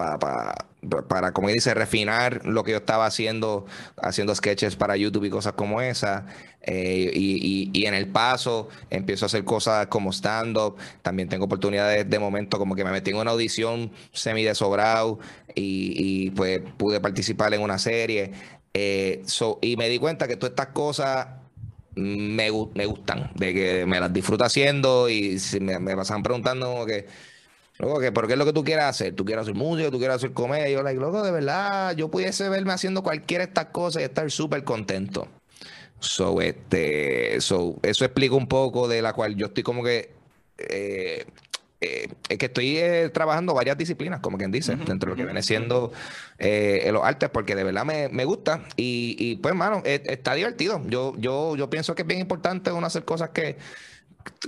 para, 1.07 1.31
como 1.31 1.49
dice, 1.49 1.73
refinar 1.73 2.45
lo 2.45 2.63
que 2.63 2.71
yo 2.71 2.77
estaba 2.77 3.05
haciendo, 3.05 3.65
haciendo 4.01 4.33
sketches 4.35 4.75
para 4.75 4.97
YouTube 4.97 5.25
y 5.25 5.29
cosas 5.29 5.53
como 5.53 5.81
esa. 5.81 6.25
Eh, 6.61 7.11
y, 7.13 7.85
en 7.85 7.93
el 7.93 8.07
paso 8.07 8.69
empiezo 8.89 9.25
a 9.25 9.27
hacer 9.27 9.43
cosas 9.43 9.87
como 9.87 10.11
stand-up. 10.11 10.77
También 11.01 11.29
tengo 11.29 11.45
oportunidades 11.45 12.09
de 12.09 12.19
momento, 12.19 12.57
como 12.57 12.75
que 12.75 12.83
me 12.83 12.91
metí 12.91 13.11
en 13.11 13.17
una 13.17 13.31
audición 13.31 13.91
semi 14.11 14.43
de 14.43 14.55
sobrado 14.55 15.19
y, 15.55 16.31
pues 16.31 16.61
pude 16.77 16.99
participar 16.99 17.53
en 17.53 17.61
una 17.61 17.77
serie. 17.77 18.31
Y 18.73 19.77
me 19.77 19.89
di 19.89 19.99
cuenta 19.99 20.27
que 20.27 20.35
todas 20.35 20.51
estas 20.51 20.67
cosas 20.67 21.27
me, 21.95 22.49
me 22.73 22.85
gustan, 22.85 23.31
de 23.35 23.53
que 23.53 23.85
me 23.85 23.99
las 23.99 24.11
disfruto 24.11 24.43
haciendo 24.43 25.09
y 25.09 25.39
me, 25.59 25.79
me 25.79 25.95
pasan 25.95 26.23
preguntando 26.23 26.85
que 26.85 27.07
Luego, 27.79 27.99
que, 27.99 28.11
¿pero 28.11 28.27
qué 28.27 28.33
es 28.33 28.39
lo 28.39 28.45
que 28.45 28.53
tú 28.53 28.63
quieres 28.63 28.85
hacer? 28.85 29.15
¿Tú 29.15 29.25
quieres 29.25 29.43
hacer 29.43 29.55
música? 29.55 29.89
¿Tú 29.89 29.97
quieres 29.97 30.17
hacer 30.17 30.31
comedia? 30.31 30.69
Y 30.69 30.73
yo, 30.73 30.83
like, 30.83 30.99
loco, 30.99 31.23
de 31.23 31.31
verdad, 31.31 31.95
yo 31.95 32.09
pudiese 32.09 32.47
verme 32.49 32.71
haciendo 32.71 33.01
cualquiera 33.01 33.45
de 33.45 33.49
estas 33.49 33.67
cosas 33.67 34.01
y 34.01 34.05
estar 34.05 34.29
súper 34.29 34.63
contento. 34.63 35.27
So, 35.99 36.41
este, 36.41 37.39
so, 37.41 37.79
eso 37.81 38.05
explica 38.05 38.35
un 38.35 38.47
poco 38.47 38.87
de 38.87 39.01
la 39.01 39.13
cual 39.13 39.35
yo 39.35 39.47
estoy 39.47 39.63
como 39.63 39.83
que. 39.83 40.11
Eh, 40.57 41.25
eh, 41.83 42.09
es 42.29 42.37
que 42.37 42.45
estoy 42.47 42.77
eh, 42.77 43.09
trabajando 43.09 43.53
varias 43.53 43.77
disciplinas, 43.77 44.19
como 44.19 44.37
quien 44.37 44.51
dice, 44.51 44.75
dentro 44.75 44.97
de 44.97 45.05
lo 45.11 45.15
que 45.15 45.25
viene 45.25 45.41
siendo 45.43 45.91
los 46.39 47.03
artes, 47.03 47.29
porque 47.29 47.55
de 47.55 47.63
verdad 47.63 47.85
me, 47.85 48.09
me 48.09 48.25
gusta. 48.25 48.63
Y, 48.75 49.15
y 49.19 49.35
pues, 49.37 49.55
mano, 49.55 49.81
está 49.85 50.33
divertido. 50.33 50.81
Yo, 50.87 51.13
yo, 51.17 51.55
yo 51.55 51.69
pienso 51.69 51.95
que 51.95 52.01
es 52.01 52.07
bien 52.07 52.19
importante 52.19 52.71
uno 52.71 52.87
hacer 52.87 53.05
cosas 53.05 53.29
que 53.29 53.57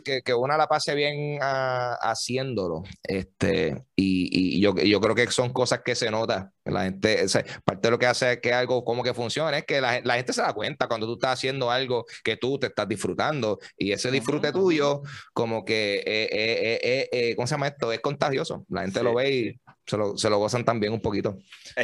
que, 0.04 0.22
que 0.22 0.34
una 0.34 0.58
la 0.58 0.68
pase 0.68 0.96
bien 0.96 1.40
haciéndolo. 1.42 2.84
Este, 3.04 3.84
y, 3.96 4.58
y 4.58 4.62
yo, 4.62 4.76
yo, 4.76 5.00
creo 5.00 5.16
que 5.16 5.28
son 5.32 5.52
cosas 5.52 5.82
que 5.84 5.96
se 5.96 6.10
nota. 6.12 6.52
La 6.64 6.84
gente, 6.84 7.26
parte 7.64 7.88
de 7.88 7.92
lo 7.92 8.00
que 8.00 8.08
hace 8.08 8.40
que 8.42 8.54
algo 8.54 8.84
como 8.84 9.04
que 9.04 9.14
funcione 9.14 9.60
es 9.60 9.66
que 9.66 9.82
la, 9.82 10.02
la, 10.04 10.16
gente 10.16 10.34
se 10.34 10.42
da 10.42 10.54
cuenta 10.54 10.88
cuando 10.88 11.06
tú 11.06 11.14
estás 11.14 11.34
haciendo 11.34 11.70
algo 11.70 12.06
que 12.24 12.38
tú 12.38 12.58
te 12.58 12.68
estás 12.68 12.88
disfrutando. 12.88 13.60
Y 13.78 13.92
ese 13.92 14.12
disfrute 14.12 14.52
tuyo, 14.52 15.02
como 15.34 15.64
que, 15.64 15.98
eh, 16.06 16.30
eh, 16.32 17.10
eh, 17.12 17.36
¿cómo 17.36 17.48
se 17.48 17.54
llama 17.54 17.68
esto? 17.68 17.92
Es 17.92 18.00
contagioso. 18.00 18.66
La 18.70 18.82
gente 18.82 19.04
lo 19.04 19.14
ve 19.14 19.32
y 19.32 19.62
se 19.86 19.98
lo, 19.98 20.18
se 20.18 20.30
lo, 20.30 20.38
gozan 20.38 20.66
también 20.66 20.94
un 20.94 21.02
poquito. 21.02 21.38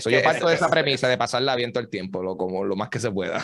yo 0.05 0.23
parto 0.23 0.47
de 0.47 0.55
esa 0.55 0.69
premisa 0.69 1.07
de 1.07 1.18
pasarla 1.18 1.55
bien 1.55 1.72
todo 1.72 1.84
el 1.84 1.89
tiempo, 1.89 2.23
lo, 2.23 2.35
como 2.35 2.63
lo 2.63 2.76
más 2.76 2.89
que 2.89 2.99
se 2.99 3.11
pueda. 3.11 3.43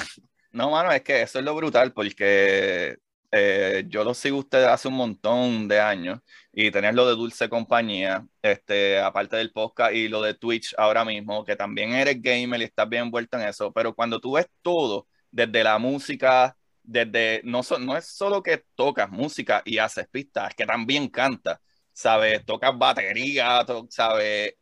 No, 0.51 0.71
mano, 0.71 0.91
es 0.91 1.01
que 1.01 1.21
eso 1.21 1.39
es 1.39 1.45
lo 1.45 1.53
brutal, 1.55 1.93
porque 1.93 2.97
eh, 3.31 3.83
yo 3.87 4.03
lo 4.03 4.13
sigo 4.13 4.37
ustedes 4.37 4.67
hace 4.67 4.87
un 4.87 4.95
montón 4.95 5.67
de 5.67 5.79
años 5.79 6.19
y 6.53 6.71
tener 6.71 6.95
lo 6.95 7.07
de 7.07 7.15
Dulce 7.15 7.49
Compañía, 7.49 8.25
este, 8.41 8.99
aparte 8.99 9.35
del 9.37 9.51
podcast 9.51 9.93
y 9.93 10.07
lo 10.07 10.21
de 10.21 10.33
Twitch 10.33 10.73
ahora 10.77 11.03
mismo, 11.05 11.43
que 11.43 11.55
también 11.55 11.91
eres 11.93 12.21
gamer 12.21 12.61
y 12.61 12.65
estás 12.65 12.87
bien 12.89 13.03
envuelto 13.03 13.37
en 13.37 13.47
eso, 13.47 13.71
pero 13.73 13.93
cuando 13.93 14.19
tú 14.19 14.33
ves 14.33 14.47
todo, 14.61 15.07
desde 15.31 15.63
la 15.63 15.77
música, 15.77 16.57
desde, 16.83 17.41
no, 17.43 17.61
no 17.79 17.97
es 17.97 18.05
solo 18.07 18.41
que 18.41 18.63
tocas 18.75 19.09
música 19.09 19.61
y 19.65 19.77
haces 19.77 20.07
pistas, 20.07 20.49
es 20.49 20.55
que 20.55 20.65
también 20.65 21.09
cantas, 21.09 21.59
¿sabes? 21.91 22.45
Tocas 22.45 22.77
batería, 22.77 23.65
¿sabes? 23.89 24.55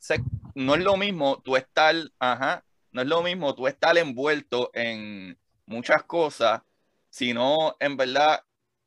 No 0.55 0.75
es 0.75 0.83
lo 0.83 0.97
mismo 0.97 1.41
tú 1.43 1.55
estar, 1.55 1.95
ajá, 2.19 2.65
no 2.91 3.01
es 3.01 3.07
lo 3.07 3.21
mismo 3.21 3.53
tú 3.53 3.67
estar 3.67 3.97
envuelto 3.97 4.71
en 4.73 5.37
muchas 5.65 6.03
cosas, 6.03 6.61
sino 7.09 7.75
en 7.79 7.97
verdad 7.97 8.41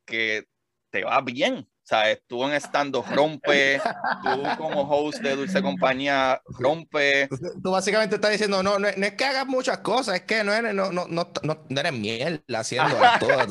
que 0.09 0.45
te 0.91 1.05
va 1.05 1.21
bien. 1.21 1.59
O 1.59 1.89
sea, 1.89 2.05
tú 2.27 2.45
en 2.45 2.53
estando 2.53 3.03
rompe, 3.03 3.81
tú 4.23 4.43
como 4.59 4.83
host 4.83 5.23
de 5.23 5.37
Dulce 5.37 5.63
Compañía 5.63 6.39
rompe. 6.59 7.31
Tú 7.63 7.71
básicamente 7.71 8.17
estás 8.17 8.31
diciendo, 8.31 8.63
no, 8.63 8.79
no, 8.79 8.89
es 8.89 9.13
que 9.15 9.25
hagas 9.25 9.47
muchas 9.47 9.79
cosas, 9.79 10.17
es 10.17 10.23
que 10.23 10.45
no 10.45 10.53
eres, 10.53 10.75
no, 10.75 10.93
no, 10.93 11.07
no, 11.09 11.33
no 11.43 11.81
eres 11.81 11.93
miel 11.95 12.45
haciendo 12.55 12.95
todas. 13.21 13.47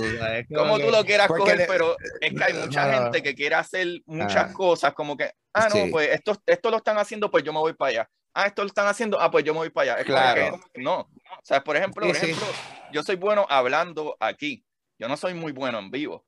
como 0.56 0.78
tú 0.78 0.92
lo 0.92 1.04
quieras 1.04 1.30
coger, 1.30 1.66
pero 1.68 1.98
es 2.22 2.32
que 2.32 2.44
hay 2.44 2.54
mucha 2.54 2.94
gente 2.94 3.24
que 3.24 3.34
quiere 3.34 3.56
hacer 3.56 3.88
muchas 4.06 4.52
ah. 4.52 4.54
cosas, 4.54 4.94
como 4.94 5.18
que, 5.18 5.32
ah, 5.56 5.70
no, 5.74 5.90
pues 5.90 6.10
esto, 6.12 6.40
esto 6.46 6.70
lo 6.70 6.78
están 6.78 7.00
haciendo, 7.00 7.32
pues 7.32 7.44
yo 7.44 7.52
me 7.52 7.60
voy 7.60 7.74
para 7.74 7.90
allá. 7.90 8.10
Ah, 8.36 8.46
esto 8.46 8.62
lo 8.62 8.68
están 8.68 8.86
haciendo, 8.86 9.20
ah, 9.20 9.32
pues 9.32 9.46
yo 9.46 9.54
me 9.54 9.62
voy 9.62 9.72
para 9.72 9.94
allá. 9.94 10.02
Es 10.02 10.06
claro. 10.06 10.60
no. 10.76 11.00
O 11.00 11.42
sea, 11.42 11.64
por 11.64 11.76
ejemplo, 11.76 12.06
por 12.06 12.16
ejemplo, 12.16 12.46
yo 12.92 13.02
soy 13.02 13.16
bueno 13.16 13.48
hablando 13.50 14.16
aquí. 14.20 14.64
Yo 15.00 15.08
no 15.08 15.18
soy 15.18 15.34
muy 15.34 15.54
bueno 15.54 15.80
en 15.80 15.90
vivo. 15.90 16.24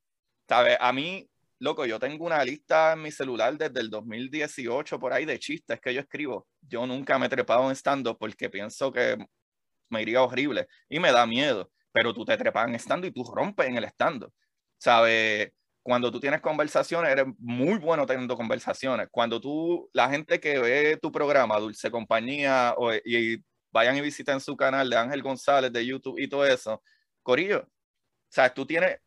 ¿Sabes? 0.50 0.78
A 0.80 0.92
mí, 0.92 1.30
loco, 1.60 1.86
yo 1.86 2.00
tengo 2.00 2.26
una 2.26 2.44
lista 2.44 2.94
en 2.94 3.04
mi 3.04 3.12
celular 3.12 3.56
desde 3.56 3.82
el 3.82 3.90
2018 3.92 5.00
por 5.00 5.14
ahí 5.14 5.24
de 5.24 5.38
chistes 5.38 5.80
que 5.80 5.94
yo 5.94 6.02
escribo. 6.02 6.48
Yo 6.62 6.88
nunca 6.88 7.20
me 7.20 7.28
he 7.28 7.30
trepado 7.30 7.70
en 7.70 7.76
stand-up 7.76 8.18
porque 8.20 8.50
pienso 8.50 8.92
que 8.92 9.16
me 9.90 10.02
iría 10.02 10.24
horrible 10.24 10.68
y 10.90 11.00
me 11.00 11.12
da 11.12 11.28
miedo. 11.28 11.72
Pero 11.92 12.16
tú 12.16 12.26
te 12.26 12.36
trepas 12.36 12.68
en 12.68 12.74
stand 12.76 13.06
y 13.06 13.12
tú 13.12 13.24
rompes 13.24 13.68
en 13.68 13.78
el 13.78 13.84
stand-up. 13.86 14.34
¿Sabes? 14.80 15.52
Cuando 15.84 16.12
tú 16.12 16.20
tienes 16.20 16.42
conversaciones, 16.42 17.12
eres 17.12 17.28
muy 17.38 17.78
bueno 17.78 18.08
teniendo 18.08 18.36
conversaciones. 18.36 19.08
Cuando 19.12 19.40
tú, 19.40 19.88
la 19.94 20.10
gente 20.10 20.40
que 20.40 20.58
ve 20.58 20.98
tu 21.00 21.12
programa, 21.12 21.60
Dulce 21.60 21.92
Compañía, 21.92 22.74
o, 22.76 22.92
y 22.94 23.44
vayan 23.72 23.98
y 23.98 24.02
visiten 24.02 24.40
su 24.40 24.58
canal 24.58 24.90
de 24.90 24.98
Ángel 24.98 25.22
González 25.22 25.72
de 25.72 25.86
YouTube 25.86 26.18
y 26.20 26.28
todo 26.28 26.44
eso, 26.46 26.82
Corillo, 27.22 27.62
o 27.62 28.32
sea, 28.32 28.52
tú 28.54 28.66
tienes 28.66 29.00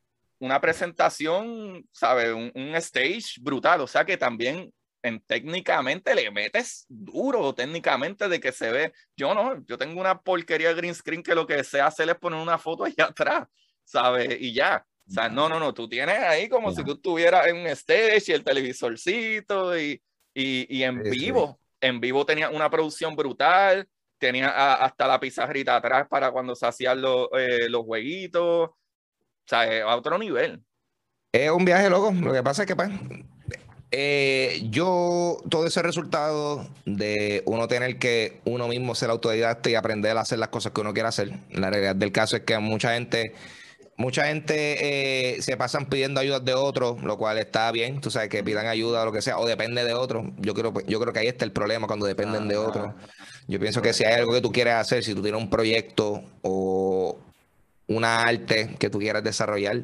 una 0.43 0.61
presentación, 0.61 1.89
¿sabes? 1.93 2.33
Un, 2.33 2.75
stage 2.75 3.41
brutal, 3.41 3.81
o 3.81 3.87
sea 3.87 4.05
que 4.05 4.17
también 4.17 4.73
en, 5.01 5.21
técnicamente 5.21 6.17
le 6.17 6.33
metes 6.33 6.85
duro, 6.89 7.55
técnicamente 7.55 8.29
de 8.29 8.41
que 8.41 8.51
se 8.51 8.73
ve. 8.73 8.93
Yo 9.17 9.35
no, 9.35 9.65
yo 9.67 9.79
tengo 9.79 10.01
una 10.01 10.21
porquería 10.21 10.73
green 10.73 10.97
screen 10.97 11.23
que 11.23 11.37
lo 11.37 11.47
que 11.47 11.63
se 11.63 11.81
hace 11.81 12.03
es 12.03 12.15
poner 12.17 12.41
una 12.41 12.59
foto 12.59 12.85
allá 12.85 13.05
atrás, 13.11 13.47
¿sabes? 13.85 14.37
Y 14.41 14.53
ya. 14.53 14.85
O 15.09 15.13
sea, 15.13 15.29
no, 15.29 15.49
no, 15.49 15.61
no, 15.61 15.73
tú 15.73 15.89
tienes 15.89 16.19
ahí 16.19 16.49
como 16.49 16.73
si 16.73 16.83
tú 16.83 16.95
estuvieras 16.95 17.47
en 17.47 17.59
un 17.59 17.67
stage 17.69 18.25
y 18.27 18.33
el 18.33 18.43
televisorcito 18.43 19.79
y, 19.79 20.03
y, 20.35 20.77
y 20.77 20.83
en 20.83 21.05
vivo. 21.05 21.61
En 21.81 22.01
vivo 22.01 22.27
tenía 22.27 22.51
una 22.51 22.69
producción 22.69 23.15
brutal, 23.15 23.89
tenía 24.19 24.75
hasta 24.75 25.07
la 25.07 25.21
pizarrita 25.21 25.77
atrás 25.77 26.09
para 26.09 26.33
cuando 26.33 26.57
se 26.57 26.67
hacían 26.67 27.01
los, 27.01 27.29
eh, 27.39 27.69
los 27.69 27.85
jueguitos. 27.85 28.71
O 29.45 29.49
sea, 29.49 29.85
a 29.85 29.97
otro 29.97 30.19
nivel. 30.19 30.63
Es 31.33 31.51
un 31.51 31.65
viaje 31.65 31.89
loco. 31.89 32.13
Lo 32.13 32.33
que 32.33 32.43
pasa 32.43 32.63
es 32.63 32.69
que, 32.69 32.77
pues, 32.77 32.91
eh, 33.95 34.67
yo, 34.71 35.37
todo 35.51 35.67
ese 35.67 35.83
resultado 35.83 36.67
de 36.87 37.43
uno 37.45 37.69
tener 37.69 37.99
que 37.99 38.41
uno 38.47 38.67
mismo 38.67 38.95
ser 38.95 39.11
autodidacta 39.11 39.69
y 39.69 39.75
aprender 39.75 40.17
a 40.17 40.23
hacer 40.23 40.39
las 40.39 40.49
cosas 40.49 40.73
que 40.73 40.81
uno 40.81 40.95
quiere 40.95 41.11
hacer. 41.11 41.33
La 41.51 41.69
realidad 41.69 41.95
del 41.95 42.11
caso 42.11 42.37
es 42.37 42.43
que 42.43 42.59
mucha 42.59 42.95
gente, 42.95 43.35
mucha 43.99 44.29
gente 44.29 45.35
eh, 45.37 45.43
se 45.43 45.59
pasan 45.59 45.91
pidiendo 45.91 46.21
ayuda 46.21 46.41
de 46.41 46.55
otros, 46.55 47.03
lo 47.03 47.19
cual 47.19 47.37
está 47.37 47.71
bien, 47.71 48.01
tú 48.01 48.11
sabes, 48.11 48.31
que 48.31 48.43
pidan 48.43 48.67
ayuda 48.67 49.03
o 49.03 49.05
lo 49.05 49.13
que 49.13 49.21
sea, 49.21 49.39
o 49.39 49.47
depende 49.47 49.85
de 49.85 49.93
otros. 49.93 50.25
Yo 50.39 50.55
creo, 50.55 50.73
yo 50.87 50.99
creo 50.99 51.13
que 51.13 51.19
ahí 51.19 51.29
está 51.29 51.45
el 51.45 51.53
problema 51.53 51.87
cuando 51.87 52.07
dependen 52.07 52.49
de 52.49 52.57
otros. 52.57 52.95
Yo 53.47 53.61
pienso 53.61 53.83
que 53.83 53.93
si 53.93 54.05
hay 54.05 54.15
algo 54.15 54.33
que 54.33 54.41
tú 54.41 54.53
quieres 54.53 54.75
hacer, 54.75 55.05
si 55.05 55.15
tú 55.15 55.21
tienes 55.21 55.41
un 55.41 55.51
proyecto 55.51 56.23
o, 56.41 57.19
una 57.87 58.23
arte 58.23 58.77
que 58.79 58.91
tú 58.91 58.99
quieras 58.99 59.25
desarrollar, 59.25 59.83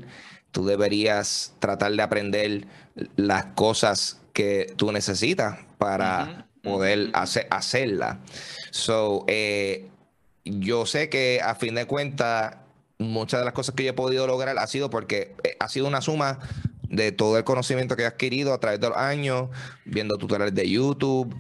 tú 0.51 0.67
deberías 0.67 1.55
tratar 1.59 1.93
de 1.93 2.03
aprender 2.03 2.67
las 3.17 3.47
cosas 3.47 4.21
que 4.33 4.73
tú 4.77 4.93
necesitas 4.93 5.59
para 5.79 6.47
poder 6.63 7.11
hacer, 7.13 7.47
hacerla. 7.51 8.21
So, 8.71 9.25
eh, 9.27 9.89
yo 10.45 10.87
sé 10.87 11.09
que 11.09 11.41
a 11.43 11.55
fin 11.55 11.75
de 11.75 11.87
cuentas, 11.87 12.57
muchas 12.99 13.41
de 13.41 13.45
las 13.45 13.55
cosas 13.55 13.75
que 13.75 13.85
yo 13.85 13.91
he 13.91 13.95
podido 13.95 14.27
lograr 14.27 14.59
ha 14.59 14.67
sido 14.67 14.91
porque 14.91 15.35
eh, 15.45 15.57
ha 15.61 15.69
sido 15.69 15.87
una 15.87 16.01
suma 16.01 16.39
de 16.89 17.13
todo 17.13 17.37
el 17.37 17.45
conocimiento 17.45 17.97
que 17.97 18.03
he 18.03 18.07
adquirido 18.07 18.53
a 18.55 18.61
través 18.61 18.81
de 18.81 18.89
los 18.89 18.97
años, 18.97 19.51
viendo 19.85 20.17
tutoriales 20.17 20.55
de 20.55 20.69
YouTube, 20.69 21.35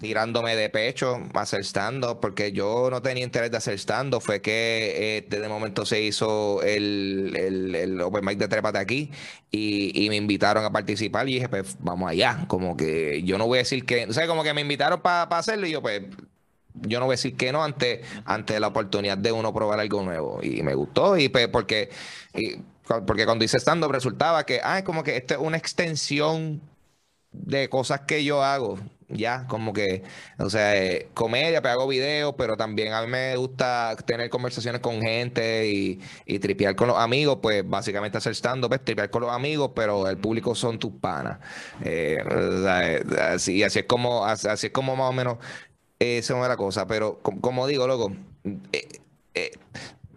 tirándome 0.00 0.56
de 0.56 0.70
pecho 0.70 1.20
a 1.34 1.40
hacer 1.40 1.64
stand-up, 1.64 2.18
porque 2.20 2.52
yo 2.52 2.88
no 2.90 3.02
tenía 3.02 3.24
interés 3.24 3.50
de 3.50 3.58
hacer 3.58 3.78
stand-up. 3.78 4.22
Fue 4.22 4.40
que 4.40 4.94
eh, 4.96 5.26
desde 5.28 5.44
el 5.44 5.50
momento 5.50 5.84
se 5.84 6.00
hizo 6.02 6.62
el, 6.62 7.36
el, 7.74 8.00
Open 8.00 8.24
Mic 8.24 8.38
de 8.38 8.48
Trépate 8.48 8.78
aquí 8.78 9.10
y, 9.50 10.06
me 10.08 10.16
invitaron 10.16 10.64
a 10.64 10.72
participar 10.72 11.28
y 11.28 11.34
dije, 11.34 11.48
pues 11.48 11.76
vamos 11.80 12.10
allá. 12.10 12.46
Como 12.48 12.76
que 12.76 13.22
yo 13.22 13.36
no 13.36 13.46
voy 13.46 13.58
a 13.58 13.60
decir 13.60 13.84
que, 13.84 14.06
o 14.06 14.12
sea, 14.12 14.26
como 14.26 14.42
que 14.42 14.54
me 14.54 14.62
invitaron 14.62 15.00
para 15.00 15.24
hacerlo 15.36 15.66
y 15.66 15.72
yo, 15.72 15.82
pues 15.82 16.02
yo 16.74 17.00
no 17.00 17.06
voy 17.06 17.14
a 17.14 17.16
decir 17.16 17.36
que 17.36 17.52
no 17.52 17.62
ante, 17.62 18.02
ante 18.24 18.58
la 18.60 18.68
oportunidad 18.68 19.18
de 19.18 19.32
uno 19.32 19.52
probar 19.52 19.80
algo 19.80 20.02
nuevo. 20.02 20.40
Y 20.42 20.62
me 20.62 20.74
gustó, 20.74 21.16
y 21.16 21.28
pues 21.28 21.48
porque, 21.48 21.90
porque 23.06 23.24
cuando 23.24 23.44
hice 23.44 23.58
stand-up 23.58 23.92
resultaba 23.92 24.44
que, 24.44 24.60
ah, 24.62 24.82
como 24.84 25.02
que 25.02 25.16
esto 25.16 25.34
es 25.34 25.40
una 25.40 25.56
extensión 25.56 26.60
de 27.32 27.68
cosas 27.68 28.00
que 28.02 28.24
yo 28.24 28.42
hago 28.42 28.78
ya, 29.08 29.46
como 29.48 29.72
que, 29.72 30.04
o 30.38 30.48
sea, 30.50 30.76
eh, 30.76 31.08
comedia, 31.14 31.60
pero 31.62 31.72
hago 31.72 31.88
videos, 31.88 32.34
pero 32.38 32.56
también 32.56 32.92
a 32.92 33.02
mí 33.02 33.08
me 33.08 33.36
gusta 33.36 33.96
tener 34.06 34.30
conversaciones 34.30 34.80
con 34.80 35.00
gente 35.02 35.68
y, 35.68 36.00
y 36.26 36.38
tripear 36.38 36.76
con 36.76 36.88
los 36.88 36.96
amigos, 36.96 37.38
pues 37.42 37.68
básicamente 37.68 38.18
hacer 38.18 38.34
stand-up 38.34 38.72
es 38.74 38.84
tripear 38.84 39.10
con 39.10 39.22
los 39.22 39.32
amigos, 39.32 39.72
pero 39.74 40.08
el 40.08 40.16
público 40.18 40.54
son 40.54 40.78
tus 40.78 40.92
panas. 40.92 41.38
Eh, 41.84 42.22
así, 43.20 43.62
así 43.64 43.80
es 43.80 43.84
como, 43.86 44.24
así 44.24 44.66
es 44.68 44.72
como 44.72 44.94
más 44.94 45.10
o 45.10 45.12
menos 45.12 45.38
esa 46.00 46.42
es 46.42 46.48
la 46.48 46.56
cosa, 46.56 46.86
pero 46.86 47.18
como, 47.20 47.66
digo, 47.66 47.86
loco, 47.86 48.12
eh, 48.72 48.88
eh, 49.34 49.50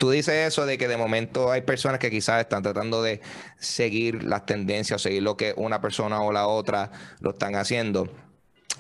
tú 0.03 0.11
dices 0.11 0.33
eso 0.45 0.65
de 0.65 0.77
que 0.77 0.89
de 0.89 0.97
momento 0.97 1.49
hay 1.49 1.61
personas 1.61 1.97
que 1.97 2.11
quizás 2.11 2.41
están 2.41 2.61
tratando 2.61 3.01
de 3.01 3.21
seguir 3.57 4.25
las 4.25 4.45
tendencias 4.45 4.99
o 4.99 5.01
seguir 5.01 5.23
lo 5.23 5.37
que 5.37 5.53
una 5.55 5.79
persona 5.79 6.21
o 6.21 6.33
la 6.33 6.45
otra 6.45 6.91
lo 7.21 7.29
están 7.29 7.55
haciendo. 7.55 8.09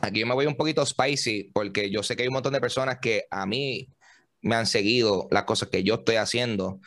Aquí 0.01 0.19
yo 0.19 0.27
me 0.27 0.33
voy 0.33 0.47
un 0.47 0.57
poquito 0.57 0.85
spicy 0.85 1.49
porque 1.53 1.89
yo 1.89 2.03
sé 2.03 2.17
que 2.17 2.23
hay 2.23 2.27
un 2.27 2.33
montón 2.33 2.51
de 2.51 2.59
personas 2.59 2.97
que 3.01 3.23
a 3.31 3.45
mí 3.45 3.87
me 4.41 4.55
han 4.57 4.65
seguido 4.65 5.29
las 5.31 5.45
cosas 5.45 5.69
que 5.69 5.81
yo 5.81 5.93
estoy 5.93 6.17
haciendo 6.17 6.81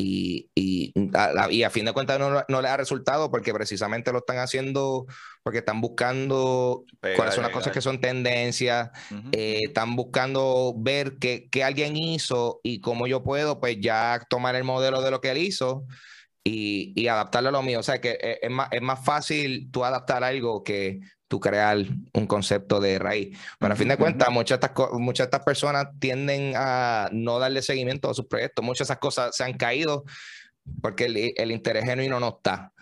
y, 0.00 0.48
y, 0.54 0.94
a, 1.14 1.50
y 1.50 1.64
a 1.64 1.70
fin 1.70 1.84
de 1.84 1.92
cuentas 1.92 2.20
no, 2.20 2.44
no 2.48 2.62
les 2.62 2.70
ha 2.70 2.76
resultado 2.76 3.32
porque 3.32 3.52
precisamente 3.52 4.12
lo 4.12 4.18
están 4.18 4.38
haciendo 4.38 5.06
porque 5.42 5.58
están 5.58 5.80
buscando 5.80 6.84
cuáles 7.16 7.34
son 7.34 7.42
las 7.42 7.52
cosas 7.52 7.72
que 7.72 7.80
son 7.80 8.00
tendencias, 8.00 8.90
eh, 9.32 9.62
están 9.64 9.96
buscando 9.96 10.72
ver 10.76 11.16
qué, 11.18 11.48
qué, 11.50 11.64
alguien 11.64 11.96
hizo 11.96 12.60
y 12.62 12.80
cómo 12.80 13.08
yo 13.08 13.24
puedo 13.24 13.58
pues 13.58 13.78
ya 13.80 14.24
tomar 14.30 14.54
el 14.54 14.64
modelo 14.64 15.02
de 15.02 15.10
lo 15.10 15.20
que 15.20 15.30
él 15.32 15.38
hizo 15.38 15.84
y, 16.44 16.92
y 16.94 17.08
adaptarlo 17.08 17.48
a 17.48 17.52
lo 17.52 17.62
mío. 17.62 17.80
O 17.80 17.82
sea 17.82 18.00
que 18.00 18.10
es, 18.10 18.18
eh, 18.20 18.38
es, 18.42 18.50
más, 18.50 18.68
es 18.70 18.82
más 18.82 19.04
fácil 19.04 19.70
tú 19.72 19.84
adaptar 19.84 20.22
algo 20.22 20.62
que 20.62 21.00
tú 21.28 21.38
crear 21.38 21.78
un 22.14 22.26
concepto 22.26 22.80
de 22.80 22.98
raíz. 22.98 23.38
Pero 23.58 23.72
a 23.72 23.76
fin 23.76 23.88
de 23.88 23.96
cuentas, 23.96 24.30
muchas 24.30 24.58
de, 24.60 24.66
estas, 24.66 24.92
muchas 24.94 25.26
estas 25.26 25.44
personas 25.44 25.88
tienden 25.98 26.54
a 26.56 27.08
no 27.12 27.38
darle 27.38 27.62
seguimiento 27.62 28.10
a 28.10 28.14
sus 28.14 28.26
proyectos. 28.26 28.64
Muchas 28.64 28.88
de 28.88 28.92
esas 28.92 28.98
cosas 28.98 29.36
se 29.36 29.44
han 29.44 29.52
caído 29.52 30.04
porque 30.82 31.04
el, 31.04 31.32
el 31.36 31.52
interés 31.52 31.84
genuino 31.84 32.18
no 32.18 32.38
está. 32.38 32.72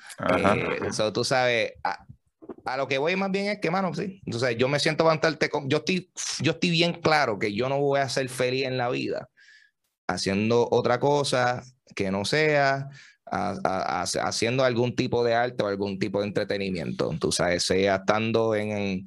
Eso 0.86 1.08
eh, 1.08 1.12
tú 1.12 1.24
sabes, 1.24 1.72
a, 1.84 2.76
lo 2.76 2.88
que 2.88 2.98
voy 2.98 3.16
más 3.16 3.30
bien 3.30 3.46
es 3.46 3.60
que, 3.60 3.70
mano, 3.70 3.92
sí. 3.94 4.22
Entonces, 4.24 4.56
yo 4.56 4.68
me 4.68 4.78
siento 4.78 5.04
bastante. 5.04 5.50
Yo 5.66 5.78
estoy, 5.78 6.10
yo 6.40 6.52
estoy 6.52 6.70
bien 6.70 6.94
claro 6.94 7.38
que 7.38 7.54
yo 7.54 7.68
no 7.68 7.78
voy 7.78 8.00
a 8.00 8.08
ser 8.08 8.28
feliz 8.28 8.64
en 8.64 8.78
la 8.78 8.88
vida 8.88 9.28
haciendo 10.08 10.68
otra 10.70 11.00
cosa 11.00 11.64
que 11.94 12.10
no 12.10 12.24
sea 12.24 12.88
haciendo 13.30 14.64
algún 14.64 14.94
tipo 14.94 15.24
de 15.24 15.34
arte 15.34 15.64
o 15.64 15.68
algún 15.68 15.98
tipo 15.98 16.20
de 16.20 16.28
entretenimiento. 16.28 17.14
Tú 17.18 17.32
sabes, 17.32 17.64
sea 17.64 17.96
estando 17.96 18.54
en, 18.54 19.06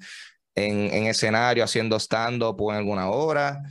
en, 0.55 1.05
escenario, 1.05 1.63
haciendo 1.63 1.97
stand-up 1.99 2.57
en 2.71 2.77
alguna 2.77 3.09
obra, 3.09 3.61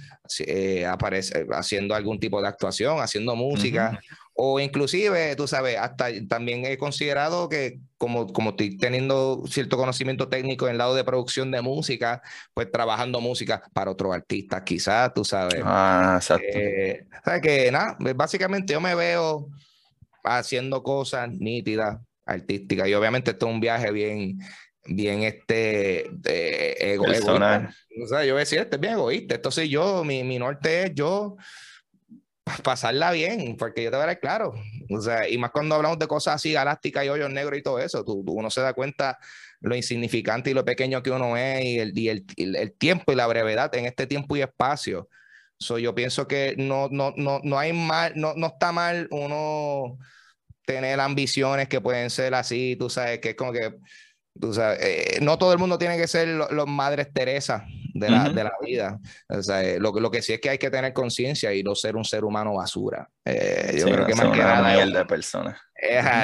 eh, 0.46 0.86
aparece, 0.86 1.46
haciendo 1.52 1.94
algún 1.94 2.18
tipo 2.18 2.40
de 2.40 2.48
actuación, 2.48 3.00
haciendo 3.00 3.36
música. 3.36 3.98
O 4.40 4.60
inclusive, 4.60 5.34
tú 5.34 5.48
sabes, 5.48 5.76
hasta 5.76 6.06
también 6.28 6.64
he 6.64 6.78
considerado 6.78 7.48
que 7.48 7.80
como, 7.96 8.32
como 8.32 8.50
estoy 8.50 8.76
teniendo 8.76 9.42
cierto 9.48 9.76
conocimiento 9.76 10.28
técnico 10.28 10.66
en 10.66 10.72
el 10.72 10.78
lado 10.78 10.94
de 10.94 11.02
producción 11.02 11.50
de 11.50 11.60
música, 11.60 12.22
pues 12.54 12.70
trabajando 12.70 13.20
música 13.20 13.60
para 13.72 13.90
otros 13.90 14.14
artistas, 14.14 14.62
quizás, 14.62 15.12
tú 15.12 15.24
sabes. 15.24 15.60
Ah, 15.64 16.14
exacto. 16.18 16.46
Eh, 16.52 17.04
¿Sabes 17.24 17.42
que 17.42 17.72
Nada, 17.72 17.96
básicamente 18.14 18.74
yo 18.74 18.80
me 18.80 18.94
veo 18.94 19.48
haciendo 20.36 20.82
cosas 20.82 21.30
nítidas, 21.30 21.98
artísticas. 22.26 22.88
Y 22.88 22.94
obviamente 22.94 23.30
esto 23.30 23.46
es 23.46 23.52
un 23.52 23.60
viaje 23.60 23.90
bien, 23.90 24.38
bien 24.86 25.22
este 25.22 26.10
egoísta. 26.92 27.70
O 28.02 28.06
sea, 28.06 28.24
yo 28.24 28.34
voy 28.34 28.40
a 28.40 28.44
decir, 28.44 28.59
este 28.59 28.76
es 28.76 28.80
bien 28.80 28.94
egoísta. 28.94 29.34
Entonces 29.34 29.68
yo, 29.68 30.05
mi, 30.05 30.24
mi 30.24 30.38
norte 30.38 30.84
es 30.84 30.94
yo 30.94 31.36
pasarla 32.62 33.12
bien, 33.12 33.56
porque 33.56 33.82
yo 33.82 33.90
te 33.90 33.96
veré 33.96 34.18
claro. 34.18 34.55
O 34.90 35.00
sea, 35.00 35.28
y 35.28 35.38
más 35.38 35.50
cuando 35.50 35.74
hablamos 35.74 35.98
de 35.98 36.06
cosas 36.06 36.36
así 36.36 36.52
galácticas 36.52 37.05
y 37.05 37.09
hoyos 37.09 37.30
negros 37.30 37.59
y 37.59 37.62
todo 37.62 37.78
eso, 37.78 38.05
tú, 38.05 38.24
uno 38.26 38.50
se 38.50 38.60
da 38.60 38.72
cuenta 38.72 39.18
lo 39.60 39.74
insignificante 39.74 40.50
y 40.50 40.55
lo 40.55 40.64
pequeño 40.64 41.02
que 41.02 41.10
uno 41.10 41.36
es 41.36 41.64
y 41.64 41.78
el, 41.78 41.98
y 41.98 42.09
el, 42.09 42.24
el 42.36 42.72
tiempo 42.72 43.12
y 43.12 43.16
la 43.16 43.26
brevedad 43.26 43.74
en 43.74 43.86
este 43.86 44.06
tiempo 44.06 44.36
y 44.36 44.42
espacio. 44.42 45.09
So, 45.59 45.78
yo 45.78 45.94
pienso 45.94 46.28
que 46.28 46.55
no, 46.56 46.88
no, 46.90 47.12
no, 47.16 47.40
no 47.42 47.59
hay 47.59 47.72
mal, 47.72 48.12
no, 48.14 48.34
no 48.34 48.46
está 48.46 48.70
mal 48.70 49.09
uno 49.10 49.98
tener 50.68 51.00
ambiciones 51.00 51.66
que 51.66 51.80
pueden 51.80 52.10
ser 52.10 52.34
así, 52.34 52.76
tú 52.78 52.90
sabes, 52.90 53.20
que 53.20 53.30
es 53.30 53.34
como 53.36 53.52
que, 53.52 53.78
tú 54.38 54.52
sabes, 54.52 54.78
eh, 54.82 55.18
no 55.22 55.38
todo 55.38 55.54
el 55.54 55.58
mundo 55.58 55.78
tiene 55.78 55.96
que 55.96 56.06
ser 56.06 56.28
los 56.28 56.66
madres 56.66 57.10
Teresa 57.10 57.64
de 57.94 58.10
la, 58.10 58.28
de 58.28 58.44
la 58.44 58.52
vida. 58.60 59.00
O 59.30 59.42
sea, 59.42 59.64
eh, 59.64 59.80
lo, 59.80 59.98
lo, 59.98 60.10
que 60.10 60.20
sí 60.20 60.34
es 60.34 60.40
que 60.42 60.50
hay 60.50 60.58
que 60.58 60.68
tener 60.68 60.92
conciencia 60.92 61.54
y 61.54 61.62
no 61.62 61.74
ser 61.74 61.96
un 61.96 62.04
ser 62.04 62.22
humano 62.22 62.52
basura. 62.56 63.08
Eh, 63.24 63.78
yo 63.78 63.86
creo 63.86 64.06
que 64.06 64.14
más 64.14 64.30
que 64.30 64.38
nada. 64.40 64.84
de 64.84 65.04
persona. 65.06 65.58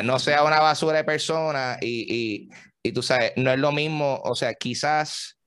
no 0.04 0.18
sea 0.18 0.44
una 0.44 0.60
basura 0.60 0.98
de 0.98 1.04
persona 1.04 1.78
y, 1.80 2.04
y, 2.14 2.50
y 2.82 2.92
tú 2.92 3.02
sabes, 3.02 3.32
no 3.36 3.50
es 3.50 3.58
lo 3.58 3.72
mismo, 3.72 4.20
o 4.24 4.34
sea, 4.34 4.52
quizás 4.52 5.38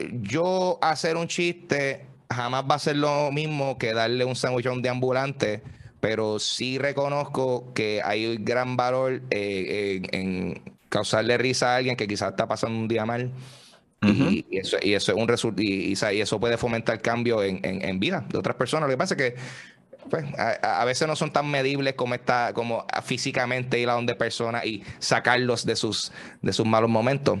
yo 0.00 0.80
hacer 0.82 1.16
un 1.16 1.28
chiste 1.28 2.08
jamás 2.28 2.64
va 2.68 2.74
a 2.74 2.80
ser 2.80 2.96
lo 2.96 3.30
mismo 3.30 3.78
que 3.78 3.94
darle 3.94 4.24
un 4.24 4.34
sándwich 4.34 4.66
a 4.66 4.72
un 4.72 4.82
deambulante, 4.82 5.62
pero 6.00 6.38
sí 6.38 6.78
reconozco 6.78 7.72
que 7.74 8.00
hay 8.04 8.36
gran 8.38 8.76
valor 8.76 9.22
eh, 9.30 10.02
en, 10.12 10.62
causarle 10.88 11.36
risa 11.38 11.74
a 11.74 11.76
alguien 11.76 11.96
que 11.96 12.06
quizás 12.06 12.30
está 12.30 12.46
pasando 12.46 12.78
un 12.78 12.88
día 12.88 13.04
mal. 13.04 13.32
y, 14.00 14.44
eso, 14.56 14.76
y, 14.80 14.94
eso, 14.94 15.10
es 15.10 15.18
un 15.18 15.26
resultado 15.26 15.62
y, 15.62 15.92
y, 15.92 16.20
eso 16.20 16.38
puede 16.38 16.56
fomentar 16.56 17.02
cambio 17.02 17.42
en, 17.42 17.60
en, 17.64 17.98
vida 17.98 18.24
de 18.28 18.38
otras 18.38 18.56
personas. 18.56 18.88
Lo 18.88 18.92
que 18.92 18.98
pasa 18.98 19.14
es 19.14 19.18
que 19.18 19.36
pues, 20.08 20.24
a, 20.38 20.84
veces 20.84 21.06
no 21.08 21.16
son 21.16 21.32
tan 21.32 21.50
medibles 21.50 21.94
como 21.94 22.14
está, 22.14 22.52
como 22.54 22.86
físicamente 23.02 23.78
ir 23.78 23.88
a 23.88 23.94
donde 23.94 24.14
personas 24.14 24.64
y 24.64 24.82
sacarlos 24.98 25.66
de 25.66 25.76
sus, 25.76 26.12
de 26.42 26.52
sus 26.52 26.66
malos 26.66 26.90
momentos. 26.90 27.38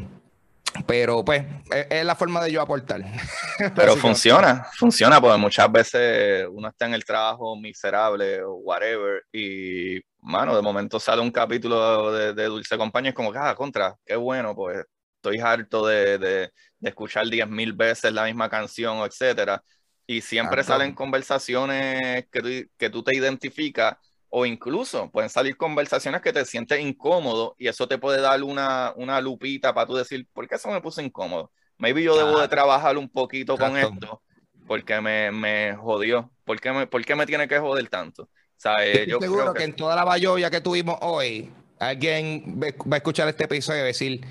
Pero 0.86 1.24
pues 1.24 1.44
es, 1.70 2.04
la 2.04 2.14
forma 2.14 2.42
de 2.42 2.52
yo 2.52 2.60
aportar. 2.60 3.02
Pero 3.74 3.96
funciona, 3.96 4.66
funciona 4.76 5.20
porque 5.20 5.38
muchas 5.38 5.70
veces 5.70 6.46
uno 6.50 6.68
está 6.68 6.86
en 6.86 6.94
el 6.94 7.04
trabajo 7.04 7.56
miserable 7.56 8.42
o 8.42 8.54
whatever 8.54 9.22
y, 9.32 10.00
mano, 10.20 10.54
de 10.54 10.62
momento 10.62 11.00
sale 11.00 11.22
un 11.22 11.30
capítulo 11.30 12.12
de, 12.12 12.44
Dulce 12.44 12.76
Compañía 12.76 13.08
y 13.08 13.10
es 13.10 13.14
como 13.14 13.32
ah, 13.34 13.54
contra, 13.54 13.94
qué 14.04 14.16
bueno, 14.16 14.54
pues 14.54 14.84
estoy 15.16 15.38
harto 15.40 15.86
de, 15.86 16.18
de, 16.18 16.50
de 16.78 16.88
escuchar 16.88 17.28
diez 17.28 17.48
mil 17.48 17.72
veces 17.72 18.12
la 18.12 18.24
misma 18.24 18.48
canción, 18.48 18.98
etcétera. 18.98 19.62
Y 20.06 20.22
siempre 20.22 20.64
salen 20.64 20.94
conversaciones 20.94 22.26
que 22.32 22.40
tú, 22.40 22.70
que 22.78 22.88
tú 22.88 23.02
te 23.02 23.14
identificas 23.14 23.94
o 24.30 24.44
incluso 24.46 25.10
pueden 25.10 25.30
salir 25.30 25.56
conversaciones 25.56 26.20
que 26.20 26.32
te 26.32 26.44
sientes 26.44 26.80
incómodo 26.80 27.54
y 27.58 27.68
eso 27.68 27.88
te 27.88 27.98
puede 27.98 28.20
dar 28.20 28.42
una, 28.42 28.92
una 28.96 29.20
lupita 29.20 29.72
para 29.74 29.86
tú 29.86 29.94
decir, 29.94 30.26
¿por 30.32 30.46
qué 30.46 30.56
eso 30.56 30.68
me 30.70 30.80
puso 30.80 31.00
incómodo? 31.00 31.50
Maybe 31.78 32.02
yo 32.02 32.16
debo 32.16 32.40
de 32.40 32.48
trabajar 32.48 32.98
un 32.98 33.08
poquito 33.08 33.56
con 33.56 33.76
esto 33.76 34.22
porque 34.66 35.00
me, 35.00 35.30
me 35.30 35.74
jodió. 35.76 36.30
¿Por 36.44 36.60
qué 36.60 36.72
me, 36.72 36.86
¿Por 36.86 37.04
qué 37.04 37.14
me 37.14 37.24
tiene 37.24 37.48
que 37.48 37.58
joder 37.58 37.88
tanto? 37.88 38.24
O 38.24 38.60
sea, 38.60 38.84
eh, 38.84 39.06
yo 39.08 39.18
seguro 39.20 39.54
que... 39.54 39.64
en 39.64 39.74
toda 39.74 39.94
la 39.94 40.04
bayoya 40.04 40.50
que 40.50 40.60
tuvimos 40.60 40.98
hoy, 41.00 41.50
alguien 41.78 42.60
va 42.60 42.96
a 42.96 42.96
escuchar 42.96 43.28
este 43.28 43.44
episodio 43.44 43.82
y 43.82 43.86
decir, 43.86 44.26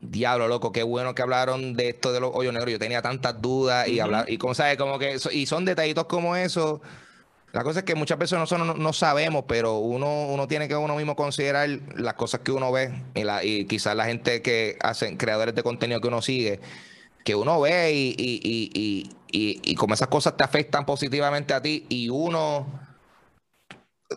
diablo, 0.00 0.46
loco, 0.48 0.72
qué 0.72 0.84
bueno 0.84 1.14
que 1.14 1.22
hablaron 1.22 1.74
de 1.74 1.90
esto 1.90 2.12
de 2.12 2.20
los 2.20 2.30
hoyos 2.32 2.54
negros. 2.54 2.72
Yo 2.72 2.78
tenía 2.78 3.02
tantas 3.02 3.42
dudas 3.42 3.88
y 3.88 3.98
hablar, 3.98 4.30
y 4.30 4.38
como 4.38 4.54
sabes, 4.54 4.78
como 4.78 4.98
que, 4.98 5.16
y 5.32 5.46
son 5.46 5.64
detallitos 5.64 6.06
como 6.06 6.36
eso 6.36 6.80
la 7.56 7.64
cosa 7.64 7.78
es 7.78 7.84
que 7.86 7.94
muchas 7.94 8.18
veces 8.18 8.38
nosotros 8.38 8.76
no, 8.76 8.92
sabemos, 8.92 9.46
pero 9.48 9.78
uno, 9.78 10.26
uno 10.26 10.46
tiene 10.46 10.68
que 10.68 10.76
uno 10.76 10.94
mismo 10.94 11.16
considerar 11.16 11.66
las 11.94 12.12
cosas 12.12 12.40
que 12.40 12.52
uno 12.52 12.70
ve 12.70 12.92
y, 13.14 13.24
la, 13.24 13.42
y 13.42 13.64
quizás 13.64 13.96
la 13.96 14.04
gente 14.04 14.42
que 14.42 14.76
hacen 14.82 15.16
creadores 15.16 15.54
de 15.54 15.62
contenido 15.62 16.02
que 16.02 16.08
uno 16.08 16.20
sigue, 16.20 16.60
que 17.24 17.34
uno 17.34 17.58
ve 17.58 17.94
y, 17.94 18.14
y, 18.18 19.10
y, 19.32 19.74
como 19.76 19.94
esas 19.94 20.08
cosas 20.08 20.36
te 20.36 20.44
afectan 20.44 20.84
positivamente 20.84 21.54
a 21.54 21.62
ti 21.62 21.86
y 21.88 22.10
uno 22.10 22.78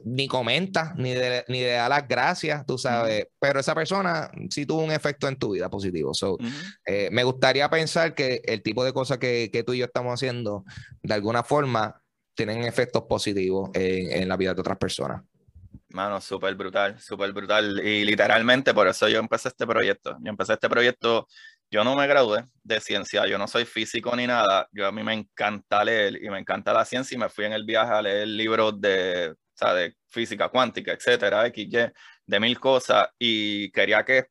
ni 0.04 0.28
comenta, 0.28 0.94
ni, 0.98 1.14
ni 1.48 1.62
le 1.62 1.72
da 1.72 1.88
las 1.88 2.10
gracias, 2.10 2.66
tú 2.66 2.78
sabes, 2.78 3.28
pero 3.40 3.62
esa 3.62 3.74
persona 3.74 4.30
sí 4.50 4.66
tuvo 4.66 4.84
un 4.84 4.92
efecto 4.92 5.30
en 5.30 5.38
tu 5.38 5.52
vida 5.52 5.70
positivo. 5.70 6.14
So, 6.14 6.38
eh, 6.86 7.08
me 7.14 7.24
gustaría 7.24 7.70
pensar 7.70 8.16
que 8.16 8.42
el 8.44 8.62
tipo 8.62 8.84
de 8.84 8.92
cosas 8.92 9.18
que, 9.18 9.50
que, 9.50 9.64
tú 9.64 9.74
y 9.74 9.78
yo 9.78 9.86
estamos 9.86 10.14
haciendo, 10.14 10.66
de 11.04 11.14
alguna 11.14 11.42
forma, 11.44 12.02
tienen 12.46 12.64
efectos 12.64 13.04
positivos 13.04 13.70
en, 13.74 14.26
la 14.30 14.38
vida 14.38 14.54
de 14.54 14.62
otras 14.62 14.78
personas. 14.78 15.22
Mano, 15.90 16.22
súper 16.22 16.56
brutal, 16.56 16.98
súper 16.98 17.34
brutal. 17.34 17.86
Y 17.86 18.06
literalmente 18.06 18.74
por 18.74 18.88
eso 18.88 19.10
yo 19.10 19.20
empecé 19.20 19.50
este 19.50 19.68
proyecto. 19.68 20.16
Yo 20.22 20.30
empecé 20.30 20.54
este 20.54 20.70
proyecto, 20.70 21.28
yo 21.70 21.84
no 21.84 21.98
me 21.98 22.08
gradué 22.08 22.46
de 22.64 22.80
ciencia, 22.80 23.28
yo 23.28 23.38
no 23.38 23.46
soy 23.46 23.66
físico 23.66 24.16
ni 24.16 24.26
nada. 24.26 24.70
Yo 24.72 24.88
a 24.88 24.92
mí 24.94 25.04
me 25.04 25.16
encanta 25.16 25.84
leer 25.84 26.24
y 26.24 26.30
me 26.30 26.40
encanta 26.40 26.72
la 26.72 26.86
ciencia 26.86 27.14
y 27.14 27.18
me 27.18 27.28
fui 27.28 27.44
en 27.44 27.52
el 27.52 27.66
viaje 27.66 27.92
a 27.92 28.02
leer 28.02 28.30
libros 28.30 28.80
de, 28.80 29.36
o 29.62 29.74
de 29.74 29.98
física 30.08 30.48
cuántica, 30.48 30.94
etcétera, 30.94 31.46
XY, 31.46 31.92
de 32.26 32.40
mil 32.40 32.58
cosas 32.58 33.10
y 33.20 33.70
quería 33.72 34.06
que 34.06 34.28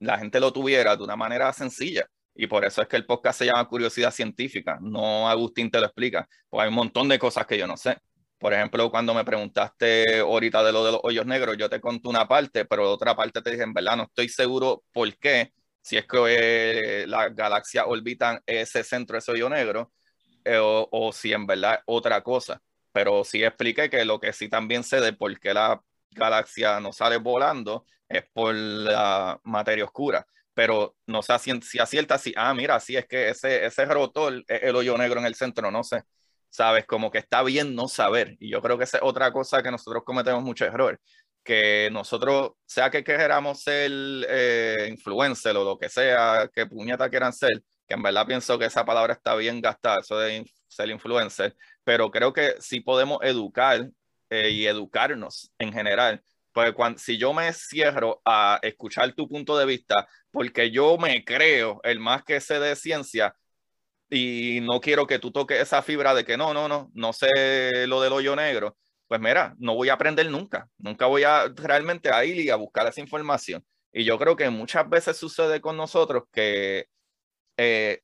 la 0.00 0.18
gente 0.18 0.38
lo 0.40 0.52
tuviera 0.52 0.94
de 0.94 1.02
una 1.02 1.16
manera 1.16 1.50
sencilla. 1.54 2.06
Y 2.36 2.46
por 2.46 2.64
eso 2.64 2.82
es 2.82 2.88
que 2.88 2.96
el 2.96 3.06
podcast 3.06 3.38
se 3.38 3.46
llama 3.46 3.66
Curiosidad 3.66 4.10
Científica, 4.10 4.78
no 4.80 5.28
Agustín 5.28 5.70
te 5.70 5.80
lo 5.80 5.86
explica, 5.86 6.28
porque 6.48 6.64
hay 6.64 6.68
un 6.68 6.74
montón 6.74 7.08
de 7.08 7.18
cosas 7.18 7.46
que 7.46 7.56
yo 7.56 7.66
no 7.66 7.76
sé. 7.76 7.98
Por 8.38 8.52
ejemplo, 8.52 8.90
cuando 8.90 9.14
me 9.14 9.24
preguntaste 9.24 10.20
ahorita 10.20 10.62
de 10.62 10.72
lo 10.72 10.84
de 10.84 10.92
los 10.92 11.00
hoyos 11.02 11.24
negros, 11.24 11.56
yo 11.56 11.70
te 11.70 11.80
conté 11.80 12.08
una 12.08 12.28
parte, 12.28 12.66
pero 12.66 12.92
otra 12.92 13.16
parte 13.16 13.40
te 13.40 13.50
dije, 13.50 13.62
en 13.62 13.72
verdad, 13.72 13.96
no 13.96 14.02
estoy 14.04 14.28
seguro 14.28 14.84
por 14.92 15.16
qué. 15.16 15.52
Si 15.80 15.96
es 15.96 16.06
que 16.06 16.18
eh, 17.02 17.06
las 17.06 17.34
galaxias 17.34 17.86
orbitan 17.88 18.40
ese 18.44 18.84
centro, 18.84 19.16
ese 19.16 19.32
hoyo 19.32 19.48
negro, 19.48 19.92
eh, 20.44 20.58
o, 20.58 20.88
o, 20.90 21.12
si 21.12 21.32
en 21.32 21.46
verdad 21.46 21.80
otra 21.86 22.20
cosa. 22.22 22.60
Pero 22.92 23.24
sí 23.24 23.42
expliqué 23.42 23.88
que 23.88 24.04
lo 24.04 24.20
que 24.20 24.32
sí 24.32 24.48
también 24.48 24.82
sé 24.84 25.00
de 25.00 25.12
por 25.12 25.38
qué 25.40 25.54
la 25.54 25.80
galaxia 26.10 26.80
no 26.80 26.92
sale 26.92 27.16
volando 27.18 27.86
es 28.08 28.24
por 28.32 28.54
la 28.54 29.40
materia 29.44 29.84
oscura. 29.84 30.26
Pero 30.56 30.96
no 31.06 31.22
sé 31.22 31.34
si 31.62 31.78
acierta 31.80 32.18
si, 32.18 32.34
ah, 32.36 32.54
mira, 32.54 32.80
sí 32.80 32.96
es 32.96 33.06
que 33.06 33.28
ese, 33.30 33.66
ese 33.66 33.84
rotor 33.86 34.42
es 34.48 34.62
el 34.64 34.76
hoyo 34.76 34.96
negro 34.98 35.20
en 35.20 35.26
el 35.26 35.34
centro, 35.36 35.70
no 35.70 35.84
sé. 35.84 36.02
¿Sabes? 36.48 36.86
Como 36.86 37.10
que 37.10 37.18
está 37.18 37.42
bien 37.42 37.74
no 37.74 37.88
saber. 37.88 38.36
Y 38.40 38.50
yo 38.50 38.62
creo 38.62 38.78
que 38.78 38.84
esa 38.84 38.98
es 38.98 39.02
otra 39.04 39.32
cosa 39.32 39.62
que 39.62 39.70
nosotros 39.70 40.02
cometemos 40.06 40.42
mucho 40.42 40.64
error. 40.64 40.98
Que 41.44 41.90
nosotros, 41.92 42.52
sea 42.66 42.90
que 42.90 43.04
queramos 43.04 43.62
ser 43.62 43.90
eh, 44.28 44.88
influencer 44.90 45.56
o 45.56 45.64
lo 45.64 45.78
que 45.78 45.88
sea, 45.90 46.48
que 46.52 46.66
puñeta 46.66 47.10
quieran 47.10 47.32
ser, 47.34 47.62
que 47.86 47.94
en 47.94 48.02
verdad 48.02 48.26
pienso 48.26 48.58
que 48.58 48.64
esa 48.66 48.84
palabra 48.84 49.12
está 49.14 49.34
bien 49.36 49.60
gastada, 49.60 50.00
eso 50.00 50.18
de 50.18 50.44
ser 50.68 50.90
influencer, 50.90 51.56
pero 51.84 52.10
creo 52.10 52.32
que 52.32 52.54
sí 52.60 52.80
podemos 52.80 53.18
educar 53.22 53.88
eh, 54.30 54.50
y 54.50 54.66
educarnos 54.66 55.52
en 55.58 55.72
general. 55.72 56.22
Pues 56.56 56.72
cuando, 56.72 56.98
si 56.98 57.18
yo 57.18 57.34
me 57.34 57.52
cierro 57.52 58.22
a 58.24 58.58
escuchar 58.62 59.12
tu 59.12 59.28
punto 59.28 59.58
de 59.58 59.66
vista, 59.66 60.08
porque 60.30 60.70
yo 60.70 60.96
me 60.96 61.22
creo 61.22 61.82
el 61.84 62.00
más 62.00 62.24
que 62.24 62.40
sé 62.40 62.58
de 62.58 62.74
ciencia 62.76 63.36
y 64.10 64.60
no 64.62 64.80
quiero 64.80 65.06
que 65.06 65.18
tú 65.18 65.32
toques 65.32 65.60
esa 65.60 65.82
fibra 65.82 66.14
de 66.14 66.24
que 66.24 66.36
no, 66.36 66.54
no, 66.54 66.68
no, 66.68 66.90
no 66.94 67.12
sé 67.12 67.86
lo 67.86 68.00
del 68.02 68.14
hoyo 68.14 68.36
negro, 68.36 68.76
pues 69.08 69.20
mira, 69.20 69.54
no 69.58 69.74
voy 69.74 69.90
a 69.90 69.94
aprender 69.94 70.30
nunca, 70.30 70.68
nunca 70.78 71.06
voy 71.06 71.24
a 71.24 71.48
realmente 71.56 72.10
a 72.10 72.24
ir 72.24 72.38
y 72.40 72.50
a 72.50 72.56
buscar 72.56 72.86
esa 72.86 73.02
información. 73.02 73.64
Y 73.92 74.04
yo 74.04 74.18
creo 74.18 74.36
que 74.36 74.50
muchas 74.50 74.88
veces 74.88 75.16
sucede 75.18 75.60
con 75.60 75.76
nosotros 75.76 76.24
que, 76.32 76.86
eh, 77.58 78.00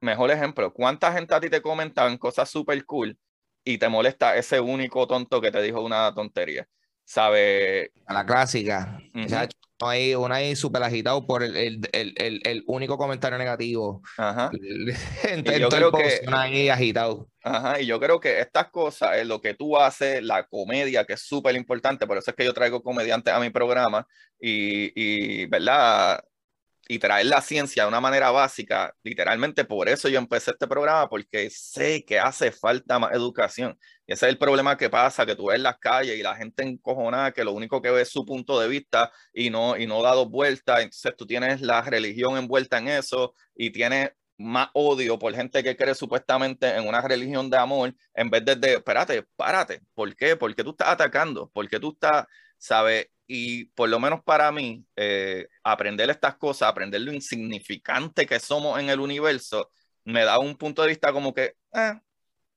mejor 0.00 0.30
ejemplo, 0.30 0.72
¿cuánta 0.72 1.12
gente 1.12 1.34
a 1.34 1.40
ti 1.40 1.50
te 1.50 1.62
comentaban 1.62 2.18
cosas 2.18 2.50
súper 2.50 2.84
cool 2.84 3.18
y 3.64 3.78
te 3.78 3.88
molesta 3.88 4.36
ese 4.36 4.60
único 4.60 5.06
tonto 5.06 5.40
que 5.40 5.50
te 5.52 5.62
dijo 5.62 5.82
una 5.82 6.12
tontería. 6.14 6.66
¿Sabe? 7.10 7.90
A 8.06 8.14
la 8.14 8.24
clásica. 8.24 9.00
Uh 9.14 9.26
hay 9.82 10.14
uno 10.14 10.34
ahí 10.34 10.54
súper 10.54 10.82
agitado 10.82 11.26
por 11.26 11.42
el, 11.42 11.56
el, 11.56 11.80
el, 11.92 12.42
el, 12.44 12.62
único 12.66 12.98
comentario 12.98 13.38
negativo. 13.38 14.02
Ajá. 14.18 14.50
yo 15.58 15.68
creo 15.70 15.90
que 15.90 16.20
ahí 16.30 16.68
agitado. 16.68 17.28
Ajá, 17.42 17.80
y 17.80 17.86
yo 17.86 17.98
creo 17.98 18.20
que 18.20 18.40
estas 18.40 18.70
cosas 18.70 19.16
es 19.16 19.26
lo 19.26 19.40
que 19.40 19.54
tú 19.54 19.78
haces, 19.78 20.22
la 20.22 20.46
comedia, 20.46 21.06
que 21.06 21.14
es 21.14 21.22
súper 21.22 21.56
importante, 21.56 22.06
por 22.06 22.18
eso 22.18 22.30
es 22.30 22.36
que 22.36 22.44
yo 22.44 22.52
traigo 22.52 22.82
comediantes 22.82 23.32
a 23.32 23.40
mi 23.40 23.48
programa 23.48 24.06
y, 24.38 24.92
y 24.94 25.46
¿verdad? 25.46 26.22
y 26.90 26.98
traer 26.98 27.26
la 27.26 27.40
ciencia 27.40 27.84
de 27.84 27.88
una 27.88 28.00
manera 28.00 28.32
básica, 28.32 28.92
literalmente 29.04 29.64
por 29.64 29.88
eso 29.88 30.08
yo 30.08 30.18
empecé 30.18 30.50
este 30.50 30.66
programa, 30.66 31.08
porque 31.08 31.48
sé 31.48 32.04
que 32.04 32.18
hace 32.18 32.50
falta 32.50 32.98
más 32.98 33.12
educación. 33.12 33.78
Y 34.10 34.14
ese 34.14 34.26
es 34.26 34.32
el 34.32 34.38
problema 34.38 34.76
que 34.76 34.90
pasa, 34.90 35.24
que 35.24 35.36
tú 35.36 35.46
ves 35.46 35.60
las 35.60 35.78
calles 35.78 36.18
y 36.18 36.22
la 36.22 36.34
gente 36.34 36.64
encojonada, 36.64 37.30
que 37.30 37.44
lo 37.44 37.52
único 37.52 37.80
que 37.80 37.92
ve 37.92 38.02
es 38.02 38.08
su 38.08 38.26
punto 38.26 38.58
de 38.58 38.66
vista 38.66 39.12
y 39.32 39.50
no, 39.50 39.76
y 39.76 39.86
no 39.86 40.02
da 40.02 40.14
dos 40.14 40.28
vueltas. 40.28 40.80
Entonces 40.80 41.14
tú 41.16 41.26
tienes 41.26 41.60
la 41.60 41.80
religión 41.82 42.36
envuelta 42.36 42.78
en 42.78 42.88
eso 42.88 43.34
y 43.54 43.70
tienes 43.70 44.10
más 44.36 44.68
odio 44.74 45.16
por 45.16 45.32
gente 45.32 45.62
que 45.62 45.76
cree 45.76 45.94
supuestamente 45.94 46.74
en 46.74 46.88
una 46.88 47.00
religión 47.02 47.48
de 47.50 47.58
amor, 47.58 47.94
en 48.14 48.30
vez 48.30 48.44
de, 48.44 48.56
de 48.56 48.74
espérate, 48.74 49.22
párate, 49.36 49.80
¿por 49.94 50.16
qué? 50.16 50.34
¿Por 50.34 50.56
qué 50.56 50.64
tú 50.64 50.70
estás 50.70 50.88
atacando? 50.88 51.48
¿Por 51.50 51.68
qué 51.68 51.78
tú 51.78 51.92
estás, 51.92 52.26
sabes? 52.58 53.06
y 53.28 53.66
por 53.66 53.88
lo 53.88 54.00
menos 54.00 54.24
para 54.24 54.50
mí, 54.50 54.84
eh, 54.96 55.46
aprender 55.62 56.10
estas 56.10 56.36
cosas, 56.36 56.68
aprender 56.68 57.00
lo 57.02 57.12
insignificante 57.12 58.26
que 58.26 58.40
somos 58.40 58.80
en 58.80 58.90
el 58.90 58.98
universo, 58.98 59.70
me 60.04 60.24
da 60.24 60.40
un 60.40 60.56
punto 60.56 60.82
de 60.82 60.88
vista 60.88 61.12
como 61.12 61.32
que, 61.32 61.54
eh, 61.72 62.00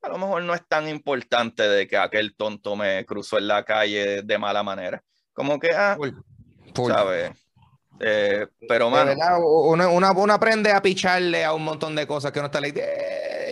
a 0.04 0.10
lo 0.10 0.18
mejor 0.18 0.44
no 0.44 0.54
es 0.54 0.68
tan 0.68 0.88
importante 0.88 1.64
de 1.64 1.88
que 1.88 1.98
aquel 1.98 2.36
tonto 2.36 2.76
me 2.76 3.06
cruzó 3.06 3.38
en 3.38 3.48
la 3.48 3.64
calle 3.64 4.22
de 4.22 4.38
mala 4.38 4.62
manera. 4.62 5.02
Como 5.34 5.60
que, 5.60 5.72
ah, 5.72 5.98
¿sabes? 6.76 7.32
Eh, 8.00 8.48
pero, 8.68 8.90
mano. 8.90 9.14
Uno, 9.40 10.34
aprende 10.34 10.72
a 10.72 10.82
picharle 10.82 11.46
a 11.46 11.54
un 11.54 11.64
montón 11.64 11.96
de 11.96 12.06
cosas 12.06 12.32
que 12.32 12.40
no 12.40 12.48
está 12.48 12.60
ley. 12.60 12.74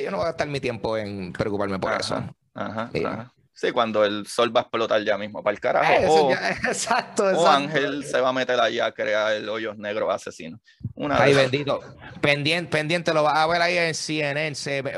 yo 0.03 0.11
no 0.11 0.17
voy 0.17 0.25
a 0.25 0.29
gastar 0.29 0.47
mi 0.47 0.59
tiempo 0.59 0.97
en 0.97 1.31
preocuparme 1.31 1.79
por 1.79 1.93
eso. 1.93 2.15
Ajá, 2.53 2.91
ajá. 2.93 3.33
Sí, 3.61 3.71
cuando 3.71 4.03
el 4.03 4.25
sol 4.25 4.55
va 4.55 4.61
a 4.61 4.63
explotar 4.63 5.03
ya 5.03 5.19
mismo 5.19 5.43
para 5.43 5.53
el 5.53 5.59
carajo. 5.59 5.93
o, 6.07 6.31
exacto, 6.67 7.25
O 7.25 7.47
Ángel 7.47 8.03
se 8.03 8.19
va 8.19 8.29
a 8.29 8.33
meter 8.33 8.59
allá 8.59 8.87
a 8.87 8.91
crear 8.91 9.33
el 9.33 9.47
hoyos 9.47 9.77
negros 9.77 10.11
asesino. 10.11 10.59
Una 10.95 11.21
Ay, 11.21 11.35
bendito. 11.35 11.79
Pendiente, 12.21 12.71
pendiente, 12.71 13.13
lo 13.13 13.21
vas 13.21 13.37
a 13.37 13.45
ver 13.45 13.61
ahí 13.61 13.77
en 13.77 13.93
CNN. 13.93 14.55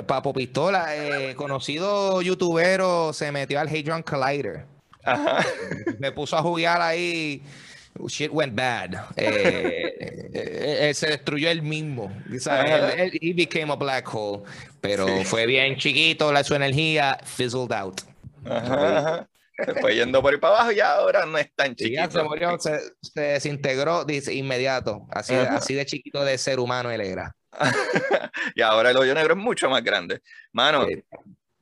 Papo 0.08 0.32
Pistola, 0.32 0.96
eh, 0.96 1.36
conocido 1.36 2.22
youtubero, 2.22 3.12
se 3.12 3.34
metió 3.34 3.60
al 3.60 3.68
Hadron 3.68 4.02
Collider. 4.02 4.66
Ajá. 5.04 5.46
Me 6.00 6.14
puso 6.14 6.38
a 6.38 6.42
jugar 6.42 6.82
ahí. 6.82 7.44
Shit 8.08 8.32
went 8.32 8.56
bad. 8.56 8.94
Eh, 9.18 10.30
eh, 10.34 10.94
se 10.94 11.08
destruyó 11.08 11.50
él 11.50 11.62
mismo. 11.62 12.14
He 13.22 13.34
became 13.34 13.74
a 13.74 13.76
black 13.76 14.08
hole. 14.14 14.44
Pero 14.80 15.06
fue 15.26 15.48
bien 15.48 15.76
chiquito, 15.76 16.32
la, 16.32 16.46
su 16.46 16.56
energía 16.56 17.18
fizzled 17.26 17.74
out. 17.74 18.13
Ajá, 18.50 19.28
Se 19.66 19.74
fue 19.76 19.96
yendo 19.96 20.22
por 20.22 20.34
ahí 20.34 20.40
para 20.40 20.56
abajo 20.56 20.72
y 20.72 20.80
ahora 20.80 21.26
no 21.26 21.38
es 21.38 21.54
tan 21.56 21.76
chiquito. 21.76 22.12
se, 22.12 22.24
murió, 22.24 22.58
se, 22.60 22.80
desintegró 23.16 24.06
dice, 24.06 24.34
inmediato. 24.34 25.08
Así, 25.12 25.34
así 25.34 25.74
de 25.74 25.86
chiquito 25.86 26.24
de 26.24 26.38
ser 26.38 26.60
humano 26.60 26.92
él 26.92 27.02
era. 27.02 27.36
y 28.56 28.62
ahora 28.62 28.92
el 28.92 28.98
hoyo 28.98 29.14
negro 29.14 29.34
es 29.34 29.40
mucho 29.40 29.70
más 29.70 29.84
grande. 29.84 30.22
Mano, 30.52 30.86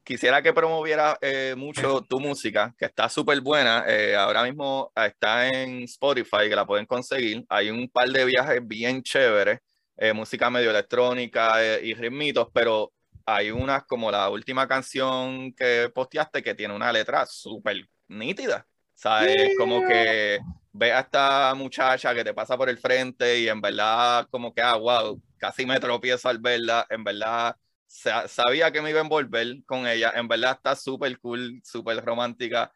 quisiera 0.03 0.41
que 0.41 0.53
promoviera 0.53 1.17
eh, 1.21 1.55
mucho 1.57 2.01
tu 2.09 2.19
música, 2.19 2.73
que 2.77 2.85
está 2.85 3.09
súper 3.09 3.41
buena. 3.41 3.85
Eh, 3.87 4.15
ahora 4.15 4.43
mismo 4.43 4.91
está 4.95 5.47
en 5.47 5.83
Spotify, 5.83 6.49
que 6.49 6.55
la 6.55 6.65
pueden 6.65 6.85
conseguir. 6.85 7.45
Hay 7.49 7.69
un 7.69 7.87
par 7.89 8.09
de 8.09 8.25
viajes 8.25 8.65
bien 8.65 9.01
chéveres, 9.01 9.59
eh, 9.97 10.13
música 10.13 10.49
medio 10.49 10.71
electrónica 10.71 11.63
y 11.81 11.93
ritmitos, 11.93 12.47
pero 12.53 12.91
hay 13.25 13.51
unas 13.51 13.83
como 13.83 14.11
la 14.11 14.29
última 14.29 14.67
canción 14.67 15.53
que 15.53 15.91
posteaste 15.93 16.41
que 16.43 16.55
tiene 16.55 16.75
una 16.75 16.91
letra 16.91 17.25
súper 17.25 17.87
nítida. 18.07 18.67
¿Sabes? 18.93 19.57
Como 19.57 19.83
que 19.87 20.39
ve 20.71 20.91
a 20.91 20.99
esta 20.99 21.53
muchacha 21.55 22.13
que 22.13 22.23
te 22.23 22.35
pasa 22.35 22.55
por 22.55 22.69
el 22.69 22.77
frente 22.77 23.39
y 23.39 23.47
en 23.47 23.59
verdad 23.59 24.27
como 24.29 24.53
que, 24.53 24.61
ah, 24.61 24.75
wow, 24.75 25.19
casi 25.37 25.65
me 25.65 25.79
tropiezo 25.79 26.29
al 26.29 26.37
verla. 26.37 26.85
En 26.89 27.03
verdad 27.03 27.55
sabía 27.87 28.71
que 28.71 28.81
me 28.81 28.91
iba 28.91 28.99
a 28.99 29.03
envolver 29.03 29.63
con 29.65 29.87
ella. 29.87 30.13
En 30.15 30.27
verdad 30.27 30.51
está 30.51 30.75
súper 30.75 31.19
cool, 31.19 31.61
súper 31.63 32.03
romántica 32.05 32.71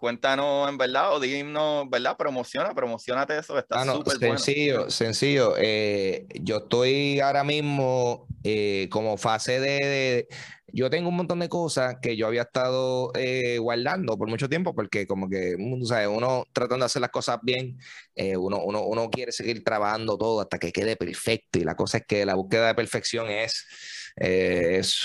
cuéntanos 0.00 0.68
en 0.68 0.78
verdad 0.78 1.14
o 1.14 1.20
dinos, 1.20 1.88
¿verdad? 1.90 2.16
Promociona, 2.16 2.74
promocionate 2.74 3.38
eso, 3.38 3.58
está 3.58 3.84
súper 3.84 4.16
Sencillo, 4.18 4.90
sencillo. 4.90 5.54
Eh, 5.58 6.26
yo 6.40 6.56
estoy 6.58 7.20
ahora 7.20 7.44
mismo 7.44 8.26
eh, 8.42 8.88
como 8.90 9.18
fase 9.18 9.60
de, 9.60 10.26
Yo 10.72 10.88
tengo 10.88 11.10
un 11.10 11.16
montón 11.16 11.40
de 11.40 11.50
cosas 11.50 11.96
que 12.00 12.16
yo 12.16 12.26
había 12.26 12.42
estado 12.42 13.12
eh, 13.14 13.58
guardando 13.58 14.16
por 14.16 14.28
mucho 14.28 14.48
tiempo 14.48 14.74
porque 14.74 15.06
como 15.06 15.28
que, 15.28 15.56
¿sabes? 15.84 16.08
Uno 16.08 16.46
tratando 16.52 16.84
de 16.84 16.86
hacer 16.86 17.02
las 17.02 17.10
cosas 17.10 17.38
bien, 17.42 17.78
uno, 18.38 18.60
uno, 18.64 18.82
uno 18.82 19.10
quiere 19.10 19.32
seguir 19.32 19.62
trabajando 19.62 20.16
todo 20.16 20.40
hasta 20.40 20.58
que 20.58 20.72
quede 20.72 20.96
perfecto 20.96 21.58
y 21.58 21.64
la 21.64 21.76
cosa 21.76 21.98
es 21.98 22.04
que 22.06 22.24
la 22.24 22.34
búsqueda 22.34 22.68
de 22.68 22.74
perfección 22.74 23.28
es 23.28 23.66
eh, 24.20 24.76
es, 24.78 25.02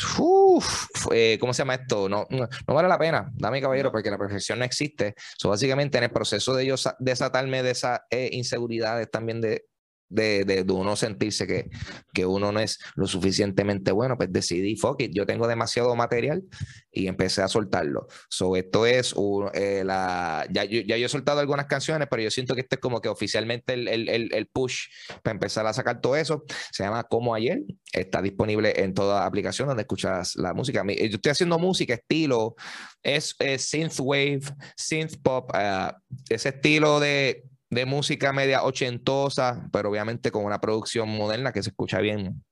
eh, 1.12 1.38
¿cómo 1.40 1.54
se 1.54 1.62
llama 1.62 1.76
esto? 1.76 2.10
No, 2.10 2.28
no, 2.30 2.48
vale 2.68 2.90
la 2.90 3.00
pena, 3.00 3.32
dame 3.34 3.62
caballero, 3.62 3.92
porque 3.92 4.12
la 4.12 4.18
perfección 4.18 4.60
no 4.60 4.66
existe. 4.66 5.16
So, 5.38 5.50
básicamente, 5.50 5.98
en 5.98 6.04
el 6.04 6.12
proceso 6.12 6.54
de 6.54 6.66
yo 6.66 6.76
desatarme 7.00 7.64
de 7.64 7.72
esas 7.72 8.02
eh, 8.10 8.30
inseguridades 8.34 9.10
también 9.10 9.40
de, 9.40 9.66
de, 10.10 10.46
de, 10.46 10.62
uno 10.72 10.96
sentirse 10.96 11.48
que, 11.48 11.70
que 12.14 12.26
uno 12.26 12.52
no 12.52 12.60
es 12.60 12.80
lo 12.96 13.08
suficientemente 13.08 13.92
bueno, 13.92 14.18
pues 14.18 14.32
decidí, 14.32 14.76
fuck 14.76 15.02
it, 15.02 15.12
yo 15.14 15.26
tengo 15.26 15.48
demasiado 15.48 15.96
material 15.96 16.44
y 16.92 17.08
empecé 17.08 17.42
a 17.42 17.48
soltarlo. 17.48 18.08
So, 18.30 18.56
esto 18.56 18.86
es, 18.86 19.14
eh, 19.54 19.84
la, 19.86 20.48
ya, 20.52 20.64
ya 20.64 20.98
yo 20.98 21.06
he 21.06 21.10
soltado 21.10 21.40
algunas 21.40 21.66
canciones, 21.66 22.08
pero 22.10 22.24
yo 22.24 22.32
siento 22.32 22.56
que 22.56 22.62
este 22.62 22.76
es 22.76 22.82
como 22.82 23.02
que 23.02 23.10
oficialmente 23.10 23.74
el, 23.74 23.88
el, 23.88 24.34
el, 24.34 24.48
push 24.48 24.88
para 25.24 25.34
empezar 25.34 25.66
a 25.68 25.74
sacar 25.74 26.02
todo 26.02 26.16
eso. 26.16 26.44
Se 26.72 26.84
llama 26.84 27.04
Como 27.04 27.36
Ayer, 27.36 27.62
está 27.92 28.22
disponible 28.22 28.74
en 28.82 28.94
toda 28.94 29.26
aplicación 29.26 29.68
donde 29.68 29.84
escuchas 29.84 30.36
la 30.36 30.54
música. 30.54 30.84
Yo 30.86 31.16
estoy 31.16 31.32
haciendo 31.32 31.60
música 31.60 31.96
estilo, 31.96 32.56
es, 33.04 33.36
es 33.40 33.70
synth 33.70 34.00
wave, 34.00 34.42
synth 34.78 35.16
pop, 35.22 35.52
uh, 35.54 35.92
ese 36.30 36.50
estilo 36.50 37.00
de 37.00 37.44
de 37.70 37.86
música 37.86 38.32
media 38.34 38.64
ochentosa, 38.64 39.68
pero 39.72 39.90
obviamente 39.90 40.32
con 40.32 40.46
una 40.46 40.62
producción 40.62 41.10
moderna 41.10 41.52
que 41.52 41.64
se 41.64 41.70
escucha 41.70 42.00
bien 42.00 42.44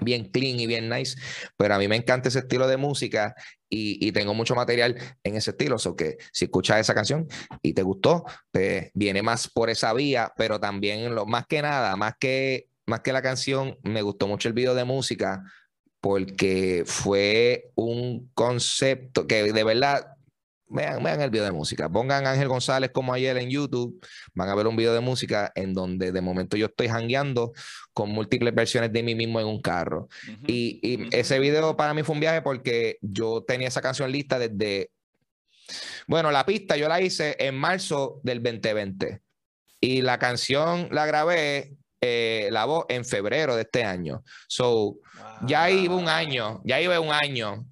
bien 0.00 0.30
clean 0.30 0.60
y 0.60 0.66
bien 0.66 0.88
nice, 0.88 1.18
pero 1.56 1.74
a 1.74 1.78
mí 1.78 1.88
me 1.88 1.96
encanta 1.96 2.28
ese 2.28 2.40
estilo 2.40 2.68
de 2.68 2.76
música 2.76 3.34
y, 3.68 4.06
y 4.06 4.12
tengo 4.12 4.34
mucho 4.34 4.54
material 4.54 4.96
en 5.24 5.36
ese 5.36 5.50
estilo, 5.50 5.76
o 5.76 5.78
so 5.78 5.96
que 5.96 6.18
si 6.32 6.44
escuchas 6.44 6.80
esa 6.80 6.94
canción 6.94 7.26
y 7.62 7.72
te 7.72 7.82
gustó, 7.82 8.24
pues 8.50 8.90
viene 8.94 9.22
más 9.22 9.48
por 9.48 9.70
esa 9.70 9.92
vía, 9.92 10.32
pero 10.36 10.60
también 10.60 11.14
lo 11.14 11.26
más 11.26 11.46
que 11.46 11.62
nada, 11.62 11.96
más 11.96 12.14
que 12.18 12.68
más 12.86 13.00
que 13.00 13.12
la 13.12 13.22
canción, 13.22 13.76
me 13.82 14.00
gustó 14.00 14.26
mucho 14.26 14.48
el 14.48 14.54
video 14.54 14.74
de 14.74 14.84
música 14.84 15.42
porque 16.00 16.84
fue 16.86 17.70
un 17.74 18.30
concepto 18.32 19.26
que 19.26 19.52
de 19.52 19.64
verdad 19.64 20.16
Vean, 20.70 21.02
vean, 21.02 21.20
el 21.20 21.30
video 21.30 21.44
de 21.44 21.52
música. 21.52 21.88
Pongan 21.88 22.26
Ángel 22.26 22.48
González 22.48 22.90
como 22.92 23.14
ayer 23.14 23.36
en 23.38 23.50
YouTube. 23.50 24.04
Van 24.34 24.48
a 24.48 24.54
ver 24.54 24.66
un 24.66 24.76
video 24.76 24.92
de 24.92 25.00
música 25.00 25.50
en 25.54 25.72
donde 25.72 26.12
de 26.12 26.20
momento 26.20 26.56
yo 26.56 26.66
estoy 26.66 26.88
hangueando 26.88 27.52
con 27.92 28.10
múltiples 28.10 28.54
versiones 28.54 28.92
de 28.92 29.02
mí 29.02 29.14
mismo 29.14 29.40
en 29.40 29.46
un 29.46 29.60
carro. 29.62 30.08
y, 30.46 30.78
y, 30.82 31.08
ese 31.16 31.38
video 31.38 31.76
para 31.76 31.94
mí 31.94 32.02
fue 32.02 32.14
un 32.14 32.20
viaje 32.20 32.42
porque 32.42 32.98
yo 33.00 33.44
tenía 33.46 33.68
esa 33.68 33.80
canción 33.80 34.10
lista 34.12 34.38
desde. 34.38 34.90
Bueno, 36.06 36.30
la 36.30 36.44
pista 36.46 36.76
yo 36.76 36.88
la 36.88 37.00
hice 37.00 37.36
en 37.38 37.54
marzo 37.54 38.20
del 38.22 38.42
2020. 38.42 39.20
Y 39.80 40.02
la 40.02 40.18
canción 40.18 40.88
la 40.90 41.06
grabé 41.06 41.78
eh, 42.00 42.48
la 42.52 42.64
voz 42.64 42.84
en 42.88 43.04
febrero 43.04 43.56
de 43.56 43.62
este 43.62 43.82
año. 43.82 44.22
So, 44.46 44.68
wow. 44.68 44.98
ya 45.46 45.68
iba 45.68 45.96
un 45.96 46.08
año, 46.08 46.60
ya 46.64 46.80
iba 46.80 47.00
un 47.00 47.12
año. 47.12 47.66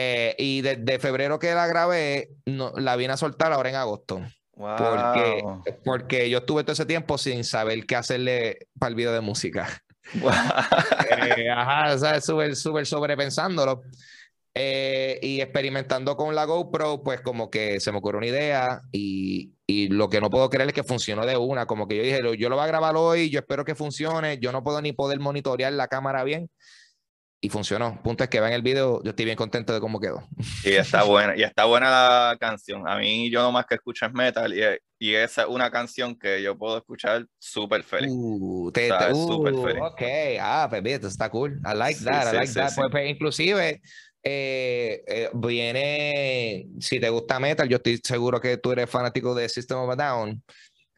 Eh, 0.00 0.36
y 0.38 0.60
desde 0.60 0.84
de 0.84 0.98
febrero 1.00 1.40
que 1.40 1.52
la 1.54 1.66
grabé, 1.66 2.30
no, 2.46 2.72
la 2.76 2.94
vine 2.94 3.14
a 3.14 3.16
soltar 3.16 3.52
ahora 3.52 3.68
en 3.68 3.74
agosto. 3.74 4.22
Wow. 4.52 4.76
Porque, 4.76 5.42
porque 5.84 6.30
yo 6.30 6.38
estuve 6.38 6.62
todo 6.62 6.72
ese 6.72 6.86
tiempo 6.86 7.18
sin 7.18 7.42
saber 7.42 7.84
qué 7.84 7.96
hacerle 7.96 8.68
para 8.78 8.90
el 8.90 8.94
video 8.94 9.12
de 9.12 9.20
música. 9.20 9.82
Wow. 10.22 10.30
eh, 10.30 11.50
ajá, 11.50 11.92
o 11.92 11.98
sea, 11.98 12.18
súper, 12.22 12.56
súper 12.56 12.86
sobrepensándolo. 12.86 13.82
Eh, 14.54 15.18
y 15.20 15.42
experimentando 15.42 16.16
con 16.16 16.34
la 16.34 16.46
GoPro, 16.46 17.02
pues 17.02 17.20
como 17.20 17.50
que 17.50 17.78
se 17.78 17.92
me 17.92 17.98
ocurrió 17.98 18.16
una 18.16 18.28
idea 18.28 18.80
y, 18.90 19.52
y, 19.66 19.88
lo 19.88 20.08
que 20.08 20.22
no 20.22 20.30
puedo 20.30 20.48
creer 20.48 20.70
es 20.70 20.74
que 20.74 20.82
funcionó 20.82 21.26
de 21.26 21.36
una, 21.36 21.66
como 21.66 21.86
que 21.86 21.96
yo 21.96 22.02
dije, 22.02 22.20
yo 22.38 22.48
lo 22.48 22.56
voy 22.56 22.64
a 22.64 22.68
grabar 22.68 22.96
hoy, 22.96 23.28
yo 23.28 23.40
espero 23.40 23.66
que 23.66 23.74
funcione, 23.74 24.38
yo 24.38 24.50
no 24.50 24.64
puedo 24.64 24.80
ni 24.80 24.92
poder 24.92 25.20
monitorear 25.20 25.74
la 25.74 25.88
cámara 25.88 26.24
bien 26.24 26.48
y 27.40 27.48
funcionó. 27.48 28.00
Punto 28.02 28.24
es 28.24 28.30
que 28.30 28.40
vean 28.40 28.52
el 28.52 28.62
video, 28.62 29.02
yo 29.02 29.10
estoy 29.10 29.24
bien 29.24 29.36
contento 29.36 29.72
de 29.72 29.80
cómo 29.80 30.00
quedó. 30.00 30.26
Y 30.64 30.70
está 30.70 31.02
buena, 31.04 31.36
y 31.36 31.42
está 31.42 31.64
buena 31.66 31.90
la 31.90 32.36
canción. 32.38 32.88
A 32.88 32.96
mí 32.96 33.30
yo 33.30 33.42
nomás 33.42 33.66
que 33.66 33.76
escucho 33.76 34.06
es 34.06 34.12
metal 34.12 34.52
y, 34.52 34.62
y 34.98 35.14
esa 35.14 35.42
es 35.42 35.48
una 35.48 35.70
canción 35.70 36.18
que 36.18 36.42
yo 36.42 36.58
puedo 36.58 36.78
escuchar 36.78 37.26
súper 37.38 37.84
feliz. 37.84 38.10
Uh, 38.12 38.70
te, 38.72 38.90
o 38.90 38.98
sea, 38.98 39.12
uh, 39.12 39.28
súper 39.28 39.54
feliz. 39.54 39.82
Ok, 39.82 40.02
ah, 40.40 40.66
pues 40.68 41.04
está 41.04 41.30
cool. 41.30 41.60
I 41.64 41.76
like 41.76 42.02
that, 42.04 42.22
sí, 42.22 42.28
I 42.30 42.36
like 42.36 42.46
sí, 42.48 42.54
that. 42.54 42.70
sí, 42.70 42.74
Pues, 42.76 42.90
pues, 42.90 43.10
inclusive 43.10 43.80
eh, 44.22 45.04
eh, 45.06 45.30
viene, 45.32 46.66
si 46.80 46.98
te 46.98 47.08
gusta 47.08 47.38
metal, 47.38 47.68
yo 47.68 47.76
estoy 47.76 48.00
seguro 48.02 48.40
que 48.40 48.56
tú 48.56 48.72
eres 48.72 48.90
fanático 48.90 49.34
de 49.34 49.48
System 49.48 49.78
of 49.78 49.90
a 49.90 49.96
Down. 49.96 50.42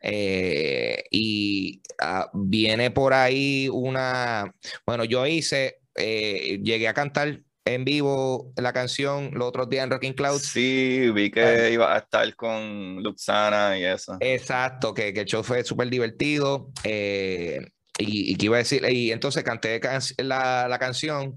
Eh, 0.02 1.04
y 1.10 1.82
uh, 2.02 2.26
viene 2.32 2.90
por 2.90 3.12
ahí 3.12 3.68
una, 3.70 4.50
bueno, 4.86 5.04
yo 5.04 5.26
hice, 5.26 5.80
eh, 5.96 6.60
llegué 6.62 6.88
a 6.88 6.94
cantar 6.94 7.40
en 7.64 7.84
vivo 7.84 8.52
la 8.56 8.72
canción 8.72 9.30
los 9.34 9.48
otros 9.48 9.68
días 9.68 9.84
en 9.84 9.90
Rocking 9.90 10.14
Cloud. 10.14 10.40
Sí, 10.40 11.10
vi 11.14 11.30
que 11.30 11.68
uh, 11.68 11.72
iba 11.72 11.94
a 11.94 11.98
estar 11.98 12.34
con 12.34 13.02
Luxana 13.02 13.78
y 13.78 13.84
eso. 13.84 14.16
Exacto, 14.20 14.94
que, 14.94 15.12
que 15.12 15.20
el 15.20 15.26
show 15.26 15.42
fue 15.42 15.62
súper 15.64 15.88
divertido. 15.90 16.70
Eh, 16.84 17.60
y, 17.98 18.32
y, 18.32 18.36
que 18.36 18.46
iba 18.46 18.56
a 18.56 18.58
decir, 18.58 18.82
y 18.90 19.12
entonces 19.12 19.44
canté 19.44 19.78
can 19.78 20.00
la, 20.18 20.68
la 20.68 20.78
canción, 20.78 21.36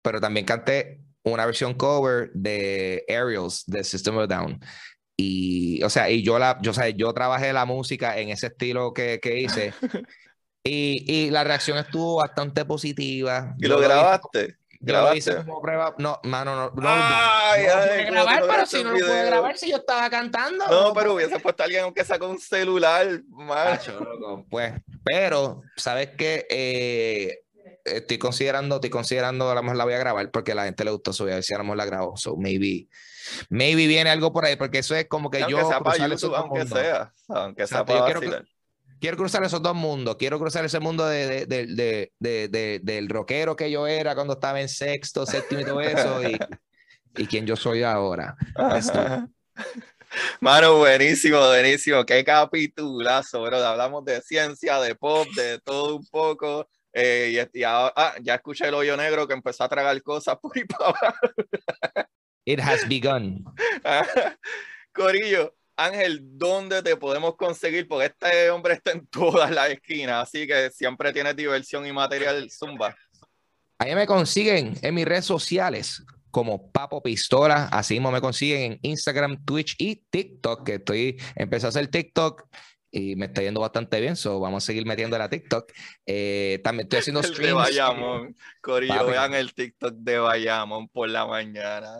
pero 0.00 0.20
también 0.20 0.46
canté 0.46 1.00
una 1.22 1.44
versión 1.44 1.74
cover 1.74 2.30
de 2.32 3.04
Aerials 3.08 3.64
de 3.66 3.84
System 3.84 4.16
of 4.16 4.28
Down. 4.28 4.58
Y, 5.16 5.82
o 5.82 5.90
sea, 5.90 6.08
y 6.10 6.22
yo, 6.22 6.38
la, 6.38 6.58
yo, 6.62 6.70
o 6.70 6.74
sea, 6.74 6.88
yo 6.90 7.12
trabajé 7.12 7.52
la 7.52 7.66
música 7.66 8.18
en 8.18 8.30
ese 8.30 8.46
estilo 8.46 8.92
que, 8.94 9.18
que 9.20 9.40
hice. 9.40 9.74
y, 10.64 11.04
y, 11.06 11.30
la 11.30 11.44
reacción 11.44 11.78
estuvo 11.78 12.16
bastante 12.16 12.64
positiva. 12.64 13.54
¿Y 13.58 13.66
lo 13.66 13.78
grabaste? 13.78 14.58
Yo 14.80 14.92
lo 14.92 15.14
hice 15.14 15.36
como 15.36 15.60
prueba. 15.60 15.94
No, 15.98 16.20
mano, 16.22 16.54
no. 16.54 16.70
no, 16.70 16.88
ay, 16.88 17.66
no, 17.66 17.74
ay, 17.74 18.04
no 18.06 18.12
grabar, 18.12 18.44
pero 18.46 18.66
si 18.66 18.84
no 18.84 18.92
lo 18.92 18.98
pude 18.98 19.26
grabar, 19.26 19.58
si 19.58 19.70
yo 19.70 19.78
estaba 19.78 20.08
cantando. 20.08 20.66
No, 20.68 20.94
pero 20.94 21.14
hubiese 21.14 21.40
puesto 21.40 21.62
a 21.62 21.66
alguien 21.66 21.82
aunque 21.82 22.04
sacó 22.04 22.28
un 22.28 22.38
celular, 22.38 23.22
macho. 23.28 23.98
Pues, 24.48 24.74
pero, 25.04 25.62
¿sabes 25.76 26.10
qué? 26.16 26.46
Eh, 26.48 27.40
estoy 27.84 28.18
considerando, 28.18 28.76
estoy 28.76 28.90
considerando, 28.90 29.50
a 29.50 29.54
lo 29.54 29.62
mejor 29.62 29.76
la 29.76 29.84
voy 29.84 29.94
a 29.94 29.98
grabar 29.98 30.30
porque 30.30 30.52
a 30.52 30.54
la 30.54 30.64
gente 30.64 30.84
le 30.84 30.92
gustó, 30.92 31.10
a 31.10 31.26
ver 31.26 31.42
si 31.42 31.54
a 31.54 31.58
lo 31.58 31.64
mejor 31.64 31.78
la 31.78 31.84
grabo. 31.84 32.16
So 32.16 32.36
maybe, 32.36 32.88
maybe 33.48 33.86
viene 33.88 34.10
algo 34.10 34.32
por 34.32 34.44
ahí, 34.44 34.54
porque 34.54 34.78
eso 34.78 34.94
es 34.94 35.08
como 35.08 35.28
que 35.28 35.38
aunque 35.42 35.52
yo. 35.52 35.68
Sea 35.68 35.80
para 35.80 36.06
YouTube, 36.06 36.36
aunque 36.36 36.60
mundos. 36.60 36.78
sea, 36.78 37.12
aunque 37.28 37.66
sea 37.66 37.84
para 37.84 38.04
quiero, 38.04 38.20
quiero, 39.00 39.16
cruzar 39.16 39.42
esos 39.44 39.62
dos 39.62 39.74
mundos. 39.74 40.16
Quiero 40.16 40.38
cruzar 40.38 40.64
ese 40.64 40.80
mundo 40.80 41.06
de, 41.06 41.46
de, 41.46 41.66
de, 41.66 42.48
de, 42.48 42.80
del 42.82 43.08
rockero 43.08 43.56
que 43.56 43.70
yo 43.70 43.86
era 43.86 44.14
cuando 44.14 44.34
estaba 44.34 44.60
en 44.60 44.68
sexto, 44.68 45.26
séptimo 45.26 45.60
y 45.60 45.64
todo 45.64 45.80
eso, 45.80 46.22
y, 46.22 46.38
y 47.16 47.26
quien 47.26 47.46
yo 47.46 47.56
soy 47.56 47.82
ahora. 47.82 48.36
Mano, 50.40 50.78
buenísimo, 50.78 51.38
buenísimo. 51.38 52.04
Qué 52.04 52.24
capitulazo, 52.24 53.42
bro. 53.42 53.58
Hablamos 53.58 54.04
de 54.04 54.20
ciencia, 54.22 54.80
de 54.80 54.94
pop, 54.94 55.26
de 55.36 55.58
todo 55.60 55.96
un 55.96 56.06
poco. 56.06 56.68
Eh, 56.92 57.46
y, 57.54 57.60
y 57.60 57.62
ahora, 57.62 57.92
ah, 57.96 58.14
ya 58.22 58.36
escuché 58.36 58.68
el 58.68 58.74
hoyo 58.74 58.96
negro 58.96 59.26
que 59.26 59.34
empezó 59.34 59.64
a 59.64 59.68
tragar 59.68 60.00
cosas 60.02 60.38
por 60.40 60.52
para. 60.66 61.14
It 62.44 62.60
has 62.60 62.88
begun. 62.88 63.44
Corillo, 64.94 65.54
Ángel, 65.78 66.20
¿dónde 66.22 66.82
te 66.82 66.96
podemos 66.96 67.36
conseguir? 67.36 67.86
Porque 67.86 68.06
este 68.06 68.50
hombre 68.50 68.74
está 68.74 68.90
en 68.90 69.06
todas 69.06 69.48
las 69.52 69.70
esquinas, 69.70 70.24
así 70.24 70.44
que 70.44 70.70
siempre 70.70 71.12
tienes 71.12 71.36
diversión 71.36 71.86
y 71.86 71.92
material 71.92 72.50
zumba. 72.50 72.96
Ahí 73.78 73.94
me 73.94 74.04
consiguen 74.04 74.74
en 74.82 74.94
mis 74.94 75.04
redes 75.04 75.24
sociales 75.24 76.02
como 76.32 76.72
Papo 76.72 77.00
Pistola, 77.00 77.68
así 77.70 77.94
mismo 77.94 78.10
me 78.10 78.20
consiguen 78.20 78.72
en 78.72 78.78
Instagram, 78.82 79.44
Twitch 79.44 79.76
y 79.78 80.02
TikTok, 80.10 80.66
que 80.66 80.74
estoy, 80.74 81.16
empecé 81.36 81.66
a 81.66 81.68
hacer 81.68 81.86
TikTok 81.86 82.48
y 82.90 83.14
me 83.14 83.26
está 83.26 83.42
yendo 83.42 83.60
bastante 83.60 84.00
bien, 84.00 84.16
so 84.16 84.40
vamos 84.40 84.64
a 84.64 84.66
seguir 84.66 84.84
metiendo 84.84 85.16
la 85.16 85.30
TikTok. 85.30 85.70
Eh, 86.06 86.60
también 86.64 86.86
estoy 86.86 86.98
haciendo 86.98 87.22
streams. 87.22 87.46
de 87.46 87.52
Bayamón, 87.52 88.36
Corillo, 88.60 88.94
Papi. 88.94 89.10
vean 89.12 89.34
el 89.34 89.54
TikTok 89.54 89.94
de 89.94 90.18
Bayamón 90.18 90.88
por 90.88 91.08
la 91.08 91.24
mañana. 91.24 91.98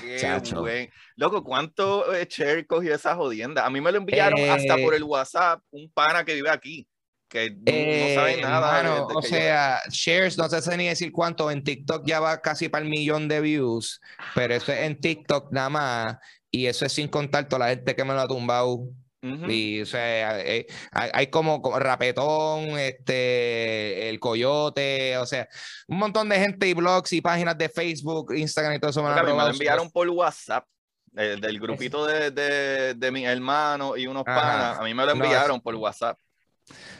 Qué 0.00 0.18
Chacho. 0.18 0.60
buen. 0.60 0.90
Loco, 1.16 1.42
¿cuánto 1.42 2.14
eh, 2.14 2.26
share 2.28 2.66
cogió 2.66 2.94
esa 2.94 3.14
jodienda? 3.14 3.64
A 3.64 3.70
mí 3.70 3.80
me 3.80 3.92
lo 3.92 3.98
enviaron 3.98 4.38
eh, 4.38 4.50
hasta 4.50 4.76
por 4.78 4.94
el 4.94 5.04
WhatsApp, 5.04 5.62
un 5.70 5.90
pana 5.92 6.24
que 6.24 6.34
vive 6.34 6.50
aquí, 6.50 6.86
que 7.28 7.50
no, 7.50 7.62
eh, 7.66 8.08
no 8.08 8.20
sabe 8.20 8.40
nada. 8.40 8.80
Hermano, 8.80 9.06
o 9.14 9.22
sea, 9.22 9.80
yo... 9.86 9.90
shares, 9.90 10.38
no 10.38 10.48
sé 10.48 10.76
ni 10.76 10.88
decir 10.88 11.12
cuánto, 11.12 11.50
en 11.50 11.62
TikTok 11.62 12.06
ya 12.06 12.20
va 12.20 12.40
casi 12.40 12.68
para 12.68 12.84
el 12.84 12.90
millón 12.90 13.28
de 13.28 13.40
views, 13.40 14.00
pero 14.34 14.54
eso 14.54 14.72
es 14.72 14.80
en 14.80 15.00
TikTok 15.00 15.52
nada 15.52 15.68
más, 15.70 16.16
y 16.50 16.66
eso 16.66 16.84
es 16.84 16.92
sin 16.92 17.08
contar 17.08 17.48
toda 17.48 17.66
la 17.66 17.68
gente 17.70 17.96
que 17.96 18.04
me 18.04 18.14
lo 18.14 18.20
ha 18.20 18.28
tumbado 18.28 18.88
Uh 19.22 19.28
-huh. 19.28 19.52
Y, 19.52 19.82
o 19.82 19.86
sea, 19.86 20.30
hay, 20.34 20.66
hay 20.90 21.26
como, 21.28 21.62
Rapetón, 21.78 22.78
este, 22.78 24.08
el 24.08 24.18
Coyote, 24.18 25.16
o 25.16 25.26
sea, 25.26 25.48
un 25.86 25.98
montón 25.98 26.28
de 26.28 26.40
gente 26.40 26.66
y 26.66 26.74
blogs 26.74 27.12
y 27.12 27.20
páginas 27.20 27.56
de 27.56 27.68
Facebook, 27.68 28.34
Instagram 28.34 28.74
y 28.74 28.80
todo 28.80 28.90
eso. 28.90 29.02
Me, 29.02 29.14
me 29.14 29.22
lo 29.22 29.48
enviaron 29.48 29.90
por 29.90 30.08
WhatsApp. 30.08 30.66
Eh, 31.14 31.36
del 31.38 31.60
grupito 31.60 32.06
de, 32.06 32.30
de, 32.30 32.94
de 32.94 33.10
mis 33.10 33.26
hermanos 33.26 33.98
y 33.98 34.06
unos 34.06 34.24
Ajá. 34.26 34.40
panas, 34.40 34.78
a 34.78 34.82
mí 34.82 34.94
me 34.94 35.04
lo 35.04 35.12
enviaron 35.12 35.58
no, 35.58 35.62
por 35.62 35.74
WhatsApp. 35.74 36.18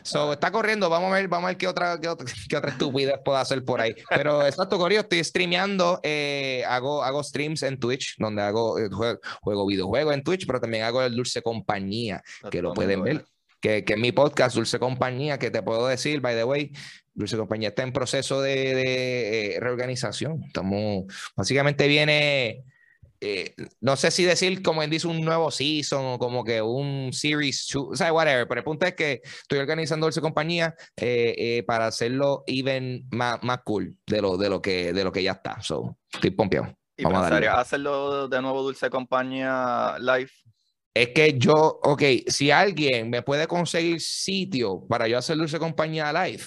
So, 0.03 0.33
está 0.33 0.51
corriendo, 0.51 0.91
vamos 0.91 1.13
a 1.13 1.15
ver, 1.15 1.29
vamos 1.29 1.45
a 1.45 1.49
ver 1.49 1.57
qué 1.57 1.69
otra, 1.69 1.99
qué 2.01 2.09
otra, 2.09 2.27
qué 2.49 2.57
otra 2.57 2.71
estupidez 2.71 3.15
puedo 3.25 3.39
hacer 3.39 3.65
por 3.65 3.81
ahí. 3.81 3.95
Pero 4.09 4.45
exacto, 4.47 4.79
Corio, 4.79 5.01
estoy 5.01 5.23
streameando, 5.23 6.01
eh, 6.03 6.65
hago, 6.67 7.03
hago 7.03 7.23
streams 7.23 7.63
en 7.63 7.79
Twitch, 7.79 8.17
donde 8.19 8.43
hago 8.43 8.79
eh, 8.79 8.89
juego, 8.91 9.21
juego 9.41 9.67
videojuegos 9.67 10.15
en 10.15 10.23
Twitch, 10.23 10.47
pero 10.47 10.61
también 10.61 10.85
hago 10.85 11.03
el 11.03 11.15
Dulce 11.15 11.43
Compañía, 11.43 12.23
que 12.51 12.63
lo 12.63 12.75
pueden 12.75 13.03
ver. 13.03 13.25
Que, 13.61 13.85
que 13.85 13.93
es 13.93 13.99
mi 13.99 14.11
podcast, 14.11 14.57
Dulce 14.57 14.81
Compañía, 14.81 15.39
que 15.39 15.53
te 15.53 15.63
puedo 15.63 15.87
decir, 15.87 16.21
by 16.21 16.35
the 16.35 16.43
way, 16.43 16.73
Dulce 17.15 17.37
Compañía 17.37 17.69
está 17.69 17.85
en 17.85 17.93
proceso 17.93 18.43
de, 18.43 18.75
de 18.75 19.55
eh, 19.55 19.61
reorganización. 19.61 20.43
Estamos, 20.45 21.05
básicamente 21.37 21.87
viene 21.87 22.65
eh, 23.25 23.55
no 23.81 23.95
sé 23.95 24.11
si 24.11 24.25
decir 24.25 24.65
como 24.65 24.83
él 24.83 24.91
dice 24.91 25.07
un 25.07 25.25
nuevo 25.25 25.53
season 25.53 26.05
o 26.05 26.19
como 26.19 26.43
que 26.43 26.61
un 26.61 27.13
series 27.13 27.69
two, 27.69 27.91
o 27.91 27.95
sea, 27.95 28.13
whatever, 28.13 28.49
pero 28.49 28.59
el 28.59 28.65
punto 28.65 28.85
es 28.85 28.95
que 28.95 29.23
estoy 29.23 29.61
organizando 29.61 30.07
Dulce 30.07 30.21
Compañía 30.21 30.75
eh, 30.97 31.33
eh, 31.39 31.63
para 31.63 31.87
hacerlo 31.87 32.43
even 32.49 33.07
más, 33.13 33.41
más 33.45 33.61
cool 33.65 33.97
de 34.09 34.21
lo, 34.21 34.37
de, 34.37 34.51
lo 34.51 34.61
que, 34.61 34.93
de 34.93 35.05
lo 35.05 35.13
que 35.13 35.23
ya 35.23 35.33
está. 35.33 35.63
So, 35.63 35.99
estoy 36.13 36.33
pompeado. 36.33 36.77
¿Y 36.97 37.05
Vamos 37.05 37.21
pensarías 37.21 37.59
hacerlo 37.59 38.27
de 38.27 38.43
nuevo 38.43 38.61
Dulce 38.65 38.91
Compañía 38.91 39.99
live? 40.01 40.31
Es 40.93 41.11
que 41.11 41.39
yo, 41.39 41.79
ok, 41.81 42.03
si 42.27 42.51
alguien 42.51 43.09
me 43.09 43.23
puede 43.23 43.47
conseguir 43.47 44.01
sitio 44.01 44.85
para 44.89 45.07
yo 45.07 45.17
hacer 45.17 45.37
Dulce 45.37 45.61
Compañía 45.61 46.13
live, 46.13 46.43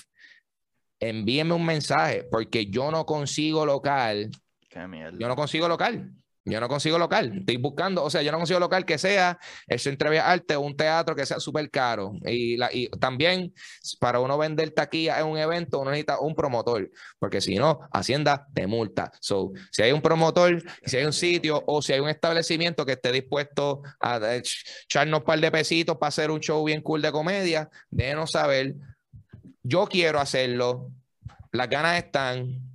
envíenme 0.99 1.53
un 1.53 1.65
mensaje, 1.65 2.26
porque 2.30 2.65
yo 2.65 2.91
no 2.91 3.06
consigo 3.06 3.65
local. 3.65 4.30
Qué 4.69 4.85
mierda. 4.89 5.18
Yo 5.18 5.30
no 5.30 5.38
consigo 5.38 5.69
local. 5.69 6.11
Yo 6.47 6.59
no 6.59 6.69
consigo 6.69 6.99
local. 6.99 7.39
Estoy 7.39 7.57
buscando, 7.57 8.03
o 8.03 8.09
sea, 8.11 8.22
yo 8.22 8.31
no 8.31 8.38
consigo 8.38 8.59
local 8.59 8.85
que 8.85 8.99
sea 8.99 9.39
el 9.65 9.80
Centro 9.80 10.11
de 10.11 10.19
Arte 10.19 10.55
o 10.55 10.61
un 10.61 10.77
teatro 10.77 11.15
que 11.15 11.26
sea 11.26 11.39
súper 11.39 11.72
caro. 11.72 12.13
Y, 12.23 12.55
la, 12.55 12.69
y 12.72 12.88
también, 12.99 13.51
para 13.99 14.19
uno 14.19 14.38
vender 14.38 14.69
taquilla 14.69 15.19
en 15.19 15.26
un 15.26 15.39
evento, 15.39 15.80
uno 15.80 15.89
necesita 15.89 16.19
un 16.19 16.35
promotor, 16.35 16.91
porque 17.17 17.41
si 17.41 17.55
no, 17.55 17.80
Hacienda 17.91 18.45
te 18.53 18.67
multa. 18.67 19.11
So, 19.22 19.53
si 19.72 19.81
hay 19.81 19.91
un 19.91 20.01
promotor, 20.01 20.61
si 20.85 20.97
hay 20.97 21.05
un 21.05 21.13
sitio 21.13 21.63
o 21.65 21.81
si 21.81 21.93
hay 21.93 21.99
un 21.99 22.09
establecimiento 22.09 22.85
que 22.85 22.91
esté 22.91 23.11
dispuesto 23.11 23.81
a 23.99 24.19
echarnos 24.35 25.22
un 25.22 25.26
par 25.26 25.39
de 25.39 25.49
pesitos 25.49 25.97
para 25.97 26.09
hacer 26.09 26.30
un 26.30 26.41
show 26.41 26.63
bien 26.63 26.81
cool 26.81 27.01
de 27.01 27.11
comedia, 27.11 27.69
déjenos 27.89 28.31
saber. 28.31 28.76
Yo 29.63 29.88
quiero 29.88 30.19
hacerlo. 30.19 30.91
Las 31.51 31.69
ganas 31.69 31.97
están 31.97 32.74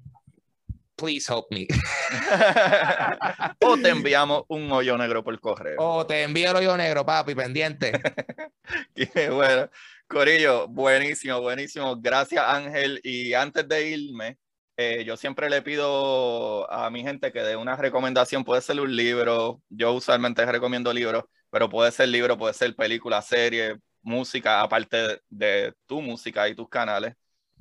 please 1.00 1.26
help 1.26 1.46
me. 1.50 1.66
o 3.64 3.76
te 3.78 3.88
enviamos 3.88 4.44
un 4.48 4.70
hoyo 4.70 4.98
negro 4.98 5.24
por 5.24 5.40
correo. 5.40 5.76
O 5.78 6.06
te 6.06 6.22
envío 6.22 6.50
el 6.50 6.56
hoyo 6.56 6.76
negro, 6.76 7.04
papi, 7.04 7.34
pendiente. 7.34 7.92
Qué 8.94 9.30
bueno. 9.30 9.70
Corillo, 10.06 10.68
buenísimo, 10.68 11.40
buenísimo. 11.40 11.96
Gracias, 11.96 12.44
Ángel. 12.46 13.00
Y 13.02 13.32
antes 13.32 13.66
de 13.66 13.88
irme, 13.88 14.38
eh, 14.76 15.04
yo 15.04 15.16
siempre 15.16 15.48
le 15.48 15.62
pido 15.62 16.70
a 16.70 16.90
mi 16.90 17.02
gente 17.02 17.32
que 17.32 17.40
dé 17.40 17.56
una 17.56 17.76
recomendación. 17.76 18.44
Puede 18.44 18.60
ser 18.60 18.78
un 18.80 18.94
libro. 18.94 19.62
Yo 19.70 19.92
usualmente 19.92 20.44
recomiendo 20.44 20.92
libros, 20.92 21.24
pero 21.50 21.70
puede 21.70 21.92
ser 21.92 22.08
libro, 22.08 22.36
puede 22.36 22.54
ser 22.54 22.76
película, 22.76 23.22
serie, 23.22 23.78
música, 24.02 24.60
aparte 24.60 25.22
de 25.30 25.72
tu 25.86 26.02
música 26.02 26.48
y 26.48 26.54
tus 26.54 26.68
canales. 26.68 27.14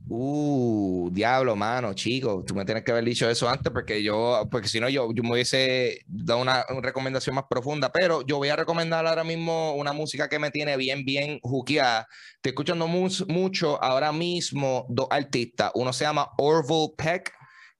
Uh, 0.07 1.09
diablo, 1.11 1.55
mano, 1.55 1.93
chico, 1.93 2.43
tú 2.45 2.55
me 2.55 2.65
tienes 2.65 2.83
que 2.83 2.91
haber 2.91 3.03
dicho 3.03 3.29
eso 3.29 3.47
antes 3.47 3.71
porque 3.71 4.01
yo, 4.01 4.47
porque 4.49 4.67
si 4.67 4.79
no, 4.79 4.89
yo, 4.89 5.11
yo 5.13 5.21
me 5.21 5.33
hubiese 5.33 5.99
dado 6.07 6.41
una, 6.41 6.63
recomendación 6.81 7.35
más 7.35 7.45
profunda, 7.47 7.91
pero 7.91 8.25
yo 8.25 8.37
voy 8.37 8.49
a 8.49 8.55
recomendar 8.55 9.05
ahora 9.05 9.23
mismo 9.23 9.73
una 9.75 9.93
música 9.93 10.27
que 10.27 10.39
me 10.39 10.49
tiene 10.49 10.77
bien, 10.77 11.05
bien 11.05 11.39
juqueada. 11.43 12.07
Estoy 12.35 12.49
escuchando 12.51 12.87
mucho 12.87 13.81
ahora 13.83 14.11
mismo 14.11 14.87
dos 14.89 15.07
artistas. 15.11 15.71
Uno 15.75 15.93
se 15.93 16.05
llama 16.05 16.29
Orville 16.37 16.93
Peck. 16.97 17.31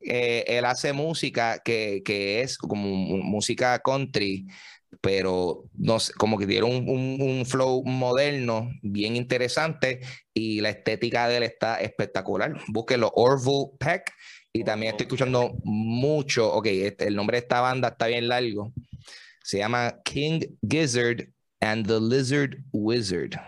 Eh, 0.02 0.46
él 0.48 0.66
hace 0.66 0.94
música 0.94 1.60
que, 1.64 2.02
que 2.06 2.42
es 2.42 2.58
como 2.58 2.88
música 3.24 3.80
country 3.80 4.46
pero 5.02 5.64
no 5.76 6.00
sé, 6.00 6.14
como 6.14 6.38
que 6.38 6.46
dieron 6.46 6.72
un, 6.72 7.46
flow 7.46 7.84
moderno 7.86 8.70
bien 8.82 9.16
interesante 9.16 10.02
y 10.34 10.62
la 10.62 10.70
estética 10.70 11.28
de 11.28 11.38
él 11.38 11.44
está 11.44 11.80
espectacular. 11.80 12.60
Búsquenlo, 12.68 13.12
Orville 13.16 13.72
Peck. 13.80 14.12
Y 14.52 14.64
también 14.64 14.92
estoy 14.92 15.06
escuchando 15.06 15.54
mucho, 15.64 16.52
ok, 16.52 16.66
este, 16.66 17.08
el 17.08 17.16
nombre 17.16 17.38
de 17.38 17.42
esta 17.42 17.62
banda 17.62 17.90
está 17.90 18.08
bien 18.08 18.28
largo. 18.28 18.74
Se 19.44 19.60
llama 19.60 19.96
King 20.04 20.42
Gizzard 20.68 21.30
and 21.62 21.88
the 21.88 22.00
Lizard 22.00 22.58
Wizard. 22.72 23.40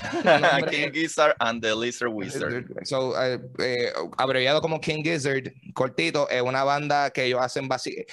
King 0.70 0.92
Gizzard 0.92 1.34
and 1.40 1.62
the 1.62 1.74
Lizard 1.74 2.12
Wizard. 2.12 2.66
So, 2.84 3.12
uh, 3.12 3.38
eh, 3.58 3.92
abreviado 4.18 4.60
como 4.60 4.80
King 4.80 5.02
Gizzard, 5.02 5.52
cortito, 5.74 6.28
es 6.30 6.42
una 6.42 6.64
banda 6.64 7.10
que 7.10 7.24
ellos 7.24 7.40
hacen 7.40 7.68
eh, 7.86 8.06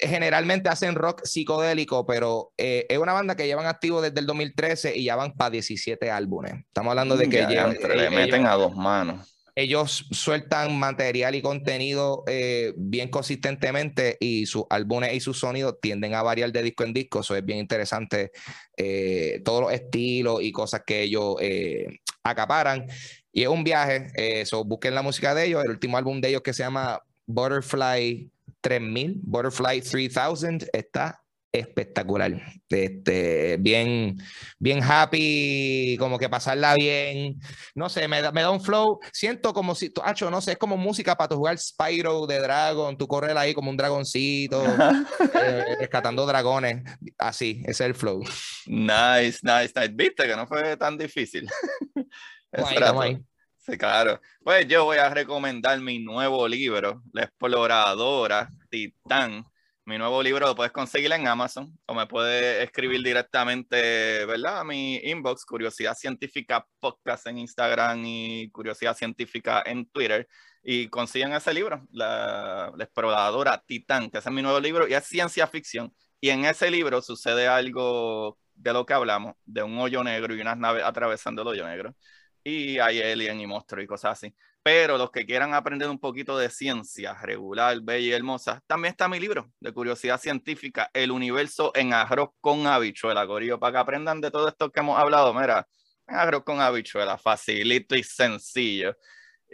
generalmente 0.00 0.68
hacen 0.68 0.94
rock 0.94 1.22
psicodélico, 1.24 2.06
pero 2.06 2.52
eh, 2.56 2.86
es 2.88 2.98
una 2.98 3.12
banda 3.12 3.36
que 3.36 3.46
llevan 3.46 3.66
activo 3.66 4.00
desde 4.02 4.20
el 4.20 4.26
2013 4.26 4.96
y 4.96 5.04
ya 5.04 5.16
van 5.16 5.32
para 5.32 5.50
17 5.50 6.10
álbumes. 6.10 6.54
Estamos 6.66 6.90
hablando 6.90 7.16
de 7.16 7.28
que 7.28 7.46
ya, 7.48 7.68
le 7.68 8.10
meten 8.10 8.46
a 8.46 8.54
dos 8.54 8.74
manos 8.74 9.34
ellos 9.56 10.06
sueltan 10.10 10.76
material 10.78 11.34
y 11.36 11.42
contenido 11.42 12.24
eh, 12.26 12.72
bien 12.76 13.08
consistentemente 13.08 14.16
y 14.18 14.46
sus 14.46 14.64
álbumes 14.68 15.14
y 15.14 15.20
sus 15.20 15.38
sonidos 15.38 15.76
tienden 15.80 16.14
a 16.14 16.22
variar 16.22 16.50
de 16.50 16.62
disco 16.62 16.82
en 16.82 16.92
disco. 16.92 17.20
Eso 17.20 17.36
es 17.36 17.44
bien 17.44 17.60
interesante. 17.60 18.32
Eh, 18.76 19.40
todos 19.44 19.62
los 19.62 19.72
estilos 19.72 20.42
y 20.42 20.50
cosas 20.50 20.82
que 20.84 21.02
ellos 21.02 21.36
eh, 21.40 22.00
acaparan. 22.24 22.86
Y 23.32 23.42
es 23.42 23.48
un 23.48 23.62
viaje. 23.62 24.08
Eso, 24.14 24.64
busquen 24.64 24.94
la 24.94 25.02
música 25.02 25.34
de 25.34 25.46
ellos. 25.46 25.64
El 25.64 25.70
último 25.70 25.96
álbum 25.96 26.20
de 26.20 26.30
ellos 26.30 26.42
que 26.42 26.52
se 26.52 26.64
llama 26.64 27.00
Butterfly 27.26 28.30
3000, 28.64 29.20
Butterfly 29.22 29.82
3000, 29.82 30.70
está 30.72 31.20
espectacular. 31.52 32.32
Este, 32.68 33.58
bien, 33.60 34.16
bien 34.58 34.82
happy, 34.82 35.96
como 35.98 36.18
que 36.18 36.28
pasarla 36.28 36.74
bien. 36.74 37.38
No 37.74 37.88
sé, 37.88 38.08
me 38.08 38.22
da, 38.22 38.32
me 38.32 38.40
da 38.40 38.50
un 38.50 38.60
flow. 38.60 38.98
Siento 39.12 39.52
como 39.52 39.74
si, 39.74 39.92
Hacho, 40.02 40.30
no 40.30 40.40
sé, 40.40 40.52
es 40.52 40.58
como 40.58 40.76
música 40.76 41.14
para 41.14 41.28
tu 41.28 41.36
jugar 41.36 41.58
Spyro 41.58 42.26
de 42.26 42.40
Dragon, 42.40 42.96
tú 42.96 43.06
correr 43.06 43.36
ahí 43.36 43.54
como 43.54 43.70
un 43.70 43.76
dragoncito, 43.76 44.64
eh, 45.34 45.76
rescatando 45.78 46.26
dragones. 46.26 46.82
Así, 47.18 47.60
ese 47.64 47.70
es 47.70 47.80
el 47.80 47.94
flow. 47.94 48.20
Nice, 48.66 49.40
nice, 49.42 49.72
nice. 49.76 49.92
Viste 49.92 50.26
que 50.26 50.36
no 50.36 50.46
fue 50.46 50.76
tan 50.76 50.96
difícil. 50.96 51.46
Sí, 53.66 53.78
claro. 53.78 54.20
Pues 54.42 54.68
yo 54.68 54.84
voy 54.84 54.98
a 54.98 55.08
recomendar 55.08 55.80
mi 55.80 55.98
nuevo 55.98 56.46
libro, 56.46 57.02
La 57.12 57.22
Exploradora 57.24 58.48
Titán 58.68 59.44
mi 59.86 59.98
nuevo 59.98 60.22
libro 60.22 60.46
lo 60.46 60.54
puedes 60.54 60.72
conseguir 60.72 61.12
en 61.12 61.28
Amazon 61.28 61.78
o 61.86 61.94
me 61.94 62.06
puedes 62.06 62.64
escribir 62.64 63.02
directamente, 63.02 64.24
¿verdad? 64.24 64.60
A 64.60 64.64
mi 64.64 64.96
inbox, 64.96 65.44
Curiosidad 65.44 65.94
Científica 65.94 66.66
Podcast 66.80 67.26
en 67.26 67.36
Instagram 67.38 68.02
y 68.04 68.50
Curiosidad 68.50 68.96
Científica 68.96 69.62
en 69.66 69.86
Twitter. 69.90 70.26
Y 70.62 70.88
consiguen 70.88 71.34
ese 71.34 71.52
libro, 71.52 71.86
La, 71.92 72.72
la 72.74 72.84
Exploradora 72.84 73.62
Titán, 73.66 74.10
que 74.10 74.18
es 74.18 74.30
mi 74.30 74.40
nuevo 74.40 74.58
libro 74.58 74.88
y 74.88 74.94
es 74.94 75.04
ciencia 75.04 75.46
ficción. 75.46 75.94
Y 76.18 76.30
en 76.30 76.46
ese 76.46 76.70
libro 76.70 77.02
sucede 77.02 77.46
algo 77.46 78.38
de 78.54 78.72
lo 78.72 78.86
que 78.86 78.94
hablamos, 78.94 79.34
de 79.44 79.62
un 79.62 79.76
hoyo 79.78 80.02
negro 80.02 80.34
y 80.34 80.40
unas 80.40 80.56
naves 80.56 80.82
atravesando 80.82 81.42
el 81.42 81.48
hoyo 81.48 81.66
negro. 81.66 81.94
Y 82.44 82.78
hay 82.78 83.00
alien 83.00 83.40
y 83.40 83.46
monstruos 83.46 83.84
y 83.84 83.86
cosas 83.86 84.12
así. 84.12 84.34
Pero 84.62 84.96
los 84.96 85.10
que 85.10 85.26
quieran 85.26 85.52
aprender 85.54 85.88
un 85.88 85.98
poquito 85.98 86.38
de 86.38 86.48
ciencia 86.48 87.14
regular, 87.22 87.80
bella 87.82 88.06
y 88.06 88.12
hermosa, 88.12 88.62
también 88.66 88.92
está 88.92 89.08
mi 89.08 89.18
libro 89.18 89.50
de 89.60 89.72
curiosidad 89.72 90.18
científica, 90.18 90.90
El 90.94 91.10
universo 91.10 91.72
en 91.74 91.92
arroz 91.92 92.30
con 92.40 92.66
habichuela, 92.66 93.26
Corillo, 93.26 93.58
para 93.58 93.72
que 93.72 93.78
aprendan 93.78 94.20
de 94.20 94.30
todo 94.30 94.48
esto 94.48 94.70
que 94.70 94.80
hemos 94.80 94.98
hablado. 94.98 95.34
Mira, 95.34 95.66
arroz 96.06 96.44
con 96.44 96.60
habichuela, 96.60 97.18
facilito 97.18 97.96
y 97.96 98.02
sencillo. 98.02 98.96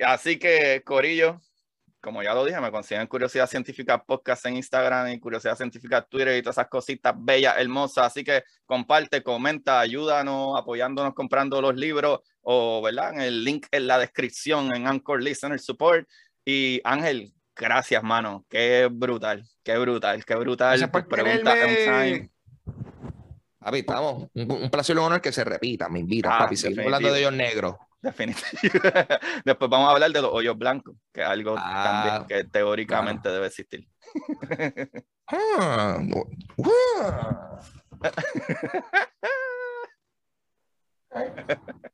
Así 0.00 0.38
que, 0.38 0.82
Corillo, 0.84 1.40
como 2.00 2.22
ya 2.22 2.32
lo 2.32 2.44
dije, 2.44 2.60
me 2.60 2.70
consiguen 2.70 3.06
Curiosidad 3.06 3.46
Científica 3.48 4.02
Podcast 4.02 4.46
en 4.46 4.56
Instagram 4.56 5.08
y 5.10 5.20
Curiosidad 5.20 5.56
Científica 5.56 6.02
Twitter 6.02 6.38
y 6.38 6.42
todas 6.42 6.54
esas 6.56 6.68
cositas 6.68 7.14
bellas, 7.16 7.56
hermosas. 7.58 8.06
Así 8.06 8.24
que 8.24 8.44
comparte, 8.64 9.22
comenta, 9.22 9.80
ayúdanos, 9.80 10.58
apoyándonos, 10.58 11.14
comprando 11.14 11.60
los 11.60 11.74
libros 11.74 12.20
o, 12.42 12.82
¿verdad? 12.82 13.14
En 13.14 13.20
el 13.20 13.44
link 13.44 13.66
en 13.70 13.86
la 13.86 13.98
descripción 13.98 14.74
en 14.74 14.86
Anchor 14.86 15.22
Listener 15.22 15.58
Support. 15.58 16.08
Y 16.44 16.80
Ángel, 16.84 17.32
gracias, 17.54 18.02
mano. 18.02 18.44
Qué 18.48 18.88
brutal, 18.90 19.44
qué 19.62 19.78
brutal, 19.78 20.24
qué 20.24 20.34
brutal. 20.34 20.90
Pregunta 21.08 21.54
Papi, 23.60 23.78
estamos. 23.80 24.28
Un, 24.32 24.70
placer 24.70 24.96
y 24.96 24.98
un 24.98 25.04
honor 25.04 25.20
que 25.20 25.32
se 25.32 25.44
repita. 25.44 25.88
Me 25.90 25.98
invita, 26.00 26.34
ah, 26.34 26.38
papi. 26.40 26.56
Seguimos 26.56 26.86
hablando 26.86 27.12
de 27.12 27.20
ellos 27.20 27.32
negros. 27.32 27.76
Definitivamente. 28.00 29.18
Después 29.44 29.70
vamos 29.70 29.88
a 29.88 29.92
hablar 29.92 30.10
de 30.10 30.22
los 30.22 30.32
hoyos 30.32 30.56
blancos, 30.56 30.96
que 31.12 31.20
es 31.20 31.26
algo 31.26 31.54
ah, 31.58 32.24
que 32.26 32.44
teóricamente 32.44 33.28
debe 33.28 33.48
existir. 33.48 33.86
Ah, 35.26 35.98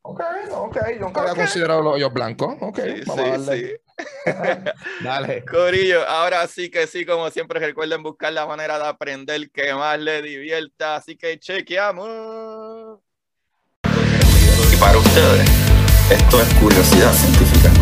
ok, 0.03 0.21
ok, 0.53 0.77
yo 0.95 1.01
nunca 1.01 1.23
había 1.23 1.35
considerado 1.35 1.83
los 1.83 1.95
hoyos 1.95 2.13
blancos. 2.13 2.55
Ok, 2.61 2.79
vamos 3.07 3.25
a 3.25 3.31
darle. 3.31 3.81
Dale. 5.03 5.45
Corillo, 5.45 6.07
ahora 6.07 6.47
sí 6.47 6.71
que 6.71 6.87
sí, 6.87 7.07
como 7.07 7.31
siempre, 7.31 7.61
recuerden 7.61 8.03
buscar 8.03 8.33
la 8.33 8.47
manera 8.47 8.79
de 8.79 8.87
aprender 8.87 9.51
que 9.51 9.73
más 9.75 9.99
le 9.99 10.23
divierta. 10.23 10.97
Así 10.97 11.17
que 11.17 11.39
chequeamos. 11.39 13.01
Y 14.73 14.77
para 14.77 14.99
ustedes. 14.99 15.49
Esto 16.11 16.41
es 16.41 16.55
curiosidad 16.55 17.13
científica. 17.13 17.76